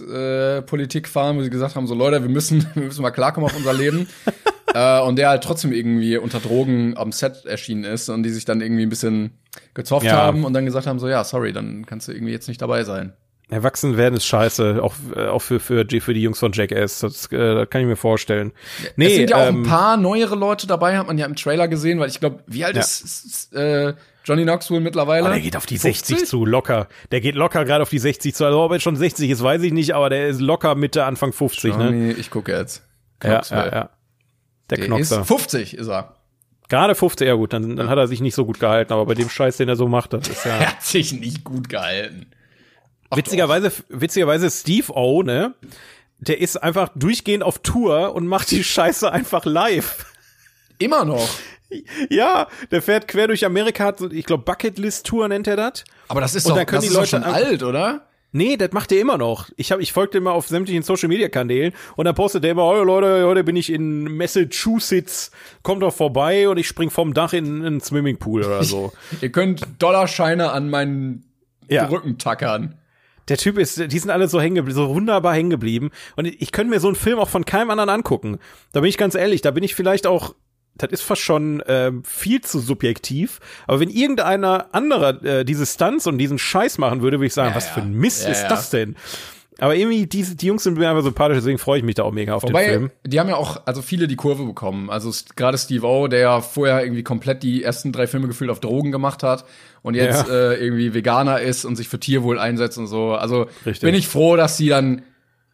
No-Drugs-Politik 0.00 1.08
fahren, 1.08 1.36
wo 1.36 1.42
sie 1.42 1.50
gesagt 1.50 1.76
haben, 1.76 1.86
so 1.86 1.94
Leute, 1.94 2.22
wir 2.22 2.28
müssen, 2.30 2.66
wir 2.74 2.84
müssen 2.84 3.02
mal 3.02 3.10
klarkommen 3.10 3.48
auf 3.48 3.56
unser 3.56 3.72
Leben. 3.72 4.08
äh, 4.74 5.00
und 5.00 5.16
der 5.16 5.28
halt 5.30 5.42
trotzdem 5.44 5.72
irgendwie 5.72 6.16
unter 6.16 6.38
Drogen 6.40 6.96
am 6.96 7.12
Set 7.12 7.44
erschienen 7.46 7.84
ist 7.84 8.08
und 8.08 8.22
die 8.22 8.30
sich 8.30 8.44
dann 8.44 8.60
irgendwie 8.60 8.82
ein 8.84 8.88
bisschen 8.90 9.32
gezofft 9.74 10.06
Ja. 10.06 10.12
haben 10.16 10.44
und 10.44 10.52
dann 10.52 10.64
gesagt 10.64 10.86
haben, 10.86 10.98
so 10.98 11.08
ja, 11.08 11.24
sorry, 11.24 11.52
dann 11.52 11.86
kannst 11.86 12.08
du 12.08 12.12
irgendwie 12.12 12.32
jetzt 12.32 12.48
nicht 12.48 12.60
dabei 12.62 12.84
sein. 12.84 13.12
Erwachsen 13.48 13.96
werden 13.96 14.14
ist 14.14 14.26
scheiße, 14.26 14.78
auch, 14.80 14.94
äh, 15.16 15.26
auch 15.26 15.42
für, 15.42 15.58
für, 15.58 15.84
die- 15.84 15.98
für 15.98 16.14
die 16.14 16.22
Jungs 16.22 16.38
von 16.38 16.52
Jackass. 16.52 17.00
Das, 17.00 17.26
äh, 17.32 17.54
das 17.56 17.68
kann 17.68 17.80
ich 17.80 17.86
mir 17.88 17.96
vorstellen. 17.96 18.52
Nee, 18.94 19.06
es 19.06 19.14
sind 19.16 19.30
ja 19.30 19.38
auch 19.42 19.48
ähm, 19.48 19.62
ein 19.62 19.66
paar 19.66 19.96
neuere 19.96 20.36
Leute 20.36 20.68
dabei, 20.68 20.96
hat 20.96 21.08
man 21.08 21.18
ja 21.18 21.26
im 21.26 21.34
Trailer 21.34 21.66
gesehen, 21.66 21.98
weil 21.98 22.08
ich 22.10 22.20
glaube, 22.20 22.44
wie 22.46 22.64
alt 22.64 22.76
Ja. 22.76 22.82
ist, 22.82 23.04
ist 23.04 23.52
äh, 23.56 23.94
Johnny 24.30 24.44
Knoxville 24.44 24.78
mittlerweile? 24.80 25.26
Oh, 25.26 25.28
der 25.28 25.40
geht 25.40 25.56
auf 25.56 25.66
die 25.66 25.76
60 25.76 26.06
50? 26.18 26.28
zu, 26.28 26.44
locker. 26.46 26.86
Der 27.10 27.20
geht 27.20 27.34
locker 27.34 27.64
gerade 27.64 27.82
auf 27.82 27.90
die 27.90 27.98
60 27.98 28.32
zu. 28.32 28.44
Also 28.44 28.60
ob 28.60 28.70
er 28.70 28.74
jetzt 28.76 28.84
schon 28.84 28.94
60 28.94 29.28
ist, 29.28 29.42
weiß 29.42 29.60
ich 29.62 29.72
nicht, 29.72 29.92
aber 29.92 30.08
der 30.08 30.28
ist 30.28 30.40
locker 30.40 30.76
Mitte, 30.76 31.04
Anfang 31.04 31.32
50, 31.32 31.76
ne? 31.76 31.84
Johnny, 31.86 32.10
ich 32.12 32.30
gucke 32.30 32.52
jetzt. 32.56 32.84
Ja, 33.24 33.30
Knoxville. 33.30 33.60
ja, 33.66 33.72
ja. 33.72 33.90
Der, 34.70 34.78
Der 34.78 34.86
Knoxer. 34.86 35.20
ist 35.22 35.26
50 35.26 35.74
ist 35.74 35.88
er. 35.88 36.14
Gerade 36.68 36.94
50, 36.94 37.26
ja 37.26 37.34
gut, 37.34 37.52
dann, 37.52 37.74
dann 37.74 37.88
hat 37.88 37.98
er 37.98 38.06
sich 38.06 38.20
nicht 38.20 38.36
so 38.36 38.46
gut 38.46 38.60
gehalten, 38.60 38.92
aber 38.92 39.04
bei 39.04 39.14
dem 39.14 39.28
Scheiß, 39.28 39.56
den 39.56 39.68
er 39.68 39.74
so 39.74 39.88
macht, 39.88 40.12
das 40.12 40.28
ist 40.28 40.44
ja. 40.44 40.52
Er 40.60 40.68
hat 40.68 40.84
sich 40.84 41.12
nicht 41.12 41.42
gut 41.42 41.68
gehalten. 41.68 42.26
Ach, 43.10 43.16
witzigerweise, 43.16 43.72
witzigerweise 43.88 44.48
Steve 44.48 44.92
O, 44.92 45.24
ne? 45.24 45.54
Der 46.18 46.40
ist 46.40 46.56
einfach 46.62 46.90
durchgehend 46.94 47.42
auf 47.42 47.58
Tour 47.58 48.14
und 48.14 48.28
macht 48.28 48.52
die 48.52 48.62
Scheiße 48.62 49.10
einfach 49.10 49.44
live. 49.44 50.06
Immer 50.78 51.04
noch. 51.04 51.28
Ja, 52.08 52.48
der 52.70 52.82
fährt 52.82 53.06
quer 53.08 53.28
durch 53.28 53.44
Amerika, 53.44 53.84
hat 53.84 53.98
so, 53.98 54.10
ich 54.10 54.26
glaube, 54.26 54.44
Bucketlist-Tour 54.44 55.28
nennt 55.28 55.46
er 55.46 55.56
das. 55.56 55.84
Aber 56.08 56.20
das 56.20 56.34
ist 56.34 56.48
doch, 56.48 56.56
das 56.56 56.80
die 56.80 56.86
ist 56.86 56.94
doch 56.94 57.00
Leute 57.00 57.08
schon 57.10 57.22
alt, 57.24 57.62
oder? 57.62 58.06
Nee, 58.32 58.56
das 58.56 58.70
macht 58.72 58.92
er 58.92 59.00
immer 59.00 59.18
noch. 59.18 59.48
Ich 59.56 59.72
hab, 59.72 59.80
ich 59.80 59.92
folgte 59.92 60.18
immer 60.18 60.32
auf 60.32 60.46
sämtlichen 60.46 60.82
Social 60.82 61.08
Media 61.08 61.28
Kanälen 61.28 61.72
und 61.96 62.04
dann 62.04 62.14
postet 62.14 62.44
er 62.44 62.52
immer, 62.52 62.64
oh 62.64 62.82
Leute, 62.82 63.26
heute 63.26 63.42
bin 63.42 63.56
ich 63.56 63.70
in 63.72 64.16
Massachusetts, 64.16 65.32
kommt 65.62 65.82
doch 65.82 65.92
vorbei 65.92 66.48
und 66.48 66.56
ich 66.56 66.68
spring 66.68 66.90
vom 66.90 67.12
Dach 67.12 67.32
in 67.32 67.64
einen 67.64 67.80
Swimmingpool 67.80 68.44
oder 68.44 68.62
so. 68.62 68.92
Ihr 69.20 69.32
könnt 69.32 69.66
Dollarscheine 69.80 70.52
an 70.52 70.70
meinen 70.70 71.24
Ja. 71.68 71.86
Rücken 71.86 72.18
tackern. 72.18 72.76
Der 73.28 73.36
Typ 73.36 73.58
ist, 73.58 73.78
die 73.92 73.98
sind 73.98 74.10
alle 74.10 74.28
so 74.28 74.40
hängen 74.40 74.56
geblieben, 74.56 74.76
so 74.76 74.94
wunderbar 74.94 75.34
hängen 75.34 75.50
geblieben. 75.50 75.90
Und 76.16 76.26
ich 76.26 76.52
könnte 76.52 76.70
mir 76.70 76.80
so 76.80 76.88
einen 76.88 76.96
Film 76.96 77.18
auch 77.18 77.28
von 77.28 77.44
keinem 77.44 77.70
anderen 77.70 77.90
angucken. 77.90 78.38
Da 78.72 78.80
bin 78.80 78.88
ich 78.88 78.96
ganz 78.98 79.14
ehrlich, 79.14 79.40
da 79.40 79.50
bin 79.52 79.62
ich 79.62 79.74
vielleicht 79.74 80.06
auch, 80.06 80.34
das 80.82 80.90
ist 80.90 81.02
fast 81.02 81.22
schon 81.22 81.62
ähm, 81.66 82.02
viel 82.04 82.40
zu 82.40 82.58
subjektiv. 82.60 83.40
Aber 83.66 83.80
wenn 83.80 83.90
irgendeiner 83.90 84.68
anderer 84.72 85.22
äh, 85.24 85.44
diese 85.44 85.66
Stunts 85.66 86.06
und 86.06 86.18
diesen 86.18 86.38
Scheiß 86.38 86.78
machen 86.78 87.02
würde, 87.02 87.18
würde 87.18 87.26
ich 87.26 87.34
sagen, 87.34 87.50
Ja, 87.50 87.56
was 87.56 87.66
ja. 87.66 87.72
für 87.72 87.80
ein 87.80 87.92
Mist 87.92 88.24
Ja, 88.24 88.30
ist 88.30 88.46
das 88.48 88.70
denn? 88.70 88.96
Aber 89.58 89.76
irgendwie, 89.76 90.06
diese, 90.06 90.36
die 90.36 90.46
Jungs 90.46 90.62
sind 90.62 90.78
mir 90.78 90.88
einfach 90.88 91.02
sympathisch, 91.02 91.36
deswegen 91.36 91.58
freue 91.58 91.78
ich 91.78 91.84
mich 91.84 91.94
da 91.94 92.04
auch 92.04 92.12
mega 92.12 92.32
auf 92.32 92.42
den 92.42 92.48
Wobei, 92.50 92.64
Film. 92.64 92.90
die 93.04 93.20
haben 93.20 93.28
ja 93.28 93.36
auch, 93.36 93.60
also 93.66 93.82
viele 93.82 94.08
die 94.08 94.16
Kurve 94.16 94.46
bekommen. 94.46 94.88
Also 94.88 95.12
gerade 95.36 95.58
Steve 95.58 95.86
O, 95.86 96.08
der 96.08 96.20
ja 96.20 96.40
vorher 96.40 96.82
irgendwie 96.82 97.02
komplett 97.02 97.42
die 97.42 97.62
ersten 97.62 97.92
drei 97.92 98.06
Filme 98.06 98.26
gefühlt 98.26 98.50
auf 98.50 98.60
Drogen 98.60 98.90
gemacht 98.90 99.22
hat 99.22 99.44
und 99.82 99.94
jetzt 99.96 100.30
äh, 100.30 100.54
irgendwie 100.54 100.94
Veganer 100.94 101.40
ist 101.40 101.66
und 101.66 101.76
sich 101.76 101.88
für 101.88 102.00
Tierwohl 102.00 102.38
einsetzt 102.38 102.78
und 102.78 102.86
so. 102.86 103.12
Also 103.12 103.48
Richtig. 103.66 103.82
bin 103.82 103.94
ich 103.94 104.08
froh, 104.08 104.34
dass 104.36 104.56
sie 104.56 104.68
dann 104.68 105.02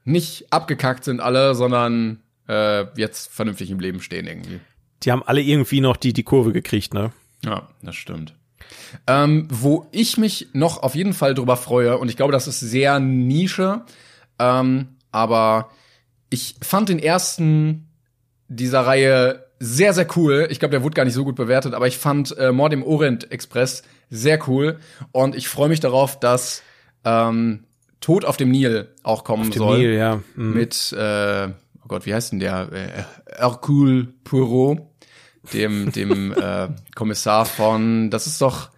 nicht 0.05 0.47
abgekackt 0.53 1.03
sind 1.03 1.19
alle, 1.19 1.57
sondern 1.57 2.21
äh, 2.49 2.85
jetzt 2.97 3.33
vernünftig 3.33 3.73
im 3.73 3.81
Leben 3.81 4.01
stehen 4.01 4.29
irgendwie. 4.29 4.61
Die 5.07 5.13
haben 5.13 5.23
alle 5.23 5.41
irgendwie 5.41 5.81
noch 5.81 5.97
die, 5.97 6.13
die 6.13 6.25
Kurve 6.25 6.53
gekriegt, 6.53 6.93
ne? 6.93 7.13
Ja, 7.45 7.69
das 7.83 7.95
stimmt. 7.95 8.35
Ähm, 9.07 9.47
wo 9.51 9.87
ich 9.93 10.19
mich 10.19 10.49
noch 10.53 10.83
auf 10.83 10.95
jeden 10.95 11.13
Fall 11.13 11.35
drüber 11.35 11.57
freue, 11.57 11.97
und 11.99 12.09
ich 12.09 12.17
glaube, 12.17 12.33
das 12.33 12.49
ist 12.49 12.61
sehr 12.61 12.99
Nische, 12.99 13.83
ähm, 14.39 14.89
aber 15.13 15.71
ich 16.29 16.57
fand 16.61 16.89
den 16.89 16.99
ersten 16.99 17.89
dieser 18.49 18.81
Reihe 18.81 19.47
sehr, 19.59 19.93
sehr 19.95 20.07
cool. 20.17 20.49
Ich 20.51 20.59
glaube, 20.59 20.73
der 20.73 20.83
wurde 20.83 20.95
gar 20.95 21.05
nicht 21.05 21.15
so 21.15 21.25
gut 21.25 21.37
bewertet, 21.37 21.75
aber 21.75 21.87
ich 21.87 21.99
fand 21.99 22.37
äh, 22.37 22.53
Mord 22.53 22.73
im 22.73 22.83
Orient 22.83 23.31
Express 23.31 23.83
sehr 24.11 24.47
cool. 24.49 24.79
Und 25.13 25.35
ich 25.35 25.49
freue 25.49 25.69
mich 25.69 25.81
darauf, 25.81 26.21
dass 26.21 26.63
ähm, 27.05 27.65
Tod 28.01 28.25
auf 28.25 28.37
dem 28.37 28.51
Nil 28.51 28.89
auch 29.03 29.25
kommen 29.25 29.51
Dem 29.51 29.59
soll 29.59 29.79
Neil, 29.79 29.95
ja. 29.95 30.21
Mhm. 30.35 30.53
mit, 30.53 30.93
äh, 30.93 31.49
oh 31.49 31.89
Gott, 31.89 32.07
wie 32.07 32.15
heißt 32.15 32.33
denn 32.33 32.41
der? 32.41 32.71
Äh, 32.73 33.05
Hercule 33.39 34.09
Poirot, 34.25 34.83
dem, 35.53 35.93
dem 35.93 36.33
äh, 36.33 36.69
Kommissar 36.95 37.45
von, 37.47 38.11
das 38.11 38.27
ist 38.27 38.41
doch 38.41 38.71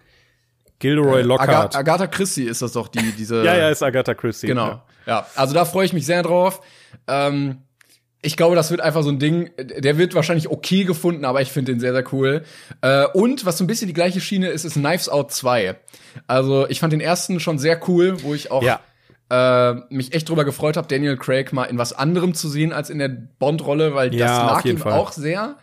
Gilroy 0.79 1.21
Lockhart. 1.23 1.75
Aga 1.75 1.93
Agatha 1.93 2.07
Christie 2.07 2.45
ist 2.45 2.61
das 2.61 2.71
doch, 2.73 2.87
die, 2.87 3.11
diese. 3.11 3.43
ja, 3.43 3.55
ja, 3.57 3.69
ist 3.69 3.83
Agatha 3.83 4.13
Christie. 4.13 4.47
Genau. 4.47 4.67
Ja. 4.67 4.83
Ja, 5.05 5.25
also 5.35 5.53
da 5.53 5.65
freue 5.65 5.85
ich 5.85 5.93
mich 5.93 6.05
sehr 6.05 6.21
drauf. 6.23 6.61
Ähm, 7.07 7.63
ich 8.21 8.35
glaube, 8.37 8.55
das 8.55 8.69
wird 8.69 8.81
einfach 8.81 9.01
so 9.01 9.09
ein 9.09 9.17
Ding, 9.17 9.49
der 9.57 9.97
wird 9.97 10.13
wahrscheinlich 10.13 10.49
okay 10.49 10.83
gefunden, 10.83 11.25
aber 11.25 11.41
ich 11.41 11.51
finde 11.51 11.71
den 11.71 11.79
sehr, 11.79 11.93
sehr 11.93 12.03
cool. 12.13 12.43
Äh, 12.81 13.05
und 13.13 13.45
was 13.45 13.57
so 13.57 13.63
ein 13.63 13.67
bisschen 13.67 13.87
die 13.87 13.93
gleiche 13.93 14.19
Schiene 14.21 14.49
ist, 14.49 14.65
ist 14.65 14.73
Knives 14.73 15.09
Out 15.09 15.31
2. 15.31 15.75
Also 16.27 16.67
ich 16.67 16.79
fand 16.79 16.93
den 16.93 16.99
ersten 17.01 17.39
schon 17.39 17.57
sehr 17.59 17.79
cool, 17.89 18.21
wo 18.23 18.33
ich 18.35 18.51
auch 18.51 18.61
Ja. 18.61 18.81
äh, 19.31 19.75
mich 19.89 20.13
echt 20.13 20.27
drüber 20.29 20.43
gefreut 20.45 20.75
habe, 20.77 20.87
Daniel 20.87 21.17
Craig 21.17 21.53
mal 21.53 21.63
in 21.65 21.77
was 21.77 21.93
anderem 21.93 22.33
zu 22.35 22.49
sehen 22.49 22.73
als 22.73 22.89
in 22.89 22.99
der 22.99 23.07
Bond-Rolle, 23.09 23.95
weil 23.95 24.13
Ja, 24.13 24.27
das 24.27 24.37
auf 24.39 24.51
lag 24.57 24.65
ihm 24.65 24.77
Fall. 24.79 24.93
auch 24.93 25.11
sehr. 25.13 25.55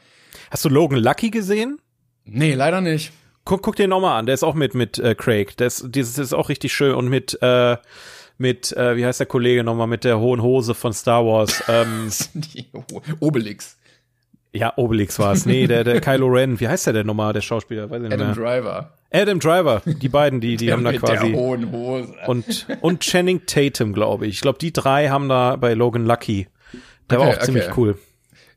Hast 0.51 0.65
du 0.65 0.69
Logan 0.69 0.99
Lucky 0.99 1.31
gesehen? 1.31 1.79
Nee, 2.25 2.55
leider 2.55 2.81
nicht. 2.81 3.13
Guck, 3.45 3.63
guck 3.63 3.77
den 3.77 3.91
nochmal 3.91 4.19
an, 4.19 4.27
der 4.27 4.35
ist 4.35 4.43
auch 4.43 4.55
mit 4.55 4.75
mit 4.75 4.99
äh, 4.99 5.15
Craig. 5.15 5.57
Das, 5.57 5.85
dieses 5.87 6.19
ist 6.19 6.33
auch 6.33 6.49
richtig 6.49 6.73
schön 6.73 6.95
und 6.95 7.09
mit 7.09 7.39
äh, 7.43 7.77
mit 8.39 8.73
äh, 8.77 8.97
wie 8.97 9.07
heißt 9.07 9.21
der 9.21 9.27
Kollege 9.27 9.63
nochmal 9.65 9.87
mit 9.87 10.03
der 10.05 10.19
hohen 10.19 10.43
Hose 10.43 10.75
von 10.75 10.93
Star 10.93 11.25
Wars? 11.25 11.63
ähm, 11.69 12.11
Obelix. 13.21 13.77
ja, 14.53 14.73
Obelix 14.77 15.19
war 15.19 15.33
es. 15.33 15.47
Nee, 15.47 15.67
der 15.67 15.85
der 15.85 16.01
Kylo 16.01 16.27
Ren. 16.27 16.59
Wie 16.61 16.67
heißt 16.69 16.87
der 16.87 16.93
denn 16.95 17.07
nochmal, 17.07 17.33
der 17.33 17.41
Schauspieler? 17.41 17.89
Weiß 17.91 18.03
ich 18.03 18.09
nicht 18.09 18.13
Adam 18.15 18.27
mehr. 18.27 18.37
Driver. 18.37 18.93
Adam 19.13 19.39
Driver. 19.39 19.83
Die 19.87 20.09
beiden, 20.09 20.41
die 20.41 20.57
die 20.57 20.73
haben 20.73 20.83
da 20.85 20.91
mit 20.91 21.01
quasi 21.01 21.31
der 21.31 21.39
hohen 21.41 21.71
Hose. 21.71 22.13
und 22.27 22.67
und 22.81 23.01
Channing 23.01 23.47
Tatum, 23.47 23.93
glaube 23.93 24.27
ich. 24.27 24.35
Ich 24.35 24.41
glaube, 24.41 24.59
die 24.59 24.73
drei 24.73 25.09
haben 25.09 25.29
da 25.29 25.55
bei 25.57 25.75
Logan 25.75 26.05
Lucky. 26.05 26.49
Der 27.09 27.21
war 27.21 27.29
Okay, 27.29 27.37
auch 27.39 27.43
ziemlich 27.43 27.65
okay. 27.67 27.75
cool. 27.77 27.99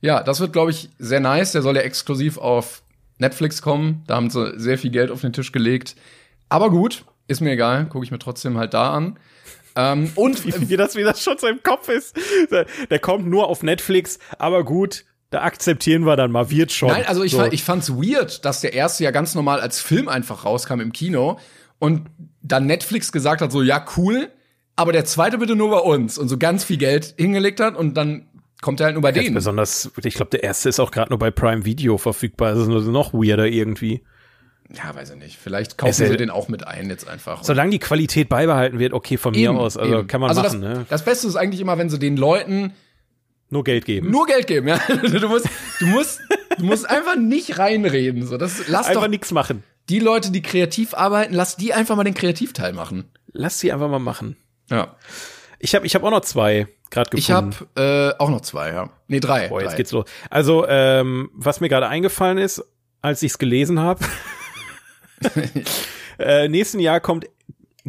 Ja, 0.02 0.24
das 0.24 0.40
wird, 0.40 0.54
glaube 0.54 0.72
ich, 0.72 0.90
sehr 0.98 1.20
nice. 1.20 1.52
Der 1.52 1.62
soll 1.62 1.76
ja 1.76 1.82
exklusiv 1.82 2.38
auf 2.38 2.84
Netflix 3.18 3.62
kommen. 3.62 4.04
Da 4.08 4.16
haben 4.16 4.30
sie 4.30 4.58
sehr 4.58 4.78
viel 4.78 4.92
Geld 4.92 5.12
auf 5.12 5.22
den 5.22 5.34
Tisch 5.34 5.52
gelegt. 5.52 5.96
Aber 6.48 6.70
gut, 6.70 7.06
ist 7.28 7.42
mir 7.42 7.52
egal. 7.52 7.88
Gucke 7.88 8.06
ich 8.06 8.12
mir 8.12 8.20
trotzdem 8.20 8.58
halt 8.58 8.74
da 8.74 8.92
an. 8.94 9.20
Ähm, 9.76 10.12
und 10.16 10.70
Wie 10.70 10.78
das, 10.78 10.96
wie 10.96 11.04
das 11.04 11.24
schon 11.24 11.38
so 11.38 11.48
im 11.48 11.62
Kopf 11.64 11.90
ist. 11.90 12.16
Der, 12.52 12.66
der 12.90 13.00
kommt 13.00 13.28
nur 13.28 13.48
auf 13.48 13.64
Netflix, 13.64 14.20
aber 14.38 14.64
gut, 14.64 15.06
da 15.30 15.44
akzeptieren 15.44 16.06
wir 16.06 16.16
dann 16.16 16.32
mal, 16.32 16.50
wird 16.50 16.72
schon. 16.72 16.90
Nein, 16.90 17.06
also 17.06 17.24
ich, 17.24 17.34
so. 17.34 17.38
fand, 17.38 17.54
ich 17.54 17.64
fand's 17.64 17.92
weird, 17.92 18.46
dass 18.46 18.62
der 18.62 18.74
erste 18.74 19.04
ja 19.04 19.12
ganz 19.12 19.36
normal 19.36 19.60
als 19.60 19.80
Film 19.80 20.08
einfach 20.08 20.44
rauskam 20.44 20.80
im 20.80 20.92
Kino 20.92 21.40
und 21.78 22.08
dann 22.42 22.66
Netflix 22.66 23.12
gesagt 23.12 23.42
hat, 23.42 23.52
so 23.52 23.62
ja, 23.62 23.86
cool, 23.98 24.30
aber 24.76 24.92
der 24.92 25.06
zweite 25.06 25.38
bitte 25.38 25.56
nur 25.56 25.70
bei 25.70 25.80
uns 25.80 26.18
und 26.18 26.30
so 26.30 26.38
ganz 26.38 26.64
viel 26.64 26.78
Geld 26.78 27.14
hingelegt 27.18 27.60
hat 27.60 27.76
und 27.76 27.96
dann 27.96 28.29
kommt 28.62 28.80
er 28.80 28.86
halt 28.88 28.96
nur 28.96 29.02
bei 29.02 29.12
Ganz 29.12 29.26
denen. 29.26 29.36
besonders, 29.36 29.92
ich 30.04 30.14
glaube, 30.16 30.32
der 30.32 30.44
erste 30.44 30.70
ist 30.70 30.80
auch 30.80 30.92
gerade 30.92 31.10
nur 31.10 31.20
bei 31.20 31.32
Prime 31.32 31.66
Video 31.66 31.98
verfügbar. 31.98 32.52
Das 32.54 32.62
ist 32.62 32.68
nur 32.68 32.82
noch 32.82 33.14
weirder 33.14 33.48
irgendwie. 33.48 34.02
Ja, 34.72 34.94
weiß 34.94 35.12
ich 35.12 35.16
nicht. 35.16 35.38
Vielleicht 35.38 35.78
kaufen 35.80 35.94
sie 35.94 36.16
den 36.18 36.30
auch 36.30 36.48
mit 36.48 36.68
ein 36.68 36.90
jetzt 36.90 37.08
einfach. 37.08 37.44
Solange 37.44 37.72
die 37.72 37.80
Qualität 37.80 38.30
beibehalten 38.30 38.78
wird, 38.78 38.94
okay, 38.94 39.18
von 39.18 39.32
mir 39.34 39.50
Eben, 39.50 39.58
aus. 39.58 39.78
Also 39.78 40.00
eben. 40.00 40.08
kann 40.08 40.22
man 40.22 40.30
also 40.30 40.42
machen, 40.44 40.62
das, 40.62 40.78
ne? 40.78 40.86
Das 40.90 41.04
Beste 41.06 41.28
ist 41.28 41.36
eigentlich 41.36 41.60
immer, 41.62 41.78
wenn 41.80 41.90
sie 41.90 41.98
den 41.98 42.18
Leuten 42.18 42.74
Nur 43.50 43.64
Geld 43.64 43.86
geben. 43.86 44.12
nur 44.12 44.28
Geld 44.28 44.46
geben. 44.46 44.68
Ja? 44.68 44.80
Du 44.88 45.28
musst, 45.28 45.48
du 45.80 45.88
musst, 45.88 46.20
du 46.60 46.66
musst 46.66 46.88
einfach 46.88 47.16
nicht 47.16 47.58
reinreden. 47.58 48.28
So, 48.28 48.38
das 48.38 48.68
lass 48.68 48.88
Einfach 48.88 49.02
doch 49.04 49.10
nichts 49.10 49.32
machen. 49.32 49.64
die 49.90 49.98
Leute, 50.00 50.32
die 50.32 50.44
kreativ 50.44 50.94
arbeiten, 50.94 51.34
lass 51.34 51.56
die 51.56 51.74
einfach 51.74 51.96
mal 51.96 52.04
den 52.04 52.14
Kreativteil 52.14 52.74
machen. 52.74 53.06
Lass 53.32 53.60
sie 53.60 53.72
einfach 53.72 53.90
mal 53.90 53.98
machen. 54.00 54.36
Ja. 54.70 54.96
Ich 55.60 55.76
habe 55.76 55.86
ich 55.86 55.94
hab 55.96 56.04
auch 56.04 56.12
noch 56.12 56.22
zwei 56.22 56.68
gerade 56.90 57.16
Ich 57.18 57.28
gefunden. 57.28 57.56
habe 57.76 58.14
äh, 58.18 58.20
auch 58.20 58.30
noch 58.30 58.42
zwei, 58.42 58.70
ja. 58.72 58.90
Nee, 59.08 59.20
drei. 59.20 59.48
Boah, 59.50 59.62
jetzt 59.62 59.72
drei. 59.72 59.78
geht's 59.78 59.92
los. 59.92 60.06
Also, 60.30 60.66
ähm, 60.68 61.30
was 61.34 61.60
mir 61.60 61.70
gerade 61.70 61.88
eingefallen 61.88 62.38
ist, 62.38 62.64
als 63.02 63.22
ich's 63.24 63.38
gelesen 63.38 63.80
habe, 63.80 64.04
äh, 66.20 66.48
nächsten 66.48 66.80
Jahr 66.80 67.00
kommt 67.00 67.26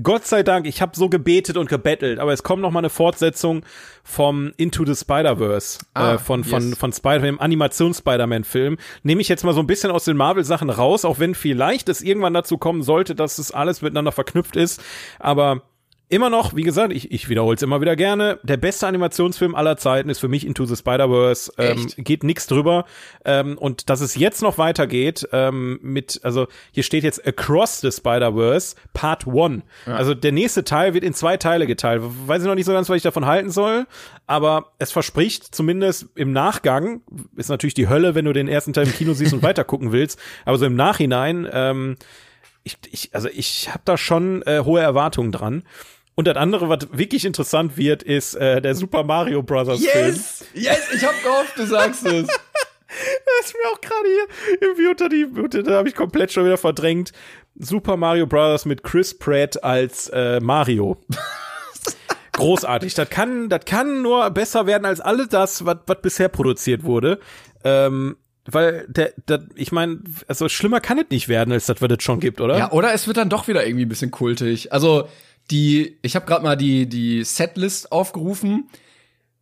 Gott 0.03 0.25
sei 0.25 0.43
Dank, 0.45 0.67
ich 0.67 0.81
habe 0.81 0.97
so 0.97 1.09
gebetet 1.09 1.57
und 1.57 1.69
gebettelt, 1.69 2.21
aber 2.21 2.33
es 2.33 2.43
kommt 2.43 2.63
noch 2.63 2.71
mal 2.71 2.79
eine 2.79 2.91
Fortsetzung 2.91 3.65
vom 4.05 4.53
Into 4.57 4.87
the 4.87 4.95
Spider-Verse, 4.95 5.81
Ah, 5.95 6.15
äh, 6.15 6.19
von, 6.19 6.45
von, 6.45 6.69
yes. 6.71 6.79
von 6.79 6.93
Spider 6.93 7.19
dem 7.19 7.41
Animations-Spider-Man-Film. 7.41 8.79
Nehme 9.03 9.21
ich 9.21 9.29
jetzt 9.29 9.45
mal 9.45 9.53
so 9.53 9.61
ein 9.61 9.67
bisschen 9.67 9.91
aus 9.91 10.05
den 10.05 10.17
Marvel-Sachen 10.17 10.71
raus, 10.71 11.05
auch 11.05 11.19
wenn 11.19 11.35
vielleicht 11.35 11.89
es 11.89 12.03
irgendwann 12.03 12.33
dazu 12.35 12.57
kommen 12.57 12.83
sollte, 12.83 13.15
dass 13.15 13.39
es 13.39 13.51
alles 13.53 13.83
miteinander 13.83 14.13
verknüpft 14.13 14.57
ist. 14.57 14.81
Aber 15.19 15.63
immer 16.11 16.29
noch, 16.29 16.57
wie 16.57 16.63
gesagt, 16.63 16.93
ich, 16.93 17.13
ich 17.13 17.29
wiederhole 17.29 17.55
es 17.55 17.63
immer 17.63 17.81
wieder 17.81 17.95
gerne, 17.95 18.41
der 18.43 18.57
beste 18.57 18.87
Animationsfilm 18.87 19.55
aller 19.55 19.77
Zeiten 19.77 20.11
ist 20.11 20.19
für 20.19 20.29
mich 20.29 20.45
Into 20.45 20.65
the 20.65 20.75
Spider-Verse. 20.75 21.53
Ähm, 21.57 21.87
geht 21.99 22.25
nix 22.25 22.49
drüber. 22.49 22.85
Ähm, 23.25 23.57
und 23.57 23.89
dass 23.89 24.01
es 24.01 24.17
jetzt 24.17 24.43
noch 24.43 24.59
weitergeht 24.59 25.29
ähm, 25.33 25.79
mit, 25.83 26.21
also 26.25 26.49
hier 26.73 26.83
steht 26.83 27.05
jetzt 27.05 27.25
Across 27.27 27.81
the 27.81 27.93
Spider-Verse 27.93 28.75
Part 28.93 29.27
1. 29.29 29.63
Also 29.87 30.15
der 30.15 30.33
nächste 30.33 30.65
Teil 30.65 30.95
wird 30.95 31.05
in 31.05 31.15
zwei 31.15 31.37
Teile 31.37 31.69
geteilt. 31.69 32.03
Weiß 32.27 32.43
ich 32.43 32.49
noch 32.49 32.57
nicht 32.57 32.67
so 32.67 32.73
ganz, 32.73 32.89
was 32.89 32.97
ich 32.97 33.03
davon 33.03 33.27
halten 33.27 33.51
soll, 33.51 33.87
aber 34.27 34.73
es 34.79 34.91
verspricht 34.91 35.55
zumindest 35.55 36.09
im 36.17 36.33
Nachgang, 36.33 37.03
ist 37.37 37.51
natürlich 37.51 37.75
die 37.75 37.89
Hölle, 37.89 38.17
wenn 38.17 38.25
du 38.25 38.33
den 38.33 38.49
ersten 38.49 38.73
Teil 38.73 38.87
im 38.87 38.93
Kino 38.93 39.13
siehst 39.13 39.33
und 39.33 39.43
weiter 39.45 39.63
gucken 39.63 39.93
willst, 39.93 40.19
aber 40.45 40.59
so 40.59 40.67
im 40.67 40.75
Nachhinein, 40.75 41.49
ähm, 41.53 41.97
ich, 42.65 42.77
ich, 42.91 43.15
also 43.15 43.29
ich 43.29 43.69
habe 43.71 43.83
da 43.85 43.97
schon 43.97 44.43
äh, 44.43 44.63
hohe 44.65 44.81
Erwartungen 44.81 45.33
dran. 45.33 45.63
Und 46.21 46.27
das 46.27 46.37
andere, 46.37 46.69
was 46.69 46.81
wirklich 46.93 47.25
interessant 47.25 47.79
wird, 47.79 48.03
ist 48.03 48.35
äh, 48.35 48.61
der 48.61 48.75
Super 48.75 49.05
Mario 49.05 49.43
Brothers 49.43 49.83
Film. 49.83 50.07
Yes! 50.09 50.45
Yes! 50.53 50.93
Ich 50.95 51.03
hab 51.03 51.15
gehofft, 51.23 51.57
du 51.57 51.65
sagst 51.65 52.05
es. 52.05 52.29
Das 52.89 53.47
ist 53.47 53.55
mir 53.55 53.71
auch 53.73 53.81
gerade 53.81 54.07
hier 54.07 54.59
irgendwie 54.61 54.89
unter 54.89 55.09
die, 55.09 55.25
unter, 55.25 55.63
da 55.63 55.77
habe 55.77 55.89
ich 55.89 55.95
komplett 55.95 56.31
schon 56.33 56.45
wieder 56.45 56.59
verdrängt. 56.59 57.13
Super 57.55 57.97
Mario 57.97 58.27
Brothers 58.27 58.67
mit 58.67 58.83
Chris 58.83 59.17
Pratt 59.17 59.65
als 59.65 60.09
äh, 60.09 60.41
Mario. 60.41 60.99
Großartig. 62.33 62.93
Das 62.93 63.09
kann, 63.09 63.49
das 63.49 63.65
kann 63.65 64.03
nur 64.03 64.29
besser 64.31 64.67
werden 64.67 64.85
als 64.85 65.01
alles 65.01 65.29
das, 65.29 65.65
was 65.65 65.79
was 65.87 66.03
bisher 66.03 66.29
produziert 66.29 66.85
wurde. 66.85 67.19
Ähm, 67.65 68.17
weil 68.47 68.87
der, 68.89 69.13
der 69.29 69.43
ich 69.55 69.73
meine, 69.73 70.01
also 70.27 70.49
schlimmer 70.49 70.81
kann 70.81 70.99
es 70.99 71.07
nicht 71.11 71.29
werden, 71.29 71.53
als 71.53 71.67
das, 71.67 71.81
was 71.83 71.91
es 71.91 72.03
schon 72.03 72.21
gibt, 72.21 72.41
oder? 72.41 72.57
Ja, 72.59 72.73
oder 72.73 72.93
es 72.93 73.07
wird 73.07 73.17
dann 73.17 73.29
doch 73.29 73.49
wieder 73.49 73.67
irgendwie 73.67 73.85
ein 73.85 73.89
bisschen 73.89 74.11
kultig. 74.11 74.73
Also, 74.73 75.09
die, 75.51 75.99
ich 76.03 76.15
habe 76.17 76.27
gerade 76.27 76.43
mal 76.45 76.57
die, 76.57 76.89
die 76.89 77.25
Setlist 77.25 77.91
aufgerufen. 77.93 78.69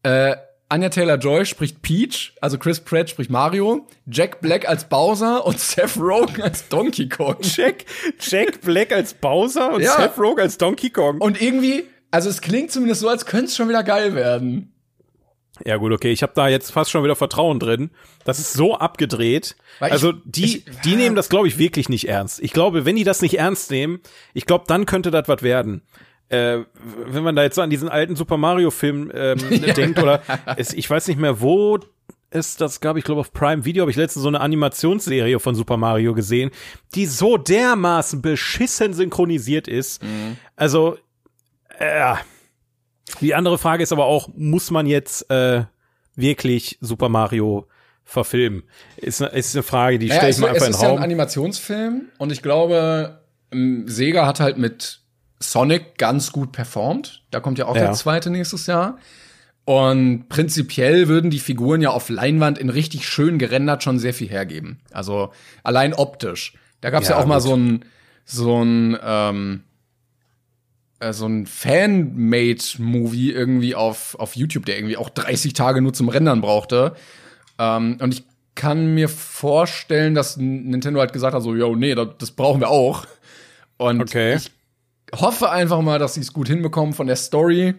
Äh, 0.02 0.36
Anya 0.70 0.90
Taylor-Joy 0.90 1.46
spricht 1.46 1.80
Peach, 1.80 2.34
also 2.42 2.58
Chris 2.58 2.80
Pratt 2.80 3.08
spricht 3.08 3.30
Mario, 3.30 3.86
Jack 4.06 4.40
Black 4.42 4.68
als 4.68 4.84
Bowser 4.84 5.46
und 5.46 5.58
Seth 5.60 5.96
Rogen 5.96 6.42
als 6.42 6.68
Donkey 6.68 7.08
Kong. 7.08 7.36
Jack, 7.40 7.86
Jack 8.20 8.60
Black 8.60 8.92
als 8.92 9.14
Bowser 9.14 9.72
und 9.72 9.80
Ja. 9.82 9.96
Seth 9.96 10.18
Rogen 10.18 10.40
als 10.40 10.58
Donkey 10.58 10.90
Kong. 10.90 11.20
Und 11.20 11.40
irgendwie, 11.40 11.84
also 12.10 12.28
es 12.28 12.40
klingt 12.42 12.70
zumindest 12.70 13.00
so, 13.00 13.08
als 13.08 13.24
könnte 13.24 13.46
es 13.46 13.56
schon 13.56 13.68
wieder 13.70 13.82
geil 13.82 14.14
werden. 14.14 14.72
Ja 15.64 15.76
gut, 15.76 15.92
okay, 15.92 16.12
ich 16.12 16.22
habe 16.22 16.32
da 16.34 16.48
jetzt 16.48 16.70
fast 16.70 16.90
schon 16.90 17.02
wieder 17.04 17.16
Vertrauen 17.16 17.58
drin. 17.58 17.90
Das 18.24 18.38
ist 18.38 18.52
so 18.52 18.76
abgedreht. 18.76 19.56
Weil 19.78 19.88
ich- 19.88 19.92
also 19.92 20.12
die, 20.24 20.44
ich- 20.44 20.64
die 20.84 20.96
nehmen 20.96 21.16
das, 21.16 21.28
glaube 21.28 21.48
ich, 21.48 21.58
wirklich 21.58 21.88
nicht 21.88 22.08
ernst. 22.08 22.40
Ich 22.42 22.52
glaube, 22.52 22.84
wenn 22.84 22.96
die 22.96 23.04
das 23.04 23.22
nicht 23.22 23.38
ernst 23.38 23.70
nehmen, 23.70 24.00
ich 24.34 24.46
glaube, 24.46 24.64
dann 24.68 24.86
könnte 24.86 25.10
das 25.10 25.26
was 25.28 25.42
werden. 25.42 25.82
Äh, 26.28 26.58
wenn 27.06 27.22
man 27.22 27.34
da 27.36 27.42
jetzt 27.42 27.54
so 27.54 27.62
an 27.62 27.70
diesen 27.70 27.88
alten 27.88 28.14
Super 28.14 28.36
Mario 28.36 28.70
Film 28.70 29.10
ähm, 29.14 29.38
denkt 29.76 29.98
oder 30.02 30.22
es, 30.56 30.72
ich 30.74 30.88
weiß 30.88 31.08
nicht 31.08 31.18
mehr 31.18 31.40
wo 31.40 31.78
ist 32.30 32.60
das, 32.60 32.80
glaube 32.82 32.98
ich, 32.98 33.06
glaube 33.06 33.22
auf 33.22 33.32
Prime 33.32 33.64
Video 33.64 33.80
habe 33.80 33.90
ich 33.90 33.96
letztens 33.96 34.22
so 34.24 34.28
eine 34.28 34.40
Animationsserie 34.42 35.38
von 35.40 35.54
Super 35.54 35.78
Mario 35.78 36.12
gesehen, 36.12 36.50
die 36.94 37.06
so 37.06 37.38
dermaßen 37.38 38.20
beschissen 38.20 38.92
synchronisiert 38.92 39.66
ist. 39.66 40.02
Also 40.54 40.98
äh, 41.78 42.14
die 43.20 43.34
andere 43.34 43.58
Frage 43.58 43.82
ist 43.82 43.92
aber 43.92 44.06
auch, 44.06 44.28
muss 44.34 44.70
man 44.70 44.86
jetzt 44.86 45.30
äh, 45.30 45.64
wirklich 46.14 46.78
Super 46.80 47.08
Mario 47.08 47.66
verfilmen? 48.04 48.62
Ist, 48.96 49.20
ne- 49.20 49.26
ist 49.28 49.54
eine 49.54 49.62
Frage, 49.62 49.98
die 49.98 50.06
Naja, 50.08 50.18
stelle 50.20 50.30
ich 50.30 50.36
es, 50.36 50.40
mal 50.40 50.48
einfach 50.48 50.60
es 50.62 50.66
in 50.68 50.70
ist 50.72 50.80
den 50.80 50.84
ja 50.84 50.88
ein 50.90 50.94
Raum. 50.96 51.04
Animationsfilm 51.04 52.02
und 52.18 52.32
ich 52.32 52.42
glaube, 52.42 53.20
ähm, 53.52 53.84
Sega 53.88 54.26
hat 54.26 54.40
halt 54.40 54.58
mit 54.58 55.00
Sonic 55.40 55.98
ganz 55.98 56.32
gut 56.32 56.52
performt. 56.52 57.22
Da 57.30 57.40
kommt 57.40 57.58
ja 57.58 57.66
auch 57.66 57.76
Ja. 57.76 57.82
der 57.84 57.92
zweite 57.92 58.30
nächstes 58.30 58.66
Jahr. 58.66 58.98
Und 59.64 60.28
prinzipiell 60.30 61.08
würden 61.08 61.30
die 61.30 61.38
Figuren 61.38 61.82
ja 61.82 61.90
auf 61.90 62.08
Leinwand 62.08 62.56
in 62.58 62.70
richtig 62.70 63.06
schön 63.06 63.38
gerendert 63.38 63.82
schon 63.82 63.98
sehr 63.98 64.14
viel 64.14 64.28
hergeben. 64.28 64.80
Also 64.92 65.30
allein 65.62 65.92
optisch. 65.92 66.54
Da 66.80 66.88
gab's 66.90 67.08
ja, 67.08 67.16
Ja, 67.16 67.22
auch 67.22 67.26
mal 67.26 67.36
gut. 67.40 67.42
so 67.48 67.54
ein 67.56 67.84
so 68.24 68.62
ein 68.62 68.96
ähm, 69.02 69.64
äh, 71.00 71.12
so 71.12 71.26
ein 71.26 71.46
Fan-Made-Movie 71.46 73.32
irgendwie 73.32 73.74
auf, 73.74 74.16
auf 74.18 74.36
YouTube, 74.36 74.66
der 74.66 74.76
irgendwie 74.76 74.96
auch 74.96 75.10
30 75.10 75.52
Tage 75.52 75.80
nur 75.80 75.92
zum 75.92 76.08
Rendern 76.08 76.40
brauchte. 76.40 76.94
Ähm, 77.58 77.98
und 78.00 78.14
ich 78.14 78.24
kann 78.54 78.94
mir 78.94 79.08
vorstellen, 79.08 80.14
dass 80.14 80.36
Nintendo 80.36 81.00
halt 81.00 81.12
gesagt 81.12 81.34
hat, 81.34 81.42
so, 81.42 81.54
yo, 81.54 81.76
nee, 81.76 81.94
das, 81.94 82.08
das 82.18 82.30
brauchen 82.32 82.60
wir 82.60 82.68
auch. 82.70 83.06
Und 83.76 84.00
Okay. 84.02 84.34
ich 84.36 84.50
hoffe 85.20 85.50
einfach 85.50 85.80
mal, 85.80 85.98
dass 85.98 86.14
sie 86.14 86.20
es 86.20 86.32
gut 86.32 86.48
hinbekommen 86.48 86.92
von 86.92 87.06
der 87.06 87.16
Story. 87.16 87.74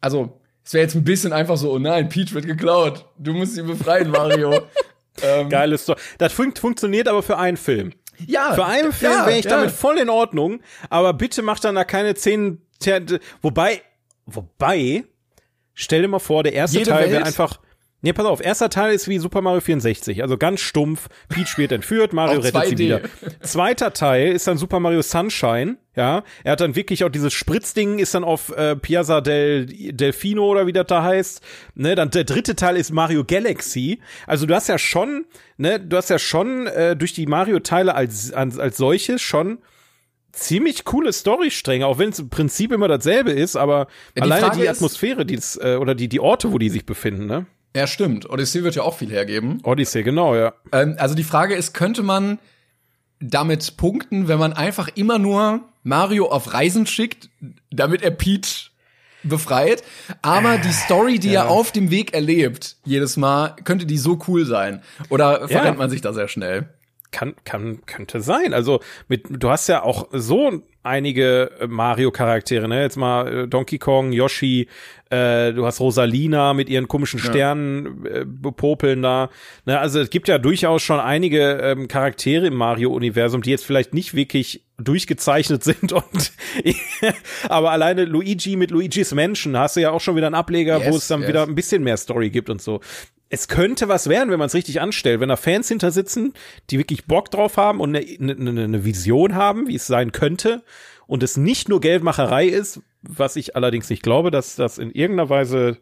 Also, 0.00 0.40
es 0.64 0.72
wäre 0.72 0.82
jetzt 0.82 0.94
ein 0.94 1.04
bisschen 1.04 1.32
einfach 1.32 1.56
so, 1.56 1.72
oh 1.72 1.78
nein, 1.78 2.08
Peach 2.08 2.32
wird 2.32 2.46
geklaut. 2.46 3.06
Du 3.18 3.32
musst 3.32 3.54
sie 3.54 3.62
befreien, 3.62 4.10
Mario. 4.10 4.60
ähm, 5.22 5.48
Geiles 5.48 5.82
Story. 5.84 6.00
Das 6.18 6.32
fun 6.32 6.54
funktioniert 6.54 7.08
aber 7.08 7.22
für 7.22 7.38
einen 7.38 7.56
Film. 7.56 7.92
Ja, 8.26 8.54
Für 8.54 8.66
einen 8.66 8.92
Film 8.92 9.12
ja, 9.12 9.26
wäre 9.26 9.38
ich 9.38 9.44
ja. 9.44 9.50
damit 9.50 9.70
voll 9.70 9.98
in 9.98 10.08
Ordnung, 10.08 10.60
aber 10.88 11.12
bitte 11.12 11.42
mach 11.42 11.60
dann 11.60 11.74
da 11.74 11.84
keine 11.84 12.14
zehn. 12.14 12.62
Wobei, 13.42 13.82
wobei, 14.26 15.04
stell 15.74 16.02
dir 16.02 16.08
mal 16.08 16.18
vor, 16.18 16.42
der 16.42 16.54
erste 16.54 16.78
Jede 16.78 16.90
Teil 16.90 17.10
wäre 17.10 17.24
einfach. 17.24 17.58
Nee, 18.02 18.14
pass 18.14 18.24
auf, 18.24 18.42
erster 18.42 18.70
Teil 18.70 18.94
ist 18.94 19.08
wie 19.08 19.18
Super 19.18 19.42
Mario 19.42 19.60
64, 19.60 20.22
also 20.22 20.38
ganz 20.38 20.60
stumpf. 20.60 21.08
Peach 21.28 21.58
wird 21.58 21.70
entführt, 21.70 22.14
Mario 22.14 22.40
rettet 22.40 22.64
sie 22.68 22.74
2D. 22.74 22.78
wieder. 22.78 23.00
Zweiter 23.42 23.92
Teil 23.92 24.32
ist 24.32 24.46
dann 24.46 24.56
Super 24.56 24.80
Mario 24.80 25.02
Sunshine, 25.02 25.76
ja. 25.94 26.24
Er 26.42 26.52
hat 26.52 26.62
dann 26.62 26.76
wirklich 26.76 27.04
auch 27.04 27.10
dieses 27.10 27.34
Spritzding, 27.34 27.98
ist 27.98 28.14
dann 28.14 28.24
auf 28.24 28.56
äh, 28.56 28.74
Piazza 28.74 29.20
del 29.20 29.66
Delfino 29.66 30.46
oder 30.46 30.66
wie 30.66 30.72
das 30.72 30.86
da 30.86 31.02
heißt. 31.02 31.42
Ne, 31.74 31.94
dann 31.94 32.10
der 32.10 32.24
dritte 32.24 32.56
Teil 32.56 32.78
ist 32.78 32.90
Mario 32.90 33.22
Galaxy. 33.22 34.00
Also 34.26 34.46
du 34.46 34.54
hast 34.54 34.68
ja 34.68 34.78
schon, 34.78 35.26
ne, 35.60 35.78
du 35.78 35.96
hast 35.96 36.10
ja 36.10 36.18
schon 36.18 36.66
äh, 36.66 36.96
durch 36.96 37.12
die 37.12 37.26
Mario-Teile 37.26 37.94
als, 37.94 38.32
als, 38.32 38.58
als 38.58 38.76
solches 38.76 39.20
schon 39.22 39.58
ziemlich 40.32 40.84
coole 40.84 41.12
Storystränge, 41.12 41.86
auch 41.86 41.98
wenn 41.98 42.10
es 42.10 42.18
im 42.18 42.30
Prinzip 42.30 42.72
immer 42.72 42.88
dasselbe 42.88 43.32
ist, 43.32 43.56
aber 43.56 43.88
die 44.16 44.22
alleine 44.22 44.46
Frage 44.46 44.56
die 44.60 44.62
ist- 44.64 44.70
Atmosphäre, 44.78 45.26
die 45.26 45.34
es, 45.34 45.56
äh, 45.56 45.76
oder 45.80 45.94
die, 45.94 46.08
die 46.08 46.20
Orte, 46.20 46.52
wo 46.52 46.58
die 46.58 46.70
sich 46.70 46.86
befinden, 46.86 47.26
ne? 47.26 47.46
Ja, 47.76 47.86
stimmt. 47.86 48.28
Odyssey 48.28 48.64
wird 48.64 48.74
ja 48.74 48.82
auch 48.82 48.96
viel 48.98 49.10
hergeben. 49.10 49.60
Odyssey, 49.62 50.02
genau, 50.02 50.34
ja. 50.34 50.54
Ähm, 50.72 50.96
also 50.98 51.14
die 51.14 51.22
Frage 51.24 51.54
ist, 51.54 51.72
könnte 51.72 52.02
man 52.02 52.38
damit 53.20 53.76
punkten, 53.76 54.26
wenn 54.28 54.38
man 54.40 54.52
einfach 54.52 54.88
immer 54.94 55.18
nur 55.18 55.60
Mario 55.82 56.26
auf 56.30 56.52
Reisen 56.52 56.86
schickt, 56.86 57.28
damit 57.70 58.02
er 58.02 58.10
Peach 58.10 58.69
befreit, 59.22 59.82
aber 60.22 60.58
die 60.58 60.72
Story, 60.72 61.18
die 61.18 61.30
ja. 61.32 61.44
er 61.44 61.50
auf 61.50 61.72
dem 61.72 61.90
Weg 61.90 62.14
erlebt, 62.14 62.76
jedes 62.84 63.16
Mal, 63.16 63.56
könnte 63.64 63.86
die 63.86 63.98
so 63.98 64.18
cool 64.28 64.46
sein? 64.46 64.82
Oder 65.08 65.48
verrennt 65.48 65.74
Ja. 65.76 65.78
man 65.78 65.90
sich 65.90 66.00
da 66.00 66.12
sehr 66.12 66.28
schnell? 66.28 66.68
Kann, 67.12 67.34
kann, 67.44 67.84
könnte 67.86 68.20
sein. 68.20 68.54
Also 68.54 68.80
mit, 69.08 69.24
du 69.28 69.50
hast 69.50 69.68
ja 69.68 69.82
auch 69.82 70.08
so 70.12 70.62
einige 70.82 71.50
äh, 71.60 71.66
Mario-Charaktere, 71.66 72.68
ne? 72.68 72.82
Jetzt 72.82 72.96
mal 72.96 73.44
äh, 73.44 73.48
Donkey 73.48 73.78
Kong, 73.78 74.12
Yoshi, 74.12 74.68
äh, 75.10 75.52
du 75.52 75.66
hast 75.66 75.80
Rosalina 75.80 76.54
mit 76.54 76.68
ihren 76.68 76.88
komischen 76.88 77.18
Sternen 77.18 78.06
äh, 78.06 78.24
bepopeln 78.24 79.02
da. 79.02 79.28
Ne? 79.66 79.78
Also 79.78 80.00
es 80.00 80.10
gibt 80.10 80.28
ja 80.28 80.38
durchaus 80.38 80.82
schon 80.82 81.00
einige 81.00 81.58
ähm, 81.62 81.88
Charaktere 81.88 82.46
im 82.46 82.54
Mario-Universum, 82.54 83.42
die 83.42 83.50
jetzt 83.50 83.66
vielleicht 83.66 83.92
nicht 83.92 84.14
wirklich 84.14 84.64
durchgezeichnet 84.78 85.64
sind 85.64 85.92
und 85.92 86.32
aber 87.48 87.72
alleine 87.72 88.04
Luigi 88.04 88.56
mit 88.56 88.70
Luigi's 88.70 89.12
Mansion 89.12 89.56
hast 89.58 89.76
du 89.76 89.80
ja 89.80 89.90
auch 89.90 90.00
schon 90.00 90.16
wieder 90.16 90.26
einen 90.26 90.36
Ableger, 90.36 90.80
wo 90.80 90.84
Yes, 90.84 90.96
es 90.96 91.08
dann 91.08 91.20
yes. 91.20 91.28
wieder 91.28 91.42
ein 91.42 91.54
bisschen 91.54 91.82
mehr 91.82 91.96
Story 91.96 92.30
gibt 92.30 92.48
und 92.48 92.62
so. 92.62 92.80
Es 93.30 93.48
könnte 93.48 93.88
was 93.88 94.08
werden, 94.08 94.30
wenn 94.30 94.38
man 94.38 94.48
es 94.48 94.54
richtig 94.54 94.80
anstellt. 94.80 95.20
Wenn 95.20 95.28
da 95.28 95.36
Fans 95.36 95.68
hinter 95.68 95.92
sitzen, 95.92 96.34
die 96.68 96.78
wirklich 96.78 97.06
Bock 97.06 97.30
drauf 97.30 97.56
haben 97.56 97.80
und 97.80 97.96
eine, 97.96 98.32
eine, 98.32 98.64
eine 98.64 98.84
Vision 98.84 99.34
haben, 99.34 99.68
wie 99.68 99.76
es 99.76 99.86
sein 99.86 100.12
könnte, 100.12 100.62
und 101.10 101.24
es 101.24 101.36
nicht 101.36 101.68
nur 101.68 101.80
Geldmacherei 101.80 102.46
ist, 102.46 102.82
was 103.02 103.34
ich 103.34 103.56
allerdings 103.56 103.90
nicht 103.90 104.04
glaube, 104.04 104.30
dass 104.30 104.54
das 104.54 104.78
in 104.78 104.92
irgendeiner 104.92 105.28
Weise 105.28 105.78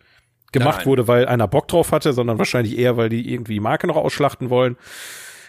gemacht 0.52 0.78
Nein. 0.78 0.86
wurde, 0.86 1.06
weil 1.06 1.26
einer 1.26 1.46
Bock 1.46 1.68
drauf 1.68 1.92
hatte, 1.92 2.14
sondern 2.14 2.38
wahrscheinlich 2.38 2.78
eher, 2.78 2.96
weil 2.96 3.10
die 3.10 3.30
irgendwie 3.30 3.54
die 3.54 3.60
Marke 3.60 3.86
noch 3.86 3.96
ausschlachten 3.96 4.48
wollen. 4.48 4.78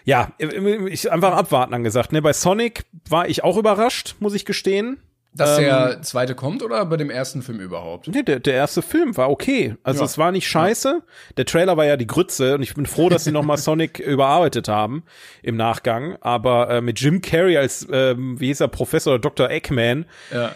Ja, 0.03 0.33
ich 0.37 1.09
einfach 1.11 1.33
abwarten 1.33 1.73
angesagt. 1.73 2.11
Ne, 2.11 2.21
bei 2.21 2.33
Sonic 2.33 2.83
war 3.07 3.29
ich 3.29 3.45
auch 3.45 3.55
überrascht, 3.55 4.15
muss 4.19 4.33
ich 4.33 4.43
gestehen. 4.43 4.97
Dass 5.33 5.57
Ähm, 5.59 5.65
der 5.65 6.01
zweite 6.01 6.33
kommt 6.35 6.63
oder 6.63 6.83
bei 6.85 6.97
dem 6.97 7.09
ersten 7.11 7.41
Film 7.43 7.59
überhaupt? 7.59 8.07
Nee, 8.07 8.23
der, 8.23 8.39
der 8.39 8.55
erste 8.55 8.81
Film 8.81 9.15
war 9.15 9.29
okay. 9.29 9.75
Also 9.83 9.99
Ja. 9.99 10.05
es 10.05 10.17
war 10.17 10.31
nicht 10.31 10.47
scheiße. 10.47 11.03
Der 11.37 11.45
Trailer 11.45 11.77
war 11.77 11.85
ja 11.85 11.97
die 11.97 12.07
Grütze 12.07 12.55
und 12.55 12.63
ich 12.63 12.73
bin 12.73 12.85
froh, 12.87 13.09
dass 13.09 13.23
sie 13.25 13.31
nochmal 13.31 13.57
Sonic 13.59 13.99
überarbeitet 13.99 14.67
haben 14.67 15.03
im 15.43 15.55
Nachgang. 15.55 16.17
Aber 16.21 16.69
äh, 16.71 16.81
mit 16.81 16.99
Jim 16.99 17.21
Carrey 17.21 17.57
als, 17.57 17.87
ähm, 17.91 18.39
wie 18.39 18.47
hieß 18.47 18.61
er, 18.61 18.67
Professor 18.69 19.19
Dr. 19.19 19.49
Eggman, 19.51 20.05
Ja. 20.33 20.51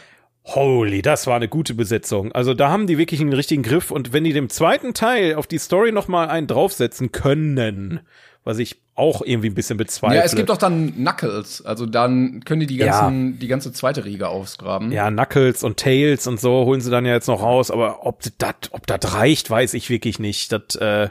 holy, 0.45 1.02
das 1.02 1.28
war 1.28 1.36
eine 1.36 1.48
gute 1.48 1.74
Besetzung. 1.76 2.32
Also 2.32 2.54
da 2.54 2.70
haben 2.70 2.88
die 2.88 2.98
wirklich 2.98 3.22
einen 3.22 3.34
richtigen 3.34 3.64
Griff 3.64 3.91
und 3.91 4.12
wenn 4.12 4.24
die 4.24 4.34
dem 4.34 4.50
zweiten 4.50 4.94
Teil 4.94 5.36
auf 5.36 5.48
die 5.48 5.60
Story 5.60 5.91
nochmal 5.91 6.30
einen 6.30 6.48
draufsetzen 6.48 7.12
können, 7.12 8.02
was 8.44 8.58
ich 8.60 8.82
auch 8.95 9.22
irgendwie 9.24 9.49
ein 9.49 9.56
bisschen 9.56 9.78
bezweifle. 9.78 10.18
Ja, 10.18 10.24
es 10.24 10.36
gibt 10.36 10.49
doch 10.49 10.57
dann 10.57 10.94
Knuckles, 10.95 11.65
also 11.65 11.86
dann 11.86 12.44
können 12.45 12.60
die 12.60 12.68
die 12.68 12.78
ganzen, 12.78 13.40
die 13.40 13.48
ganze 13.48 13.72
zweite 13.72 14.06
Riege 14.06 14.30
ausgraben. 14.30 14.91
ja, 14.91 15.10
Knuckles 15.10 15.64
und 15.64 15.78
Tails 15.78 16.28
und 16.28 16.40
so 16.40 16.65
holen 16.65 16.80
sie 16.80 16.91
dann 16.91 17.06
ja 17.06 17.14
jetzt 17.14 17.28
noch 17.28 17.41
raus, 17.41 17.72
aber 17.72 18.06
ob 18.06 18.22
das 18.38 18.53
ob 18.72 18.86
das 18.86 19.14
reicht, 19.15 19.49
weiß 19.49 19.74
ich 19.74 19.90
wirklich 19.90 20.20
nicht. 20.20 20.52
Das 20.52 20.76
äh, 20.76 21.10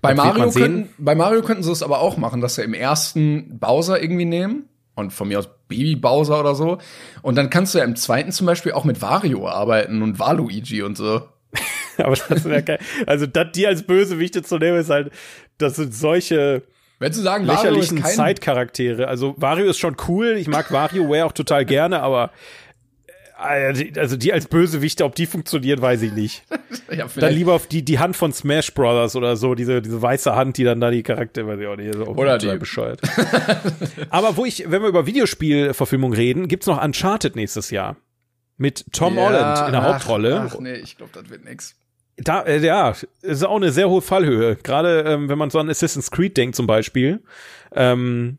Bei 0.00 0.14
Mario, 0.14 0.50
könnten, 0.50 0.88
bei 0.96 1.14
Mario 1.14 1.42
könnten 1.42 1.62
sie 1.62 1.72
es 1.72 1.82
aber 1.82 2.00
auch 2.00 2.16
machen, 2.16 2.40
dass 2.40 2.54
sie 2.54 2.62
im 2.62 2.74
ersten 2.74 3.58
Bowser 3.58 4.02
irgendwie 4.02 4.24
nehmen 4.24 4.68
und 4.94 5.12
von 5.12 5.28
mir 5.28 5.38
aus 5.38 5.48
Baby 5.68 5.96
Bowser 5.96 6.40
oder 6.40 6.54
so. 6.54 6.78
Und 7.20 7.36
dann 7.36 7.50
kannst 7.50 7.74
du 7.74 7.78
ja 7.78 7.84
im 7.84 7.96
zweiten 7.96 8.32
zum 8.32 8.46
Beispiel 8.46 8.72
auch 8.72 8.84
mit 8.84 9.02
Wario 9.02 9.48
arbeiten 9.48 10.02
und 10.02 10.18
Waluigi 10.18 10.82
und 10.82 10.96
so. 10.96 11.22
Aber 11.98 12.16
das 12.16 12.44
wäre 12.44 12.62
geil. 12.62 12.78
Also, 13.06 13.26
das, 13.26 13.48
die 13.54 13.66
als 13.66 13.82
Bösewichte 13.82 14.42
zu 14.42 14.56
nehmen, 14.56 14.78
ist 14.78 14.88
halt, 14.88 15.12
das 15.58 15.76
sind 15.76 15.94
solche 15.94 16.62
Wenn 17.02 17.12
du 17.12 17.18
sagen, 17.20 17.46
Wario 17.46 17.58
ist 17.60 17.64
lächerlichen 17.64 18.02
kein, 18.02 18.14
Zeitcharaktere. 18.16 19.08
Also, 19.08 19.34
Wario 19.36 19.66
ist 19.66 19.78
schon 19.78 19.96
cool. 20.08 20.36
Ich 20.38 20.48
mag 20.48 20.72
WarioWare 20.72 21.26
auch 21.26 21.32
total 21.32 21.64
gerne, 21.64 22.00
aber 22.00 22.30
äh, 23.44 23.72
die- 23.72 23.98
also 23.98 24.16
die 24.16 24.32
als 24.32 24.46
Bösewichte, 24.46 25.04
ob 25.04 25.14
die 25.16 25.26
funktionieren, 25.26 25.82
weiß 25.82 26.02
ich 26.02 26.12
nicht. 26.12 26.44
ja, 26.96 27.06
Dann 27.16 27.34
lieber 27.34 27.54
auf 27.54 27.66
die, 27.66 27.84
die 27.84 27.98
Hand 27.98 28.16
von 28.16 28.32
Smash 28.32 28.72
Brothers 28.72 29.16
oder 29.16 29.36
so, 29.36 29.54
diese, 29.54 29.82
diese 29.82 30.00
weiße 30.00 30.34
Hand, 30.36 30.56
die 30.58 30.64
dann 30.64 30.80
da 30.80 30.90
die 30.92 31.02
Charaktere, 31.02 31.48
weiß 31.48 31.58
ich 31.60 31.66
auch 31.66 31.76
nicht, 31.76 31.96
auch 31.96 32.16
Oder 32.16 32.38
die- 32.38 32.56
bescheuert. 32.56 33.00
Aber 34.10 34.36
wo 34.36 34.44
ich, 34.44 34.70
wenn 34.70 34.80
wir 34.82 34.88
über 34.88 35.04
Videospielverfilmung 35.06 36.12
reden, 36.12 36.46
gibt's 36.48 36.66
noch 36.66 36.82
Uncharted 36.82 37.34
nächstes 37.36 37.70
Jahr. 37.70 37.96
Mit 38.58 38.84
Tom 38.92 39.16
Ja, 39.16 39.24
Holland 39.24 39.66
in 39.66 39.72
der 39.72 39.82
ach, 39.82 39.94
Hauptrolle. 39.94 40.50
Ach 40.52 40.60
nee, 40.60 40.74
ich 40.74 40.96
glaube, 40.96 41.10
das 41.14 41.28
wird 41.30 41.44
nix. 41.44 41.74
Da, 42.16 42.42
äh, 42.42 42.58
ja, 42.58 42.94
ist 43.22 43.44
auch 43.44 43.56
eine 43.56 43.72
sehr 43.72 43.88
hohe 43.88 44.02
Fallhöhe. 44.02 44.56
Gerade 44.56 45.02
ähm, 45.06 45.28
wenn 45.28 45.38
man 45.38 45.50
so 45.50 45.58
an 45.58 45.70
Assassin's 45.70 46.10
Creed 46.10 46.36
denkt 46.36 46.56
zum 46.56 46.66
Beispiel. 46.66 47.22
Ähm, 47.74 48.38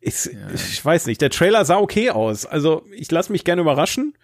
ist, 0.00 0.30
Ich 0.54 0.84
weiß 0.84 1.06
nicht, 1.06 1.20
der 1.20 1.30
Trailer 1.30 1.64
sah 1.64 1.78
okay 1.78 2.10
aus. 2.10 2.46
Also 2.46 2.84
ich 2.92 3.10
lasse 3.10 3.32
mich 3.32 3.44
gerne 3.44 3.62
überraschen. 3.62 4.16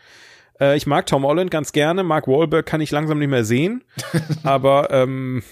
Äh, 0.60 0.76
ich 0.76 0.86
mag 0.86 1.06
Tom 1.06 1.24
Holland 1.24 1.50
ganz 1.50 1.72
gerne. 1.72 2.02
Mark 2.02 2.28
Wahlberg 2.28 2.66
kann 2.66 2.80
ich 2.80 2.90
langsam 2.90 3.18
nicht 3.18 3.30
mehr 3.30 3.44
sehen. 3.44 3.84
Aber 4.44 4.90
ähm, 4.90 5.42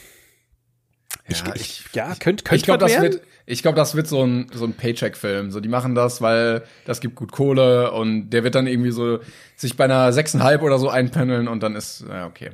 ich, 1.26 1.40
Ja, 1.40 1.54
ich, 1.54 1.84
ja, 1.94 2.14
könnte 2.14 2.44
könnte 2.44 2.56
Ich 2.56 2.62
glaube, 2.62 2.78
das 2.78 3.00
wird, 3.00 3.22
ich 3.50 3.62
glaube, 3.62 3.76
das 3.76 3.96
wird 3.96 4.06
so 4.06 4.24
ein, 4.24 4.46
so 4.52 4.64
ein 4.64 4.74
Paycheck-Film. 4.74 5.50
So, 5.50 5.58
die 5.58 5.68
machen 5.68 5.94
das, 5.94 6.22
weil 6.22 6.62
das 6.84 7.00
gibt 7.00 7.16
gut 7.16 7.32
Kohle 7.32 7.90
und 7.90 8.30
der 8.30 8.44
wird 8.44 8.54
dann 8.54 8.68
irgendwie 8.68 8.92
so 8.92 9.18
sich 9.56 9.76
bei 9.76 9.84
einer 9.84 10.10
6,5 10.10 10.60
oder 10.60 10.78
so 10.78 10.88
einpendeln 10.88 11.48
und 11.48 11.62
dann 11.62 11.74
ist, 11.74 12.04
ja, 12.08 12.26
okay. 12.26 12.50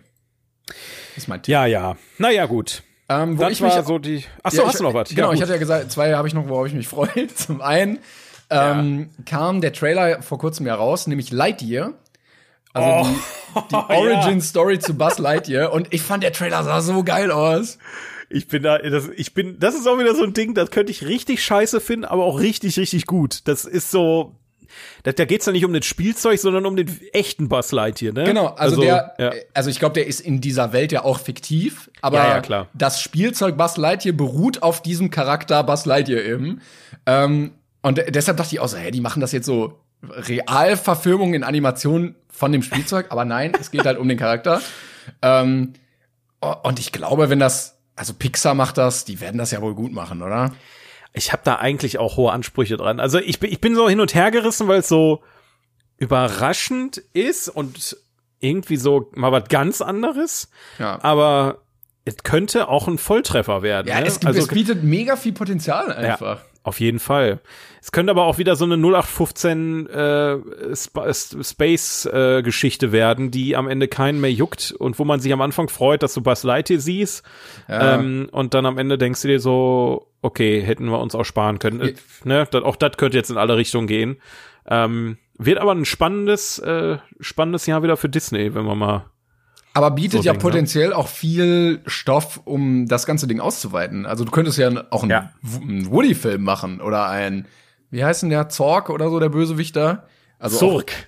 Das 0.67 0.77
ist 1.19 1.29
mein 1.29 1.43
Tipp. 1.43 1.53
Ja, 1.53 1.67
ja. 1.67 1.97
Naja, 2.19 2.47
gut. 2.47 2.83
Ähm, 3.09 3.39
wo 3.39 3.43
Das 3.43 3.53
ich 3.53 3.61
mich 3.61 3.75
war 3.75 3.85
so 3.85 3.99
die. 3.99 4.25
Ach 4.43 4.51
so, 4.51 4.63
Ja, 4.63 4.69
hast 4.69 4.81
du 4.81 4.85
noch 4.85 4.95
was? 4.95 5.11
Genau, 5.11 5.29
ja, 5.29 5.35
ich 5.35 5.43
hatte 5.43 5.53
ja 5.53 5.59
gesagt, 5.59 5.93
zwei 5.93 6.15
habe 6.15 6.27
ich 6.27 6.35
noch, 6.35 6.49
worauf 6.49 6.67
ich 6.67 6.75
mich 6.75 6.89
freue. 6.89 7.29
Zum 7.35 7.61
einen 7.61 7.99
ähm, 8.49 9.11
kam 9.27 9.61
der 9.61 9.73
Trailer 9.73 10.23
vor 10.23 10.39
kurzem 10.39 10.67
ja 10.67 10.75
raus, 10.75 11.07
nämlich 11.07 11.31
Lightyear. 11.31 11.93
Also 12.73 13.11
die, 13.55 13.69
die 13.69 13.75
ja. 13.75 13.89
Origin-Story 13.89 14.79
zu 14.79 14.95
Buzz 14.95 15.19
Lightyear. 15.19 15.73
Und 15.73 15.93
ich 15.93 16.03
fand, 16.03 16.23
der 16.23 16.33
Trailer 16.33 16.65
sah 16.65 16.81
so 16.81 17.05
geil 17.05 17.31
aus. 17.31 17.79
Ich 18.29 18.49
bin 18.49 18.63
da, 18.63 18.79
das, 18.79 19.09
ich 19.17 19.35
bin, 19.35 19.59
das 19.61 19.75
ist 19.75 19.87
auch 19.87 19.99
wieder 19.99 20.15
so 20.15 20.25
ein 20.25 20.33
Ding, 20.33 20.55
das 20.55 20.71
könnte 20.71 20.91
ich 20.91 21.07
richtig 21.07 21.45
scheiße 21.45 21.81
finden, 21.81 22.05
aber 22.05 22.25
auch 22.25 22.41
richtig, 22.41 22.77
richtig 22.79 23.07
gut. 23.07 23.41
Das 23.47 23.65
ist 23.65 23.91
so, 23.91 24.35
da, 25.05 25.13
da 25.13 25.25
geht's 25.25 25.47
ja 25.47 25.53
nicht 25.53 25.65
um 25.65 25.73
das 25.73 25.87
Spielzeug, 25.87 26.39
sondern 26.41 26.67
um 26.67 26.75
den 26.77 26.91
echten 27.13 27.49
Buzz 27.49 27.71
Lightyear, 27.73 28.13
ne? 28.13 28.25
Genau, 28.25 28.47
also, 28.49 28.81
der, 28.81 29.15
ja. 29.19 29.33
also 29.55 29.71
ich 29.71 29.79
glaube, 29.79 29.95
der 29.95 30.07
ist 30.09 30.21
in 30.21 30.41
dieser 30.41 30.73
Welt 30.73 30.91
ja 30.93 31.05
auch 31.05 31.21
fiktiv, 31.21 31.89
aber 32.03 32.19
Ja, 32.19 32.29
ja, 32.29 32.41
klar. 32.41 32.69
das 32.75 33.01
Spielzeug 33.01 33.57
Buzz 33.57 33.77
Lightyear 33.77 34.15
beruht 34.17 34.63
auf 34.63 34.83
diesem 34.83 35.11
Charakter 35.11 35.63
Buzz 35.63 35.87
Lightyear 35.87 36.23
eben. 36.25 36.61
Ähm, 37.07 37.53
und 37.83 37.99
de- 37.99 38.11
deshalb 38.11 38.37
dachte 38.39 38.55
ich 38.55 38.61
auch 38.61 38.69
so, 38.69 38.77
hä, 38.77 38.91
die 38.91 39.01
machen 39.01 39.21
das 39.21 39.31
jetzt 39.33 39.47
so 39.47 39.79
Realverfilmung 40.03 41.35
in 41.35 41.45
Animation 41.45 42.17
von 42.29 42.53
dem 42.53 42.63
Spielzeug, 42.63 43.07
aber 43.11 43.25
nein, 43.25 43.53
es 43.61 43.71
geht 43.71 43.85
halt 43.87 43.99
um 43.99 44.09
den 44.09 44.19
Charakter. 44.19 44.61
Ähm, 45.23 45.75
und 46.65 46.81
ich 46.81 46.91
glaube, 46.91 47.31
wenn 47.31 47.39
das, 47.39 47.76
also 47.97 48.15
Pixar 48.15 48.55
macht 48.55 48.79
das, 48.79 49.05
die 49.05 49.21
werden 49.21 49.39
das 49.39 49.51
ja 49.51 49.61
wohl 49.61 49.75
gut 49.75 49.93
machen, 49.93 50.23
oder? 50.23 50.55
Ich 51.13 51.33
habe 51.33 51.43
da 51.45 51.57
eigentlich 51.57 51.99
auch 51.99 52.19
hohe 52.19 52.31
Ansprüche 52.31 52.77
dran. 52.77 53.01
Also 53.01 53.19
ich 53.19 53.41
bin, 53.41 53.51
ich 53.51 53.61
bin 53.61 53.75
so 53.75 53.89
hin 53.89 54.01
und 54.01 54.15
her 54.15 54.31
gerissen, 54.31 54.69
weil 54.69 54.81
es 54.81 54.89
so 54.89 55.23
überraschend 55.97 56.99
ist 57.15 57.49
und 57.49 57.97
irgendwie 58.39 58.77
so 58.77 59.11
mal 59.15 59.33
was 59.33 59.49
ganz 59.49 59.81
anderes. 59.81 60.51
Ja. 60.79 61.03
Aber 61.03 61.63
es 62.05 62.19
könnte 62.19 62.69
auch 62.69 62.87
ein 62.87 62.99
Volltreffer 62.99 63.63
werden. 63.63 63.89
Ja, 63.89 64.01
ne? 64.01 64.07
es, 64.07 64.21
gibt, 64.21 64.27
also, 64.27 64.41
es 64.41 64.49
bietet 64.49 64.85
mega 64.85 65.17
viel 65.17 65.33
Potenzial 65.33 65.91
einfach. 65.91 66.43
Auf 66.67 66.81
jeden 66.81 66.99
Fall. 66.99 67.39
Es 67.81 67.93
könnte 67.93 68.11
aber 68.11 68.25
auch 68.25 68.39
wieder 68.39 68.57
so 68.57 68.65
eine 68.65 68.75
0815 68.75 69.87
äh, 69.87 70.39
Sp 70.75 70.99
Space-Geschichte 71.15 72.87
äh, 72.87 72.93
werden, 72.93 73.31
die 73.31 73.55
am 73.55 73.69
Ende 73.69 73.87
keinen 73.87 74.21
mehr 74.21 74.33
juckt 74.33 74.75
und 74.77 74.99
wo 74.99 75.05
man 75.05 75.21
sich 75.21 75.33
am 75.33 75.41
Anfang 75.43 75.69
freut, 75.69 76.03
dass 76.03 76.15
du 76.15 76.23
Buzz 76.23 76.43
Lightyear 76.43 76.81
siehst. 76.81 77.23
Ja. 77.69 77.95
Ähm, 77.95 78.29
und 78.33 78.53
dann 78.53 78.67
am 78.67 78.79
Ende 78.79 78.99
denkst 78.99 79.23
du 79.23 79.29
dir 79.29 79.39
so, 79.39 80.11
okay, 80.23 80.61
hätten 80.61 80.87
wir 80.87 80.99
uns 80.99 81.15
auch 81.15 81.23
sparen 81.23 81.61
können. 81.61 81.81
Ja. 81.81 81.93
Ne? 82.25 82.49
Das, 82.51 82.65
auch 82.65 82.75
das 82.75 82.97
könnte 82.97 83.17
jetzt 83.17 83.31
in 83.31 83.37
alle 83.37 83.57
Richtungen 83.57 83.87
gehen. 83.87 84.17
Ähm, 84.67 85.19
wird 85.39 85.59
aber 85.59 85.71
ein 85.71 85.85
spannendes, 85.85 86.59
äh, 86.59 86.99
spannendes 87.21 87.67
Jahr 87.67 87.85
wieder 87.85 87.97
für 87.97 88.09
Disney, 88.09 88.57
wenn 88.57 88.65
man 88.65 88.77
mal 88.77 89.05
aber 89.77 89.91
bietet 89.91 90.23
so 90.23 90.27
ja 90.27 90.33
Ding, 90.33 90.39
ne? 90.39 90.43
potenziell 90.43 90.89
ne? 90.89 90.97
auch 90.97 91.09
viel 91.09 91.83
Stoff, 91.87 92.41
um 92.45 92.87
das 92.87 93.05
ganze 93.05 93.27
Ding 93.27 93.41
auszuweiten. 93.41 94.07
Also 94.07 94.25
du 94.25 94.31
könntest 94.31 94.59
ja 94.59 94.71
auch 94.91 95.03
einen, 95.03 95.11
ja. 95.11 95.31
einen 95.61 95.91
Woody-Film 95.91 96.43
machen 96.43 96.81
oder 96.81 97.09
ein, 97.09 97.47
wie 97.91 98.03
heißt 98.03 98.23
denn 98.23 98.31
der, 98.31 98.49
Zorg 98.49 98.89
oder 98.89 99.11
so, 99.11 99.21
der 99.21 99.29
Bösewichter? 99.29 100.09
Also 100.39 100.59
Zorg. 100.59 100.93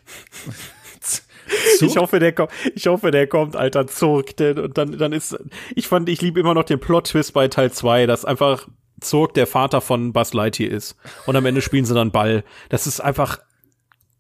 Ich 1.81 1.97
hoffe, 1.97 2.19
der 2.19 2.33
kommt, 2.33 2.51
ich 2.75 2.89
hoffe, 2.89 3.11
der 3.11 3.27
kommt, 3.27 3.57
alter 3.57 3.87
Zorg, 3.87 4.37
denn, 4.37 4.59
und 4.59 4.77
dann, 4.77 4.99
dann 4.99 5.13
ist, 5.13 5.35
ich 5.75 5.89
fand, 5.89 6.11
ich 6.11 6.21
liebe 6.21 6.39
immer 6.39 6.53
noch 6.53 6.65
den 6.65 6.79
Plot-Twist 6.79 7.33
bei 7.33 7.49
Teil 7.49 7.73
2, 7.73 8.05
dass 8.05 8.27
einfach 8.27 8.69
Zorg 9.01 9.33
der 9.33 9.47
Vater 9.47 9.81
von 9.81 10.13
Buzz 10.13 10.35
Lightyear 10.35 10.71
ist. 10.71 10.97
Und 11.25 11.37
am 11.37 11.47
Ende 11.47 11.63
spielen 11.63 11.87
sie 11.87 11.95
dann 11.95 12.11
Ball. 12.11 12.45
Das 12.69 12.87
ist 12.87 13.01
einfach 13.01 13.39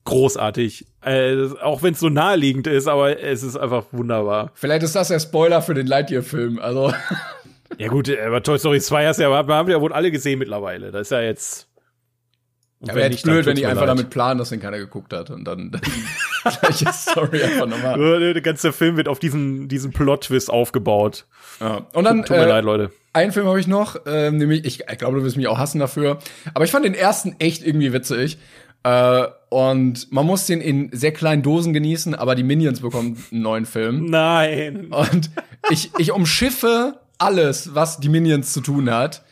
großartig. 0.08 0.86
Äh, 1.02 1.48
auch 1.62 1.82
wenn 1.82 1.92
es 1.92 2.00
so 2.00 2.08
naheliegend 2.08 2.66
ist, 2.66 2.88
aber 2.88 3.20
es 3.20 3.42
ist 3.42 3.56
einfach 3.56 3.84
wunderbar. 3.92 4.50
Vielleicht 4.54 4.82
ist 4.82 4.96
das 4.96 5.08
der 5.08 5.20
Spoiler 5.20 5.62
für 5.62 5.74
den 5.74 5.86
Lightyear-Film. 5.86 6.58
Also. 6.58 6.92
Ja 7.76 7.88
gut, 7.88 8.10
aber 8.10 8.42
Toy 8.42 8.58
Story 8.58 8.80
2 8.80 9.06
hast 9.06 9.20
ja, 9.20 9.30
haben 9.30 9.70
ja 9.70 9.80
wohl 9.80 9.92
alle 9.92 10.10
gesehen 10.10 10.38
mittlerweile. 10.38 10.90
Das 10.90 11.02
ist 11.02 11.10
ja 11.10 11.20
jetzt. 11.20 11.68
Ja, 12.80 12.94
wäre 12.94 13.10
echt 13.10 13.24
blöd, 13.24 13.44
wenn 13.44 13.56
die 13.56 13.66
einfach 13.66 13.82
leid. 13.82 13.90
damit 13.90 14.10
planen, 14.10 14.38
dass 14.38 14.50
den 14.50 14.60
keiner 14.60 14.78
geguckt 14.78 15.12
hat 15.12 15.30
und 15.30 15.44
dann 15.44 15.72
die 16.44 16.58
gleiche 16.60 16.92
Story 16.92 17.42
einfach 17.42 17.66
nochmal. 17.66 17.98
Der 18.34 18.40
ganze 18.40 18.72
Film 18.72 18.96
wird 18.96 19.08
auf 19.08 19.18
diesen, 19.18 19.68
diesen 19.68 19.92
Plot-Twist 19.92 20.48
aufgebaut. 20.48 21.26
Ja. 21.60 21.86
Und 21.92 22.04
dann, 22.04 22.18
tut, 22.18 22.28
tut 22.28 22.36
mir 22.36 22.44
äh, 22.44 22.48
leid, 22.48 22.64
Leute. 22.64 22.92
Einen 23.12 23.32
Film 23.32 23.46
habe 23.46 23.58
ich 23.58 23.66
noch, 23.66 24.06
äh, 24.06 24.30
nämlich, 24.30 24.64
ich, 24.64 24.84
ich 24.88 24.98
glaube, 24.98 25.18
du 25.18 25.24
wirst 25.24 25.36
mich 25.36 25.48
auch 25.48 25.58
hassen 25.58 25.80
dafür. 25.80 26.18
Aber 26.54 26.64
ich 26.64 26.70
fand 26.70 26.84
den 26.84 26.94
ersten 26.94 27.34
echt 27.40 27.66
irgendwie 27.66 27.92
witzig. 27.92 28.38
Äh, 28.82 29.26
und 29.50 30.12
man 30.12 30.26
muss 30.26 30.46
den 30.46 30.60
in 30.60 30.90
sehr 30.92 31.12
kleinen 31.12 31.42
Dosen 31.42 31.72
genießen, 31.72 32.14
aber 32.14 32.34
die 32.34 32.42
Minions 32.42 32.80
bekommen 32.80 33.22
einen 33.30 33.42
neuen 33.42 33.66
Film. 33.66 34.06
Nein. 34.10 34.92
Und 34.92 35.30
ich, 35.70 35.90
ich 35.98 36.12
umschiffe 36.12 37.00
alles, 37.18 37.74
was 37.74 37.98
die 37.98 38.08
Minions 38.08 38.52
zu 38.52 38.60
tun 38.60 38.90
hat. 38.90 39.24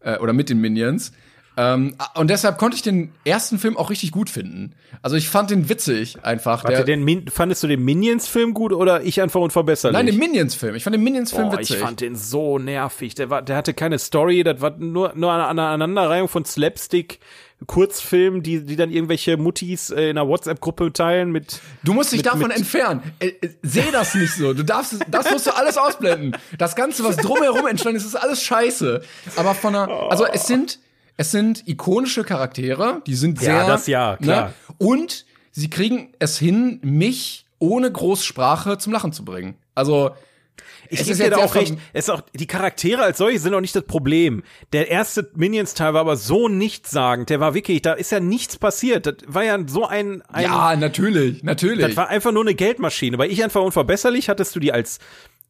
Äh, 0.00 0.18
oder 0.18 0.32
mit 0.32 0.48
den 0.48 0.60
Minions. 0.60 1.12
Ähm, 1.58 1.96
und 2.14 2.28
deshalb 2.28 2.58
konnte 2.58 2.76
ich 2.76 2.82
den 2.82 3.12
ersten 3.24 3.58
Film 3.58 3.76
auch 3.78 3.88
richtig 3.88 4.12
gut 4.12 4.28
finden. 4.28 4.74
Also 5.00 5.16
ich 5.16 5.28
fand 5.28 5.50
den 5.50 5.68
witzig 5.70 6.18
einfach. 6.22 6.64
Warte, 6.64 6.84
den 6.84 7.02
Min 7.02 7.28
fandest 7.28 7.62
du 7.62 7.66
den 7.66 7.82
Minions-Film 7.82 8.52
gut 8.52 8.72
oder 8.72 9.02
ich 9.02 9.22
einfach 9.22 9.40
unverbesserlich? 9.40 9.96
Nein, 9.96 10.06
den 10.06 10.18
Minions-Film. 10.18 10.74
Ich 10.74 10.84
fand 10.84 10.94
den 10.94 11.02
Minions-Film 11.02 11.50
witzig. 11.52 11.76
Ich 11.76 11.82
fand 11.82 12.02
den 12.02 12.14
so 12.14 12.58
nervig. 12.58 13.14
Der, 13.14 13.30
war, 13.30 13.40
der 13.40 13.56
hatte 13.56 13.72
keine 13.72 13.98
Story, 13.98 14.44
das 14.44 14.60
war 14.60 14.76
nur, 14.76 15.14
nur 15.14 15.32
eine 15.32 15.46
Aneinanderreihung 15.46 16.28
von 16.28 16.44
Slapstick. 16.44 17.20
Kurzfilm, 17.64 18.42
die, 18.42 18.64
die 18.64 18.76
dann 18.76 18.90
irgendwelche 18.90 19.38
Muttis 19.38 19.90
äh, 19.90 20.10
in 20.10 20.18
einer 20.18 20.28
WhatsApp-Gruppe 20.28 20.92
teilen 20.92 21.32
mit. 21.32 21.60
Du 21.82 21.94
musst 21.94 22.12
dich 22.12 22.18
mit, 22.18 22.26
davon 22.26 22.48
mit 22.48 22.56
entfernen. 22.56 23.02
Äh, 23.18 23.28
äh, 23.28 23.48
seh 23.62 23.90
das 23.90 24.14
nicht 24.14 24.34
so. 24.34 24.52
Du 24.52 24.62
darfst, 24.62 24.98
das 25.08 25.30
musst 25.30 25.46
du 25.46 25.56
alles 25.56 25.78
ausblenden. 25.78 26.36
Das 26.58 26.76
Ganze, 26.76 27.02
was 27.02 27.16
drumherum 27.16 27.66
entstanden 27.66 27.96
ist, 27.96 28.04
ist 28.04 28.14
alles 28.14 28.42
scheiße. 28.42 29.02
Aber 29.36 29.54
von 29.54 29.74
einer, 29.74 29.88
also 30.10 30.26
es 30.26 30.46
sind, 30.46 30.80
es 31.16 31.30
sind 31.30 31.66
ikonische 31.66 32.24
Charaktere, 32.24 33.00
die 33.06 33.14
sind 33.14 33.40
sehr. 33.40 33.54
Ja, 33.54 33.66
das 33.66 33.86
ja, 33.86 34.12
ne? 34.12 34.18
klar. 34.18 34.46
Ne? 34.48 34.76
Und 34.76 35.24
sie 35.50 35.70
kriegen 35.70 36.12
es 36.18 36.38
hin, 36.38 36.78
mich 36.82 37.46
ohne 37.58 37.90
Großsprache 37.90 38.76
zum 38.76 38.92
Lachen 38.92 39.12
zu 39.12 39.24
bringen. 39.24 39.56
Also, 39.74 40.10
ich 40.90 41.04
gebe 41.04 41.16
dir 41.16 41.30
da 41.30 41.38
auch 41.38 41.54
recht. 41.54 41.76
Es 41.92 42.04
ist 42.04 42.10
auch, 42.10 42.22
die 42.34 42.46
Charaktere 42.46 43.02
als 43.02 43.18
solche 43.18 43.38
sind 43.38 43.54
auch 43.54 43.60
nicht 43.60 43.76
das 43.76 43.84
Problem. 43.84 44.42
Der 44.72 44.88
erste 44.88 45.30
Minions-Teil 45.34 45.94
war 45.94 46.00
aber 46.02 46.16
so 46.16 46.48
nichtssagend. 46.48 47.30
Der 47.30 47.40
war 47.40 47.54
wirklich, 47.54 47.82
da 47.82 47.92
ist 47.92 48.12
ja 48.12 48.20
nichts 48.20 48.56
passiert. 48.56 49.06
Das 49.06 49.16
war 49.26 49.44
ja 49.44 49.58
so 49.66 49.86
ein, 49.86 50.22
ein 50.28 50.44
Ja, 50.44 50.76
natürlich, 50.76 51.42
natürlich. 51.42 51.86
Das 51.86 51.96
war 51.96 52.08
einfach 52.08 52.32
nur 52.32 52.42
eine 52.42 52.54
Geldmaschine. 52.54 53.18
Weil 53.18 53.30
ich 53.30 53.42
einfach 53.42 53.62
unverbesserlich 53.62 54.28
hattest 54.28 54.54
du 54.56 54.60
die 54.60 54.72
als 54.72 54.98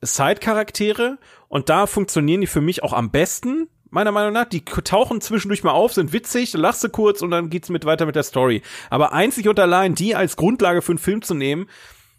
Side-Charaktere 0.03 1.19
und 1.49 1.69
da 1.69 1.87
funktionieren 1.87 2.41
die 2.41 2.47
für 2.47 2.61
mich 2.61 2.83
auch 2.83 2.93
am 2.93 3.11
besten 3.11 3.69
meiner 3.91 4.13
Meinung 4.13 4.33
nach. 4.33 4.45
Die 4.45 4.65
tauchen 4.65 5.21
zwischendurch 5.21 5.65
mal 5.65 5.73
auf, 5.73 5.93
sind 5.93 6.13
witzig, 6.13 6.53
lachst 6.53 6.85
du 6.85 6.89
kurz 6.89 7.23
und 7.23 7.31
dann 7.31 7.51
geht's 7.51 7.69
mit 7.69 7.85
weiter 7.85 8.07
mit 8.07 8.17
der 8.17 8.23
Story. 8.23 8.63
Aber 8.91 9.13
einzig 9.13 9.49
und 9.49 9.59
allein 9.59 9.95
die 9.95 10.15
als 10.15 10.37
Grundlage 10.37 10.83
für 10.83 10.93
einen 10.93 10.99
Film 10.99 11.23
zu 11.23 11.35
nehmen, 11.35 11.69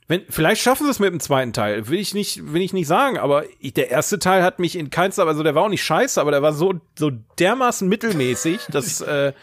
wenn, 0.07 0.23
vielleicht 0.29 0.61
schaffen 0.61 0.85
sie 0.85 0.91
es 0.91 0.99
mit 0.99 1.11
dem 1.11 1.19
zweiten 1.19 1.51
Teil, 1.51 1.89
will 1.89 1.99
ich 1.99 2.13
nicht, 2.13 2.53
will 2.53 2.61
ich 2.61 2.71
nicht 2.71 2.87
sagen, 2.87 3.17
aber 3.17 3.43
ich, 3.59 3.73
der 3.73 3.91
erste 3.91 4.19
Teil 4.19 4.41
hat 4.41 4.57
mich 4.59 4.77
in 4.77 4.89
keinster, 4.89 5.27
also 5.27 5.43
der 5.43 5.53
war 5.53 5.63
auch 5.63 5.69
nicht 5.69 5.83
scheiße, 5.83 6.19
aber 6.21 6.31
der 6.31 6.41
war 6.41 6.53
so, 6.53 6.75
so 6.97 7.11
dermaßen 7.39 7.87
mittelmäßig, 7.89 8.61
dass, 8.71 9.01
äh, 9.01 9.33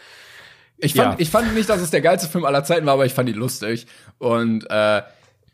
ich 0.77 0.95
fand, 0.95 1.13
ja. 1.13 1.15
ich 1.19 1.29
fand 1.29 1.53
nicht, 1.53 1.69
dass 1.69 1.81
es 1.81 1.91
der 1.91 2.01
geilste 2.01 2.27
Film 2.27 2.45
aller 2.45 2.63
Zeiten 2.63 2.85
war, 2.85 2.93
aber 2.93 3.05
ich 3.05 3.13
fand 3.13 3.29
ihn 3.29 3.35
lustig. 3.35 3.87
Und 4.17 4.69
äh, 4.69 5.03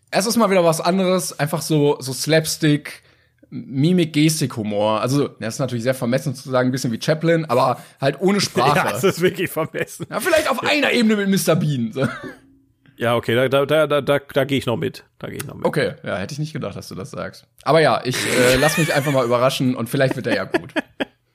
es 0.09 0.25
ist 0.25 0.35
mal 0.37 0.49
wieder 0.49 0.63
was 0.63 0.81
anderes, 0.81 1.37
einfach 1.39 1.61
so, 1.61 1.97
so 1.99 2.11
Slapstick, 2.11 3.03
Mimik, 3.51 4.13
Gestik, 4.13 4.55
Humor. 4.55 5.01
Also, 5.01 5.27
das 5.27 5.55
ist 5.55 5.59
natürlich 5.59 5.83
sehr 5.83 5.93
vermessen 5.93 6.33
zu 6.33 6.49
sagen, 6.49 6.69
ein 6.69 6.71
bisschen 6.71 6.91
wie 6.91 7.01
Chaplin, 7.01 7.45
aber 7.45 7.83
halt 7.99 8.19
ohne 8.21 8.41
Sprache. 8.41 8.77
Ja, 8.77 8.91
das 8.91 9.03
ist 9.03 9.21
wirklich 9.21 9.51
vermessen. 9.51 10.07
Ja, 10.09 10.19
vielleicht 10.21 10.49
auf 10.49 10.63
einer 10.63 10.91
Ebene 10.91 11.17
mit 11.17 11.47
Mr. 11.47 11.55
Bean. 11.55 11.91
So. 11.91 12.07
Ja, 13.01 13.15
okay, 13.15 13.33
da, 13.33 13.65
da, 13.65 13.87
da, 13.87 13.99
da, 13.99 14.19
da 14.19 14.43
gehe 14.43 14.59
ich 14.59 14.67
noch 14.67 14.77
mit. 14.77 15.05
Da 15.17 15.27
gehe 15.27 15.37
ich 15.37 15.45
noch 15.47 15.55
mit. 15.55 15.65
Okay, 15.65 15.93
ja, 16.03 16.17
hätte 16.17 16.33
ich 16.33 16.39
nicht 16.39 16.53
gedacht, 16.53 16.75
dass 16.75 16.87
du 16.87 16.93
das 16.93 17.09
sagst. 17.09 17.47
Aber 17.63 17.81
ja, 17.81 17.99
ich 18.03 18.15
äh, 18.15 18.57
lass 18.57 18.77
mich 18.77 18.93
einfach 18.93 19.11
mal 19.11 19.25
überraschen 19.25 19.75
und 19.75 19.89
vielleicht 19.89 20.15
wird 20.15 20.27
er 20.27 20.35
ja 20.35 20.43
gut. 20.43 20.71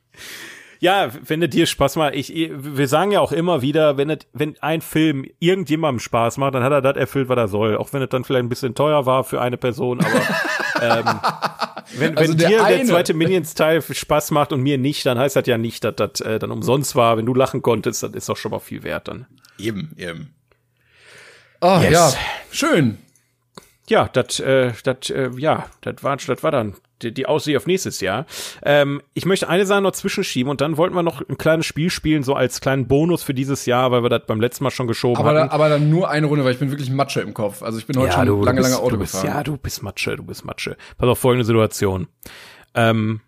ja, 0.79 1.11
wenn 1.27 1.43
er 1.43 1.49
dir 1.49 1.67
Spaß 1.67 1.97
macht, 1.97 2.15
ich, 2.15 2.33
wir 2.33 2.87
sagen 2.87 3.11
ja 3.11 3.19
auch 3.19 3.33
immer 3.33 3.63
wieder, 3.63 3.97
wenn, 3.97 4.11
es, 4.11 4.19
wenn 4.33 4.57
ein 4.61 4.81
Film 4.81 5.27
irgendjemandem 5.41 5.99
Spaß 5.99 6.37
macht, 6.37 6.55
dann 6.55 6.63
hat 6.63 6.71
er 6.71 6.83
das 6.83 6.97
erfüllt, 6.97 7.29
was 7.29 7.37
er 7.37 7.49
soll. 7.49 7.77
Auch 7.77 7.93
wenn 7.93 8.01
es 8.01 8.11
dann 8.11 8.23
vielleicht 8.23 8.45
ein 8.45 8.49
bisschen 8.49 8.77
teuer 8.77 9.05
war 9.05 9.25
für 9.25 9.41
eine 9.41 9.57
Person, 9.57 9.99
aber 9.99 10.21
ähm, 10.83 11.21
wenn, 11.97 12.17
also 12.17 12.31
wenn 12.31 12.39
der 12.39 12.49
dir 12.49 12.65
eine. 12.65 12.77
der 12.77 12.87
zweite 12.87 13.13
Minions-Teil 13.13 13.83
Spaß 13.83 14.31
macht 14.31 14.53
und 14.53 14.61
mir 14.61 14.79
nicht, 14.79 15.05
dann 15.05 15.19
heißt 15.19 15.35
das 15.35 15.49
ja 15.49 15.59
nicht, 15.59 15.83
dass 15.83 15.97
das 15.97 16.21
äh, 16.21 16.39
dann 16.39 16.53
umsonst 16.53 16.95
war. 16.95 17.17
Wenn 17.17 17.27
du 17.27 17.35
lachen 17.35 17.61
konntest, 17.61 18.05
das 18.05 18.13
ist 18.13 18.29
doch 18.29 18.37
schon 18.37 18.53
mal 18.53 18.61
viel 18.61 18.85
wert 18.85 19.09
dann. 19.09 19.27
Eben, 19.59 19.93
eben. 19.97 20.33
Oh, 21.61 21.79
yes. 21.81 21.93
ja, 21.93 22.13
schön. 22.51 22.99
Ja, 23.89 24.09
das, 24.13 24.41
äh, 24.41 24.73
das, 24.85 25.11
äh, 25.11 25.31
ja, 25.37 25.67
das 25.81 26.03
war, 26.03 26.17
das 26.17 26.43
war 26.43 26.51
dann 26.51 26.75
die, 27.03 27.13
die 27.13 27.27
Aussicht 27.27 27.57
auf 27.57 27.67
nächstes 27.67 28.01
Jahr. 28.01 28.27
Ähm, 28.65 29.03
ich 29.15 29.27
möchte 29.27 29.49
eine 29.49 29.67
Sache 29.67 29.83
noch 29.83 29.93
zwischenschieben 29.93 30.51
und 30.51 30.61
dann 30.61 30.77
wollten 30.77 30.95
wir 30.95 31.03
noch 31.03 31.23
ein 31.29 31.39
kleines 31.39 31.67
Spiel 31.67 31.91
spielen, 31.91 32.23
so 32.23 32.35
als 32.35 32.61
kleinen 32.61 32.89
Bonus 32.89 33.23
für 33.23 33.35
dieses 33.35 33.67
Jahr, 33.67 33.91
weil 33.91 34.03
wir 34.03 34.09
das 34.09 34.23
beim 34.27 34.41
letzten 34.41 34.65
Mal 34.65 34.71
schon 34.71 34.87
geschoben 34.87 35.19
aber 35.19 35.29
hatten. 35.31 35.49
Da, 35.49 35.55
aber 35.55 35.69
dann 35.69 35.91
nur 35.91 36.11
eine 36.11 36.27
Runde, 36.27 36.45
weil 36.45 36.53
ich 36.53 36.59
bin 36.59 36.71
wirklich 36.71 36.91
Matsche 36.91 37.21
im 37.21 37.35
Kopf. 37.35 37.63
Also 37.63 37.79
ich 37.79 37.87
bin 37.87 37.97
heute 37.97 38.09
ja, 38.09 38.15
schon 38.15 38.27
du, 38.27 38.45
lange, 38.45 38.61
bist, 38.61 38.71
lange 38.71 38.83
Auto 38.83 38.97
bist, 38.97 39.13
gefahren. 39.13 39.29
Ja, 39.29 39.43
du 39.43 39.57
bist 39.57 39.83
Matsche, 39.83 40.17
du 40.17 40.25
bist 40.25 40.45
Matsche. 40.45 40.77
Pass 40.97 41.09
auf 41.09 41.19
folgende 41.19 41.45
Situation. 41.45 42.09
Ähm, 42.75 43.21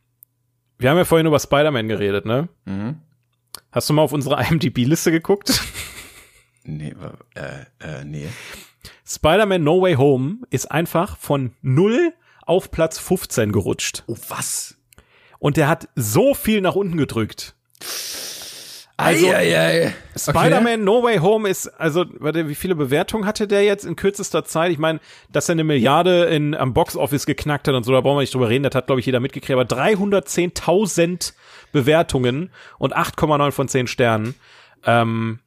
wir 0.79 0.91
haben 0.91 0.97
ja 0.97 1.05
vorhin 1.05 1.27
über 1.27 1.39
Spider-Man 1.39 1.89
geredet, 1.89 2.25
ne? 2.25 2.49
Mhm. 2.65 2.97
Hast 3.71 3.89
du 3.91 3.95
mal 3.95 4.03
auf 4.03 4.13
unsere 4.13 4.43
IMDb-Liste 4.51 5.13
geguckt? 5.13 5.61
Nee, 6.69 6.95
äh, 7.35 7.41
äh, 7.81 8.05
nee. 8.05 8.29
Spider-Man 9.07 9.65
No 9.65 9.81
Way 9.81 9.95
Home 9.95 10.39
ist 10.51 10.71
einfach 10.71 11.17
von 11.17 11.53
0 11.63 12.13
auf 12.45 12.71
Platz 12.71 12.99
15 12.99 13.53
gerutscht. 13.53 14.05
Oh, 14.07 14.17
was? 14.29 14.77
Und 15.39 15.57
der 15.57 15.69
hat 15.69 15.89
so 15.95 16.35
viel 16.35 16.61
nach 16.61 16.75
unten 16.75 16.99
gedrückt. 16.99 17.55
Also, 18.99 19.29
Spider-Man 19.29 20.67
okay. 20.67 20.77
No 20.77 21.03
Way 21.05 21.19
Home 21.19 21.49
ist, 21.49 21.69
also, 21.69 22.05
warte, 22.19 22.49
wie 22.49 22.55
viele 22.55 22.75
Bewertungen 22.75 23.27
hatte 23.27 23.47
der 23.47 23.63
jetzt 23.63 23.85
in 23.85 23.97
kürzester 23.97 24.45
Zeit? 24.45 24.73
Ich 24.73 24.79
meine, 24.79 24.99
dass 25.31 25.49
er 25.49 25.53
eine 25.53 25.65
Milliarde 25.65 26.25
in, 26.25 26.55
am 26.55 26.75
Box-Office 26.75 27.25
geknackt 27.25 27.69
hat 27.69 27.77
und 27.77 27.85
so, 27.85 27.93
da 27.93 28.01
brauchen 28.01 28.17
wir 28.17 28.23
nicht 28.23 28.35
drüber 28.35 28.49
reden, 28.49 28.65
das 28.65 28.75
hat, 28.75 28.89
glaube 28.89 29.01
ich, 29.01 29.07
jeder 29.07 29.21
mitgekriegt, 29.21 29.53
aber 29.53 29.63
310.000 29.63 31.33
Bewertungen 31.73 32.51
und 32.79 32.97
8,9 32.97 33.53
von 33.53 33.69
10 33.69 33.87
Sternen. 33.87 34.35
Ähm, 34.85 35.39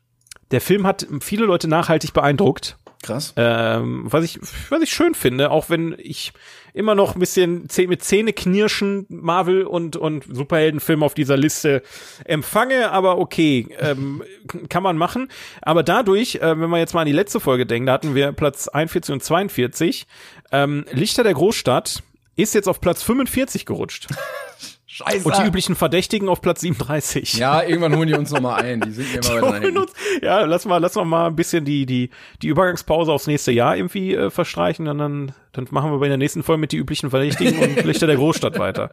der 0.52 0.62
Film 0.62 0.86
hat 0.86 1.08
viele 1.22 1.46
Leute 1.46 1.68
nachhaltig 1.68 2.14
beeindruckt. 2.14 2.78
Krass. 3.04 3.34
Ähm, 3.36 4.04
was 4.06 4.24
ich, 4.24 4.40
was 4.70 4.82
ich 4.82 4.92
schön 4.92 5.16
finde, 5.16 5.50
auch 5.50 5.70
wenn 5.70 5.96
ich 5.98 6.34
immer 6.74 6.94
noch 6.94 7.16
ein 7.16 7.20
bisschen 7.20 7.68
mit 7.88 8.04
Zähne 8.04 8.32
knirschen 8.32 9.06
Marvel 9.10 9.64
und, 9.64 9.96
und 9.96 10.24
Superheldenfilme 10.30 11.04
auf 11.04 11.16
dieser 11.16 11.36
Liste 11.36 11.82
empfange, 12.26 12.92
aber 12.92 13.18
okay, 13.18 13.68
ähm, 13.80 14.24
kann 14.70 14.84
man 14.84 14.98
machen. 14.98 15.30
Aber 15.62 15.82
dadurch, 15.82 16.36
äh, 16.36 16.60
wenn 16.60 16.70
man 16.70 16.80
jetzt 16.80 16.94
mal 16.94 17.02
an 17.02 17.08
die 17.08 17.12
letzte 17.12 17.40
Folge 17.40 17.66
denkt, 17.66 17.90
da 17.90 17.94
hatten 17.94 18.14
wir 18.14 18.32
Platz 18.34 18.68
41 18.68 19.14
und 19.14 19.24
42, 19.24 20.06
ähm, 20.52 20.86
Lichter 20.92 21.24
der 21.24 21.34
Großstadt 21.34 22.04
ist 22.36 22.54
jetzt 22.54 22.68
auf 22.68 22.82
Platz 22.82 23.02
45 23.02 23.66
gerutscht. 23.66 24.08
Scheiße. 25.10 25.28
Und 25.28 25.38
die 25.38 25.44
üblichen 25.48 25.76
Verdächtigen 25.76 26.30
auf 26.30 26.42
Platz 26.42 26.62
37. 26.62 27.34
Ja, 27.38 27.64
irgendwann 27.64 27.96
holen 27.96 28.08
die 28.08 28.14
uns 28.14 28.32
noch 28.32 28.42
mal 28.42 28.56
ein. 28.56 28.82
Die 28.82 28.92
sind 28.92 29.14
immer 29.14 29.42
weiter 29.42 29.52
nach 29.52 29.62
hinten. 29.62 29.78
uns, 29.78 29.94
ja, 30.22 30.42
lass 30.46 30.66
mal, 30.66 30.78
lass 30.78 30.96
mal 30.96 31.06
mal 31.06 31.28
ein 31.28 31.36
bisschen 31.36 31.66
die, 31.66 31.86
die, 31.86 32.10
die 32.42 32.48
Übergangspause 32.48 33.12
aufs 33.12 33.28
nächste 33.28 33.52
Jahr 33.52 33.76
irgendwie 33.78 34.14
äh, 34.16 34.30
verstreichen 34.30 34.88
und 34.88 34.98
dann, 34.98 35.34
dann 35.52 35.68
machen 35.72 35.92
wir 35.92 36.00
bei 36.00 36.08
der 36.08 36.18
nächsten 36.18 36.44
Folge 36.44 36.60
mit 36.62 36.72
die 36.72 36.78
üblichen 36.78 37.10
Verdächtigen 37.10 37.58
und 37.60 37.84
Lichter 37.84 38.08
der 38.08 38.16
Großstadt 38.18 38.58
weiter. 38.60 38.92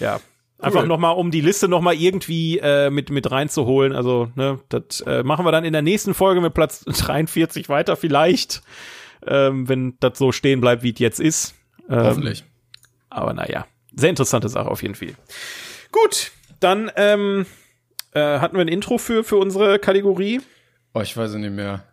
Ja. 0.00 0.20
Einfach 0.60 0.82
Cool. 0.82 0.88
noch 0.88 0.98
mal, 0.98 1.10
um 1.10 1.30
die 1.30 1.40
Liste 1.42 1.68
noch 1.68 1.82
mal 1.82 1.94
irgendwie 1.94 2.58
äh, 2.58 2.88
mit 2.88 3.10
mit 3.10 3.30
reinzuholen. 3.30 3.92
Also 3.92 4.30
ne, 4.34 4.60
das 4.70 5.00
äh, 5.02 5.22
machen 5.22 5.44
wir 5.44 5.52
dann 5.52 5.64
in 5.64 5.72
der 5.74 5.82
nächsten 5.82 6.14
Folge 6.14 6.40
mit 6.40 6.54
Platz 6.54 6.84
43 6.86 7.68
weiter 7.68 7.96
vielleicht, 7.96 8.62
ähm, 9.26 9.68
wenn 9.68 9.96
das 10.00 10.16
so 10.16 10.32
stehen 10.32 10.60
bleibt, 10.62 10.82
wie 10.82 10.92
es 10.92 10.98
jetzt 11.00 11.20
ist. 11.20 11.54
Ähm, 11.90 11.98
Hoffentlich. 12.04 12.44
aber 13.10 13.34
naja, 13.34 13.66
sehr 13.96 14.10
interessante 14.10 14.48
Sache 14.48 14.70
auf 14.70 14.82
jeden 14.82 14.94
Fall. 14.94 15.14
Gut, 15.92 16.32
dann 16.60 16.90
ähm, 16.96 17.46
äh, 18.12 18.38
hatten 18.38 18.56
wir 18.56 18.62
ein 18.62 18.68
Intro 18.68 18.98
für 18.98 19.24
für 19.24 19.36
unsere 19.36 19.78
Kategorie. 19.78 20.40
Oh, 20.94 21.00
ich 21.00 21.16
weiß 21.16 21.30
es 21.30 21.36
nicht 21.36 21.52
mehr. 21.52 21.84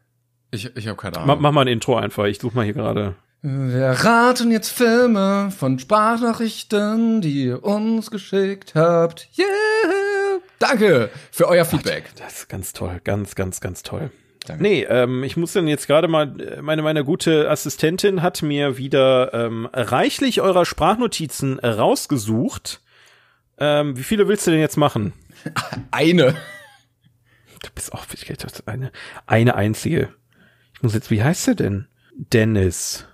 Ich, 0.52 0.76
ich 0.76 0.88
habe 0.88 0.98
keine 0.98 1.18
Ahnung. 1.18 1.42
mach 1.42 1.52
mal 1.52 1.62
ein 1.62 1.68
Intro 1.68 1.96
einfach. 1.96 2.26
Ich 2.26 2.40
suche 2.40 2.56
mal 2.56 2.66
hier 2.66 2.74
gerade. 2.74 3.16
Wir 3.44 3.88
raten 3.88 4.52
jetzt 4.52 4.70
Filme 4.70 5.50
von 5.58 5.80
Sprachnachrichten, 5.80 7.22
die 7.22 7.46
ihr 7.46 7.64
uns 7.64 8.12
geschickt 8.12 8.76
habt. 8.76 9.30
Yeah! 9.36 10.40
Danke 10.60 11.10
für 11.32 11.48
euer 11.48 11.66
Feedback. 11.66 12.12
Das 12.18 12.42
ist 12.42 12.50
ganz 12.50 12.72
toll, 12.72 13.02
ganz, 13.04 13.34
ganz, 13.34 13.60
ganz 13.60 13.82
toll. 13.82 14.12
Danke. 14.46 14.64
Nee, 14.64 14.84
ähm, 14.90 15.24
ich 15.24 15.38
muss 15.38 15.54
dann 15.54 15.68
jetzt 15.68 15.88
gerade 15.88 16.08
mal, 16.08 16.40
äh, 16.40 16.62
meine, 16.62 16.82
meine 16.82 17.04
gute 17.04 17.50
Assistentin 17.50 18.22
hat 18.22 18.42
mir 18.42 18.78
wieder 18.78 19.34
ähm, 19.34 19.70
reichlich 19.72 20.42
eurer 20.42 20.66
Sprachnotizen 20.66 21.60
rausgesucht. 21.60 22.82
Ähm, 23.60 23.98
wie 23.98 24.04
viele 24.04 24.28
willst 24.28 24.48
du 24.48 24.52
denn 24.52 24.60
jetzt 24.60 24.78
machen? 24.78 25.14
Eine. 25.92 26.36
Du 27.64 27.70
bist 27.76 27.94
auch 27.94 28.06
eine, 28.66 28.92
eine 29.28 29.54
einzige. 29.54 30.10
Ich 30.74 30.82
muss 30.82 30.96
jetzt, 30.96 31.12
wie 31.12 31.22
heißt 31.22 31.44
sie 31.44 31.56
denn? 31.56 31.88
Dennis. 32.16 33.06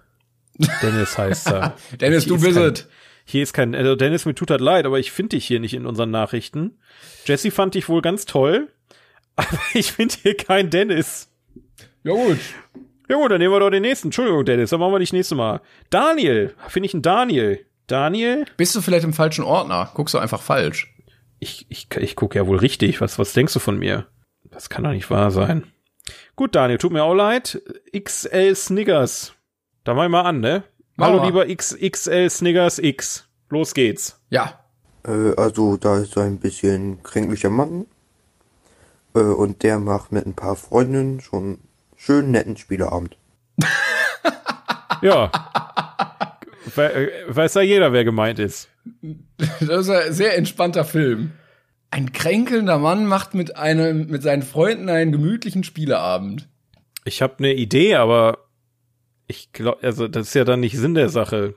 Dennis 0.81 1.17
heißt 1.17 1.47
er. 1.47 1.75
Dennis, 1.99 2.25
du 2.25 2.35
ist 2.35 2.43
bist 2.43 2.57
es. 2.57 2.87
Hier 3.25 3.43
ist 3.43 3.51
kein, 3.51 3.75
also 3.75 3.97
Dennis, 3.97 4.25
mir 4.25 4.35
tut 4.35 4.49
das 4.49 4.61
leid, 4.61 4.85
aber 4.85 4.99
ich 4.99 5.11
finde 5.11 5.35
dich 5.35 5.45
hier 5.45 5.59
nicht 5.59 5.73
in 5.73 5.85
unseren 5.85 6.11
Nachrichten. 6.11 6.79
Jesse 7.25 7.51
fand 7.51 7.75
dich 7.75 7.89
wohl 7.89 8.01
ganz 8.01 8.25
toll, 8.25 8.69
aber 9.37 9.57
ich 9.73 9.93
finde 9.93 10.15
hier 10.21 10.35
kein 10.35 10.69
Dennis. 10.69 11.29
Ja 12.03 12.13
gut. 12.13 12.39
Ja 13.09 13.15
gut, 13.15 13.31
dann 13.31 13.39
nehmen 13.39 13.53
wir 13.53 13.59
doch 13.61 13.69
den 13.69 13.83
nächsten. 13.83 14.07
Entschuldigung, 14.07 14.43
Dennis, 14.43 14.71
dann 14.71 14.81
machen 14.81 14.91
wir 14.91 14.99
dich 14.99 15.13
nächste 15.13 15.35
Mal. 15.35 15.61
Daniel, 15.89 16.53
finde 16.67 16.87
ich 16.87 16.93
einen 16.93 17.03
Daniel. 17.03 17.65
Daniel? 17.87 18.45
Bist 18.57 18.75
du 18.75 18.81
vielleicht 18.81 19.05
im 19.05 19.13
falschen 19.13 19.45
Ordner? 19.45 19.89
Guckst 19.93 20.13
du 20.13 20.17
einfach 20.17 20.41
falsch. 20.41 20.93
Ich, 21.39 21.65
ich, 21.69 21.87
ich 21.95 22.15
gucke 22.17 22.37
ja 22.37 22.47
wohl 22.47 22.57
richtig. 22.57 22.99
Was, 22.99 23.17
was 23.17 23.31
denkst 23.31 23.53
du 23.53 23.59
von 23.59 23.79
mir? 23.79 24.07
Das 24.43 24.69
kann 24.69 24.83
doch 24.83 24.91
nicht 24.91 25.09
wahr 25.09 25.31
sein. 25.31 25.63
Gut, 26.35 26.55
Daniel, 26.55 26.79
tut 26.79 26.91
mir 26.91 27.03
auch 27.03 27.13
leid. 27.13 27.61
XL 27.97 28.55
Sniggers. 28.55 29.33
Da 29.85 29.93
mach 29.93 30.03
ich 30.03 30.09
mal 30.09 30.21
an, 30.21 30.41
ne? 30.41 30.63
Mach 30.97 31.07
Hallo, 31.07 31.19
mal. 31.19 31.25
lieber 31.27 31.45
XXL 31.47 32.29
Sniggers 32.29 32.79
X. 32.79 33.29
Los 33.49 33.73
geht's. 33.73 34.21
Ja. 34.29 34.59
Äh, 35.05 35.33
also 35.37 35.77
da 35.77 35.99
ist 35.99 36.17
ein 36.17 36.39
bisschen 36.39 37.01
kränklicher 37.03 37.49
Mann. 37.49 37.85
Äh, 39.17 39.33
und 39.33 39.63
der 39.63 39.79
macht 39.79 40.11
mit 40.11 40.25
ein 40.25 40.35
paar 40.35 40.55
Freundinnen 40.55 41.19
schon 41.21 41.59
schön 41.95 42.31
netten 42.31 42.57
Spieleabend. 42.57 43.17
Ja. 45.01 45.31
We 46.75 46.93
äh, 46.93 47.09
weiß 47.27 47.53
ja 47.55 47.61
jeder, 47.61 47.93
wer 47.93 48.03
gemeint 48.03 48.39
ist. 48.39 48.69
Das 49.59 49.81
ist 49.81 49.89
ein 49.89 50.11
sehr 50.11 50.35
entspannter 50.35 50.85
Film. 50.85 51.33
Ein 51.91 52.13
kränkelnder 52.13 52.79
Mann 52.79 53.05
macht 53.05 53.35
mit 53.35 53.55
einem, 53.55 54.07
mit 54.07 54.23
seinen 54.23 54.41
Freunden 54.41 54.89
einen 54.89 55.11
gemütlichen 55.11 55.63
Spieleabend. 55.63 56.49
Ich 57.05 57.21
habe 57.21 57.35
eine 57.37 57.53
Idee, 57.53 57.95
aber 57.95 58.39
ich 59.27 59.51
glaube, 59.53 59.83
also 59.83 60.07
das 60.07 60.29
ist 60.29 60.33
ja 60.33 60.43
dann 60.43 60.61
nicht 60.61 60.77
Sinn 60.77 60.95
der 60.95 61.09
Sache. 61.09 61.53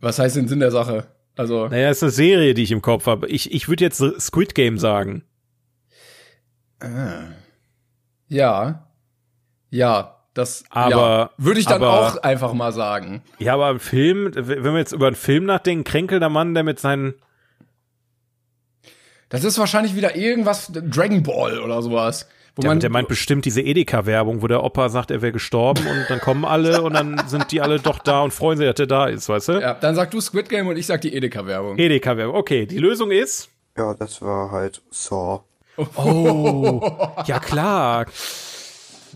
Was 0.00 0.18
heißt 0.18 0.36
denn 0.36 0.48
Sinn 0.48 0.60
der 0.60 0.70
Sache? 0.70 1.06
Also, 1.36 1.68
Naja, 1.68 1.90
ist 1.90 2.02
eine 2.02 2.12
Serie, 2.12 2.54
die 2.54 2.62
ich 2.62 2.70
im 2.70 2.82
Kopf 2.82 3.06
habe. 3.06 3.28
Ich, 3.28 3.52
ich 3.52 3.68
würde 3.68 3.82
jetzt 3.82 4.02
Squid 4.20 4.54
Game 4.54 4.78
sagen. 4.78 5.24
Ah. 6.80 7.24
ja. 8.28 8.86
Ja, 9.70 10.20
das 10.34 10.64
Aber- 10.70 10.90
ja, 10.90 11.30
würde 11.36 11.60
ich 11.60 11.66
dann 11.66 11.82
aber- 11.82 11.92
auch 12.08 12.16
einfach 12.22 12.52
mal 12.52 12.72
sagen. 12.72 13.22
Ja, 13.38 13.54
aber 13.54 13.70
im 13.70 13.80
Film, 13.80 14.30
wenn 14.34 14.62
wir 14.64 14.78
jetzt 14.78 14.92
über 14.92 15.06
einen 15.08 15.16
Film 15.16 15.44
nachdenken, 15.46 15.84
kränkelnder 15.84 16.28
Mann, 16.28 16.54
der 16.54 16.62
mit 16.64 16.78
seinen, 16.78 17.14
Das 19.28 19.42
ist 19.44 19.58
wahrscheinlich 19.58 19.96
wieder 19.96 20.14
irgendwas 20.16 20.70
Dragon 20.72 21.22
Ball 21.22 21.58
oder 21.60 21.82
sowas. 21.82 22.28
Wo 22.56 22.62
der, 22.62 22.70
man, 22.70 22.78
der 22.80 22.90
meint 22.90 23.08
bestimmt 23.08 23.44
diese 23.46 23.62
Edeka-Werbung, 23.62 24.42
wo 24.42 24.46
der 24.46 24.62
Opa 24.62 24.88
sagt, 24.88 25.10
er 25.10 25.22
wäre 25.22 25.32
gestorben 25.32 25.84
und 25.88 26.04
dann 26.08 26.20
kommen 26.20 26.44
alle 26.44 26.82
und 26.82 26.92
dann 26.94 27.20
sind 27.26 27.50
die 27.50 27.60
alle 27.60 27.80
doch 27.80 27.98
da 27.98 28.22
und 28.22 28.32
freuen 28.32 28.58
sich, 28.58 28.68
dass 28.70 28.78
er 28.78 28.86
da 28.86 29.06
ist, 29.06 29.28
weißt 29.28 29.48
du? 29.48 29.52
ja, 29.60 29.74
dann 29.74 29.96
sag 29.96 30.12
du 30.12 30.20
Squid 30.20 30.48
Game 30.48 30.68
und 30.68 30.76
ich 30.76 30.86
sag 30.86 31.00
die 31.00 31.12
Edeka-Werbung. 31.16 31.76
Edeka-Werbung. 31.78 32.36
Okay, 32.36 32.64
die 32.66 32.78
Lösung 32.78 33.10
ist. 33.10 33.48
Ja, 33.76 33.92
das 33.94 34.22
war 34.22 34.52
halt 34.52 34.82
Saw. 34.90 35.42
Oh, 35.76 36.80
ja 37.26 37.38
klar. 37.40 38.06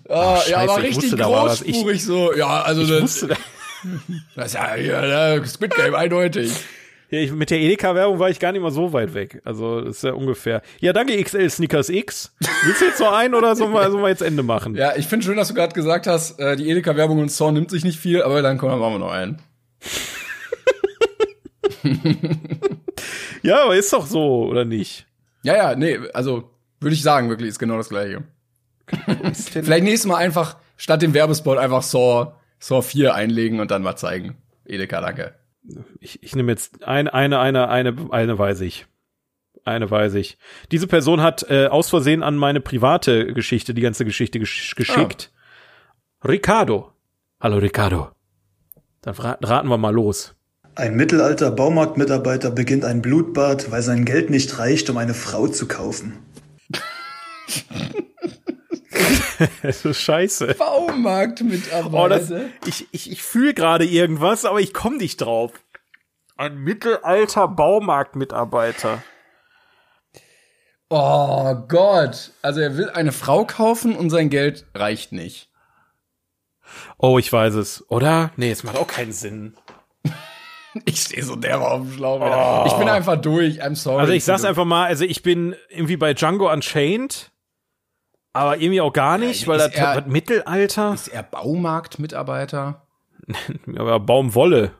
Ah, 0.09 0.41
ja, 0.49 0.59
aber 0.59 0.79
richtig 0.79 0.97
wusste, 0.97 1.17
da 1.17 1.31
war 1.31 1.47
was. 1.47 1.61
Ich- 1.63 1.73
großspurig 1.73 2.05
so. 2.05 2.35
Ja, 2.35 2.63
also 2.63 2.87
das, 2.87 3.03
wusste, 3.03 3.29
das 4.37 4.47
ist 4.47 4.55
ja 4.55 4.77
ne, 4.77 5.43
Squid 5.47 5.75
Game 5.75 5.95
eindeutig. 5.95 6.53
ja, 7.11 7.19
ich, 7.21 7.31
mit 7.33 7.51
der 7.51 7.59
Edeka-Werbung 7.61 8.19
war 8.19 8.31
ich 8.31 8.41
gar 8.41 8.53
nicht 8.53 8.63
mal 8.63 8.71
so 8.71 8.93
weit 8.95 9.13
weg. 9.15 9.43
Also, 9.45 9.83
das 9.83 9.97
ist 9.97 10.05
ja 10.05 10.13
ungefähr. 10.15 10.63
Ja, 10.81 10.93
danke 10.95 11.23
XL 11.23 11.49
Sneakers 11.51 11.91
X. 11.91 12.35
Willst 12.65 12.81
du 12.81 12.87
jetzt 12.87 13.01
noch 13.01 13.13
einen 13.13 13.35
oder 13.35 13.55
sollen 13.55 13.73
wir, 13.73 13.91
sollen 13.91 14.03
wir 14.03 14.09
jetzt 14.09 14.23
Ende 14.23 14.43
machen? 14.43 14.75
Ja, 14.77 14.97
ich 14.97 15.07
finde 15.07 15.27
schön, 15.27 15.37
dass 15.37 15.49
du 15.49 15.55
gerade 15.55 15.75
gesagt 15.75 16.07
hast, 16.07 16.41
äh, 16.41 16.57
die 16.57 16.71
Edeka-Werbung 16.71 17.19
und 17.21 17.31
Saw 17.31 17.53
nimmt 17.53 17.71
sich 17.71 17.85
nicht 17.85 17.99
viel, 17.99 18.23
aber 18.23 18.41
dann 18.41 18.57
kommen 18.57 18.79
wir 18.81 18.99
noch 18.99 19.13
einen. 19.13 19.43
ja, 23.43 23.65
aber 23.65 23.77
ist 23.77 23.93
doch 23.93 24.07
so, 24.07 24.47
oder 24.47 24.65
nicht? 24.65 25.07
Ja, 25.43 25.57
ja, 25.57 25.77
nee, 25.77 25.99
also 26.13 26.51
würde 26.81 26.95
ich 26.95 27.03
sagen, 27.03 27.29
wirklich 27.29 27.49
ist 27.49 27.59
genau 27.59 27.77
das 27.77 27.89
gleiche. 27.89 28.25
Vielleicht 29.35 29.85
nächstes 29.85 30.07
Mal 30.07 30.17
einfach 30.17 30.57
statt 30.77 31.03
dem 31.03 31.15
Werbespot 31.15 31.59
einfach 31.59 31.83
Saw, 31.83 32.33
Saw 32.59 32.83
4 32.83 33.15
einlegen 33.15 33.61
und 33.61 33.71
dann 33.71 33.83
mal 33.83 33.97
zeigen. 33.97 34.37
Edeka, 34.65 35.01
danke. 35.01 35.35
ich, 36.01 36.23
ich 36.23 36.35
nehme 36.35 36.53
jetzt 36.53 36.85
eine, 36.85 37.13
eine, 37.13 37.39
eine, 37.41 37.69
eine, 37.69 37.97
eine 38.11 38.39
weiß 38.39 38.61
ich. 38.63 38.87
Eine 39.65 39.91
weiß 39.91 40.15
ich. 40.15 40.39
Diese 40.73 40.87
Person 40.87 41.21
hat 41.21 41.51
äh, 41.51 41.67
aus 41.67 41.91
Versehen 41.91 42.23
an 42.23 42.37
meine 42.37 42.61
private 42.61 43.33
Geschichte, 43.35 43.75
die 43.75 43.83
ganze 43.83 44.05
Geschichte 44.05 44.39
gesch 44.39 44.75
geschickt. 44.77 45.33
Ricardo. 46.27 46.93
Hallo 47.41 47.59
Ricardo. 47.59 48.11
Dann 49.03 49.15
ra 49.15 49.39
raten 49.43 49.69
wir 49.69 49.79
mal 49.79 49.95
los. 49.95 50.35
Ein 50.79 50.95
mittelalter 50.95 51.51
Baumarktmitarbeiter 51.51 52.53
beginnt 52.53 52.85
ein 52.85 53.03
Blutbad, 53.03 53.73
weil 53.73 53.83
sein 53.83 54.05
Geld 54.05 54.31
nicht 54.31 54.61
reicht, 54.61 54.89
um 54.89 54.97
eine 54.97 55.13
Frau 55.13 55.49
zu 55.49 55.67
kaufen. 55.67 56.25
Es 59.63 59.85
ist 59.85 60.01
scheiße. 60.01 60.55
Baumarktmitarbeiter. 60.55 62.05
Oh, 62.05 62.09
das, 62.09 62.33
ich 62.67 62.89
ich, 62.91 63.11
ich 63.11 63.23
fühle 63.23 63.55
gerade 63.55 63.85
irgendwas, 63.85 64.45
aber 64.45 64.61
ich 64.61 64.75
komme 64.75 64.97
nicht 64.97 65.19
drauf. 65.19 65.53
Ein 66.37 66.59
mittelalter 66.59 67.47
Baumarktmitarbeiter. 67.47 69.03
oh 70.91 71.55
Gott. 71.69 72.33
Also 72.43 72.61
er 72.61 72.77
will 72.77 72.91
eine 72.91 73.13
Frau 73.13 73.45
kaufen 73.45 73.95
und 73.95 74.11
sein 74.11 74.29
Geld 74.29 74.67
reicht 74.75 75.13
nicht. 75.13 75.51
Oh, 76.99 77.19
ich 77.19 77.33
weiß 77.33 77.55
es. 77.55 77.89
Oder? 77.91 78.33
Nee, 78.37 78.51
es 78.51 78.65
macht 78.65 78.77
auch 78.77 78.89
keinen 78.89 79.13
Sinn. 79.13 79.57
Ich 80.85 81.01
stehe 81.01 81.23
so 81.25 81.35
derbe 81.37 81.67
auf 81.71 81.81
dem 81.83 81.93
Schlauch. 81.93 82.21
wieder. 82.21 82.65
Ich 82.67 82.73
bin 82.75 82.89
einfach 82.89 83.21
durch. 83.21 83.63
I'm 83.63 83.75
sorry. 83.75 84.01
Also 84.01 84.13
ich 84.13 84.25
sag's 84.25 84.45
einfach 84.45 84.65
mal, 84.65 84.87
also 84.87 85.05
ich 85.05 85.23
bin 85.23 85.57
irgendwie 85.71 85.97
bei 85.97 86.15
Django 86.15 86.53
Unchained, 86.53 87.31
aber 88.35 88.59
irgendwie 88.59 88.81
auch 88.81 88.93
gar 88.93 89.19
nicht, 89.19 89.43
Ja, 89.43 89.49
weil 89.49 89.59
das, 89.59 89.73
er- 89.75 90.07
Mittelalter, 90.07 90.93
Ist 90.95 91.09
er 91.09 91.23
Baumarktmitarbeiter? 91.23 92.87
aber 93.77 94.01
Baumwolle. 94.01 94.73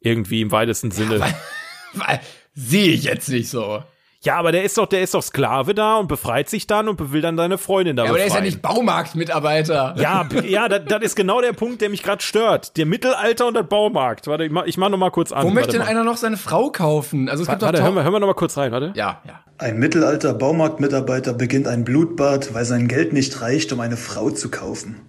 Irgendwie 0.00 0.40
im 0.42 0.52
weitesten 0.52 0.90
Sinne. 0.90 1.20
Weil 1.94 2.20
sehe 2.54 2.92
ich 2.92 3.04
jetzt 3.04 3.28
nicht 3.28 3.48
so. 3.48 3.82
Ja, 4.26 4.38
aber 4.38 4.50
der 4.50 4.64
ist 4.64 4.76
doch, 4.76 4.86
der 4.86 5.02
ist 5.02 5.14
doch 5.14 5.22
Sklave 5.22 5.72
da 5.72 5.98
und 5.98 6.08
befreit 6.08 6.48
sich 6.48 6.66
dann 6.66 6.88
und 6.88 7.12
will 7.12 7.20
dann 7.20 7.36
seine 7.36 7.58
Freundin 7.58 7.94
da 7.94 8.02
Ja, 8.02 8.10
aber 8.10 8.18
der 8.18 8.24
befreien. 8.24 8.44
ist 8.44 8.50
ja 8.50 8.56
nicht 8.56 8.62
Baumarktmitarbeiter. 8.62 9.94
ja, 9.98 10.28
ja, 10.44 10.68
das, 10.68 11.02
ist 11.02 11.14
genau 11.14 11.40
der 11.40 11.52
Punkt, 11.52 11.80
der 11.80 11.90
mich 11.90 12.02
gerade 12.02 12.20
stört. 12.24 12.76
Der 12.76 12.86
Mittelalter 12.86 13.46
und 13.46 13.54
der 13.54 13.62
Baumarkt. 13.62 14.26
Warte, 14.26 14.44
ich 14.44 14.50
mach, 14.50 14.64
ich 14.64 14.78
mach 14.78 14.88
noch 14.88 14.98
mal 14.98 15.10
kurz 15.10 15.30
an. 15.30 15.44
Wo 15.44 15.50
möchte 15.50 15.68
warte 15.74 15.78
denn 15.78 15.80
mal. 15.82 15.90
einer 15.90 16.02
noch 16.02 16.16
seine 16.16 16.36
Frau 16.36 16.70
kaufen? 16.70 17.28
Also 17.28 17.44
es 17.44 17.48
gibt 17.48 17.62
Warte, 17.62 17.78
doch 17.78 17.84
hören 17.84 17.94
wir, 17.94 18.02
hören 18.02 18.14
wir 18.14 18.18
noch 18.18 18.26
mal 18.26 18.34
kurz 18.34 18.56
rein, 18.56 18.72
warte. 18.72 18.92
Ja, 18.96 19.22
ja. 19.24 19.44
Ein 19.58 19.78
mittelalter 19.78 20.34
Baumarktmitarbeiter 20.34 21.32
beginnt 21.32 21.68
ein 21.68 21.84
Blutbad, 21.84 22.52
weil 22.52 22.64
sein 22.64 22.88
Geld 22.88 23.12
nicht 23.12 23.40
reicht, 23.40 23.72
um 23.72 23.78
eine 23.78 23.96
Frau 23.96 24.30
zu 24.30 24.50
kaufen. 24.50 25.02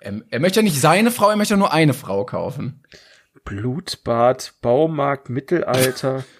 Er, 0.00 0.14
er 0.30 0.40
möchte 0.40 0.60
ja 0.60 0.64
nicht 0.64 0.80
seine 0.80 1.10
Frau, 1.10 1.28
er 1.28 1.36
möchte 1.36 1.58
nur 1.58 1.74
eine 1.74 1.92
Frau 1.92 2.24
kaufen. 2.24 2.82
Blutbad, 3.44 4.54
Baumarkt, 4.62 5.28
Mittelalter. 5.28 6.24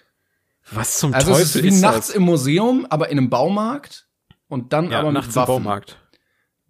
Was 0.73 0.99
zum 0.99 1.15
Also 1.15 1.31
Teufel 1.33 1.43
es 1.45 1.55
ist 1.57 1.63
wie 1.65 1.69
ist 1.69 1.81
nachts 1.81 2.07
das? 2.09 2.17
im 2.17 2.23
Museum, 2.25 2.87
aber 2.91 3.09
in 3.11 3.19
einem 3.19 3.31
Baumarkt 3.31 4.09
und 4.49 4.73
dann 4.73 4.91
ja, 4.91 5.01
aber 5.01 5.13
nachts 5.13 5.29
mit 5.29 5.37
im 5.37 5.41
Waffen. 5.43 5.55
Baumarkt. 5.65 5.99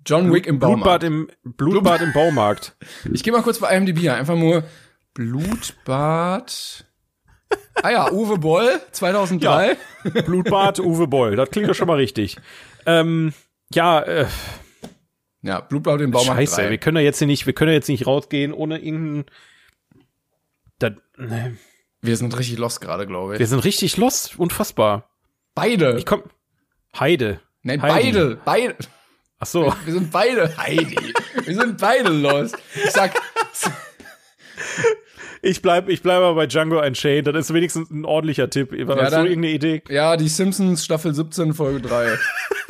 John 0.07 0.33
Wick 0.33 0.47
im 0.47 0.59
Blutbad 0.59 1.01
Baumarkt. 1.01 1.05
im 1.05 1.29
Blutbad 1.45 2.01
im 2.03 2.13
Baumarkt. 2.13 2.77
Ich 3.13 3.23
gehe 3.23 3.33
mal 3.33 3.43
kurz 3.43 3.59
bei 3.59 3.77
IMDb 3.77 3.99
ein. 4.09 4.17
einfach 4.21 4.37
nur 4.37 4.65
Blutbad. 5.15 6.85
Ah 7.83 7.91
ja, 7.91 8.13
Uwe 8.13 8.39
Boll 8.39 8.81
2003. 8.93 9.77
Blutbad 10.25 10.81
Uwe 10.81 11.07
Boll. 11.07 11.37
Das 11.37 11.51
klingt 11.51 11.69
doch 11.69 11.75
schon 11.75 11.87
mal 11.89 11.97
richtig. 11.97 12.37
Ähm, 12.87 13.33
ja, 13.73 14.01
äh, 14.01 14.27
Ja, 15.43 15.61
Blutbad 15.61 16.01
im 16.01 16.11
Baumarkt 16.11 16.41
scheiße, 16.41 16.57
3. 16.63 16.71
wir 16.71 16.79
können 16.79 16.97
ja 16.99 17.03
jetzt 17.03 17.19
hier 17.19 17.27
nicht, 17.27 17.47
wir 17.47 17.53
können 17.53 17.71
ja 17.71 17.75
jetzt 17.77 17.89
nicht 17.89 18.07
rausgehen 18.07 18.53
ohne 18.53 18.79
irgendeinen. 18.79 19.25
Da, 20.79 20.91
ne. 21.17 21.57
Wir 22.01 22.17
sind 22.17 22.37
richtig 22.39 22.59
lost 22.59 22.81
gerade, 22.81 23.07
glaube 23.07 23.35
ich. 23.35 23.39
Wir 23.41 23.47
sind 23.47 23.65
richtig 23.65 23.97
lost, 23.97 24.39
unfassbar. 24.39 25.09
beide. 25.55 25.97
Ich 25.99 26.07
komm. 26.07 26.23
Heide. 26.99 27.41
Nein, 27.63 27.83
Heidi. 27.83 28.13
beide. 28.13 28.39
Beide. 28.45 28.75
Ach 29.41 29.47
so. 29.47 29.73
Wir 29.85 29.93
sind 29.95 30.11
beide. 30.11 30.57
Heidi. 30.57 30.97
Wir 31.45 31.55
sind 31.55 31.79
beide 31.79 32.11
lost. 32.11 32.57
Ich 32.85 32.91
sag, 32.91 33.13
Ich 35.41 35.63
bleib, 35.63 35.89
ich 35.89 36.03
bleib 36.03 36.19
aber 36.19 36.35
bei 36.35 36.47
Django 36.47 36.81
Unchained. 36.85 37.27
Das 37.29 37.37
ist 37.37 37.55
wenigstens 37.55 37.91
ein 37.91 38.05
ordentlicher 38.05 38.51
Tipp. 38.51 38.73
War 38.73 38.79
Ja, 38.79 39.03
das 39.03 39.11
so 39.11 39.17
dann- 39.19 39.27
irgendeine 39.27 39.55
Idee? 39.55 39.83
ja, 39.89 40.17
die 40.17 40.29
Simpsons 40.29 40.85
Staffel 40.85 41.15
17, 41.15 41.55
Folge 41.55 41.81
3. 41.81 42.17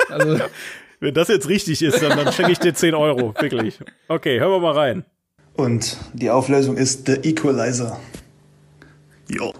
Also, 0.09 0.39
Wenn 0.99 1.13
das 1.13 1.29
jetzt 1.29 1.47
richtig 1.47 1.81
ist, 1.81 2.01
dann, 2.01 2.17
dann 2.17 2.31
schenke 2.33 2.51
ich 2.51 2.59
dir 2.59 2.73
10 2.73 2.93
Euro. 2.93 3.33
Wirklich. 3.39 3.79
Okay, 4.07 4.39
hören 4.39 4.51
wir 4.51 4.59
mal 4.59 4.73
rein. 4.77 5.05
Und 5.53 5.97
die 6.13 6.29
Auflösung 6.29 6.77
ist 6.77 7.05
The 7.07 7.13
Equalizer. 7.13 7.99
Jo. 9.29 9.53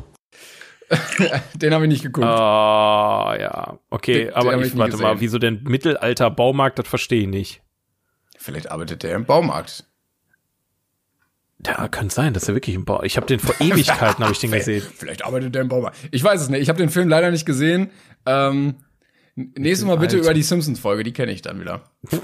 den 1.56 1.74
habe 1.74 1.86
ich 1.86 1.90
nicht 1.90 2.04
geguckt. 2.04 2.26
Ah, 2.26 3.36
ja. 3.40 3.80
Okay, 3.90 4.14
Den- 4.14 4.26
den 4.28 4.34
aber 4.34 4.54
hab 4.54 4.62
ich, 4.62 4.68
ich 4.68 4.78
warte 4.78 4.98
mal, 4.98 5.12
gesehen. 5.14 5.22
wieso 5.22 5.38
denn 5.40 5.62
Mittelalter 5.64 6.32
Baumarkt, 6.32 6.80
das 6.80 6.88
verstehe 6.88 7.22
ich 7.22 7.28
nicht. 7.28 7.62
Vielleicht 8.38 8.72
arbeitet 8.72 9.04
der 9.04 9.16
im 9.16 9.26
Baumarkt. 9.26 9.86
Ja, 11.66 11.88
kann 11.90 12.10
sein, 12.10 12.34
dass 12.34 12.48
er 12.48 12.56
wirklich 12.56 12.76
im 12.76 12.86
Bau. 12.86 13.04
Ich 13.04 13.18
habe 13.18 13.28
den 13.28 13.40
vor 13.40 13.54
Ewigkeiten 13.60 14.24
habe 14.24 14.32
ich 14.32 14.40
den 14.40 14.52
gesehen. 14.52 14.82
Vielleicht 14.96 15.26
arbeitet 15.26 15.54
der 15.54 15.62
im 15.62 15.68
Baumarkt. 15.68 15.98
Ich 16.12 16.24
weiß 16.24 16.42
es 16.42 16.50
nicht. 16.50 16.62
Ich 16.62 16.70
habe 16.70 16.80
den 16.80 16.90
Film 16.90 17.10
leider 17.10 17.30
nicht 17.32 17.46
gesehen. 17.46 17.92
Ähm, 18.26 18.76
nächstes 19.56 19.88
Mal 19.88 19.96
bitte 19.98 20.16
Alter. 20.18 20.26
über 20.28 20.34
die 20.34 20.44
Simpsons-Folge. 20.44 21.04
Die 21.04 21.14
kenne 21.14 21.32
ich 21.32 21.42
dann 21.42 21.60
wieder. 21.60 21.82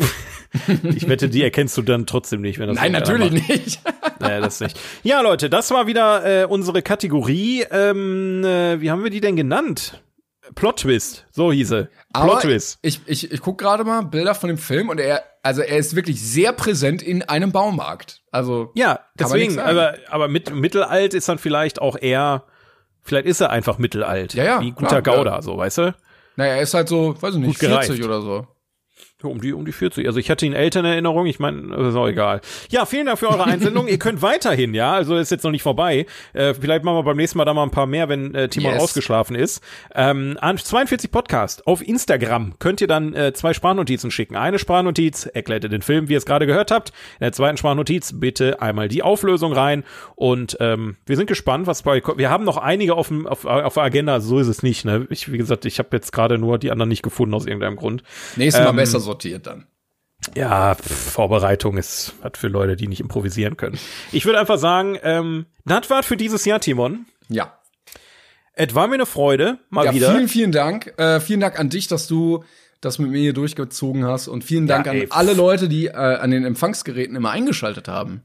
Ich 0.96 1.10
wette, 1.10 1.28
die 1.28 1.44
erkennst 1.44 1.76
du 1.78 1.82
dann 1.82 2.06
trotzdem 2.06 2.40
nicht, 2.40 2.60
wenn 2.60 2.70
das 2.70 2.78
Nein, 2.78 2.94
natürlich 2.94 3.32
macht. 3.34 3.50
nicht. 3.50 3.80
Nee, 4.22 4.40
das 4.40 4.62
nicht. 4.62 4.80
Ja, 5.04 5.20
Leute, 5.20 5.50
das 5.50 5.70
war 5.72 5.86
wieder 5.88 6.44
äh, 6.44 6.46
unsere 6.46 6.82
Kategorie. 6.82 7.66
Ähm, 7.70 8.42
äh, 8.46 8.80
wie 8.80 8.90
haben 8.90 9.04
wir 9.04 9.10
die 9.10 9.20
denn 9.20 9.36
genannt? 9.36 10.02
Plot 10.56 10.78
Twist, 10.82 11.26
so 11.32 11.52
hieße. 11.52 11.90
Plot 12.14 12.42
Twist. 12.44 12.80
ich, 12.82 13.02
ich, 13.06 13.30
ich 13.34 13.42
gucke 13.42 13.62
gerade 13.66 13.84
mal 13.84 14.04
Bilder 14.04 14.34
von 14.34 14.48
dem 14.48 14.58
Film 14.58 14.88
und 14.88 15.02
er, 15.02 15.24
also 15.44 15.62
er 15.62 15.78
ist 15.78 15.98
wirklich 15.98 16.22
sehr 16.22 16.54
präsent 16.54 17.02
in 17.02 17.24
einem 17.24 17.52
Baumarkt. 17.52 18.22
Also 18.32 18.72
Ja, 18.76 19.02
deswegen, 19.20 19.60
aber, 19.60 19.96
aber 20.10 20.30
mit 20.30 20.56
Mittelalt 20.56 21.14
ist 21.14 21.28
dann 21.28 21.38
vielleicht 21.38 21.82
auch 21.82 21.98
eher, 22.00 22.44
vielleicht 23.04 23.26
ist 23.28 23.42
er 23.42 23.50
einfach 23.50 23.78
Mittelalt. 23.78 24.34
Ja, 24.36 24.44
ja, 24.46 24.62
Wie 24.62 24.72
guter 24.72 25.02
klar, 25.02 25.18
Gauder, 25.18 25.42
so, 25.42 25.58
weißt 25.58 25.80
du? 25.80 25.96
Naja, 26.36 26.56
er 26.56 26.62
ist 26.62 26.74
halt 26.74 26.90
so, 26.90 27.16
weiß 27.22 27.36
ich 27.36 27.40
nicht, 27.40 27.60
Gut 27.60 27.60
gereift. 27.60 27.88
40 27.88 28.06
oder 28.06 28.22
so. 28.22 28.48
Ja, 29.26 29.32
Um 29.32 29.42
die, 29.42 29.54
um 29.54 29.66
die 29.66 29.72
40. 29.72 30.08
Also 30.08 30.20
ich 30.20 30.30
hatte 30.30 30.46
ihn 30.46 30.54
älter 30.54 30.80
in 30.82 30.86
Erinnerung, 30.86 31.26
ich 31.26 31.40
meine, 31.40 31.76
ist 31.76 31.96
auch 31.96 32.08
egal. 32.08 32.42
Ja, 32.70 32.86
vielen 32.86 33.06
Dank 33.08 33.20
für 33.20 33.30
eure 33.30 33.46
Einsendung. 33.46 33.88
Ihr 33.88 34.00
könnt 34.00 34.22
weiterhin, 34.22 34.74
ja, 34.74 34.94
also 34.94 35.16
ist 35.18 35.32
jetzt 35.32 35.44
noch 35.44 35.52
nicht 35.52 35.64
vorbei. 35.64 36.06
Äh, 36.34 36.54
vielleicht 36.54 36.84
machen 36.84 36.98
wir 36.98 37.04
beim 37.04 37.18
nächsten 37.18 37.38
Mal 37.38 37.46
da 37.46 37.54
mal 37.54 37.64
ein 37.64 37.72
paar 37.72 37.86
mehr, 37.88 38.10
wenn 38.10 38.34
äh, 38.36 38.48
Timon 38.50 38.74
Yes. 38.74 38.84
ausgeschlafen 38.84 39.36
ist. 39.36 39.64
Ähm, 39.94 40.38
an 40.42 40.58
42 40.58 41.12
Podcast 41.12 41.68
auf 41.68 41.82
Instagram 41.88 42.54
könnt 42.60 42.82
ihr 42.82 42.88
dann 42.88 43.14
äh, 43.14 43.34
zwei 43.34 43.54
Sprachnotizen 43.54 44.12
schicken. 44.12 44.36
Eine 44.36 44.60
Sprachnotiz 44.60 45.26
erklärt 45.26 45.64
ihr 45.64 45.70
den 45.70 45.82
Film, 45.82 46.08
wie 46.10 46.14
ihr 46.14 46.18
es 46.18 46.26
gerade 46.26 46.46
gehört 46.48 46.72
habt. 46.72 46.90
In 46.90 47.22
der 47.24 47.32
zweiten 47.32 47.58
Sprachnotiz 47.58 48.14
bitte 48.20 48.62
einmal 48.62 48.88
die 48.88 49.04
Auflösung 49.04 49.54
rein. 49.54 49.84
Und 50.16 50.58
ähm, 50.60 50.98
wir 51.06 51.16
sind 51.16 51.28
gespannt, 51.28 51.68
was 51.68 51.84
bei 51.84 52.02
Wir 52.18 52.30
haben 52.30 52.44
noch 52.44 52.58
einige 52.58 52.96
auf, 52.96 53.08
dem, 53.10 53.26
auf, 53.28 53.46
auf 53.46 53.74
der 53.76 53.84
Agenda, 53.84 54.20
so 54.20 54.40
ist 54.40 54.48
es 54.48 54.64
nicht. 54.64 54.86
Ne? 54.86 55.08
Ich, 55.10 55.32
wie 55.32 55.38
gesagt, 55.38 55.66
ich 55.66 55.80
habe 55.80 55.90
jetzt 55.94 56.12
gerade 56.12 56.38
nur 56.38 56.58
die 56.58 56.72
anderen 56.72 56.90
nicht 56.90 57.02
gefunden 57.04 57.34
aus 57.34 57.46
irgendeinem 57.46 57.76
Grund. 57.76 58.04
Nächstes 58.36 58.64
Mal 58.64 58.70
Ähm, 58.72 58.76
besser 58.76 59.00
sortiert 59.16 59.48
dann. 59.48 59.66
Ja, 60.36 60.76
Vorbereitung 60.76 61.78
ist 61.78 62.14
hat 62.24 62.38
für 62.38 62.48
Leute, 62.48 62.76
die 62.76 62.88
nicht 62.88 63.00
improvisieren 63.00 63.58
können. 63.58 63.78
Ich 64.12 64.26
würde 64.26 64.40
einfach 64.40 64.58
sagen, 64.58 64.98
ähm, 65.04 65.46
das 65.66 65.90
war's 65.90 66.06
für 66.06 66.18
dieses 66.18 66.46
Jahr, 66.46 66.60
Timon. 66.60 67.06
Ja. 67.30 67.60
Es 68.54 68.74
war 68.74 68.88
mir 68.88 68.96
eine 68.96 69.06
Freude, 69.06 69.60
mal 69.70 69.86
Ja, 69.86 69.94
wieder. 69.94 70.12
vielen, 70.12 70.28
vielen 70.28 70.52
Dank. 70.52 70.98
Äh, 70.98 71.20
vielen 71.20 71.42
Dank 71.42 71.60
an 71.60 71.70
dich, 71.70 71.88
dass 71.88 72.08
du 72.08 72.44
das 72.82 73.00
mit 73.00 73.12
mir 73.12 73.20
hier 73.20 73.34
durchgezogen 73.34 74.06
hast. 74.06 74.28
Und 74.28 74.44
vielen 74.44 74.68
Dank 74.68 74.86
Ja, 74.86 74.94
an 74.94 75.06
alle 75.10 75.34
Leute, 75.34 75.68
die 75.70 75.88
äh, 75.88 75.92
an 75.94 76.32
den 76.32 76.46
Empfangsgeräten 76.46 77.16
immer 77.16 77.32
eingeschaltet 77.32 77.88
haben. 77.88 78.24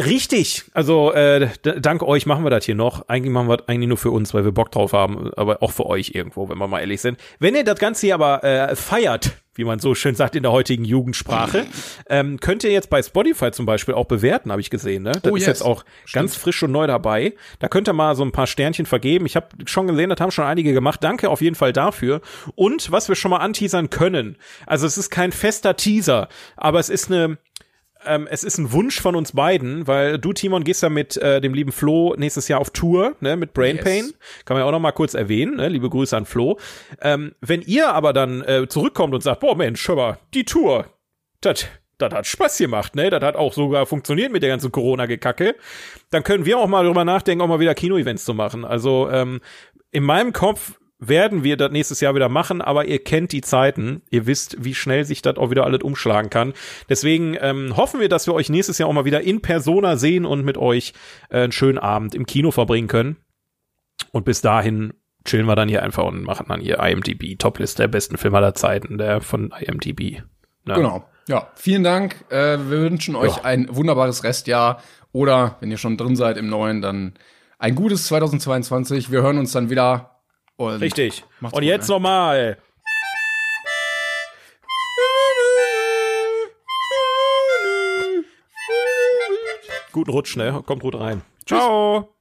Richtig. 0.00 0.64
Also 0.72 1.12
äh, 1.12 1.48
dank 1.62 2.02
euch 2.02 2.26
machen 2.26 2.44
wir 2.44 2.50
das 2.50 2.64
hier 2.64 2.74
noch. 2.74 3.08
Eigentlich 3.08 3.32
machen 3.32 3.48
wir 3.48 3.58
das 3.58 3.68
eigentlich 3.68 3.88
nur 3.88 3.98
für 3.98 4.10
uns, 4.10 4.32
weil 4.34 4.44
wir 4.44 4.52
Bock 4.52 4.72
drauf 4.72 4.92
haben, 4.92 5.30
aber 5.36 5.62
auch 5.62 5.70
für 5.70 5.86
euch 5.86 6.12
irgendwo, 6.14 6.48
wenn 6.48 6.58
wir 6.58 6.66
mal 6.66 6.80
ehrlich 6.80 7.00
sind. 7.00 7.18
Wenn 7.38 7.54
ihr 7.54 7.62
das 7.64 7.78
Ganze 7.78 8.06
hier 8.06 8.14
aber 8.14 8.42
äh, 8.42 8.74
feiert, 8.74 9.32
wie 9.54 9.64
man 9.64 9.80
so 9.80 9.94
schön 9.94 10.14
sagt 10.14 10.34
in 10.34 10.42
der 10.42 10.50
heutigen 10.50 10.84
Jugendsprache, 10.86 11.66
ähm, 12.08 12.40
könnt 12.40 12.64
ihr 12.64 12.70
jetzt 12.72 12.88
bei 12.88 13.02
Spotify 13.02 13.50
zum 13.50 13.66
Beispiel 13.66 13.94
auch 13.94 14.06
bewerten, 14.06 14.50
habe 14.50 14.62
ich 14.62 14.70
gesehen. 14.70 15.02
Ne? 15.02 15.12
Das 15.12 15.30
Oh, 15.30 15.36
ist 15.36 15.42
yes. 15.42 15.58
jetzt 15.58 15.62
auch 15.62 15.84
ganz 16.14 16.36
frisch 16.36 16.62
und 16.62 16.72
neu 16.72 16.86
dabei. 16.86 17.34
Da 17.58 17.68
könnt 17.68 17.86
ihr 17.86 17.92
mal 17.92 18.16
so 18.16 18.24
ein 18.24 18.32
paar 18.32 18.46
Sternchen 18.46 18.86
vergeben. 18.86 19.26
Ich 19.26 19.36
habe 19.36 19.48
schon 19.66 19.86
gesehen, 19.86 20.08
das 20.08 20.20
haben 20.20 20.30
schon 20.30 20.46
einige 20.46 20.72
gemacht. 20.72 21.04
Danke 21.04 21.28
auf 21.28 21.42
jeden 21.42 21.54
Fall 21.54 21.74
dafür. 21.74 22.22
Und 22.54 22.90
was 22.90 23.08
wir 23.10 23.14
schon 23.14 23.30
mal 23.30 23.38
anteasern 23.38 23.90
können, 23.90 24.36
also 24.66 24.86
es 24.86 24.96
ist 24.96 25.10
kein 25.10 25.32
fester 25.32 25.76
Teaser, 25.76 26.28
aber 26.56 26.80
es 26.80 26.88
ist 26.88 27.12
eine 27.12 27.36
ähm, 28.06 28.28
es 28.30 28.44
ist 28.44 28.58
ein 28.58 28.72
Wunsch 28.72 29.00
von 29.00 29.16
uns 29.16 29.32
beiden, 29.32 29.86
weil 29.86 30.18
du, 30.18 30.32
Timon, 30.32 30.64
gehst 30.64 30.82
ja 30.82 30.88
mit 30.88 31.16
äh, 31.16 31.40
dem 31.40 31.54
lieben 31.54 31.72
Flo 31.72 32.14
nächstes 32.16 32.48
Jahr 32.48 32.60
auf 32.60 32.70
Tour, 32.70 33.16
ne, 33.20 33.36
mit 33.36 33.52
Brain 33.52 33.76
Yes. 33.76 33.84
Pain. 33.84 34.12
Kann 34.44 34.56
man 34.56 34.62
ja 34.62 34.64
auch 34.66 34.72
noch 34.72 34.80
mal 34.80 34.92
kurz 34.92 35.14
erwähnen, 35.14 35.56
ne? 35.56 35.68
liebe 35.68 35.88
Grüße 35.88 36.16
an 36.16 36.26
Flo. 36.26 36.58
Ähm, 37.00 37.34
wenn 37.40 37.62
ihr 37.62 37.92
aber 37.92 38.12
dann 38.12 38.42
äh, 38.42 38.66
zurückkommt 38.68 39.14
und 39.14 39.22
sagt, 39.22 39.40
boah 39.40 39.56
Mensch, 39.56 39.86
hör 39.88 39.96
mal, 39.96 40.18
die 40.34 40.44
Tour, 40.44 40.86
das 41.40 41.66
das 41.98 42.12
hat 42.12 42.26
Spaß 42.26 42.58
gemacht, 42.58 42.96
ne? 42.96 43.10
Das 43.10 43.22
hat 43.22 43.36
auch 43.36 43.52
sogar 43.52 43.86
funktioniert 43.86 44.32
mit 44.32 44.42
der 44.42 44.50
ganzen 44.50 44.72
Corona-Gekacke. 44.72 45.54
Dann 46.10 46.24
können 46.24 46.44
wir 46.44 46.58
auch 46.58 46.66
mal 46.66 46.84
drüber 46.84 47.04
nachdenken, 47.04 47.42
auch 47.42 47.48
mal 47.48 47.60
wieder 47.60 47.74
Kino-Events 47.74 48.24
zu 48.24 48.34
machen. 48.34 48.64
Also 48.64 49.08
ähm, 49.08 49.40
in 49.92 50.02
meinem 50.02 50.32
Kopf 50.32 50.80
werden 51.04 51.42
wir 51.42 51.56
das 51.56 51.72
nächstes 51.72 52.00
Jahr 52.00 52.14
wieder 52.14 52.28
machen, 52.28 52.62
aber 52.62 52.84
ihr 52.86 53.02
kennt 53.02 53.32
die 53.32 53.40
Zeiten. 53.40 54.02
Ihr 54.10 54.26
wisst, 54.26 54.64
wie 54.64 54.74
schnell 54.74 55.04
sich 55.04 55.20
das 55.20 55.36
auch 55.36 55.50
wieder 55.50 55.64
alles 55.64 55.82
umschlagen 55.82 56.30
kann. 56.30 56.52
Deswegen 56.88 57.36
ähm, 57.40 57.76
hoffen 57.76 58.00
wir, 58.00 58.08
dass 58.08 58.26
wir 58.26 58.34
euch 58.34 58.48
nächstes 58.48 58.78
Jahr 58.78 58.88
auch 58.88 58.92
mal 58.92 59.04
wieder 59.04 59.20
in 59.20 59.42
Persona 59.42 59.96
sehen 59.96 60.24
und 60.24 60.44
mit 60.44 60.56
euch 60.56 60.92
äh, 61.28 61.42
einen 61.42 61.52
schönen 61.52 61.78
Abend 61.78 62.14
im 62.14 62.24
Kino 62.24 62.52
verbringen 62.52 62.88
können. 62.88 63.16
Und 64.12 64.24
bis 64.24 64.40
dahin 64.42 64.92
chillen 65.24 65.46
wir 65.46 65.56
dann 65.56 65.68
hier 65.68 65.82
einfach 65.82 66.04
und 66.04 66.22
machen 66.22 66.46
dann 66.48 66.60
hier 66.60 66.78
IMDb 66.78 67.38
Topliste 67.38 67.82
der 67.82 67.88
besten 67.88 68.16
Filme 68.16 68.36
aller 68.38 68.54
Zeiten, 68.54 68.98
der 68.98 69.20
von 69.20 69.52
IMDb. 69.58 70.22
Ne? 70.64 70.74
Genau. 70.74 71.04
Ja, 71.28 71.48
vielen 71.54 71.84
Dank. 71.84 72.24
Äh, 72.30 72.58
wir 72.68 72.80
wünschen 72.82 73.16
euch 73.16 73.36
Ja. 73.36 73.44
ein 73.44 73.68
wunderbares 73.70 74.24
Restjahr. 74.24 74.82
Oder 75.12 75.56
wenn 75.60 75.70
ihr 75.70 75.78
schon 75.78 75.96
drin 75.96 76.16
seid 76.16 76.36
im 76.36 76.48
neuen, 76.48 76.80
dann 76.80 77.14
ein 77.58 77.74
gutes 77.74 78.06
2022. 78.06 79.10
Wir 79.10 79.22
hören 79.22 79.38
uns 79.38 79.52
dann 79.52 79.68
wieder. 79.70 80.11
Und 80.62 80.80
Richtig. 80.80 81.24
Und 81.40 81.50
gut, 81.50 81.62
jetzt 81.64 81.88
ne? 81.88 81.94
nochmal. 81.96 82.56
Guten 89.90 90.10
Rutsch, 90.10 90.36
ne? 90.36 90.62
Kommt 90.64 90.82
gut 90.82 90.94
rein. 90.94 91.22
Ciao. 91.46 92.14